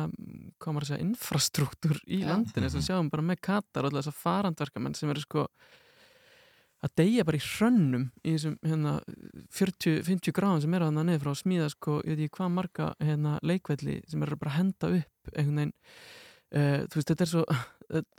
hvað 0.61 0.73
maður 0.75 0.87
að 0.87 0.91
segja, 0.93 1.05
infrastruktúr 1.07 2.01
í 2.05 2.23
Já. 2.23 2.31
landinu, 2.31 2.65
þess 2.67 2.81
að 2.81 2.87
sjáum 2.89 3.11
bara 3.13 3.27
með 3.31 3.43
Katar 3.49 3.85
og 3.85 3.91
alltaf 3.91 4.05
þess 4.05 4.13
að 4.13 4.23
farandverkamenn 4.23 4.97
sem 4.97 5.13
eru 5.13 5.25
sko 5.25 5.45
að 6.79 6.93
deyja 7.01 7.25
bara 7.27 7.39
í 7.39 7.43
hrönnum 7.43 8.05
í 8.23 8.33
þessum 8.37 8.55
hérna 8.63 8.93
40-50 9.55 10.35
gráðum 10.35 10.63
sem 10.63 10.75
eru 10.77 10.87
þarna 10.87 11.05
niður 11.07 11.25
frá 11.25 11.31
að 11.33 11.41
smíða 11.41 11.67
sko, 11.73 11.97
ég 12.05 12.15
veit 12.15 12.23
ekki 12.23 12.37
hvað 12.37 12.53
marga 12.55 12.89
hérna 13.03 13.35
leikvelli 13.43 13.99
sem 14.07 14.23
eru 14.23 14.39
bara 14.39 14.53
að 14.53 14.59
henda 14.61 14.91
upp 15.01 15.33
einhvern 15.33 15.59
veginn 15.59 15.73
uh, 16.55 16.85
þú 16.89 16.99
veist, 16.99 17.11
þetta 17.13 17.25
er 17.27 17.31
svo 17.33 17.43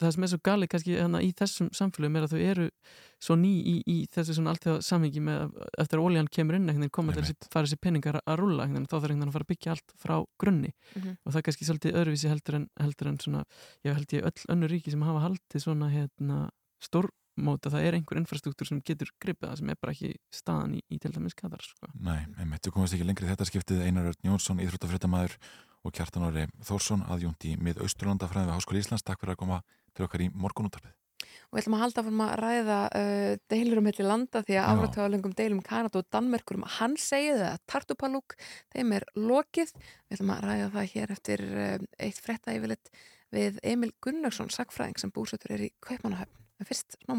það 0.01 0.12
sem 0.16 0.24
er 0.27 0.31
svo 0.32 0.39
gali 0.43 0.66
kannski 0.66 0.97
hana, 0.98 1.20
í 1.23 1.28
þessum 1.39 1.69
samfélagum 1.78 2.16
er 2.19 2.24
að 2.27 2.32
þau 2.32 2.40
eru 2.43 2.65
svo 3.23 3.36
ný 3.39 3.51
í, 3.62 3.74
í 3.86 3.97
þessu 4.11 4.35
svona 4.35 4.51
alltaf 4.55 4.81
samhengi 4.82 5.20
með 5.23 5.52
eftir 5.78 6.01
að 6.01 6.07
oljan 6.09 6.31
kemur 6.32 6.57
inn 6.59 6.66
veginn 6.66 6.90
koma 6.97 7.15
þessi, 7.15 7.36
fara 7.52 7.69
þessi 7.69 7.78
peningar 7.78 8.19
að 8.24 8.32
einhvern 8.65 8.73
veginn, 8.81 8.89
þá 8.90 8.97
þarf 8.97 9.07
veginn 9.12 9.28
að 9.28 9.35
fara 9.36 9.47
að 9.47 9.52
byggja 9.52 9.74
allt 9.77 9.94
frá 10.02 10.16
grunni 10.43 10.73
Mhm. 10.97 11.12
og 11.23 11.31
það 11.31 11.39
er 11.39 11.47
kannski 11.47 11.69
svolítið 11.69 11.98
öðruvísi 12.01 12.31
heldur 12.32 12.57
en, 12.59 12.66
heldur 12.81 13.09
en 13.12 13.19
svona, 13.23 13.44
ég 13.86 13.94
held 13.94 14.12
ég 14.16 14.27
öll 14.27 14.47
önnur 14.57 14.73
ríki 14.74 14.90
sem 14.90 15.02
hafa 15.07 15.23
haldið 15.28 15.62
svona 15.62 15.90
hérna, 15.93 16.39
stórmóta, 16.82 17.70
það 17.70 17.86
er 17.86 17.94
einhver 18.01 18.19
infrastruktúr 18.19 18.66
sem 18.66 18.81
getur 18.82 19.12
gripið 19.23 19.52
það 19.52 19.59
sem 19.62 19.70
er 19.70 19.78
bara 19.81 19.94
ekki 19.94 20.12
staðan 20.35 20.74
í, 20.81 20.82
í 20.90 20.98
til 20.98 21.12
dæmis 21.15 21.36
Katar 21.39 21.62
sko. 21.62 21.93
Nei, 21.94 22.24
einmitt, 22.40 22.65
þú 22.66 22.74
komast 22.74 22.97
ekki 22.97 23.07
lengri 23.07 23.28
þetta 23.31 23.47
skiptið 23.47 23.85
Einar 23.86 24.11
íþróttafréttamaður 24.65 25.36
og 25.85 25.94
Kjartan 25.97 26.27
Orri 26.28 26.47
Þórsson, 26.66 27.05
aðjónt 27.09 27.44
í 27.48 27.57
mið 27.61 27.82
Austurlandafræði 27.85 28.51
við 28.51 28.57
Háskóli 28.57 28.82
Íslands. 28.82 29.05
Takk 29.07 29.23
fyrir 29.23 29.36
að 29.36 29.43
koma 29.44 29.61
til 29.97 30.07
okkar 30.07 30.24
í 30.24 30.31
morgunútarpið. 30.35 30.97
Og 31.51 31.57
við 31.57 31.62
ætlum 31.62 31.77
að 31.77 31.82
halda 31.82 32.05
fyrir 32.07 32.23
að 32.24 32.35
ræða 32.40 32.78
uh, 33.01 33.32
deilur 33.51 33.81
um 33.81 33.86
milli 33.89 34.07
landa 34.07 34.43
því 34.47 34.59
að 34.61 34.69
áratöðalengum 34.70 35.36
deilum 35.36 35.62
Kanada 35.66 36.01
og 36.01 36.11
Danmerkur 36.15 36.61
um 36.61 36.66
hann 36.78 36.97
segið 37.01 37.43
að 37.48 37.62
Tartupalúk, 37.70 38.36
þeim 38.74 38.94
er 38.97 39.07
lokið. 39.19 39.73
Við 40.07 40.19
ætlum 40.19 40.35
að 40.36 40.44
ræða 40.47 40.69
það 40.77 40.93
hér 40.94 41.15
eftir 41.16 41.47
uh, 41.51 41.73
eitt 41.98 42.20
frétta 42.23 42.55
yfirleitt 42.57 42.93
við 43.35 43.59
Emil 43.66 43.93
Gunnlaugsson, 44.02 44.52
sagfræðing 44.55 45.02
sem 45.02 45.15
búsötur 45.15 45.57
er 45.57 45.66
í 45.69 45.73
Kaupmannahöfn. 45.85 46.39
En 46.61 46.69
fyrst 46.69 46.98
smá 47.02 47.16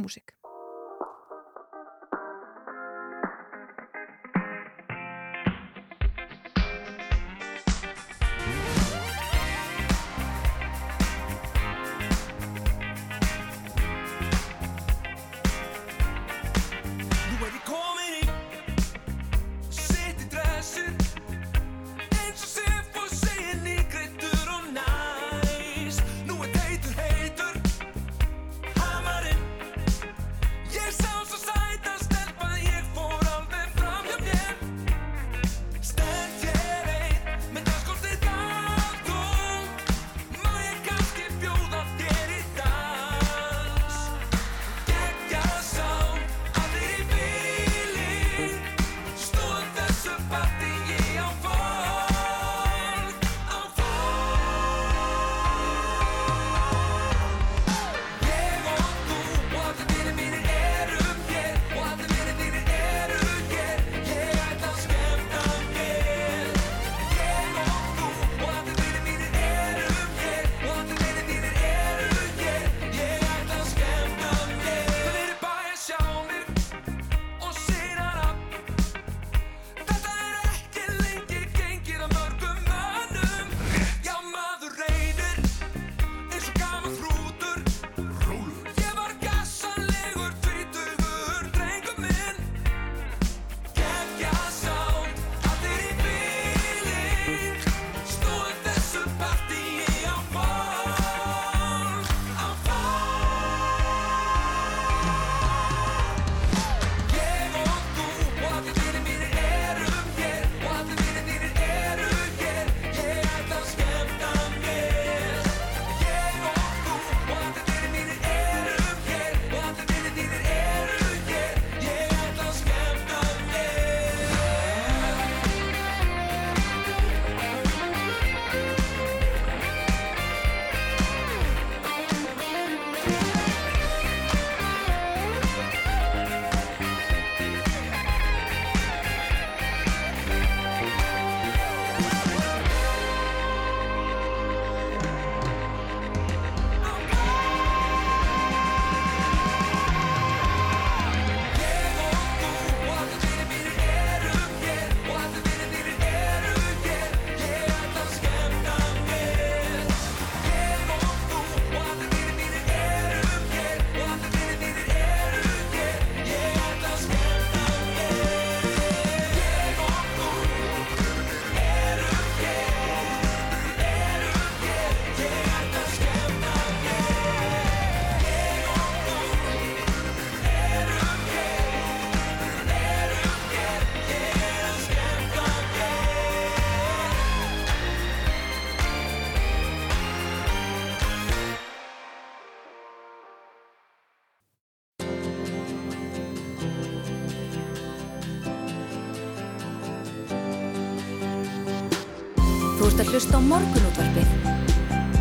hlusta 203.21 203.37
á 203.37 203.41
morgunútvarpið. 203.53 204.29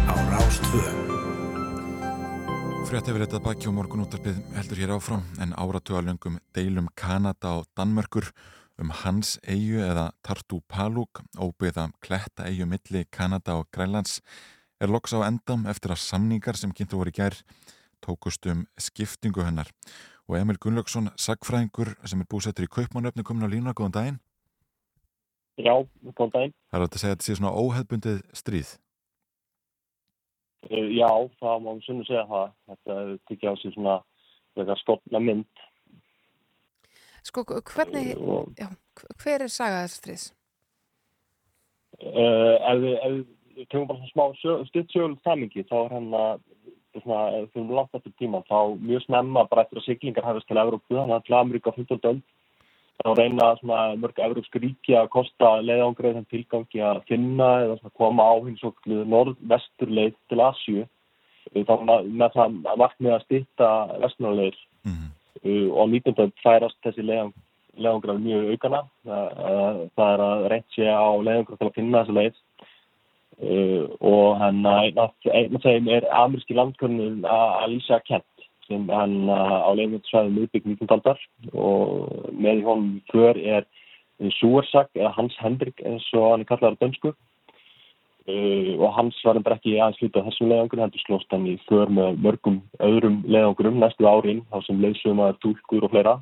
Á 0.08 0.14
Rástvö 0.32 0.80
Frétt 2.88 3.10
hefur 3.10 3.20
þetta 3.20 3.40
baki 3.44 3.68
og 3.68 3.74
morgunúttarpið 3.76 4.38
heldur 4.56 4.80
hér 4.80 4.92
áfram 4.94 5.26
en 5.36 5.52
áratugalöngum 5.52 6.38
deilum 6.56 6.88
Kanada 6.96 7.58
og 7.60 7.66
Danmörkur 7.76 8.30
um 8.80 8.88
hans 9.02 9.36
eigu 9.44 9.82
eða 9.84 10.14
Tartu 10.24 10.62
Paluk 10.64 11.20
óbyggða 11.36 11.90
kletta 12.00 12.48
eigu 12.48 12.64
milli 12.64 13.04
Kanada 13.12 13.58
og 13.60 13.68
Grænlands 13.68 14.22
er 14.80 14.88
loks 14.88 15.12
á 15.12 15.20
endam 15.28 15.68
eftir 15.68 15.92
að 15.92 16.00
samningar 16.00 16.56
sem 16.56 16.72
kynntu 16.72 16.96
voru 16.96 17.12
í 17.12 17.18
gær 17.20 17.36
tókust 18.00 18.48
um 18.48 18.64
skiptingu 18.80 19.44
hennar. 19.44 19.68
Og 20.24 20.40
Emil 20.40 20.56
Gunnlaugsson, 20.56 21.12
sagfræðingur 21.20 21.98
sem 22.08 22.24
er 22.24 22.32
búsettur 22.32 22.64
í 22.64 22.72
Kaupmannöfni 22.72 23.26
komin 23.26 23.44
á 23.44 23.52
lína, 23.52 23.76
góðan 23.76 23.92
daginn 23.92 24.20
Já, 25.60 25.74
góðan 26.14 26.32
daginn. 26.36 26.54
Það 26.70 26.80
er 26.80 26.86
að 26.86 27.00
segja 27.00 27.10
að 27.10 27.16
þetta 27.16 27.28
sé 27.28 27.36
svona 27.38 27.56
óhefbundið 27.60 28.22
stríð 28.36 28.78
Uh, 30.68 30.90
Já, 30.92 31.08
það 31.40 31.62
má 31.64 31.70
við 31.72 31.86
sunnu 31.86 32.06
segja 32.06 32.26
það. 32.28 32.52
Þetta 32.68 32.96
hefur 32.98 33.18
tekið 33.30 33.48
á 33.48 33.54
sig 33.60 33.74
svona 33.74 33.96
frekar 34.54 34.80
stofna 34.80 35.22
mynd. 35.24 35.64
Sko, 37.24 37.44
hvernig, 37.44 38.12
já, 38.56 38.68
hver 39.20 39.44
er 39.44 39.52
saga 39.52 39.82
þess 39.84 39.98
stríðs? 40.00 40.26
Uh, 42.00 42.56
ef 42.56 42.78
við, 42.80 43.18
við 43.56 43.66
tökum 43.68 43.88
bara 43.90 44.00
svona 44.00 44.12
smá 44.12 44.64
stutt 44.68 44.94
sögul 44.94 45.18
samingi, 45.24 45.66
þá 45.68 45.76
er 45.82 45.94
hann 45.98 46.08
að 46.16 46.44
svona, 46.96 47.20
fyrir 47.52 47.74
langt 47.76 47.98
eftir 47.98 48.14
tíma, 48.20 48.40
þá 48.48 48.72
mjög 48.80 49.04
snemma 49.04 49.44
bara 49.50 49.66
eftir 49.66 49.82
að 49.82 49.86
siglingar 49.86 50.28
hefist 50.30 50.48
til 50.48 50.60
Evrópu, 50.62 50.96
þannig 50.96 51.18
að 51.18 51.26
til 51.28 51.36
Ameríka 51.40 51.74
15. 51.76 52.00
öld, 52.12 52.24
þá 53.00 53.10
reyna 53.16 53.50
mörg 54.00 54.18
evrópsk 54.20 54.56
ríki 54.60 54.96
að 54.98 55.10
kosta 55.14 55.52
leiðangrið 55.64 56.18
þeim 56.18 56.26
tilgangi 56.30 56.82
að 56.84 57.02
finna 57.08 57.50
eða 57.64 57.92
koma 57.96 58.26
á 58.28 58.34
hins 58.44 58.64
og 58.66 58.80
norð-vesturleið 58.86 60.16
til 60.28 60.40
Asju, 60.44 60.86
með 61.54 61.70
það 62.34 62.42
að 62.42 62.82
markmið 62.82 63.14
að 63.16 63.24
stýtta 63.24 63.70
vestnarleir 64.02 64.58
uh, 64.86 65.68
og 65.72 65.80
á 65.80 65.84
19. 65.88 66.18
öld 66.26 66.36
færast 66.44 66.78
þessi 66.84 67.06
leiðang 67.06 67.32
leiðangrað 67.80 68.22
mjög 68.24 68.48
aukana. 68.52 68.80
Það, 69.08 69.82
það 69.96 70.12
er 70.12 70.22
að 70.26 70.46
reynt 70.52 70.76
sé 70.76 70.86
á 70.90 71.08
leiðangrað 71.16 71.60
til 71.60 71.68
að 71.68 71.76
finna 71.78 72.02
þessu 72.02 72.16
leið. 72.18 72.40
Uh, 73.40 73.84
og 74.04 74.34
hann 74.36 74.58
einn 74.68 74.98
af 75.00 75.30
einn 75.32 75.56
af 75.56 75.62
þeim 75.64 75.86
er 75.88 76.04
ameríski 76.12 76.56
landkörnun 76.58 77.24
Alicia 77.24 78.02
Kent 78.04 78.26
sem 78.70 78.86
hann 78.94 79.16
uh, 79.28 79.66
á 79.66 79.70
leiðangraðsvæðum 79.74 80.38
uppbygg 80.44 80.68
19. 80.70 80.94
aldar 80.94 81.20
og 81.52 82.30
með 82.32 82.62
honum 82.68 83.00
för 83.10 83.38
er 83.38 83.66
Súersak 84.36 84.90
eða 84.98 85.14
Hans 85.16 85.36
Hendrik 85.40 85.80
eins 85.80 86.06
og 86.12 86.26
hann 86.28 86.44
er 86.44 86.48
kallaður 86.50 86.76
á 86.78 86.82
dönsku 86.84 87.12
uh, 87.12 88.72
og 88.78 88.90
hans 88.96 89.20
var 89.26 89.40
endur 89.40 89.56
ekki 89.56 89.76
aðeins 89.78 90.00
hluti 90.02 90.22
á 90.22 90.26
þessum 90.28 90.52
leiðangur 90.52 90.84
heldur 90.84 91.04
slóst 91.06 91.32
hann 91.34 91.48
í 91.50 91.56
för 91.68 91.90
með 91.98 92.20
mörgum 92.26 92.60
öðrum 92.78 93.22
leiðangurum 93.26 93.80
næstu 93.82 94.06
árin 94.06 94.44
þá 94.52 94.60
sem 94.66 94.84
leiðsum 94.84 95.24
að 95.24 95.40
túlkur 95.44 95.88
og 95.88 95.94
fleira 95.94 96.18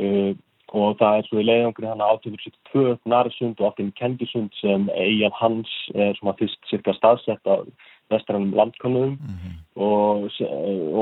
uh, 0.00 0.32
og 0.70 0.98
það 1.00 1.16
er 1.18 1.26
svo 1.26 1.40
í 1.40 1.46
leiðangri 1.46 1.88
hann 1.90 2.02
1872 2.04 2.98
Narisund 3.10 3.60
og 3.60 3.72
18 3.72 3.94
Kendisund 3.98 4.52
sem 4.60 4.86
eigin 4.94 5.34
hans 5.34 5.70
er 5.94 6.14
svona 6.18 6.36
fyrst 6.38 6.60
cirka 6.70 6.94
staðsett 6.94 7.50
af 7.50 7.66
vestrannum 8.10 8.54
landkonum 8.58 9.16
og, 9.80 10.26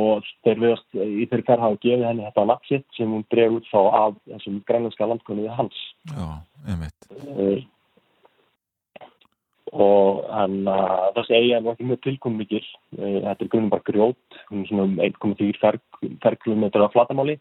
og 0.01 0.29
þeir 0.45 0.61
viðast 0.63 0.99
í 0.99 1.27
þeirri 1.31 1.47
færð 1.47 1.65
hafa 1.65 1.81
gefið 1.85 2.07
henni 2.09 2.27
þetta 2.27 2.45
nafnsitt 2.51 2.87
sem 2.99 3.15
hún 3.15 3.25
dref 3.33 3.57
út 3.59 3.71
þá 3.73 3.81
af 4.03 4.21
þessum 4.35 4.61
grænlandska 4.69 5.09
landkonum 5.09 5.51
hans. 5.59 5.81
Já, 6.13 6.29
einmitt. 6.69 7.11
uh, 7.33 7.59
og 9.69 10.25
hann 10.33 10.63
uh, 10.71 11.09
þessi 11.17 11.37
eiga 11.37 11.61
nú 11.61 11.73
ekki 11.75 11.89
mjög 11.89 12.05
tilkom 12.07 12.39
mikil 12.41 12.63
uh, 12.63 13.19
þetta 13.25 13.45
er 13.45 13.51
grunnum 13.53 13.73
bara 13.73 13.89
grjót. 13.89 14.39
Hún 14.51 14.63
er 14.63 14.71
svona 14.71 14.87
um 14.89 15.01
1,4 15.09 15.81
ferkilometra 16.25 16.87
af 16.87 16.95
flatamáli. 16.97 17.39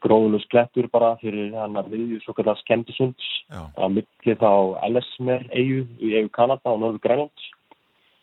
Gróðulegs 0.00 0.46
klettur 0.48 0.86
bara 0.88 1.18
fyrir 1.20 1.52
hann 1.52 1.76
að 1.76 1.90
viðju 1.92 2.22
svo 2.22 2.32
kallar 2.32 2.56
Skemdisunds 2.62 3.26
að 3.52 3.98
milli 3.98 4.34
þá 4.40 4.52
Ellesmer 4.86 5.44
eigu 5.52 5.82
í 6.00 6.14
eigu 6.16 6.30
Kanada 6.32 6.72
og 6.72 6.80
Norður 6.80 7.02
Grænlands 7.04 7.50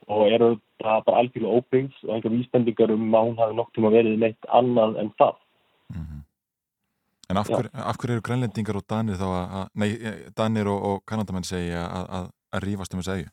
og 0.08 0.28
eru 0.28 0.50
það 0.84 1.06
bara 1.08 1.22
algjörlega 1.22 1.60
óbyggð 1.60 2.04
og 2.08 2.16
einhver 2.16 2.36
vísbendingar 2.36 2.92
um 2.96 3.16
að 3.16 3.30
hún 3.30 3.42
hafi 3.42 3.58
nokk 3.58 3.74
tíma 3.76 3.94
verið 3.94 4.20
neitt 4.20 4.52
annað 4.52 5.00
en 5.04 5.12
það 5.22 5.40
En 7.34 7.40
af 7.40 7.48
hverju 7.48 7.70
hver 8.02 8.12
eru 8.14 8.22
grænlendingar 8.22 8.78
og 8.78 8.86
danir 8.90 9.18
þá 9.18 9.26
að, 9.26 9.54
að 9.58 9.70
nei, 9.82 9.90
eh, 9.96 10.18
danir 10.38 10.68
og, 10.70 10.84
og 10.90 10.98
kanadamenn 11.10 11.48
segja 11.48 11.86
að, 11.88 12.06
að, 12.18 12.28
að 12.54 12.66
rífast 12.68 12.94
um 12.94 13.02
þessu 13.02 13.16
eigu? 13.16 13.32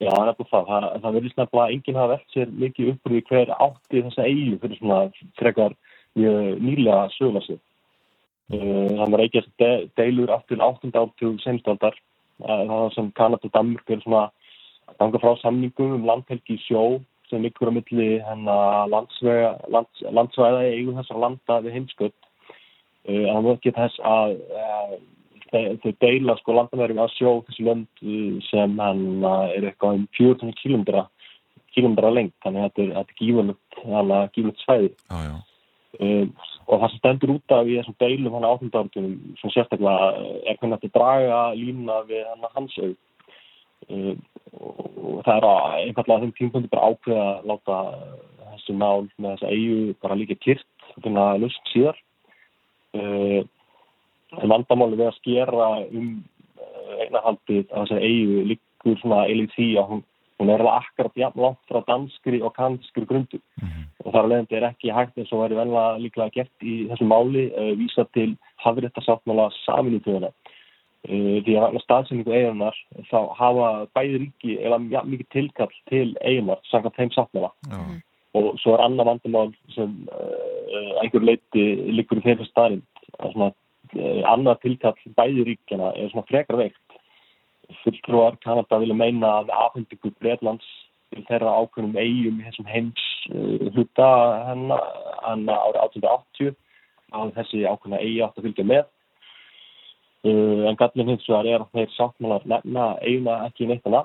Já, 0.00 0.10
það 0.10 0.30
er 0.30 0.38
bara 0.38 0.50
það. 0.50 0.70
Það, 0.70 0.86
það 1.02 1.16
verðist 1.16 1.38
nefnilega 1.38 1.66
að 1.66 1.74
enginn 1.74 1.98
hafa 2.00 2.12
velt 2.14 2.34
sér 2.34 2.54
mikið 2.64 2.92
upp 2.92 3.06
úr 3.06 3.14
því 3.14 3.22
hver 3.28 3.52
átti 3.66 4.04
þessa 4.06 4.26
eigu 4.26 4.60
fyrir 4.62 4.80
svona 4.80 5.00
frekar 5.38 5.76
mjög 6.18 6.64
nýlega 6.66 7.02
sögla 7.18 7.44
sig. 7.44 7.60
Uh, 8.50 8.88
það 8.96 9.12
var 9.14 9.24
ekki 9.26 9.42
að 9.42 9.50
de 9.62 9.72
deilur 10.00 10.32
aftur 10.34 10.64
8. 10.66 10.94
ártug 10.96 11.42
senstaldar. 11.44 12.00
Það 12.40 12.86
sem 12.96 13.12
Kanada 13.14 13.46
og 13.46 13.52
Danmurk 13.52 13.92
er 13.92 14.00
svona 14.00 14.24
að 14.90 14.98
ganga 15.02 15.22
frá 15.22 15.32
samningum 15.40 15.94
um 15.98 16.08
landhelgi 16.08 16.56
í 16.58 16.64
sjó 16.66 16.84
sem 17.30 17.46
ykkur 17.46 17.70
á 17.70 17.72
milli 17.74 18.08
lands, 18.90 19.20
landsvæða 19.22 20.66
í 20.66 20.74
eigu 20.80 20.96
þessar 20.98 21.22
landa 21.24 21.60
við 21.64 21.76
heimskött. 21.78 22.18
Uh, 23.08 23.24
það 23.30 23.46
var 23.46 23.56
ekki 23.56 23.72
þess 23.78 24.02
að 24.04 24.34
uh, 24.60 24.96
þau 25.82 25.92
deila 26.04 26.36
sko 26.38 26.56
landamærum 26.56 27.00
að 27.00 27.14
sjó 27.16 27.30
þessi 27.46 27.64
lönd 27.66 28.02
uh, 28.02 28.40
sem 28.50 28.74
hann 28.82 29.24
er 29.24 29.70
eitthvað 29.70 30.02
um 30.02 30.08
14 30.18 30.58
kilómetra 30.58 31.06
kilómetra 31.70 32.10
lengt, 32.10 32.34
þannig 32.42 32.64
að 32.64 32.68
þetta 32.68 32.82
er, 32.82 32.90
þetta 32.96 33.14
er 33.14 33.20
gífurlegt, 33.20 33.80
gífurlegt 34.34 34.64
svæði. 34.64 34.90
Já, 35.06 35.18
já. 35.28 35.36
Um, 36.00 36.32
og 36.70 36.80
það 36.80 36.92
sem 36.92 37.00
stendur 37.00 37.32
út 37.34 37.54
af 37.54 37.68
í 37.68 37.76
þessum 37.78 37.96
deilum 37.98 38.34
hann 38.36 38.46
áttundardunum 38.46 39.14
sem 39.40 39.52
sérstaklega 39.54 40.10
er 40.46 40.58
hvernig 40.60 40.82
þetta 40.82 40.98
draga 40.98 41.40
línuna 41.58 41.96
við 42.06 42.28
hann 42.28 42.46
hans 42.54 42.76
aug 42.78 42.94
og 43.88 45.22
það 45.24 45.36
er 45.36 45.46
að 45.46 45.76
einfallega 45.84 46.24
þeim 46.24 46.34
tímpundi 46.38 46.70
bara 46.72 46.90
ákveða 46.90 47.28
að 47.30 47.48
láta 47.50 47.78
þessi 48.50 48.76
mál 48.76 49.08
með 49.16 49.32
þessa 49.32 49.54
eigu 49.54 49.94
bara 50.02 50.18
líka 50.18 50.36
kyrkt 50.44 50.92
og 50.96 51.06
finna 51.06 51.24
lust 51.40 51.72
síðar. 51.72 51.98
Um, 52.96 53.48
en 54.40 54.52
vandamáli 54.52 54.98
við 54.98 55.08
að 55.08 55.18
skera 55.18 55.70
um 55.88 56.12
eignahaldið 57.00 57.66
að 57.70 57.84
þessari 57.84 58.10
eigu 58.10 58.44
líkur 58.50 59.00
svona 59.00 59.24
eilíð 59.28 59.54
því 59.54 59.68
að 59.80 59.88
hún, 59.90 60.02
hún 60.40 60.52
er 60.52 60.62
alveg 60.62 60.76
akkurat 60.84 61.20
jafn 61.22 61.44
langt 61.44 61.70
frá 61.70 61.80
danskri 61.88 62.40
og 62.42 62.54
kanskri 62.56 63.06
grundu. 63.08 63.40
Og 64.04 64.14
þar 64.14 64.30
leiðandi 64.30 64.58
er 64.58 64.68
ekki 64.70 64.94
hægt 64.94 65.18
eins 65.18 65.32
og 65.34 65.44
væri 65.44 65.58
venlega 65.58 65.98
líklega 66.02 66.34
gert 66.36 66.66
í 66.66 66.76
þessu 66.90 67.08
máli 67.10 67.48
vísa 67.80 68.06
til 68.16 68.32
hafréttasáttmála 68.64 69.50
saminu 69.64 70.02
þjóðana 70.04 70.30
uh, 70.30 70.49
því 71.08 71.56
að 71.56 71.78
staðsendingu 71.84 72.34
eigunar 72.34 72.76
þá 73.08 73.18
hafa 73.38 73.68
bæði 73.96 74.18
ríki 74.24 74.56
eða 74.60 74.80
ja, 74.92 75.02
mikið 75.06 75.28
tilkall 75.32 75.72
til 75.88 76.08
eigunar 76.20 76.60
samkvæmt 76.68 76.98
þeim 76.98 77.12
sáttmála. 77.14 77.50
Og 78.36 78.52
svo 78.62 78.76
er 78.76 78.84
annað 78.84 79.08
vandamál 79.08 79.48
sem 79.74 79.94
uh, 80.12 81.00
einhver 81.02 81.24
leiti 81.24 81.64
líkur 81.96 82.20
í 82.20 82.26
þeirra 82.28 82.46
staðrind 82.46 83.08
að 83.18 83.32
svona 83.32 83.48
uh, 83.50 84.20
annað 84.30 84.60
tilkall 84.66 84.94
bæði 85.16 85.46
ríkjana 85.48 85.94
er 85.96 86.12
svona 86.12 86.28
frekar 86.28 86.60
veikt. 86.60 87.00
Fulltrúar 87.82 88.36
Kanada 88.44 88.78
vilja 88.82 88.98
meina 88.98 89.40
að 89.40 89.50
afhendingu 89.56 90.12
Breitlands 90.20 90.68
til 91.10 91.24
þeirra 91.26 91.56
ákveðnum 91.58 91.98
eigum 91.98 92.38
í 92.38 92.46
þessum 92.46 92.70
heims 92.70 93.08
uh, 93.32 93.66
hluta 93.72 94.12
hennar 94.50 94.84
árið 95.24 95.82
1880 96.04 96.54
að 97.10 97.34
þessi 97.40 97.66
ákveðna 97.66 98.04
eigi 98.04 98.22
átt 98.22 98.38
að 98.38 98.50
fylgja 98.50 98.68
með 98.68 98.88
uh, 100.26 100.68
en 100.68 100.78
gallin 100.80 101.12
hins 101.12 101.28
vegar 101.28 101.48
er 101.48 101.64
að 101.64 101.76
þeir 101.76 101.94
sáttmálar 101.96 102.46
nefna 102.52 102.88
eiguna 103.04 103.36
ekki 103.48 103.68
neitt 103.68 103.86
hana 103.88 104.02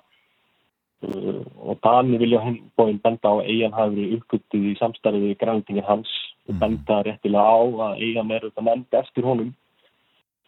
uh, 1.07 1.41
og 1.65 1.81
Dani 1.83 2.19
vilja 2.21 2.43
hinn 2.45 2.61
bóinn 2.77 3.01
benda 3.03 3.31
á 3.31 3.35
að 3.39 3.51
eigan 3.51 3.75
hafi 3.75 3.97
verið 3.97 4.15
uppgöttið 4.19 4.71
í 4.71 4.77
samstarfið 4.79 5.27
við 5.29 5.37
grænlingin 5.43 5.89
hans 5.89 6.15
og 6.49 6.59
benda 6.61 7.01
réttilega 7.07 7.57
á 7.57 7.59
að 7.89 8.01
eigan 8.07 8.31
er 8.31 8.47
þetta 8.49 8.67
nefnd 8.69 8.99
eftir 9.01 9.29
honum. 9.29 9.53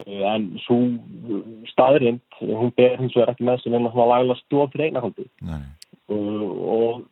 Uh, 0.06 0.24
en 0.30 0.50
svo 0.68 0.80
staðrind 1.74 2.42
hún 2.42 2.74
ber 2.78 3.00
hins 3.02 3.16
vegar 3.18 3.34
ekki 3.34 3.48
með 3.48 3.64
sem 3.64 3.74
einhvern 3.74 3.96
svona 3.96 4.12
lagla 4.14 4.40
stóð 4.44 4.74
fyrir 4.74 4.90
eignarhaldi. 4.90 5.30
Og, 6.08 6.44
og 6.78 7.06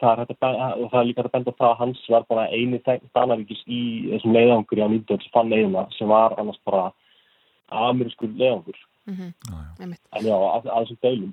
það 0.00 0.10
er, 0.12 0.20
hægt 0.22 0.32
að 0.32 0.40
be- 0.42 0.82
og 0.82 0.90
það 0.90 0.98
er 1.00 1.06
líka 1.08 1.22
að 1.22 1.32
benda 1.36 1.54
það 1.58 1.68
að 1.68 1.80
hans 1.80 2.02
var 2.14 2.26
bara 2.28 2.48
eini 2.50 2.80
danaríkis 2.86 3.62
í 3.66 3.82
þessum 4.12 4.36
leiðangur 4.36 4.78
í 4.80 4.84
á 4.84 4.88
19. 4.88 5.22
sem 5.22 5.34
fann 5.34 5.52
eiguna 5.52 5.86
sem 5.96 6.10
var 6.10 6.36
annars 6.38 6.60
bara 6.66 6.90
amerískur 7.72 8.32
leiðangur 8.36 8.78
Einmitt. 9.06 10.02
en 10.12 10.26
já, 10.26 10.34
að, 10.36 10.68
að 10.68 10.84
þessum 10.84 11.00
deilum 11.02 11.32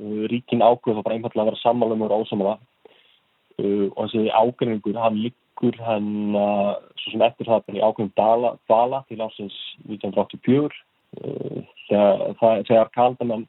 uh, 0.00 0.24
ríkin 0.32 0.64
ákveð 0.64 0.98
þá 0.98 1.02
bara 1.06 1.16
einfallega 1.18 1.44
að 1.44 1.50
vera 1.52 1.62
sammála 1.62 1.96
um 1.96 2.04
og 2.06 2.16
ósamála 2.20 2.56
uh, 2.58 3.86
og 3.94 4.00
þessi 4.02 4.26
ágreiningur 4.30 5.00
hann 5.00 5.20
liggur 5.22 5.78
hann 5.86 6.10
uh, 6.36 6.74
svo 7.00 7.14
sem 7.14 7.26
eftir 7.28 7.48
það 7.48 7.64
bara 7.68 7.80
í 7.80 7.84
ákveðum 7.84 8.12
dala, 8.20 8.54
dala 8.70 9.02
til 9.08 9.20
ásins 9.24 9.56
1984 9.86 10.68
uh, 10.68 11.60
þegar, 11.88 12.24
það, 12.42 12.64
þegar 12.70 12.94
kaldamenn 12.98 13.46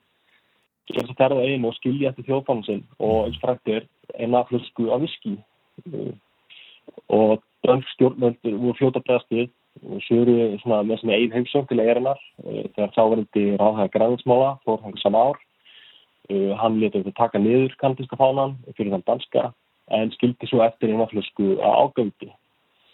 gera 0.85 1.01
þess 1.01 1.15
að 1.15 1.21
ferða 1.23 1.49
einu 1.49 1.71
og 1.71 1.77
skilja 1.79 2.11
eftir 2.11 2.27
þjóðfánu 2.29 2.67
sinn 2.67 2.83
og 3.01 3.17
eins 3.25 3.41
frækt 3.41 3.71
er 3.73 3.87
eina 4.21 4.43
flösku 4.49 4.91
af 4.93 5.01
viski. 5.01 5.35
Uh, 5.89 6.13
og 7.09 7.43
dönsk 7.65 7.89
stjórnvöld 7.95 8.37
voru 8.45 8.75
fljóta 8.77 9.01
bregðast 9.01 9.31
svona 10.61 10.83
með 10.83 11.01
svona 11.01 11.17
einn 11.17 11.35
heimsók 11.35 11.67
til 11.69 11.81
eirinnar 11.83 12.21
uh, 12.45 12.63
þegar 12.75 12.95
sáverandi 12.95 13.45
ráðhæða 13.59 13.93
græðinsmála 13.97 14.55
fór 14.65 14.81
hann 14.85 14.97
sama 15.01 15.27
ár 15.29 15.37
uh, 16.31 16.53
hann 16.61 16.79
leti 16.79 17.01
þetta 17.01 17.19
taka 17.19 17.41
niður 17.41 17.75
kanadíska 17.81 18.19
fánan 18.19 18.57
fyrir 18.77 18.95
þann 18.95 19.07
danska 19.09 19.51
en 19.93 20.11
skildi 20.15 20.49
svo 20.49 20.63
eftir 20.65 20.93
eina 20.93 21.07
flösku 21.11 21.55
að 21.59 21.77
ágöfdi 21.83 22.31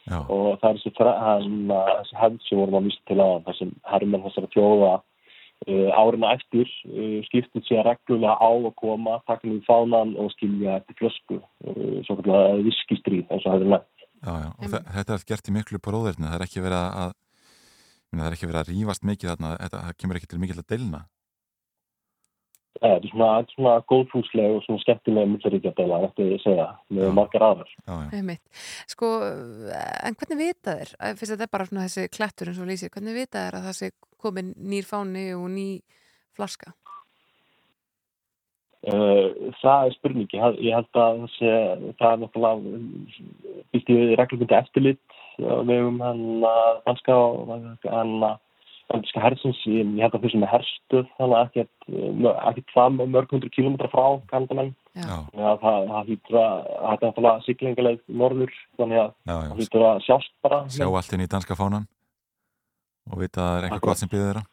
og 0.10 0.58
það 0.62 0.68
er 0.72 0.80
þessi, 0.82 2.16
hefð 2.18 2.38
sem 2.48 2.60
vorum 2.60 2.80
að 2.80 2.88
vísa 2.90 3.02
til 3.08 3.20
að 3.22 3.34
þessum 3.48 3.72
hermenn 3.92 4.24
þessara 4.26 4.52
þjóða 4.56 4.92
uh, 4.98 5.90
árina 6.02 6.34
eftir 6.36 6.68
uh, 6.90 7.20
skiptið 7.30 7.68
sér 7.68 7.86
reglulega 7.86 8.36
á 8.42 8.50
að 8.50 8.74
koma, 8.82 9.20
taka 9.30 9.48
niður 9.48 9.68
fánan 9.70 10.16
og 10.20 10.32
skilja 10.36 10.80
eftir 10.82 10.98
flösku 11.00 11.40
uh, 11.40 11.98
svo 12.08 12.18
kallega 12.20 12.62
viskistrýð 12.66 13.30
eins 13.30 13.46
og 13.46 13.56
hefur 13.56 13.74
nefnt 13.76 14.01
Já, 14.22 14.32
já, 14.38 14.50
og 14.58 14.68
þe- 14.70 14.84
þetta 14.98 15.14
er 15.18 15.24
gert 15.32 15.48
í 15.50 15.54
miklu 15.56 15.80
bróðirni, 15.82 16.28
það 16.30 16.36
er 16.38 16.44
ekki 16.46 16.62
verið 16.62 16.78
að, 16.78 16.92
að 17.02 17.14
minna, 18.12 18.22
það 18.22 18.28
er 18.30 18.36
ekki 18.38 18.50
verið 18.52 18.62
að 18.62 18.70
rífast 18.76 19.08
mikið 19.10 19.32
þarna, 19.32 19.52
þetta 19.64 19.82
það 19.88 19.98
kemur 20.04 20.20
ekki 20.20 20.30
til 20.30 20.40
mikil 20.44 20.60
að 20.62 20.68
deilna. 20.76 21.02
Þetta 22.82 22.90
er 22.98 23.10
svona, 23.12 23.30
er 23.42 23.50
svona 23.52 23.74
góðfúsleg 23.92 24.54
og 24.56 24.62
svona 24.66 24.82
skemmtilega 24.82 25.30
milliríkjadela, 25.30 25.98
þetta 26.06 26.28
ég 26.30 26.40
segja, 26.42 26.68
með 26.90 27.12
margar 27.18 27.44
aðrar. 27.50 27.74
Einmitt. 28.16 28.42
Sko, 28.90 29.10
en 30.08 30.16
hvernig 30.18 30.40
vita 30.40 30.78
þér, 30.80 30.94
að 30.98 31.20
fyrst 31.20 31.34
þetta 31.36 31.46
er 31.48 31.52
bara 31.58 31.68
svona 31.70 31.84
þessi 31.88 32.06
klettur 32.16 32.50
eins 32.54 32.62
og 32.64 32.70
lýsir, 32.72 32.94
hvernig 32.94 33.18
vita 33.20 33.44
þér 33.44 33.58
að 33.60 33.68
það 33.68 33.78
sé 33.82 33.92
komin 34.24 34.54
nýr 34.58 34.88
fáni 34.88 35.26
og 35.36 35.50
ný 35.52 35.68
flaska? 36.38 36.74
Uh, 38.82 39.52
það 39.62 39.88
er 39.88 39.94
spurningi, 39.94 40.38
ég 40.66 40.74
held 40.74 40.88
að 40.98 41.20
það 41.20 41.26
sé, 41.36 41.50
það 42.00 42.14
er 42.14 42.22
náttúrulega 42.24 42.80
býst 43.70 43.92
ég 43.94 44.14
reglubundi 44.18 44.56
eftirlit 44.58 45.18
á 45.38 45.62
vegum 45.70 46.00
hann 46.02 46.24
að 46.50 46.80
danska 46.88 47.14
og 47.14 47.52
hann 47.52 48.16
að 48.26 48.40
danska 48.90 49.22
hersins, 49.22 49.60
ég, 49.70 49.92
held 50.02 50.18
að 50.18 50.26
þessum 50.26 50.46
er 50.48 50.52
herstuð, 50.56 51.12
þannig 51.20 51.38
að 51.38 51.46
ekkert 51.46 51.76
ekkert 52.50 52.74
það 52.74 52.98
mörg 53.04 53.36
hundru 53.36 53.52
kilómetra 53.54 53.92
frá 53.94 54.08
að 55.46 55.62
það, 55.62 56.10
hýttur 56.10 56.40
að, 56.42 56.58
það 56.74 56.98
er 56.98 57.06
náttúrulega 57.06 57.46
siglingaleg 57.46 58.02
norður, 58.24 58.58
þannig 58.82 59.04
að 59.04 59.14
það 59.30 59.62
hýttur 59.62 59.88
að 59.92 60.04
sjást 60.08 60.34
bara. 60.42 60.64
Sjá 60.74 60.88
allt 60.90 61.16
inn 61.16 61.28
í 61.28 61.30
danska 61.38 61.60
fánan 61.60 61.86
og 63.12 63.22
vita 63.22 63.46
að 63.46 63.48
það 63.48 63.62
er 63.62 63.70
eitthvað 63.70 63.88
gott 63.92 64.02
sem 64.02 64.12
býður 64.12 64.28
þeirra. 64.32 64.44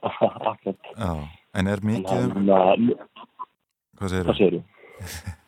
Akkurat. 0.54 1.38
En 1.58 1.70
er 1.70 1.82
mikið 1.82 2.30
um... 2.30 2.90
Hvað 3.98 4.14
segir 4.14 4.34
segirðu? 4.38 4.64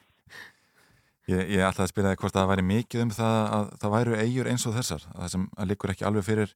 Ég, 1.30 1.38
ég 1.54 1.62
ætlaði 1.62 1.84
að 1.86 1.90
spyrja 1.92 2.12
þig 2.12 2.22
hvort 2.24 2.34
það 2.34 2.48
væri 2.50 2.62
mikið 2.66 3.02
um 3.04 3.10
það 3.14 3.36
að 3.54 3.68
það 3.78 3.92
væru 3.94 4.16
eigur 4.18 4.48
eins 4.50 4.64
og 4.66 4.74
þessar, 4.74 5.04
að 5.12 5.20
það 5.20 5.28
sem 5.32 5.44
liggur 5.70 5.92
ekki 5.92 6.06
alveg 6.08 6.24
fyrir 6.26 6.54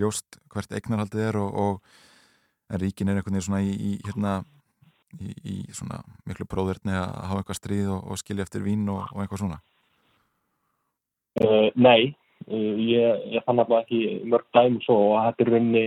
ljóst 0.00 0.38
hvert 0.52 0.72
eignarhaldið 0.72 1.24
er 1.26 1.38
og, 1.42 1.58
og 1.60 2.72
en 2.72 2.80
ríkin 2.80 3.12
er 3.12 3.20
einhvern 3.20 3.36
veginn 3.36 3.44
svona 3.44 3.60
í, 3.60 3.74
í 3.76 3.92
hérna 4.06 4.32
í, 5.20 5.34
í 5.36 5.56
svona 5.76 6.00
miklu 6.28 6.48
bróðurni 6.48 6.96
að 6.96 7.12
hafa 7.28 7.42
eitthvað 7.42 7.60
stríð 7.60 7.92
og, 7.92 8.00
og 8.08 8.22
skilja 8.22 8.46
eftir 8.48 8.64
vín 8.64 8.88
og, 8.92 9.04
og 9.12 9.22
eitthvað 9.22 9.42
svona. 9.44 9.60
Uh, 11.36 11.68
nei, 11.76 12.16
uh, 12.48 12.74
ég, 12.80 13.22
ég 13.36 13.44
fann 13.44 13.60
alltaf 13.60 13.84
ekki 13.84 14.22
mörg 14.32 14.48
dæmi 14.56 14.80
svo 14.86 14.98
og 15.12 15.20
þetta 15.26 15.44
er 15.44 15.52
rauninni 15.52 15.86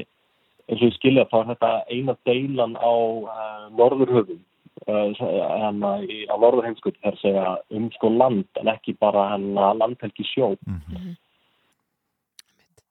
eins 0.69 0.83
og 0.83 0.89
ég 0.89 0.97
skilja 0.97 1.25
þá 1.29 1.39
er 1.39 1.49
þetta 1.53 1.71
eina 1.89 2.15
deilan 2.29 2.75
á 2.77 2.93
uh, 2.93 3.63
norðurhöfum 3.77 4.41
uh, 4.87 5.23
hana, 5.63 5.95
í, 6.05 6.21
á 6.29 6.35
norðurheimskut 6.37 6.99
þar 7.01 7.17
að 7.17 7.23
segja 7.23 7.47
um 7.79 7.89
sko 7.95 8.11
land 8.13 8.61
en 8.61 8.71
ekki 8.75 8.95
bara 9.01 9.31
hana 9.33 9.71
landhelgi 9.79 10.27
sjó. 10.29 10.53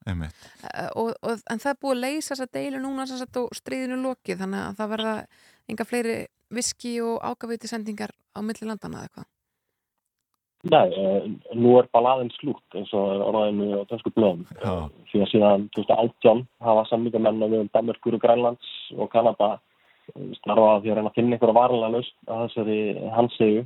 Einmitt. 0.09 0.37
Uh, 0.65 0.89
og, 1.05 1.15
og, 1.23 1.47
en 1.47 1.63
það 1.63 1.73
er 1.75 1.81
búið 1.85 1.97
að 1.97 2.05
leysa 2.07 2.35
þessa 2.35 2.51
deilu 2.59 2.83
núna 2.83 3.07
sem 3.09 3.21
sagt, 3.21 3.39
og 3.41 3.55
stríðinu 3.57 4.01
lokið 4.03 4.45
þannig 4.45 4.65
að 4.67 4.79
það 4.83 4.95
verða 4.97 5.17
enga 5.69 5.89
fleiri 5.89 6.21
viski 6.55 6.95
og 7.05 7.19
ágafiti 7.23 7.71
sendingar 7.71 8.15
á 8.33 8.41
milli 8.41 8.67
landana 8.67 9.05
eða 9.05 9.11
eitthvað 9.11 9.35
Nei, 10.67 10.89
uh, 10.91 11.27
nú 11.55 11.77
er 11.79 11.87
ballaðin 11.95 12.33
slútt 12.35 12.75
eins 12.75 12.91
og 12.97 13.23
orðaðinu 13.29 13.79
á 13.79 13.83
dönsku 13.87 14.11
blöðum. 14.17 14.43
Því 15.07 15.21
að 15.23 15.31
síðan 15.31 15.67
2018 15.77 16.43
hafa 16.67 16.83
samlingamenn 16.89 17.39
á 17.39 17.47
við 17.47 17.69
Danmarkur 17.77 18.17
og 18.19 18.25
Grænlands 18.25 18.73
og 18.99 19.11
Kanada 19.13 19.53
uh, 19.55 20.31
starfa 20.41 20.81
því 20.83 20.91
að 20.91 20.99
reyna 20.99 21.13
að 21.13 21.19
finna 21.21 21.39
einhverja 21.39 21.59
varanlega 21.61 21.95
laust 21.95 22.17
að 22.27 22.43
þessari 22.49 22.81
hansegu 23.15 23.63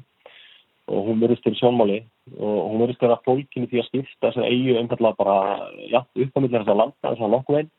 og 0.93 1.09
hún 1.09 1.23
verðist 1.23 1.47
til 1.47 1.55
sjónmáli 1.57 2.03
og 2.37 2.61
hún 2.69 2.85
verðist 2.85 3.01
til 3.01 3.09
að 3.15 3.25
fólkinu 3.25 3.73
því 3.73 3.81
að 3.81 3.89
skipta 3.89 4.29
þessari 4.29 4.53
eigu 4.53 4.79
einfallega 4.83 5.21
bara 5.23 5.37
ja, 5.89 6.05
upp 6.05 6.37
á 6.37 6.41
milli 6.43 6.59
þessar 6.59 6.81
landa 6.83 7.15
og 7.17 7.33
nokkuð 7.39 7.63
einn 7.63 7.73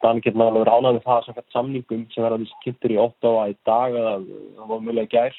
þannig 0.00 0.24
getur 0.24 0.40
maður 0.40 0.62
verið 0.64 0.74
ánægð 0.74 0.96
með 0.96 1.06
það 1.06 1.26
sem 1.26 1.42
samningum 1.54 2.06
sem 2.10 2.24
verða 2.24 2.40
þessi 2.40 2.62
kynntir 2.64 2.94
í 2.96 3.02
8 3.04 3.34
á 3.36 3.44
í 3.46 3.56
dag 3.68 3.98
eða 4.00 4.14
það 4.24 4.70
var 4.72 4.86
mjög 4.88 5.02
Eh, 5.20 5.30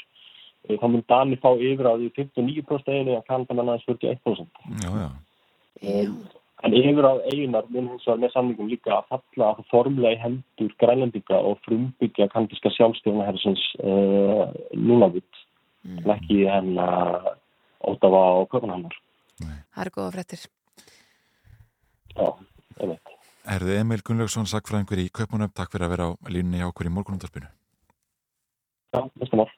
þá 0.70 0.88
mun 0.88 1.06
Dani 1.10 1.38
fá 1.42 1.52
yfir 1.54 1.90
á 1.90 1.94
því 1.98 2.10
59% 2.18 2.92
eiginu 2.94 3.20
og 3.20 3.28
Kanadamenn 3.30 3.72
aðeins 3.74 3.88
41%. 3.90 4.66
Já, 4.84 4.90
já. 5.04 5.10
Um, 5.86 6.18
en 6.66 6.76
yfir 6.80 7.06
á 7.06 7.14
eigunar 7.30 7.70
mun 7.70 7.90
hins 7.94 8.06
vegar 8.08 8.22
með 8.24 8.34
samningum 8.34 8.70
líka 8.72 8.94
að 8.98 9.10
falla 9.14 9.50
að 9.54 9.64
formlega 9.72 10.16
í 10.16 10.22
hendur 10.24 10.76
grænlendinga 10.82 11.40
og 11.50 11.60
frumbyggja 11.68 12.30
kanadiska 12.34 12.72
sjálfstjórnahersins 12.78 13.66
uh, 13.84 14.48
núnavitt 14.74 15.42
mm. 15.86 16.04
en 16.04 16.14
ekki 16.18 16.46
hennar 16.50 17.36
Ótava 17.86 18.22
og 18.42 18.48
Köpunhamnar. 18.50 18.96
Það 19.38 19.82
eru 19.84 19.92
góða 19.94 20.14
fréttir 20.16 20.46
Já, 22.16 22.30
einmitt. 22.80 23.12
Erðu 23.56 23.76
Emil 23.78 24.02
Gunnlaugsson, 24.02 24.48
sakfræðingur 24.50 25.04
í 25.04 25.10
Kaupunum, 25.14 25.52
takk 25.54 25.74
fyrir 25.74 25.86
að 25.86 25.94
vera 25.94 26.08
á 26.10 26.12
línunni 26.32 26.62
hjá 26.62 26.70
okkur 26.72 26.88
í 26.90 26.94
morgunundarspinu. 26.96 27.50
Já, 28.96 29.02
bestum 29.20 29.44
ár. 29.44 29.52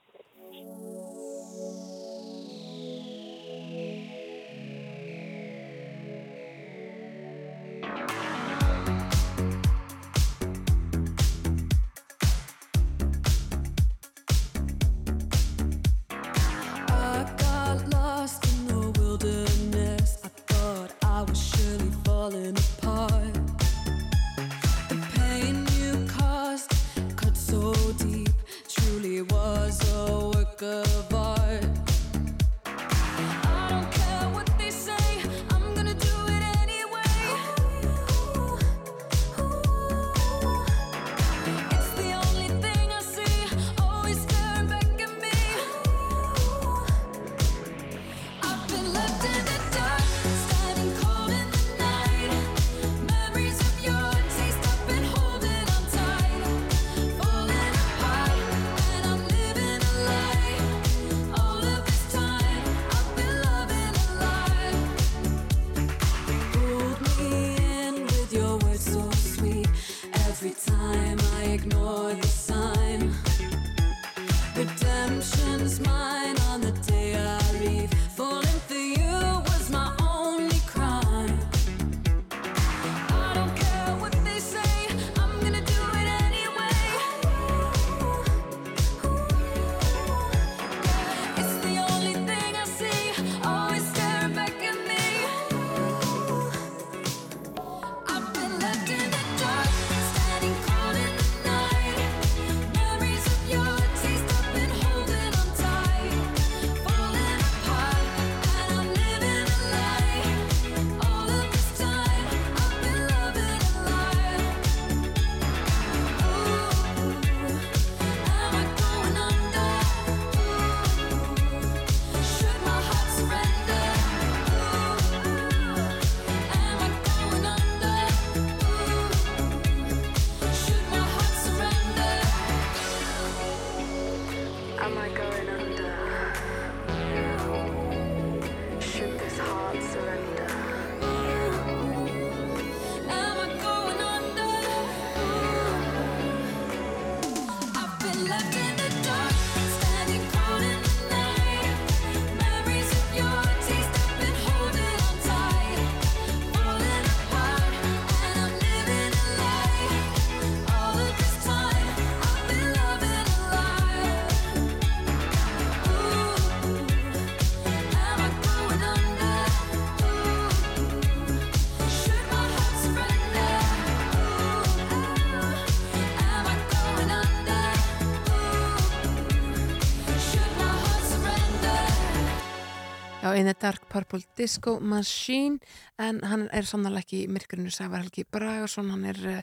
In 183.38 183.46
the 183.46 183.54
Dark 183.54 183.84
Purple 183.92 184.24
Disco 184.38 184.80
Machine 184.82 185.60
en 186.02 186.22
hann 186.26 186.48
er 186.56 186.66
sannlega 186.66 187.04
ekki 187.04 187.20
í 187.26 187.28
myrkurinu 187.30 187.70
Sævar 187.74 188.02
Helgi 188.02 188.24
Bragarsson, 188.34 188.88
hann 188.90 189.04
er 189.12 189.20
uh, 189.30 189.42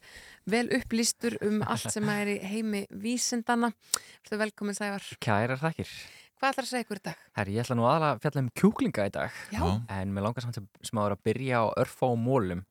vel 0.50 0.66
upplýstur 0.74 1.36
um 1.46 1.60
allt 1.62 1.92
sem 1.94 2.08
er 2.10 2.32
í 2.32 2.36
heimi 2.42 2.80
vísindana. 3.04 3.70
Þú 4.26 4.40
velkomin 4.40 4.74
Sævar. 4.74 5.04
Kærar 5.22 5.60
þakkir. 5.62 5.92
Hvað 6.40 6.50
ætlar 6.56 6.66
að 6.66 6.70
segja 6.72 6.84
ykkur 6.88 6.98
í 7.00 7.04
dag? 7.06 7.20
Herri, 7.38 7.54
ég 7.54 7.62
ætla 7.62 7.76
nú 7.78 7.86
aðalega 7.86 8.16
að 8.16 8.24
fjalla 8.24 8.42
um 8.42 8.50
kjúklinga 8.58 9.06
í 9.06 9.12
dag. 9.14 9.38
Já. 9.54 9.62
En 10.00 10.16
mér 10.16 10.26
langar 10.26 10.44
samt 10.48 10.58
sem 10.58 10.66
smáður 10.90 11.14
að 11.14 11.22
byrja 11.30 11.62
á 11.62 11.66
örfá 11.84 12.08
mólum. 12.18 12.64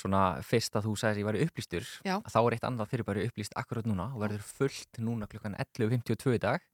Svona 0.00 0.22
fyrst 0.46 0.78
að 0.80 0.86
þú 0.88 0.94
sagðist 0.96 1.18
að 1.18 1.20
ég 1.20 1.28
væri 1.28 1.44
upplýstur. 1.50 1.90
Þá 2.08 2.38
er 2.46 2.56
eitt 2.56 2.64
annað 2.70 2.88
fyrirbæri 2.94 3.26
upplýst 3.28 3.58
akkurat 3.60 3.84
núna 3.86 4.08
og 4.16 4.24
verður 4.24 4.46
fullt 4.56 5.02
núna 5.04 5.28
klukkan 5.28 5.58
11.52 5.60 6.38
í 6.38 6.42
dag. 6.48 6.64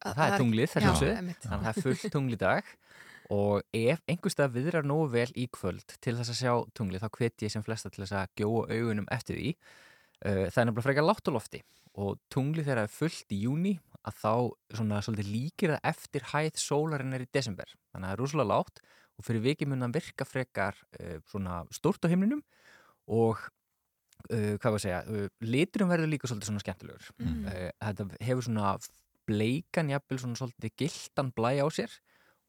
Að- 0.00 0.14
Það 0.14 0.16
það 0.16 0.24
er 0.24 0.32
er- 0.32 0.40
tunglið, 0.40 0.70
Já, 0.70 0.80
þess 0.86 1.02
að 1.04 1.16
einmitt. 1.18 1.42
Þannig 1.44 1.58
að 1.58 1.66
það 1.66 1.76
er 1.76 1.84
fullt 1.84 2.12
tungl 2.14 2.32
í 2.32 2.38
dag. 2.40 2.70
Og 3.30 3.62
ef 3.76 4.00
einhverstað 4.10 4.56
viðrar 4.56 4.86
nógu 4.86 5.10
vel 5.12 5.28
í 5.38 5.46
kvöld 5.54 5.94
til 6.02 6.16
þess 6.18 6.32
að 6.32 6.40
sjá 6.40 6.54
tunglið, 6.74 7.04
þá 7.04 7.18
hveti 7.18 7.46
ég 7.46 7.52
sem 7.54 7.64
flesta 7.66 7.90
til 7.92 8.02
þess 8.02 8.16
að 8.18 8.32
gjóa 8.40 8.64
augunum 8.74 9.06
eftir 9.14 9.38
því. 9.38 9.52
Uh, 10.20 10.46
það 10.50 10.58
er 10.62 10.66
nefnilega 10.68 10.86
frekar 10.88 11.06
látt 11.06 11.30
á 11.30 11.32
lofti 11.32 11.60
og 12.00 12.18
tunglið 12.32 12.66
þegar 12.66 12.80
það 12.82 12.88
er 12.88 12.96
fullt 12.96 13.34
í 13.34 13.38
júni 13.44 13.72
að 14.06 14.18
þá 14.20 14.32
svona 14.78 14.98
svolítið 15.04 15.30
líkir 15.30 15.72
það 15.74 15.86
eftir 15.90 16.26
hæð 16.32 16.58
sólarinn 16.60 17.16
er 17.16 17.24
í 17.24 17.30
desember. 17.32 17.72
Þannig 17.92 18.04
að 18.04 18.10
það 18.10 18.16
er 18.16 18.22
rúslega 18.22 18.50
látt 18.50 18.82
og 19.20 19.26
fyrir 19.26 19.44
vikið 19.46 19.70
mun 19.70 19.86
það 19.86 19.96
virka 19.98 20.26
frekar 20.28 20.82
uh, 20.98 21.16
svona 21.30 21.62
stórt 21.74 22.06
á 22.06 22.12
himninum 22.12 22.42
og 23.10 23.40
uh, 24.28 24.54
hvað 24.58 24.66
var 24.66 24.78
að 24.78 24.84
segja, 24.84 25.00
uh, 25.06 25.26
liturum 25.44 25.92
verður 25.92 26.12
líka 26.12 26.30
svolítið 26.30 26.50
svona 26.50 26.64
skemmtilegur. 26.64 27.10
Mhm. 27.20 27.46
Uh, 27.46 27.68
þetta 27.78 28.24
hefur 28.26 28.48
svona 28.48 28.74
bleikan 29.30 29.92
jafnvel 29.92 30.22
svona 30.22 30.40
svolítið 30.40 30.76
gildan 30.80 31.34
blæ 31.36 31.52
á 31.62 31.66
sér 31.70 32.00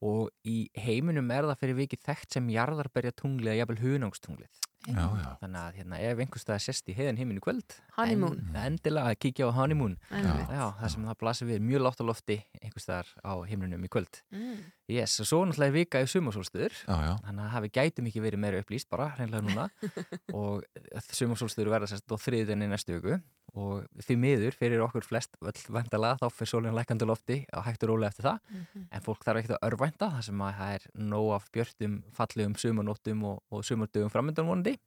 og 0.02 0.32
í 0.48 0.66
heiminum 0.82 1.30
er 1.30 1.46
það 1.52 1.62
fyrir 1.62 1.80
vikið 1.84 2.04
þekkt 2.08 2.36
sem 2.36 2.52
jarðarberja 2.52 3.14
tunglið 3.14 3.52
eða 3.52 3.60
jafnvel 3.62 3.82
hunangstunglið. 3.84 4.68
Já, 4.90 5.02
já. 5.14 5.26
Þannig 5.38 5.58
að 5.60 5.76
hérna, 5.78 5.98
ef 6.02 6.20
einhvers 6.24 6.42
stað 6.42 6.62
sest 6.64 6.88
í 6.90 6.94
heiðan 6.96 7.18
heiminu 7.20 7.42
kvöld 7.42 7.76
en, 8.02 8.24
endilega 8.58 9.12
að 9.12 9.18
kíkja 9.22 9.46
á 9.46 9.54
honeymoon. 9.54 9.94
Það 10.10 10.86
sem 10.90 11.04
það 11.06 11.18
blasir 11.20 11.48
við 11.52 11.60
mjög 11.68 11.84
látt 11.86 12.02
á 12.02 12.04
lofti 12.08 12.38
einhvers 12.58 12.86
staðar 12.88 13.12
á 13.22 13.32
himnunum 13.46 13.86
í 13.86 13.90
kvöld. 13.92 14.18
Mm. 14.34 14.64
yes, 14.90 15.14
og 15.22 15.28
svo 15.30 15.44
náttúrulega 15.46 15.70
er 15.70 15.76
vika 15.76 16.02
í 16.02 16.08
sumarsólstöður. 16.10 16.80
Þannig 16.88 17.44
að 17.44 17.54
hafi 17.54 17.70
gætum 17.78 18.10
ekki 18.10 18.24
verið 18.26 18.42
meira 18.42 18.64
upplýst 18.64 18.90
bara 18.90 19.12
hreinlega 19.14 19.46
núna. 19.46 19.68
Og 20.42 20.66
sumarsólstöður 21.14 21.76
verða 21.76 21.92
sérst 21.92 22.10
á 22.10 22.18
þriðinni 22.18 22.72
næstu 22.72 22.98
viku 22.98 23.20
og 23.54 23.84
því 24.00 24.16
miður 24.16 24.54
fyrir 24.56 24.80
okkur 24.84 25.04
flest 25.04 25.36
öll 25.42 25.64
vendala 25.74 26.14
þá 26.20 26.26
fyrir 26.32 26.50
sólinn 26.52 26.76
lækandi 26.76 27.04
lofti 27.08 27.36
og 27.52 27.64
hægt 27.66 27.82
og 27.84 27.90
rólega 27.92 28.08
eftir 28.12 28.24
það 28.30 28.38
Mhm. 28.52 28.86
en 28.90 29.00
fólk 29.04 29.24
þarf 29.24 29.42
ekkert 29.42 29.56
að 29.58 29.66
örvænta 29.70 30.08
þar 30.14 30.22
sem 30.24 30.38
að 30.40 30.54
það 30.60 30.74
er 30.74 30.86
nóg 31.12 31.34
af 31.34 31.50
björtum, 31.52 32.02
fallegum 32.16 32.54
sumarnóttum 32.56 33.24
og, 33.24 33.42
og 33.50 33.64
sumardögum 33.64 34.10
framöndan 34.10 34.46
vonandi 34.48 34.78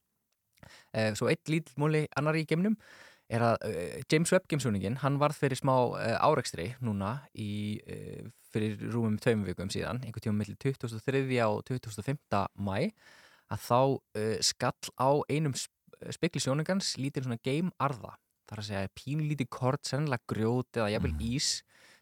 Eh, 0.93 1.13
Svo 1.13 1.27
eitt 1.29 1.45
lítill 1.51 1.75
múli 1.77 2.07
annar 2.17 2.33
í 2.33 2.45
geimnum 2.47 2.75
er 3.29 3.41
að 3.41 3.55
uh, 3.67 4.01
James 4.09 4.31
Webb 4.33 4.47
geimsjóningin, 4.49 4.97
hann 5.03 5.19
varð 5.21 5.37
fyrir 5.37 5.57
smá 5.59 5.73
uh, 5.93 6.17
árekstri 6.25 6.75
núna 6.81 7.19
í, 7.37 7.77
uh, 7.85 8.29
fyrir 8.53 8.77
rúmum 8.93 9.19
tveimum 9.21 9.45
vikum 9.45 9.69
síðan, 9.69 10.01
einhvern 10.05 10.25
tíma 10.25 10.39
millir 10.39 10.57
2003. 10.57 11.21
og 11.45 11.63
2005. 11.65 12.17
mæ 12.57 12.91
að 13.51 13.61
þá 13.67 13.79
uh, 13.93 14.37
skall 14.41 14.89
á 14.97 15.09
einum 15.29 15.53
spekli 16.09 16.41
sjóningans 16.41 16.95
lítið 16.97 17.27
svona 17.27 17.37
geimarða, 17.45 18.15
þar 18.49 18.61
að 18.61 18.67
segja 18.69 18.95
pínlítið 18.99 19.49
kort, 19.49 19.85
sennilega 19.87 20.29
grjót 20.31 20.79
eða 20.79 20.91
jafnvel 20.93 21.15
ís 21.33 21.49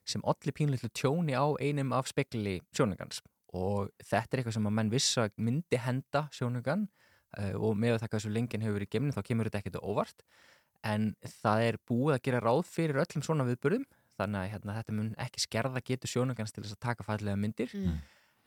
sem 0.03 0.23
olli 0.27 0.51
pínlítið 0.51 0.91
tjóni 0.99 1.37
á 1.37 1.45
einum 1.63 1.93
af 1.95 2.09
spekli 2.11 2.59
sjóningans 2.75 3.21
og 3.53 3.91
þetta 4.01 4.35
er 4.35 4.41
eitthvað 4.41 4.57
sem 4.57 4.67
að 4.67 4.75
menn 4.79 4.91
viss 4.91 5.19
að 5.21 5.35
myndi 5.45 5.79
henda 5.79 6.25
sjóningan 6.33 6.87
uh, 7.37 7.53
og 7.59 7.77
með 7.79 7.99
það 8.01 8.09
hvað 8.13 8.23
svo 8.25 8.33
lengin 8.33 8.65
hefur 8.65 8.79
verið 8.79 8.91
geimni 8.95 9.13
þá 9.15 9.21
kemur 9.27 9.49
þetta 9.49 9.61
ekkert 9.61 9.79
óvart. 9.83 10.25
En 10.83 11.13
það 11.41 11.67
er 11.67 11.77
búið 11.87 12.17
að 12.17 12.23
gera 12.27 12.41
ráð 12.43 12.65
fyrir 12.67 12.99
öllum 13.03 13.23
svona 13.23 13.45
viðburðum 13.47 13.85
þannig 14.17 14.39
að 14.41 14.49
hérna, 14.51 14.75
þetta 14.79 14.97
mun 14.97 15.13
ekki 15.21 15.45
skerða 15.45 15.85
getur 15.85 16.11
sjónungans 16.11 16.53
til 16.53 16.65
þess 16.65 16.75
að 16.75 16.83
taka 16.89 17.05
fallega 17.07 17.39
myndir. 17.39 17.71
Mm. 17.73 18.01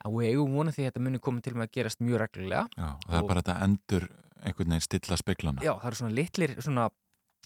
en 0.05 0.13
við 0.13 0.35
eigum 0.35 0.53
vona 0.55 0.75
því 0.75 0.85
að 0.85 0.91
þetta 0.91 1.03
muni 1.07 1.23
koma 1.25 1.43
til 1.43 1.55
með 1.57 1.67
að 1.67 1.73
gerast 1.79 2.03
mjög 2.05 2.21
reglulega. 2.23 2.67
Já, 2.77 2.91
það 3.07 3.17
er 3.19 3.29
bara 3.31 3.43
þetta 3.43 3.57
endur 3.65 4.05
einhvern 4.43 4.75
veginn 4.75 4.85
stilla 4.85 5.19
speklana. 5.19 5.65
Já, 5.65 5.73
það 5.81 5.89
eru 5.89 5.99
svona 6.03 6.17
litlir 6.19 6.55
svona 6.61 6.85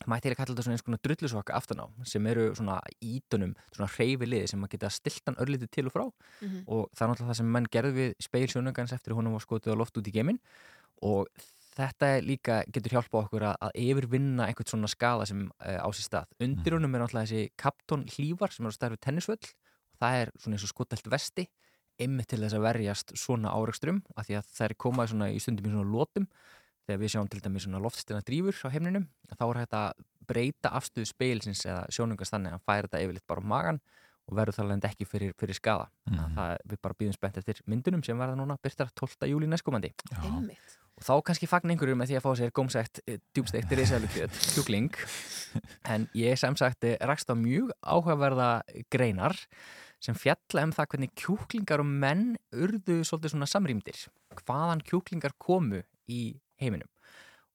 mætti 0.09 0.31
ég 0.31 0.35
að 0.35 0.41
kalla 0.41 0.55
þetta 0.55 0.65
svona 0.65 0.77
eins 0.77 0.85
konar 0.87 1.01
drullusokka 1.05 1.57
aftan 1.57 1.83
á 1.85 1.87
sem 2.09 2.27
eru 2.31 2.49
svona 2.57 2.79
ítunum 3.05 3.55
svona 3.75 3.89
hreyfi 3.97 4.29
liði 4.29 4.51
sem 4.53 4.65
að 4.65 4.75
geta 4.75 4.91
stilt 4.95 5.23
hann 5.29 5.39
örlítið 5.43 5.71
til 5.77 5.87
og 5.91 5.95
frá. 5.95 6.05
Mhm. 6.41 6.65
og 6.67 6.91
það 6.97 7.05
er 7.05 7.11
náttúrulega 7.13 7.31
það 7.31 7.41
sem 7.41 7.53
menn 7.53 7.71
gerði 7.71 7.93
við 7.99 8.15
speil 8.21 8.49
sjónungans 8.49 8.93
eftir 8.97 9.13
að 9.13 9.21
honum 9.21 9.37
var 9.37 9.45
skotið 9.45 9.75
á 9.77 9.81
loft 9.81 9.97
út 9.97 10.09
í 10.09 10.15
geiminn. 10.15 10.41
Og 11.03 11.29
þetta 11.77 12.07
er 12.17 12.23
líka 12.23 12.65
getur 12.73 12.97
hjálpa 12.97 13.25
okkur 13.25 13.47
að, 13.51 13.57
að 13.61 13.71
yfirvinna 13.75 14.47
einhvern 14.47 14.69
svona 14.69 14.91
skala 14.91 15.27
sem 15.27 15.49
uh, 15.49 15.81
á 15.81 15.89
sér 15.93 16.07
stað. 16.09 16.31
Undir 16.41 16.77
honum 16.77 16.95
er 16.95 17.05
náttúrulega 17.05 17.31
þessi 17.31 17.53
kaptón 17.57 18.07
hlífar 18.09 18.53
sem 18.53 18.67
er 18.67 18.73
á 18.73 18.79
stærfi 18.79 19.01
tennisvöll. 19.01 19.53
Og 19.95 20.01
það 20.01 20.21
er 20.21 20.33
svona 20.37 20.57
eins 20.57 20.67
og 20.67 20.73
skotelt 20.73 21.11
vesti 21.13 21.47
einmitt 22.01 22.31
til 22.33 22.41
þess 22.41 22.57
að 22.57 22.65
verjast 22.65 23.13
svona 23.19 23.53
árekstrum 23.53 24.01
af 24.17 24.29
því 24.29 24.39
að 24.41 24.51
það 24.57 24.67
er 24.67 24.77
komað 24.81 25.13
svona 25.13 25.31
í 25.33 25.41
stundum 25.43 25.69
í 25.69 25.73
svona 25.75 25.93
lótum 25.93 26.29
þegar 26.91 27.03
við 27.05 27.15
sjáum 27.15 27.31
til 27.31 27.43
dæmis 27.45 27.67
svona 27.67 27.83
loftstina 27.83 28.21
drífur 28.27 28.61
á 28.67 28.75
heimninum 28.75 29.09
þá 29.31 29.45
er 29.47 29.63
hægt 29.63 29.79
að 29.79 30.05
breyta 30.31 30.75
afstöðu 30.79 31.09
speilsins 31.11 31.65
eða 31.67 31.87
sjónungast 31.95 32.35
þannig 32.35 32.57
að 32.57 32.65
færi 32.67 32.89
þetta 32.89 33.03
yfirleitt 33.05 33.29
bara 33.31 33.43
á 33.43 33.51
magan 33.55 33.81
og 34.31 34.37
verður 34.39 34.57
það 34.57 34.67
alveg 34.67 34.87
ekki 34.91 35.07
fyrir, 35.09 35.33
fyrir 35.39 35.59
skada 35.59 35.89
þannig 36.05 36.23
að 36.27 36.37
það, 36.37 36.53
við 36.71 36.83
bara 36.87 36.99
býðum 37.01 37.17
spennt 37.17 37.41
eftir 37.41 37.63
myndunum 37.71 38.05
sem 38.07 38.21
verða 38.21 38.39
núna 38.39 38.59
byrtar 38.63 38.93
12. 38.95 39.27
júli 39.31 39.49
næstkomandi. 39.51 39.91
Einmitt. 40.21 40.77
og 41.01 41.07
þá 41.07 41.13
kannski 41.27 41.49
fagn 41.51 41.75
einhverju 41.75 41.99
með 41.99 42.13
því 42.13 42.19
að 42.21 42.27
fá 42.27 42.31
sér 42.39 42.55
gómsætt 42.55 43.03
djúbsteikt 43.35 43.75
risaðlugjöð, 43.81 44.41
kjúkling 44.55 45.01
en 45.93 46.07
ég 46.19 46.39
sem 46.39 46.59
sagt 46.61 46.87
eh, 46.87 46.99
rakst 47.11 47.33
á 47.33 47.35
mjög 47.35 47.73
áhugaverða 47.83 48.51
greinar 48.93 49.39
sem 50.01 50.17
fjalla 50.17 50.65
um 50.65 50.75
það 50.77 50.93
hvernig 50.95 51.17
kjúklingar 51.19 51.83
og 51.83 51.91
menn 51.91 52.31
urðu 52.57 53.03
svolítið 53.05 53.35
svona 53.35 53.49
samrýmdir. 53.51 54.07
Hvaðan 54.47 54.81
kjúklingar 54.87 55.35
komu 55.43 55.83
í 56.09 56.23
heiminum. 56.61 56.89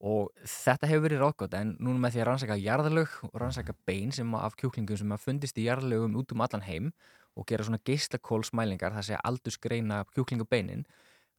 Og 0.06 0.30
þetta 0.44 0.90
hefur 0.92 1.06
verið 1.08 1.22
ráðgótt 1.24 1.56
en 1.58 1.76
núna 1.80 2.02
með 2.04 2.16
því 2.16 2.22
að 2.22 2.28
rannsaka 2.30 2.58
jarðalög 2.60 3.14
og 3.30 3.38
rannsaka 3.42 3.76
bein 3.88 4.12
sem 4.12 4.32
að- 4.36 4.44
af 4.44 4.58
kjúklingum 4.60 4.98
sem 4.98 5.16
að 5.16 5.24
fundist 5.24 5.58
í 5.58 5.66
jarðalögum 5.66 6.18
út 6.20 6.32
um 6.32 6.42
allan 6.42 6.68
heim 6.68 6.92
og 7.36 7.46
gera 7.48 7.64
svona 7.64 7.84
geislakólsmælingar 7.84 8.94
það 8.96 9.08
segja 9.08 9.24
aldursgreina 9.24 10.04
kjúklingabeinin 10.14 10.86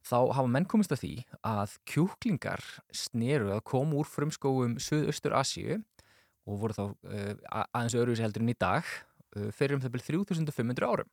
þá 0.05 0.33
hafa 0.33 0.47
menn 0.47 0.67
komist 0.69 0.93
að 0.93 1.01
því 1.03 1.13
að 1.47 1.77
kjúklingar 1.89 2.63
sneru 2.95 3.51
að 3.55 3.63
koma 3.63 3.99
úr 3.99 4.09
frumskóum 4.09 4.77
Suðaustur 4.81 5.35
Asíu 5.37 5.79
og 6.47 6.59
voru 6.61 6.77
þá 6.77 6.83
uh, 6.87 7.33
aðeins 7.75 7.97
öðruvísi 7.97 8.25
heldur 8.25 8.45
en 8.45 8.53
í 8.53 8.57
dag 8.59 8.83
uh, 9.35 9.49
fyrir 9.55 9.77
um 9.77 9.83
það 9.83 9.97
byrjum 9.97 10.27
3500 10.27 10.87
árum. 10.87 11.09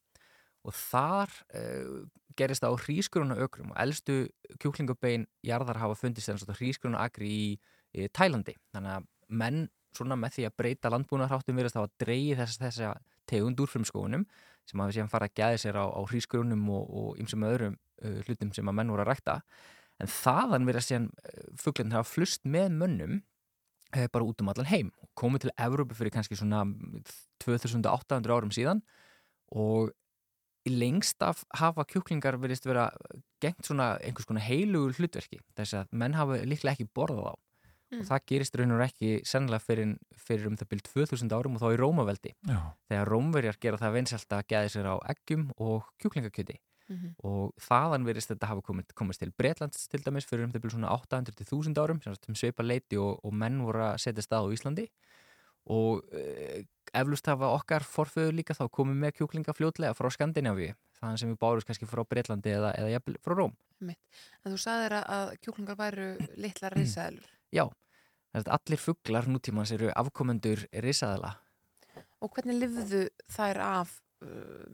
Og 0.65 0.77
þar 0.79 1.33
uh, 1.59 2.05
gerist 2.39 2.65
það 2.65 2.75
á 2.75 2.83
hrískuruna 2.85 3.39
ökrum 3.45 3.73
og 3.73 3.81
elstu 3.83 4.19
kjúklingabein 4.63 5.27
jarðar 5.47 5.81
hafa 5.83 5.99
fundist 5.99 6.31
en 6.31 6.41
svona 6.41 6.57
hrískuruna 6.59 7.03
akri 7.07 7.31
í, 7.31 7.49
í 7.95 8.09
Tælandi. 8.15 8.57
Þannig 8.75 8.97
að 8.97 9.09
menn 9.29 9.61
svona 9.95 10.19
með 10.19 10.39
því 10.39 10.47
að 10.49 10.57
breyta 10.59 10.91
landbúnaðarháttum 10.93 11.59
virðast 11.59 11.79
hafa 11.79 11.93
dreigið 12.03 12.43
þess, 12.43 12.59
þessa 12.63 12.95
tegund 13.31 13.63
úr 13.63 13.71
frumskóunum 13.71 14.27
sem 14.69 14.81
hafa 14.81 14.97
síðan 14.97 15.13
fara 15.13 15.29
að 15.29 15.37
gæði 15.39 15.61
sér 15.63 15.79
á, 15.79 15.85
á 15.87 16.01
hrískurunum 16.09 16.67
og, 16.73 16.91
og 16.91 17.23
ymsum 17.23 17.47
öðrum 17.47 17.77
uh, 17.77 18.19
hlutum 18.27 18.53
sem 18.57 18.69
að 18.69 18.79
menn 18.81 18.93
voru 18.93 19.05
að 19.05 19.13
rækta. 19.13 19.39
En 20.03 20.11
þaðan 20.11 20.69
virðast 20.69 20.91
síðan 20.91 21.09
uh, 21.13 21.47
fugglinn 21.61 21.95
hafa 21.95 22.11
flust 22.11 22.47
með 22.49 22.79
mönnum 22.81 23.19
uh, 23.95 24.07
bara 24.09 24.27
út 24.27 24.43
um 24.43 24.51
allan 24.53 24.71
heim 24.71 24.93
komið 25.19 25.47
til 25.47 25.55
Evrópu 25.67 25.99
fyrir 25.99 26.15
kannski 26.15 26.39
svona 26.39 26.65
2800 27.45 28.35
árum 28.35 28.55
síðan. 28.55 28.83
Og 29.55 29.93
lengst 30.71 31.23
af 31.23 31.45
hafa 31.61 31.85
kjúklingar 31.85 32.39
verist 32.41 32.65
vera 32.65 32.91
gengt 33.43 33.65
svona 33.67 33.99
einhvers 34.01 34.25
konar 34.27 34.47
heilugur 34.47 34.95
hlutverki 34.97 35.41
þess 35.57 35.75
að 35.83 35.91
menn 35.93 36.15
hafa 36.17 36.39
líklega 36.45 36.77
ekki 36.79 36.89
borðað 36.95 37.33
á 37.33 37.37
Mm. 37.93 38.01
og 38.01 38.07
það 38.09 38.23
gerist 38.27 38.55
raun 38.57 38.71
og 38.73 38.81
ekki 38.81 39.09
sennilega 39.29 39.61
fyrir, 39.61 39.91
fyrir 40.17 40.47
um 40.49 40.57
það 40.57 40.69
byrjum 40.71 40.87
2000 41.07 41.35
árum 41.37 41.55
og 41.55 41.61
þá 41.63 41.67
í 41.69 41.77
Rómaveldi 41.79 42.31
Já. 42.49 42.57
þegar 42.89 43.11
Rómverjar 43.13 43.59
gera 43.61 43.77
það 43.79 43.93
vinsælt 43.95 44.33
að 44.33 44.47
geða 44.49 44.71
sér 44.73 44.89
á 44.89 44.95
eggjum 45.13 45.51
og 45.61 45.85
kjúklingakjöti 46.03 46.57
Mhm. 46.89 47.15
og 47.23 47.53
þaðan 47.61 48.05
verist 48.05 48.29
þetta 48.33 48.47
hafa 48.49 48.61
komið, 48.63 48.95
komist 48.97 49.21
til 49.21 49.31
Bretlands 49.37 49.87
til 49.89 50.01
dæmis 50.01 50.25
fyrir 50.27 50.45
um 50.45 50.51
það 50.53 50.61
byrjum 50.65 50.81
svona 50.81 50.97
800-1000 50.97 51.79
árum 51.79 52.03
sem 52.03 52.35
sveipa 52.35 52.65
leiti 52.65 52.97
og, 52.97 53.21
og 53.23 53.33
menn 53.33 53.61
voru 53.63 53.81
að 53.93 54.01
setja 54.01 54.23
stað 54.25 54.49
á 54.49 54.53
Íslandi 54.57 54.89
og 55.71 56.03
uh, 56.13 56.65
eflust 57.01 57.29
hafa 57.31 57.51
okkar 57.55 57.85
forföður 57.87 58.37
líka 58.39 58.57
þá 58.57 58.65
komið 58.73 59.01
með 59.03 59.15
kjúklinga 59.19 59.55
fljótlega 59.57 59.97
frá 59.97 60.11
Skandinavíu 60.15 60.75
þannig 61.01 61.23
sem 61.23 61.33
við 61.33 61.41
bárust 61.43 61.69
kannski 61.69 61.89
frá 61.91 62.05
Bretlandi 62.09 62.55
eða, 62.55 62.73
eða 62.79 62.93
jafnvel 62.95 63.17
frá 63.25 63.35
Róm. 63.39 63.57
En 63.85 64.53
þú 64.55 64.61
sagðir 64.61 64.99
að, 65.01 65.09
að 65.17 65.33
kjúklingar 65.45 65.81
væru 65.81 66.11
litlar 66.41 66.77
risaðlur 66.79 67.33
Já, 67.55 67.67
allir 68.43 68.81
fugglar 68.81 69.29
nútímans 69.31 69.75
eru 69.75 69.91
afkomendur 69.95 70.65
risaðala 70.85 71.35
og 72.25 72.33
hvernig 72.33 72.63
lifðu 72.63 73.03
þær 73.35 73.61
af 73.61 73.93
uh, 74.25 74.65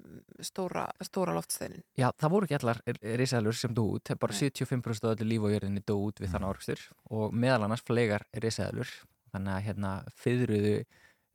stóra, 0.44 0.86
stóra 1.05 1.34
loftsteinin 1.36 1.82
Já, 1.98 2.10
það 2.20 2.34
voru 2.34 2.48
ekki 2.48 2.59
allar 2.60 2.82
risaðlur 3.20 3.59
sem 3.59 3.74
dó 3.74 3.84
út, 3.97 4.12
bara 4.20 4.36
Nei. 4.36 4.42
75% 4.47 5.09
af 5.09 5.16
öllu 5.16 5.30
líf 5.32 5.47
á 5.47 5.52
jörðinni 5.56 5.84
dó 5.84 5.97
út 5.98 6.22
við 6.22 6.34
þann 6.34 6.47
árakstur 6.47 6.84
og 7.10 7.34
meðal 7.34 7.66
annars 7.66 7.84
flegar 7.86 8.26
risaðlur 8.44 8.92
þannig 9.32 9.56
að 9.56 9.64
hérna 9.68 9.94
fyrruðu 10.18 10.76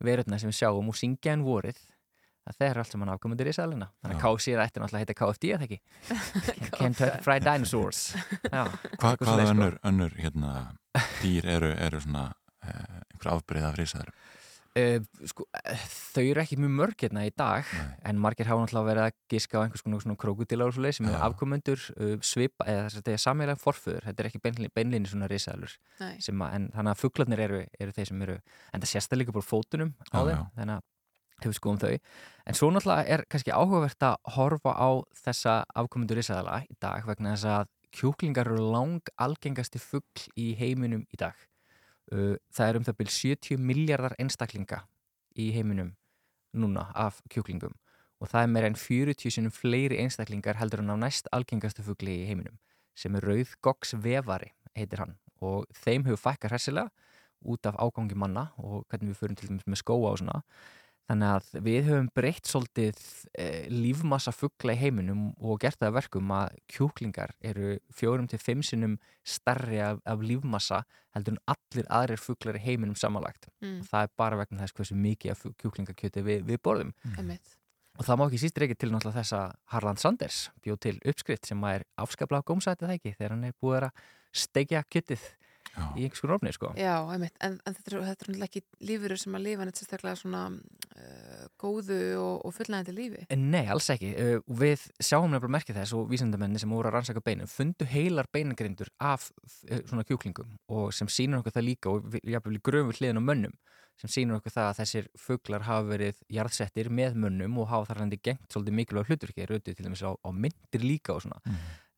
veröldna 0.04 0.38
sem 0.40 0.50
við 0.50 0.58
sjáum 0.60 0.90
og 0.92 0.98
syngja 0.98 1.34
en 1.36 1.44
vorið 1.46 1.78
að 2.46 2.58
þeir 2.60 2.68
eru 2.68 2.82
allt 2.82 2.94
saman 2.94 3.10
afkomundir 3.10 3.48
risaðluna 3.48 3.88
þannig 4.02 4.16
að 4.16 4.22
KFC 4.22 4.52
er 4.52 4.62
ætti 4.62 4.82
náttúrulega 4.82 4.96
að 4.96 5.04
heita 5.04 5.16
KFD 5.18 5.48
eða 5.56 5.66
ekki? 5.66 5.78
Kentucky 6.76 7.22
Fried 7.24 7.46
Dinosaurs. 7.46 8.02
Hvað 8.46 9.16
sko. 9.18 9.36
önnur, 9.50 9.78
önnur 9.90 10.14
hérna, 10.20 10.52
dýr 11.22 11.48
eru, 11.56 11.72
eru 11.88 12.02
svona 12.04 12.28
uh, 12.30 13.00
einhver 13.10 13.32
afbreyð 13.34 13.66
af 13.70 13.80
risaður? 13.80 14.12
Uh, 14.12 14.25
sko, 15.30 15.46
eh, 15.56 15.84
þau 16.12 16.22
eru 16.22 16.42
ekki 16.42 16.58
mjög 16.60 16.72
mörg 16.76 17.04
hérna 17.04 17.22
í 17.24 17.30
dag 17.32 17.68
en 18.04 18.18
margir 18.20 18.48
hafa 18.48 18.64
náttúrulega 18.64 18.88
verið 18.90 19.04
að 19.06 19.14
giska 19.32 19.56
á 19.56 19.64
einhvers 19.64 19.84
konar 19.86 20.02
svona 20.04 20.18
krókudilar 20.20 20.68
og 20.68 20.76
svoleið 20.76 20.98
sem 20.98 21.08
eru 21.08 21.20
afkomendur 21.24 21.86
uh, 21.96 22.16
svipa, 22.20 22.66
eða 22.66 22.82
þess 22.84 22.96
að 22.96 23.00
þetta 23.00 23.14
er 23.14 23.22
sammeðlega 23.24 23.62
forföður. 23.62 24.08
Þetta 24.08 24.22
er 24.22 24.28
ekki 24.30 24.42
beinlinni, 24.44 24.72
beinlinni 24.76 25.12
svona 25.12 25.30
risaðlur 25.32 25.78
Nei. 26.02 26.12
sem 26.26 26.44
að, 26.44 26.58
en 26.58 26.68
þannig 26.74 26.92
að 26.92 27.00
fuglarnir 27.04 27.44
eru, 27.46 27.62
eru 27.80 27.96
þeir 27.96 28.10
sem 28.10 28.26
eru, 28.28 28.36
en 28.72 28.84
það 28.84 28.92
sést 28.92 29.12
það 29.12 29.22
líka 29.22 29.36
bara 29.38 29.48
á 29.48 29.52
fótunum 29.52 29.94
á 30.12 30.18
þeim, 30.20 30.44
þannig 30.60 30.76
að 30.76 30.84
hefur 31.44 31.58
skoðum 31.58 31.82
þau, 31.82 32.12
en 32.48 32.56
svo 32.56 32.70
náttúrulega 32.72 33.16
er 33.16 33.24
kannski 33.32 33.52
áhugavert 33.52 34.06
að 34.08 34.30
horfa 34.36 34.72
á 34.72 34.88
þessa 35.24 35.56
afkomendur 35.76 36.20
risaðala 36.20 36.62
í 36.64 36.76
dag 36.80 37.04
vegna 37.08 37.34
þess 37.34 37.50
að 37.52 37.72
kjúklingar 37.96 38.48
eru 38.52 38.70
lang 38.72 39.12
algengasti 39.20 39.80
fugl 39.80 40.28
í 40.36 40.54
heiminum 40.58 41.04
í 41.12 41.20
dag 41.20 41.36
það 42.10 42.68
er 42.68 42.78
um 42.78 42.86
það 42.86 42.98
byrj 43.00 43.14
70 43.16 43.58
miljardar 43.58 44.14
einstaklinga 44.22 44.84
í 45.36 45.50
heiminum 45.56 45.94
núna 46.56 46.86
af 46.94 47.20
kjúklingum 47.32 47.74
og 48.20 48.30
það 48.30 48.42
er 48.42 48.52
meira 48.52 48.70
en 48.70 48.78
40 48.80 49.32
sinum 49.34 49.52
fleiri 49.52 49.98
einstaklingar 50.00 50.56
heldur 50.60 50.82
en 50.82 50.94
á 50.94 50.96
næst 50.96 51.28
algengastu 51.36 51.84
fugli 51.84 52.22
í 52.22 52.28
heiminum 52.30 52.56
sem 52.96 53.16
er 53.18 53.26
rauðgoksvefari 53.28 54.52
heitir 54.76 55.02
hann. 55.02 55.16
Og 55.44 55.66
þeim 55.84 56.06
hefur 56.06 56.22
fækkar 56.22 56.54
hressilega 56.54 56.88
út 57.46 57.68
af 57.68 57.76
ágangi 57.76 58.16
manna 58.16 58.48
og 58.56 58.86
hvernig 58.88 59.12
við 59.12 59.20
förum 59.20 59.36
til 59.36 59.50
dæmis 59.50 59.66
með 59.68 59.82
skóa 59.82 60.14
og 60.14 60.20
svona 60.22 60.40
þannig 61.06 61.32
að 61.36 61.48
við 61.62 61.84
höfum 61.86 62.06
breytt 62.18 62.48
svolítið 62.50 63.00
eh, 63.38 63.66
lífmassa 63.70 64.32
fugla 64.34 64.74
í 64.74 64.80
heiminum 64.80 65.28
og 65.38 65.60
gert 65.62 65.78
það 65.78 65.90
að 65.92 65.96
verkum 66.00 66.32
að 66.34 66.56
kjúklingar 66.74 67.34
eru 67.46 67.76
fjórum 67.94 68.26
til 68.30 68.40
fimm 68.42 68.64
sinnum 68.66 68.96
starri 69.26 69.78
af, 69.86 70.00
af 70.04 70.24
lífmassa 70.26 70.80
heldur 71.14 71.36
en 71.36 71.42
allir 71.54 71.86
aðrir 72.00 72.20
fuglar 72.20 72.58
í 72.58 72.64
heiminum 72.66 72.96
samanlagt 72.98 73.46
Mm. 73.62 73.78
og 73.80 73.86
það 73.88 74.02
er 74.02 74.10
bara 74.20 74.36
vegna 74.36 74.60
þess 74.66 74.74
hversu 74.76 74.94
mikið 75.00 75.30
af 75.32 75.46
kjúklingakjöti 75.62 76.22
við, 76.26 76.42
við 76.44 76.58
borðum 76.62 76.90
Einmitt. 77.16 77.54
og 77.96 78.04
það 78.04 78.18
má 78.20 78.26
ekki 78.26 78.40
síst 78.42 78.58
reykja 78.60 78.76
til 78.82 78.90
náttúrulega 78.92 79.22
þess 79.22 79.32
að 79.38 79.54
Harland 79.72 79.98
Sanders 80.02 80.40
bjóð 80.66 80.78
til 80.84 80.98
uppskrift 81.08 81.46
sem 81.48 81.64
er 81.70 81.86
afskaplega 81.96 82.44
gómsætið 82.50 82.88
það 82.90 82.96
ekki 82.98 83.14
þegar 83.16 83.30
hann 83.36 83.44
er 83.48 83.56
búið 83.62 83.86
að 83.88 84.02
steikja 84.36 84.82
kjötið 84.92 85.24
í 85.96 86.04
einhvers 86.06 86.20
konar 86.24 86.38
ofni 86.38 86.52
sko. 86.56 86.70
Já, 86.80 86.94
einmitt, 87.12 87.34
en, 87.44 87.58
en 87.66 87.74
þetta 87.76 87.90
er, 87.92 87.96
þetta 87.96 88.10
er 88.10 88.16
náttúrulega 88.16 88.48
ekki 88.50 88.62
lífurur 88.90 89.20
sem 89.20 89.36
að 89.38 89.44
lifa 89.46 89.66
neitt 89.68 89.80
sérstaklega 89.80 90.16
svona 90.20 90.42
uh, 90.50 91.44
góðu 91.60 91.98
og, 92.20 92.46
og 92.48 92.54
fullnægandi 92.56 92.94
lífi 92.96 93.24
Nei, 93.36 93.64
alls 93.72 93.88
ekki. 93.94 94.12
Uh, 94.16 94.40
Við 94.62 94.86
sjáum 95.02 95.28
nefnilega 95.32 95.54
merkið 95.58 95.80
þess 95.82 95.96
og 95.98 96.08
vísindamenni 96.12 96.60
sem 96.62 96.72
voru 96.72 96.90
að 96.90 96.96
rannsaka 96.98 97.22
beinum 97.26 97.50
fundu 97.50 97.88
heilar 97.92 98.28
beinagrindur 98.32 98.90
af 99.00 99.28
uh, 99.36 99.80
svona 99.88 100.04
kjúklingum 100.08 100.56
og 100.72 100.92
sem 100.96 101.08
sýnur 101.12 101.42
okkur 101.42 101.56
það 101.58 101.68
líka 101.70 101.92
og 101.92 102.16
í 102.20 102.36
gröfum 102.64 102.92
við 102.92 103.00
hliðin 103.02 103.20
á 103.20 103.28
mönnum 103.28 103.56
sem 103.96 104.10
sýnur 104.12 104.36
okkur 104.42 104.52
það 104.52 104.66
að 104.70 104.78
þessir 104.82 105.06
fuglar 105.16 105.62
hafa 105.64 105.86
verið 105.88 106.18
jarðsettir 106.36 106.90
með 106.92 107.14
mönnum 107.22 107.54
og 107.62 107.70
hafa 107.70 107.86
þar 107.94 108.02
hann 108.02 108.10
gengt 108.20 108.52
svolítið 108.52 108.74
mikilvæg 108.76 109.08
hluturki, 109.08 109.46
rautu 109.48 109.72
til 109.72 109.86
dæmis 109.86 110.02
á, 110.04 110.12
á 110.12 110.28
myndir 110.36 110.84
líka 110.84 111.14
og 111.16 111.22
svona. 111.24 111.38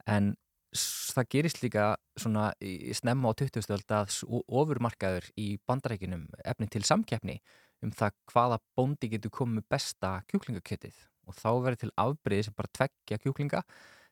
En 0.06 0.28
s- 0.30 0.47
það 0.76 1.28
gerist 1.32 1.62
líka 1.62 1.84
svona 2.18 2.50
í 2.60 2.92
snemma 2.96 3.30
á 3.30 3.32
20. 3.40 3.70
öld 3.72 3.88
að 3.94 4.08
s- 4.12 4.24
o- 4.28 4.44
ofurmarkaður 4.48 5.30
í 5.38 5.58
bandarækinum 5.66 6.26
efni 6.44 6.68
til 6.70 6.82
samkeppni 6.82 7.38
um 7.82 7.90
það 7.94 8.12
hvaða 8.32 8.58
bóndi 8.76 9.08
getur 9.10 9.30
komið 9.30 9.64
besta 9.70 10.22
kjúklingakjötið 10.28 10.94
og 11.28 11.34
þá 11.34 11.48
verður 11.62 11.78
til 11.84 11.90
afbreyði 11.96 12.44
sem 12.48 12.54
bara 12.58 12.68
tveggja 12.74 13.18
kjúklinga 13.22 13.62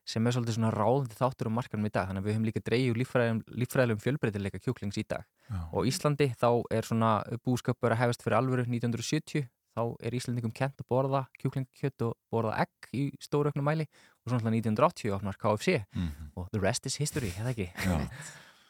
sem 0.07 0.25
er 0.25 0.31
svolítið 0.31 0.55
svona 0.55 0.71
ráðandi 0.71 1.17
þáttur 1.19 1.49
á 1.51 1.57
markanum 1.57 1.85
í 1.85 1.91
dag 1.91 2.07
þannig 2.07 2.21
að 2.23 2.27
við 2.29 2.35
höfum 2.37 2.45
líka 2.47 2.61
dreigju 2.63 2.93
líffræðilegum, 2.95 3.41
líffræðilegum 3.59 4.03
fjölbreytileika 4.05 4.59
kjúklings 4.63 4.97
í 4.97 5.03
dag 5.03 5.25
Já. 5.51 5.59
og 5.73 5.85
Íslandi 5.89 6.29
þá 6.39 6.47
er 6.71 6.81
svona 6.87 7.09
búskapur 7.43 7.91
að 7.91 7.99
hefast 8.05 8.23
fyrir 8.23 8.37
alvöru 8.39 8.63
1970 8.65 9.49
þá 9.77 9.83
er 10.01 10.17
Íslandingum 10.17 10.53
kent 10.57 10.81
að 10.81 10.89
borða 10.89 11.21
kjúklingakjött 11.37 12.01
og 12.07 12.17
borða 12.33 12.57
egg 12.65 12.89
í 12.97 13.05
stóru 13.21 13.51
auknum 13.53 13.69
mæli 13.69 13.85
og 14.25 14.33
svona 14.33 14.49
1980 14.57 15.13
opnar 15.13 15.37
KFC 15.37 15.83
Mhm. 15.93 16.31
og 16.35 16.49
the 16.51 16.59
rest 16.59 16.85
is 16.89 16.97
history, 16.97 17.29
hefða 17.37 17.53
ekki? 17.53 17.69
Já. 17.85 18.09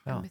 Já. 0.08 0.22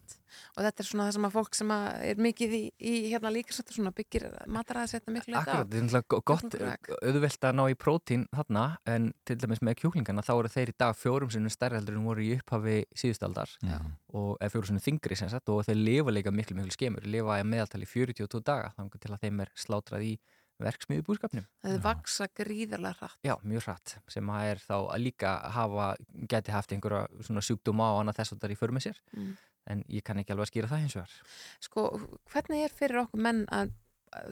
Og 0.56 0.62
þetta 0.64 0.80
er 0.80 0.86
svona 0.88 1.04
það 1.06 1.12
sem 1.12 1.24
að 1.28 1.32
fólk 1.34 1.54
sem 1.54 1.68
að 1.68 1.86
er 2.08 2.14
mikið 2.24 2.52
í, 2.56 2.60
í 2.80 2.92
hérna 3.12 3.28
líkasættu 3.28 3.74
svona 3.76 3.90
byggir 3.92 4.24
mataræði 4.48 4.88
setna 4.88 5.12
miklu. 5.12 5.34
Akkurat, 5.36 5.68
þetta 5.68 5.98
er 5.98 6.04
go- 6.08 6.20
gott, 6.24 6.56
auðvelt 7.04 7.44
að 7.44 7.54
ná 7.58 7.64
í 7.68 7.74
prótín 7.76 8.24
þarna 8.32 8.62
en 8.88 9.10
til 9.28 9.36
dæmis 9.36 9.60
með 9.60 9.76
kjúklingana 9.82 10.24
þá 10.24 10.32
eru 10.38 10.48
þeir 10.48 10.72
í 10.72 10.76
dag 10.80 10.96
fjórum 10.96 11.30
sinnum 11.30 11.52
stærri 11.52 11.76
heldur 11.76 11.98
en 12.00 12.04
voru 12.08 12.24
í 12.24 12.38
upphafi 12.40 12.78
síðustaldar 12.96 13.52
Já. 13.68 13.76
og 14.16 14.38
eða 14.40 14.50
fjórum 14.54 14.70
sinnum 14.72 14.86
þingri 14.88 15.16
sem 15.20 15.28
sagt 15.28 15.48
og 15.52 15.60
þeir 15.68 15.76
lifa 15.84 16.10
líka 16.16 16.32
miklu 16.32 16.56
miklu 16.56 16.72
skemur, 16.72 17.04
lifa 17.04 17.36
í 17.36 17.44
meðaltali 17.44 17.84
42 17.84 18.40
daga 18.48 18.72
þannig 18.78 18.96
til 19.00 19.12
að 19.12 19.20
þeim 19.28 19.40
er 19.44 19.52
slátrað 19.60 20.08
í 20.08 20.18
verksmiðu 20.62 21.04
búskapnum. 21.06 21.46
það 21.64 21.80
vaksa 21.84 22.28
gríðarlega 22.36 22.96
hratt 23.00 23.18
Já, 23.26 23.34
mjög 23.44 23.66
hratt 23.66 23.96
sem 24.08 24.30
að 24.32 24.50
er 24.52 24.62
þá 24.64 24.76
að 24.78 25.02
líka 25.04 25.34
hafa, 25.56 25.88
geti 26.28 26.54
haft 26.54 26.72
einhverja 26.72 27.06
svona 27.28 27.44
sjúkdóma 27.44 27.90
og 27.94 28.00
annað 28.04 28.20
þess 28.22 28.32
að 28.36 28.40
það 28.40 28.48
er 28.50 28.54
í 28.56 28.60
för 28.62 28.72
með 28.76 28.86
sér 28.88 29.02
Mm. 29.16 29.34
en 29.66 29.82
ég 29.90 30.02
kann 30.06 30.18
ekki 30.22 30.30
alveg 30.32 30.46
að 30.46 30.52
skýra 30.52 30.68
það 30.70 30.84
hins 30.84 30.94
vegar. 30.96 31.18
sko, 31.60 31.88
hvernig 32.32 32.64
er 32.64 32.70
fyrir 32.72 33.02
okkur 33.04 33.20
menn 33.20 33.44
að 33.50 33.72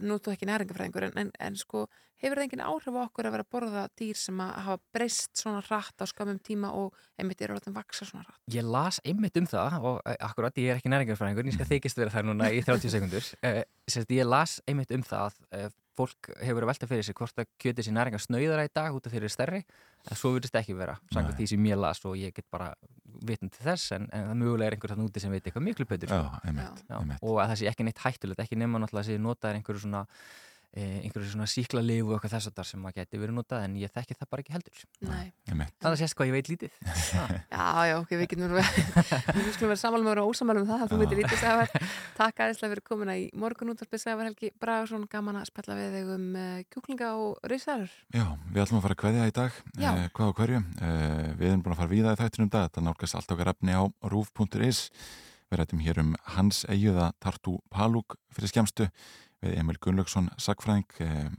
nú 0.00 0.14
er 0.14 0.20
þú 0.22 0.32
ekki 0.32 0.46
næringafræðingur 0.48 1.04
en, 1.10 1.16
en, 1.18 1.30
en 1.40 1.56
sko, 1.58 1.88
hefur 2.22 2.38
það 2.38 2.44
engin 2.46 2.62
áhrif 2.64 2.94
á 2.94 3.00
okkur 3.04 3.26
að 3.26 3.32
vera 3.34 3.44
að 3.44 3.50
borða 3.52 3.82
dýr 3.98 4.16
sem 4.16 4.38
að 4.40 4.52
hafa 4.64 4.80
breyst 4.94 5.32
svona 5.36 5.60
hratt 5.66 6.00
á 6.00 6.06
skamum 6.08 6.38
tíma 6.38 6.70
og 6.72 6.94
einmitt 7.20 7.42
eru 7.42 7.58
að 7.58 7.68
vaksa 7.74 8.06
svona 8.06 8.22
hratt 8.24 8.54
Ég 8.54 8.64
las 8.64 9.00
einmitt 9.04 9.36
um 9.36 9.48
það 9.50 9.76
og 9.82 9.98
eh, 10.06 10.16
akkurat, 10.24 10.56
ég 10.56 10.70
er 10.72 10.78
ekki 10.80 10.88
næringarfræðingur, 10.94 11.44
en 11.44 11.50
ég 11.52 11.58
skal 11.58 11.68
þykist 11.68 11.98
vera 12.00 12.14
þær 12.14 12.28
núna 12.30 12.48
í 12.54 12.62
30 12.64 12.94
sekundur. 12.94 13.28
Uh, 13.44 13.60
sérst, 13.92 14.14
ég 14.14 14.24
las 14.30 14.60
einmitt 14.70 14.94
um 14.94 15.02
það 15.04 15.34
að 15.50 15.66
uh, 15.66 15.74
fólk 15.98 16.30
hefur 16.40 16.58
verið 16.58 16.66
að 16.66 16.70
velta 16.72 16.88
fyrir 16.90 17.06
sig 17.06 17.16
hvort 17.18 17.38
að 17.42 17.48
kjötið 17.62 17.86
sér 17.88 17.94
næringar 17.96 18.22
snauðara 18.24 18.66
í 18.66 18.72
dag 18.74 18.96
út 18.96 19.06
af 19.06 19.14
þeirri 19.14 19.30
stærri, 19.32 19.60
en 20.10 20.18
svo 20.20 20.32
virðist 20.34 20.58
ekki 20.58 20.76
vera, 20.78 20.96
samkvæmt 21.14 21.38
því 21.38 21.48
sem 21.52 21.68
ég 21.70 21.80
las 21.80 22.02
og 22.04 22.16
ég 22.18 22.34
get 22.34 22.46
bara 22.50 22.72
vitnum 23.24 23.50
til 23.54 23.62
þess, 23.64 23.92
en, 23.94 24.08
en 24.12 24.26
það 24.32 24.40
mögulega 24.42 24.66
er 24.72 24.76
einhver 24.76 24.94
þann 24.94 25.04
úti 25.06 25.22
sem 25.22 25.30
veit 25.32 25.44
eitthvað 25.46 25.66
miklu 25.68 25.86
betur. 25.86 26.10
sko. 26.10 26.18
Já, 26.18 26.40
einmitt, 26.50 26.82
Já, 26.90 26.96
einmitt. 26.98 27.22
og 27.22 27.38
að 27.40 27.52
það 27.52 27.60
sé 27.62 27.68
ekki 27.70 27.86
neitt 27.86 28.02
hættulegt, 28.04 28.42
ekki 28.42 28.58
nema 28.58 28.82
náttúrulega 28.82 29.06
að 29.06 29.12
sé 29.12 29.22
notaðir 29.22 29.60
einhverju 29.60 29.84
svona 29.86 30.02
einhverju 30.74 31.30
svona 31.30 31.46
síklarlifu 31.50 32.08
og 32.08 32.16
eitthvað 32.16 32.32
þess 32.34 32.50
að 32.50 32.56
þar 32.58 32.68
sem 32.70 32.86
að 32.88 32.96
geti 32.98 33.20
verið 33.22 33.36
notað 33.36 33.64
en 33.66 33.74
ég 33.78 33.92
þekki 33.94 34.16
það 34.18 34.30
bara 34.32 34.42
ekki 34.42 34.54
heldur. 34.54 34.80
Þannig 35.04 35.88
að 35.90 35.96
sést 36.00 36.16
hvað 36.18 36.30
ég 36.30 36.34
veit 36.34 36.50
lítið. 36.50 36.78
Já, 37.54 37.66
já, 37.86 37.94
ok, 38.00 38.14
við 38.18 38.28
getum 38.32 38.54
við 38.56 39.50
skulum 39.54 39.70
vera 39.70 39.78
samanlega 39.78 40.08
með 40.08 40.20
og 40.24 40.32
ósamalum 40.32 40.66
það 40.68 40.82
að 40.84 40.92
þú 40.92 40.98
veitir 41.02 41.20
lítið 41.20 41.40
Sævar. 41.40 41.88
Takk 42.18 42.42
aðeinslega 42.44 42.72
fyrir 42.74 42.84
komuna 42.88 43.16
í 43.18 43.24
morgun 43.38 43.72
útvarpið 43.74 44.02
Sævar 44.02 44.28
Helgi 44.28 44.50
Bragarsson, 44.60 45.06
gaman 45.10 45.38
að 45.40 45.48
spella 45.50 45.78
við 45.78 45.98
þig 45.98 46.12
um 46.14 46.26
uh, 46.40 46.60
kjúklinga 46.74 47.10
og 47.20 47.50
risaður 47.50 47.92
Já, 48.14 48.24
við 48.50 48.62
ætlum 48.64 48.80
að 48.80 48.86
fara 48.86 48.96
að 48.96 49.02
kveðja 49.04 49.28
í 49.28 49.34
dag 49.34 49.58
eh, 49.78 50.06
hvað 50.14 50.32
og 50.32 50.38
hverju. 50.40 50.62
Eh, 50.88 51.28
við 51.38 51.50
erum 51.50 51.64
búin 51.64 51.76
að 51.76 51.82
fara 51.82 51.92
víða 51.92 52.14
í 52.14 52.20
þættinum 52.20 52.50
dag. 52.52 52.68
Þetta 52.68 52.84
nálgast 52.88 53.18
allt 53.18 53.34
okkar 53.34 53.52
efni 53.54 53.76
á 53.78 53.82
rúf.is 54.10 54.84
við 55.50 55.60
rættum 55.60 55.82
hér 55.84 56.00
um 56.02 56.14
Hans 56.34 56.64
Eyjuða 56.70 57.12
Tartu 57.22 57.58
Palúk 57.72 58.16
fyrir 58.34 58.50
skemstu 58.50 58.88
við 59.44 59.58
Emil 59.60 59.78
Gunnlaugsson 59.82 60.30
Sakfræðing 60.40 60.98
eh, 61.04 61.30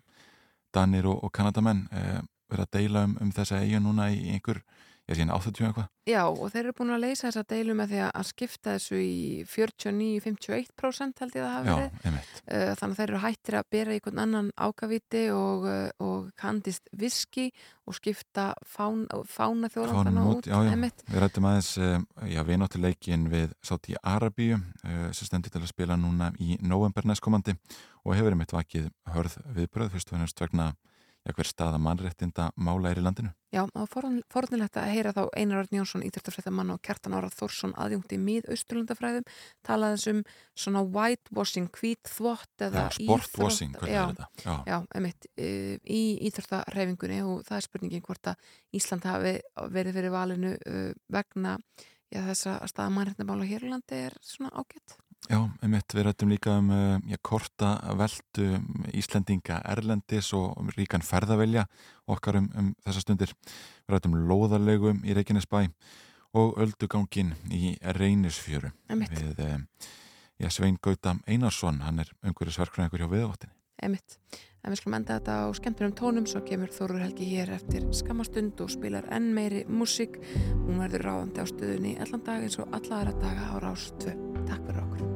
Danir 0.76 1.08
og, 1.10 1.24
og 1.26 1.34
Kanadamenn 1.36 1.86
eh, 1.92 2.22
verið 2.52 2.68
að 2.68 2.74
deila 2.78 3.06
um, 3.08 3.16
um 3.22 3.32
þessa 3.36 3.62
eyju 3.64 3.82
núna 3.82 4.10
í 4.14 4.36
einhver, 4.36 4.62
ég 5.06 5.16
sé 5.18 5.22
hérna 5.22 5.38
80 5.38 5.70
eitthvað 5.70 5.92
Já, 6.06 6.22
og 6.30 6.52
þeir 6.54 6.62
eru 6.64 6.76
búin 6.78 6.94
að 6.94 7.02
leysa 7.02 7.28
þessa 7.28 7.44
deilu 7.50 7.76
með 7.78 7.94
því 7.94 8.02
að 8.06 8.28
skipta 8.30 8.76
þessu 8.76 9.00
í 9.02 9.46
49-51% 9.50 11.24
held 11.24 11.38
ég 11.38 11.42
að 11.42 11.48
það 11.48 11.56
hafi 11.56 11.70
Já, 11.70 11.78
verið 11.80 12.10
einmitt. 12.10 12.36
Uh, 12.46 12.72
þannig 12.80 12.94
að 12.94 13.00
þeir 13.00 13.10
eru 13.10 13.22
hættir 13.24 13.58
að 13.58 13.70
bera 13.76 13.96
í 13.96 13.98
einhvern 14.00 14.22
annan 14.26 14.52
ákaviti 14.54 15.24
og, 15.34 15.66
uh, 15.66 16.06
og 16.06 16.28
kandist 16.38 16.94
viski 16.94 17.48
og 17.86 17.98
skipta 17.98 18.46
fán, 18.66 19.06
fána 19.30 19.70
þjóðlandana 19.70 20.24
Fánum 20.24 20.30
út 20.32 20.48
já, 20.50 20.56
já. 20.66 20.74
Við 21.12 21.20
rættum 21.22 21.48
aðeins 21.50 21.72
eh, 21.78 21.98
já, 22.34 22.42
vináttuleikin 22.48 23.28
við 23.30 23.54
sátt 23.66 23.90
í 23.92 23.98
Arabíu 24.02 24.58
eh, 24.58 25.10
sem 25.14 25.30
stendur 25.30 25.54
til 25.54 25.62
að 25.62 25.70
spila 25.70 25.98
núna 26.00 26.32
í 26.42 26.58
november 26.66 27.06
næstkomandi 27.06 27.54
og 28.04 28.18
hefur 28.18 28.34
einmitt 28.34 28.56
vakið 28.56 28.90
hörð 29.14 29.38
viðbröð 29.58 29.94
fyrst 29.94 30.12
og 30.12 30.18
hennast 30.18 30.42
vegna 30.42 30.72
hver 31.34 31.48
staða 31.50 31.80
mannréttinda 31.82 32.52
mála 32.54 32.92
er 32.92 33.00
í 33.02 33.04
landinu. 33.04 33.32
Já, 33.56 33.64
það 33.72 33.86
var 33.96 34.18
forðnilegt 34.34 34.78
að 34.78 34.90
heyra 34.92 35.14
þá 35.16 35.22
Einar 35.40 35.62
Örn 35.64 35.78
Jónsson, 35.80 36.04
íþjóftafrættamann 36.06 36.74
og 36.74 36.82
Kjartan 36.86 37.16
Ára 37.18 37.32
Þórsson 37.34 37.74
aðjungt 37.82 38.14
í 38.14 38.20
mið-austurlandafræðum 38.22 39.26
talaði 39.66 40.12
um 40.12 40.20
svona 40.60 40.84
whitewashing, 40.84 41.72
hvít 41.80 42.12
þvott 42.12 42.66
eða 42.68 42.86
sportwashing, 42.98 43.74
hvað 43.80 43.94
já, 43.94 44.02
er 44.04 44.12
þetta? 44.12 44.30
Já. 44.44 44.56
Já, 44.70 44.78
emitt, 45.00 45.30
í 45.40 46.04
íþjóftarhræfingunni 46.30 47.22
og 47.26 47.42
það 47.48 47.58
er 47.58 47.68
spurningin 47.70 48.06
hvort 48.06 48.32
að 48.34 48.54
Ísland 48.76 49.08
hafi 49.08 49.38
verið 49.74 50.00
fyrir 50.02 50.14
valinu 50.14 50.54
uh, 50.60 50.92
vegna 51.16 51.58
já, 52.12 52.22
þess 52.22 52.52
að 52.54 52.70
staða 52.74 52.96
mannréttindamála 53.00 53.50
hér 53.50 53.66
í 53.66 53.72
landi 53.72 54.04
er 54.10 54.20
svona 54.22 54.54
ágætt. 54.54 55.00
Já, 55.26 55.40
einmitt 55.66 55.94
við 55.96 56.06
rættum 56.06 56.30
líka 56.30 56.58
um 56.60 56.70
uh, 56.70 56.98
já, 57.10 57.18
korta 57.26 57.76
veldu 57.98 58.60
Íslendinga 58.94 59.58
Erlendis 59.74 60.30
og 60.38 60.54
um 60.62 60.70
ríkan 60.76 61.06
ferðavelja 61.06 61.66
okkar 62.12 62.40
um, 62.42 62.50
um 62.54 62.72
þessa 62.86 63.02
stundir. 63.02 63.34
Við 63.86 63.96
rættum 63.96 64.18
loðarlegum 64.30 65.02
í 65.06 65.18
Reykjanesbæ 65.18 65.64
og 66.36 66.58
öldugangin 66.62 67.34
í 67.50 67.76
Reynisfjöru 67.98 68.74
Einmitt. 68.92 69.16
við 69.18 69.46
um, 69.48 69.68
já, 70.38 70.50
Svein 70.52 70.78
Gauta 70.82 71.16
Einarsson, 71.26 71.82
hann 71.86 72.04
er 72.04 72.12
umhverjusverkfræðingur 72.22 73.06
hjá 73.06 73.14
viðvottinni. 73.16 73.56
Emitt. 73.86 74.20
En 74.66 74.74
við 74.74 74.80
skulum 74.82 74.96
enda 74.98 75.20
þetta 75.20 75.34
á 75.46 75.48
skemmtunum 75.54 75.92
tónum 75.98 76.30
svo 76.30 76.42
kemur 76.46 76.72
Þórur 76.74 77.04
Helgi 77.04 77.28
hér 77.36 77.52
eftir 77.54 77.86
skamastund 77.94 78.64
og 78.66 78.72
spilar 78.74 79.06
enn 79.14 79.30
meiri 79.36 79.62
músík. 79.70 80.18
Hún 80.66 80.82
verður 80.82 81.06
ráðandi 81.10 81.44
á 81.44 81.52
stöðunni 81.52 81.94
allan 82.02 82.26
dag 82.26 82.48
eins 82.48 82.58
og 82.58 82.74
alla 82.74 83.04
aðra 83.04 83.20
daga 83.22 83.52
á 83.54 83.56
Rás 83.62 83.92
2. 84.02 84.16
Takk 84.48 84.66
fyrir 84.66 84.82
okkur. 84.88 85.15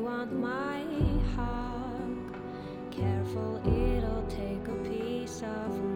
Want 0.00 0.32
my 0.32 0.82
hug 1.36 2.00
Careful, 2.90 3.60
it'll 3.66 4.26
take 4.28 4.66
a 4.66 4.76
piece 4.88 5.42
of 5.42 5.89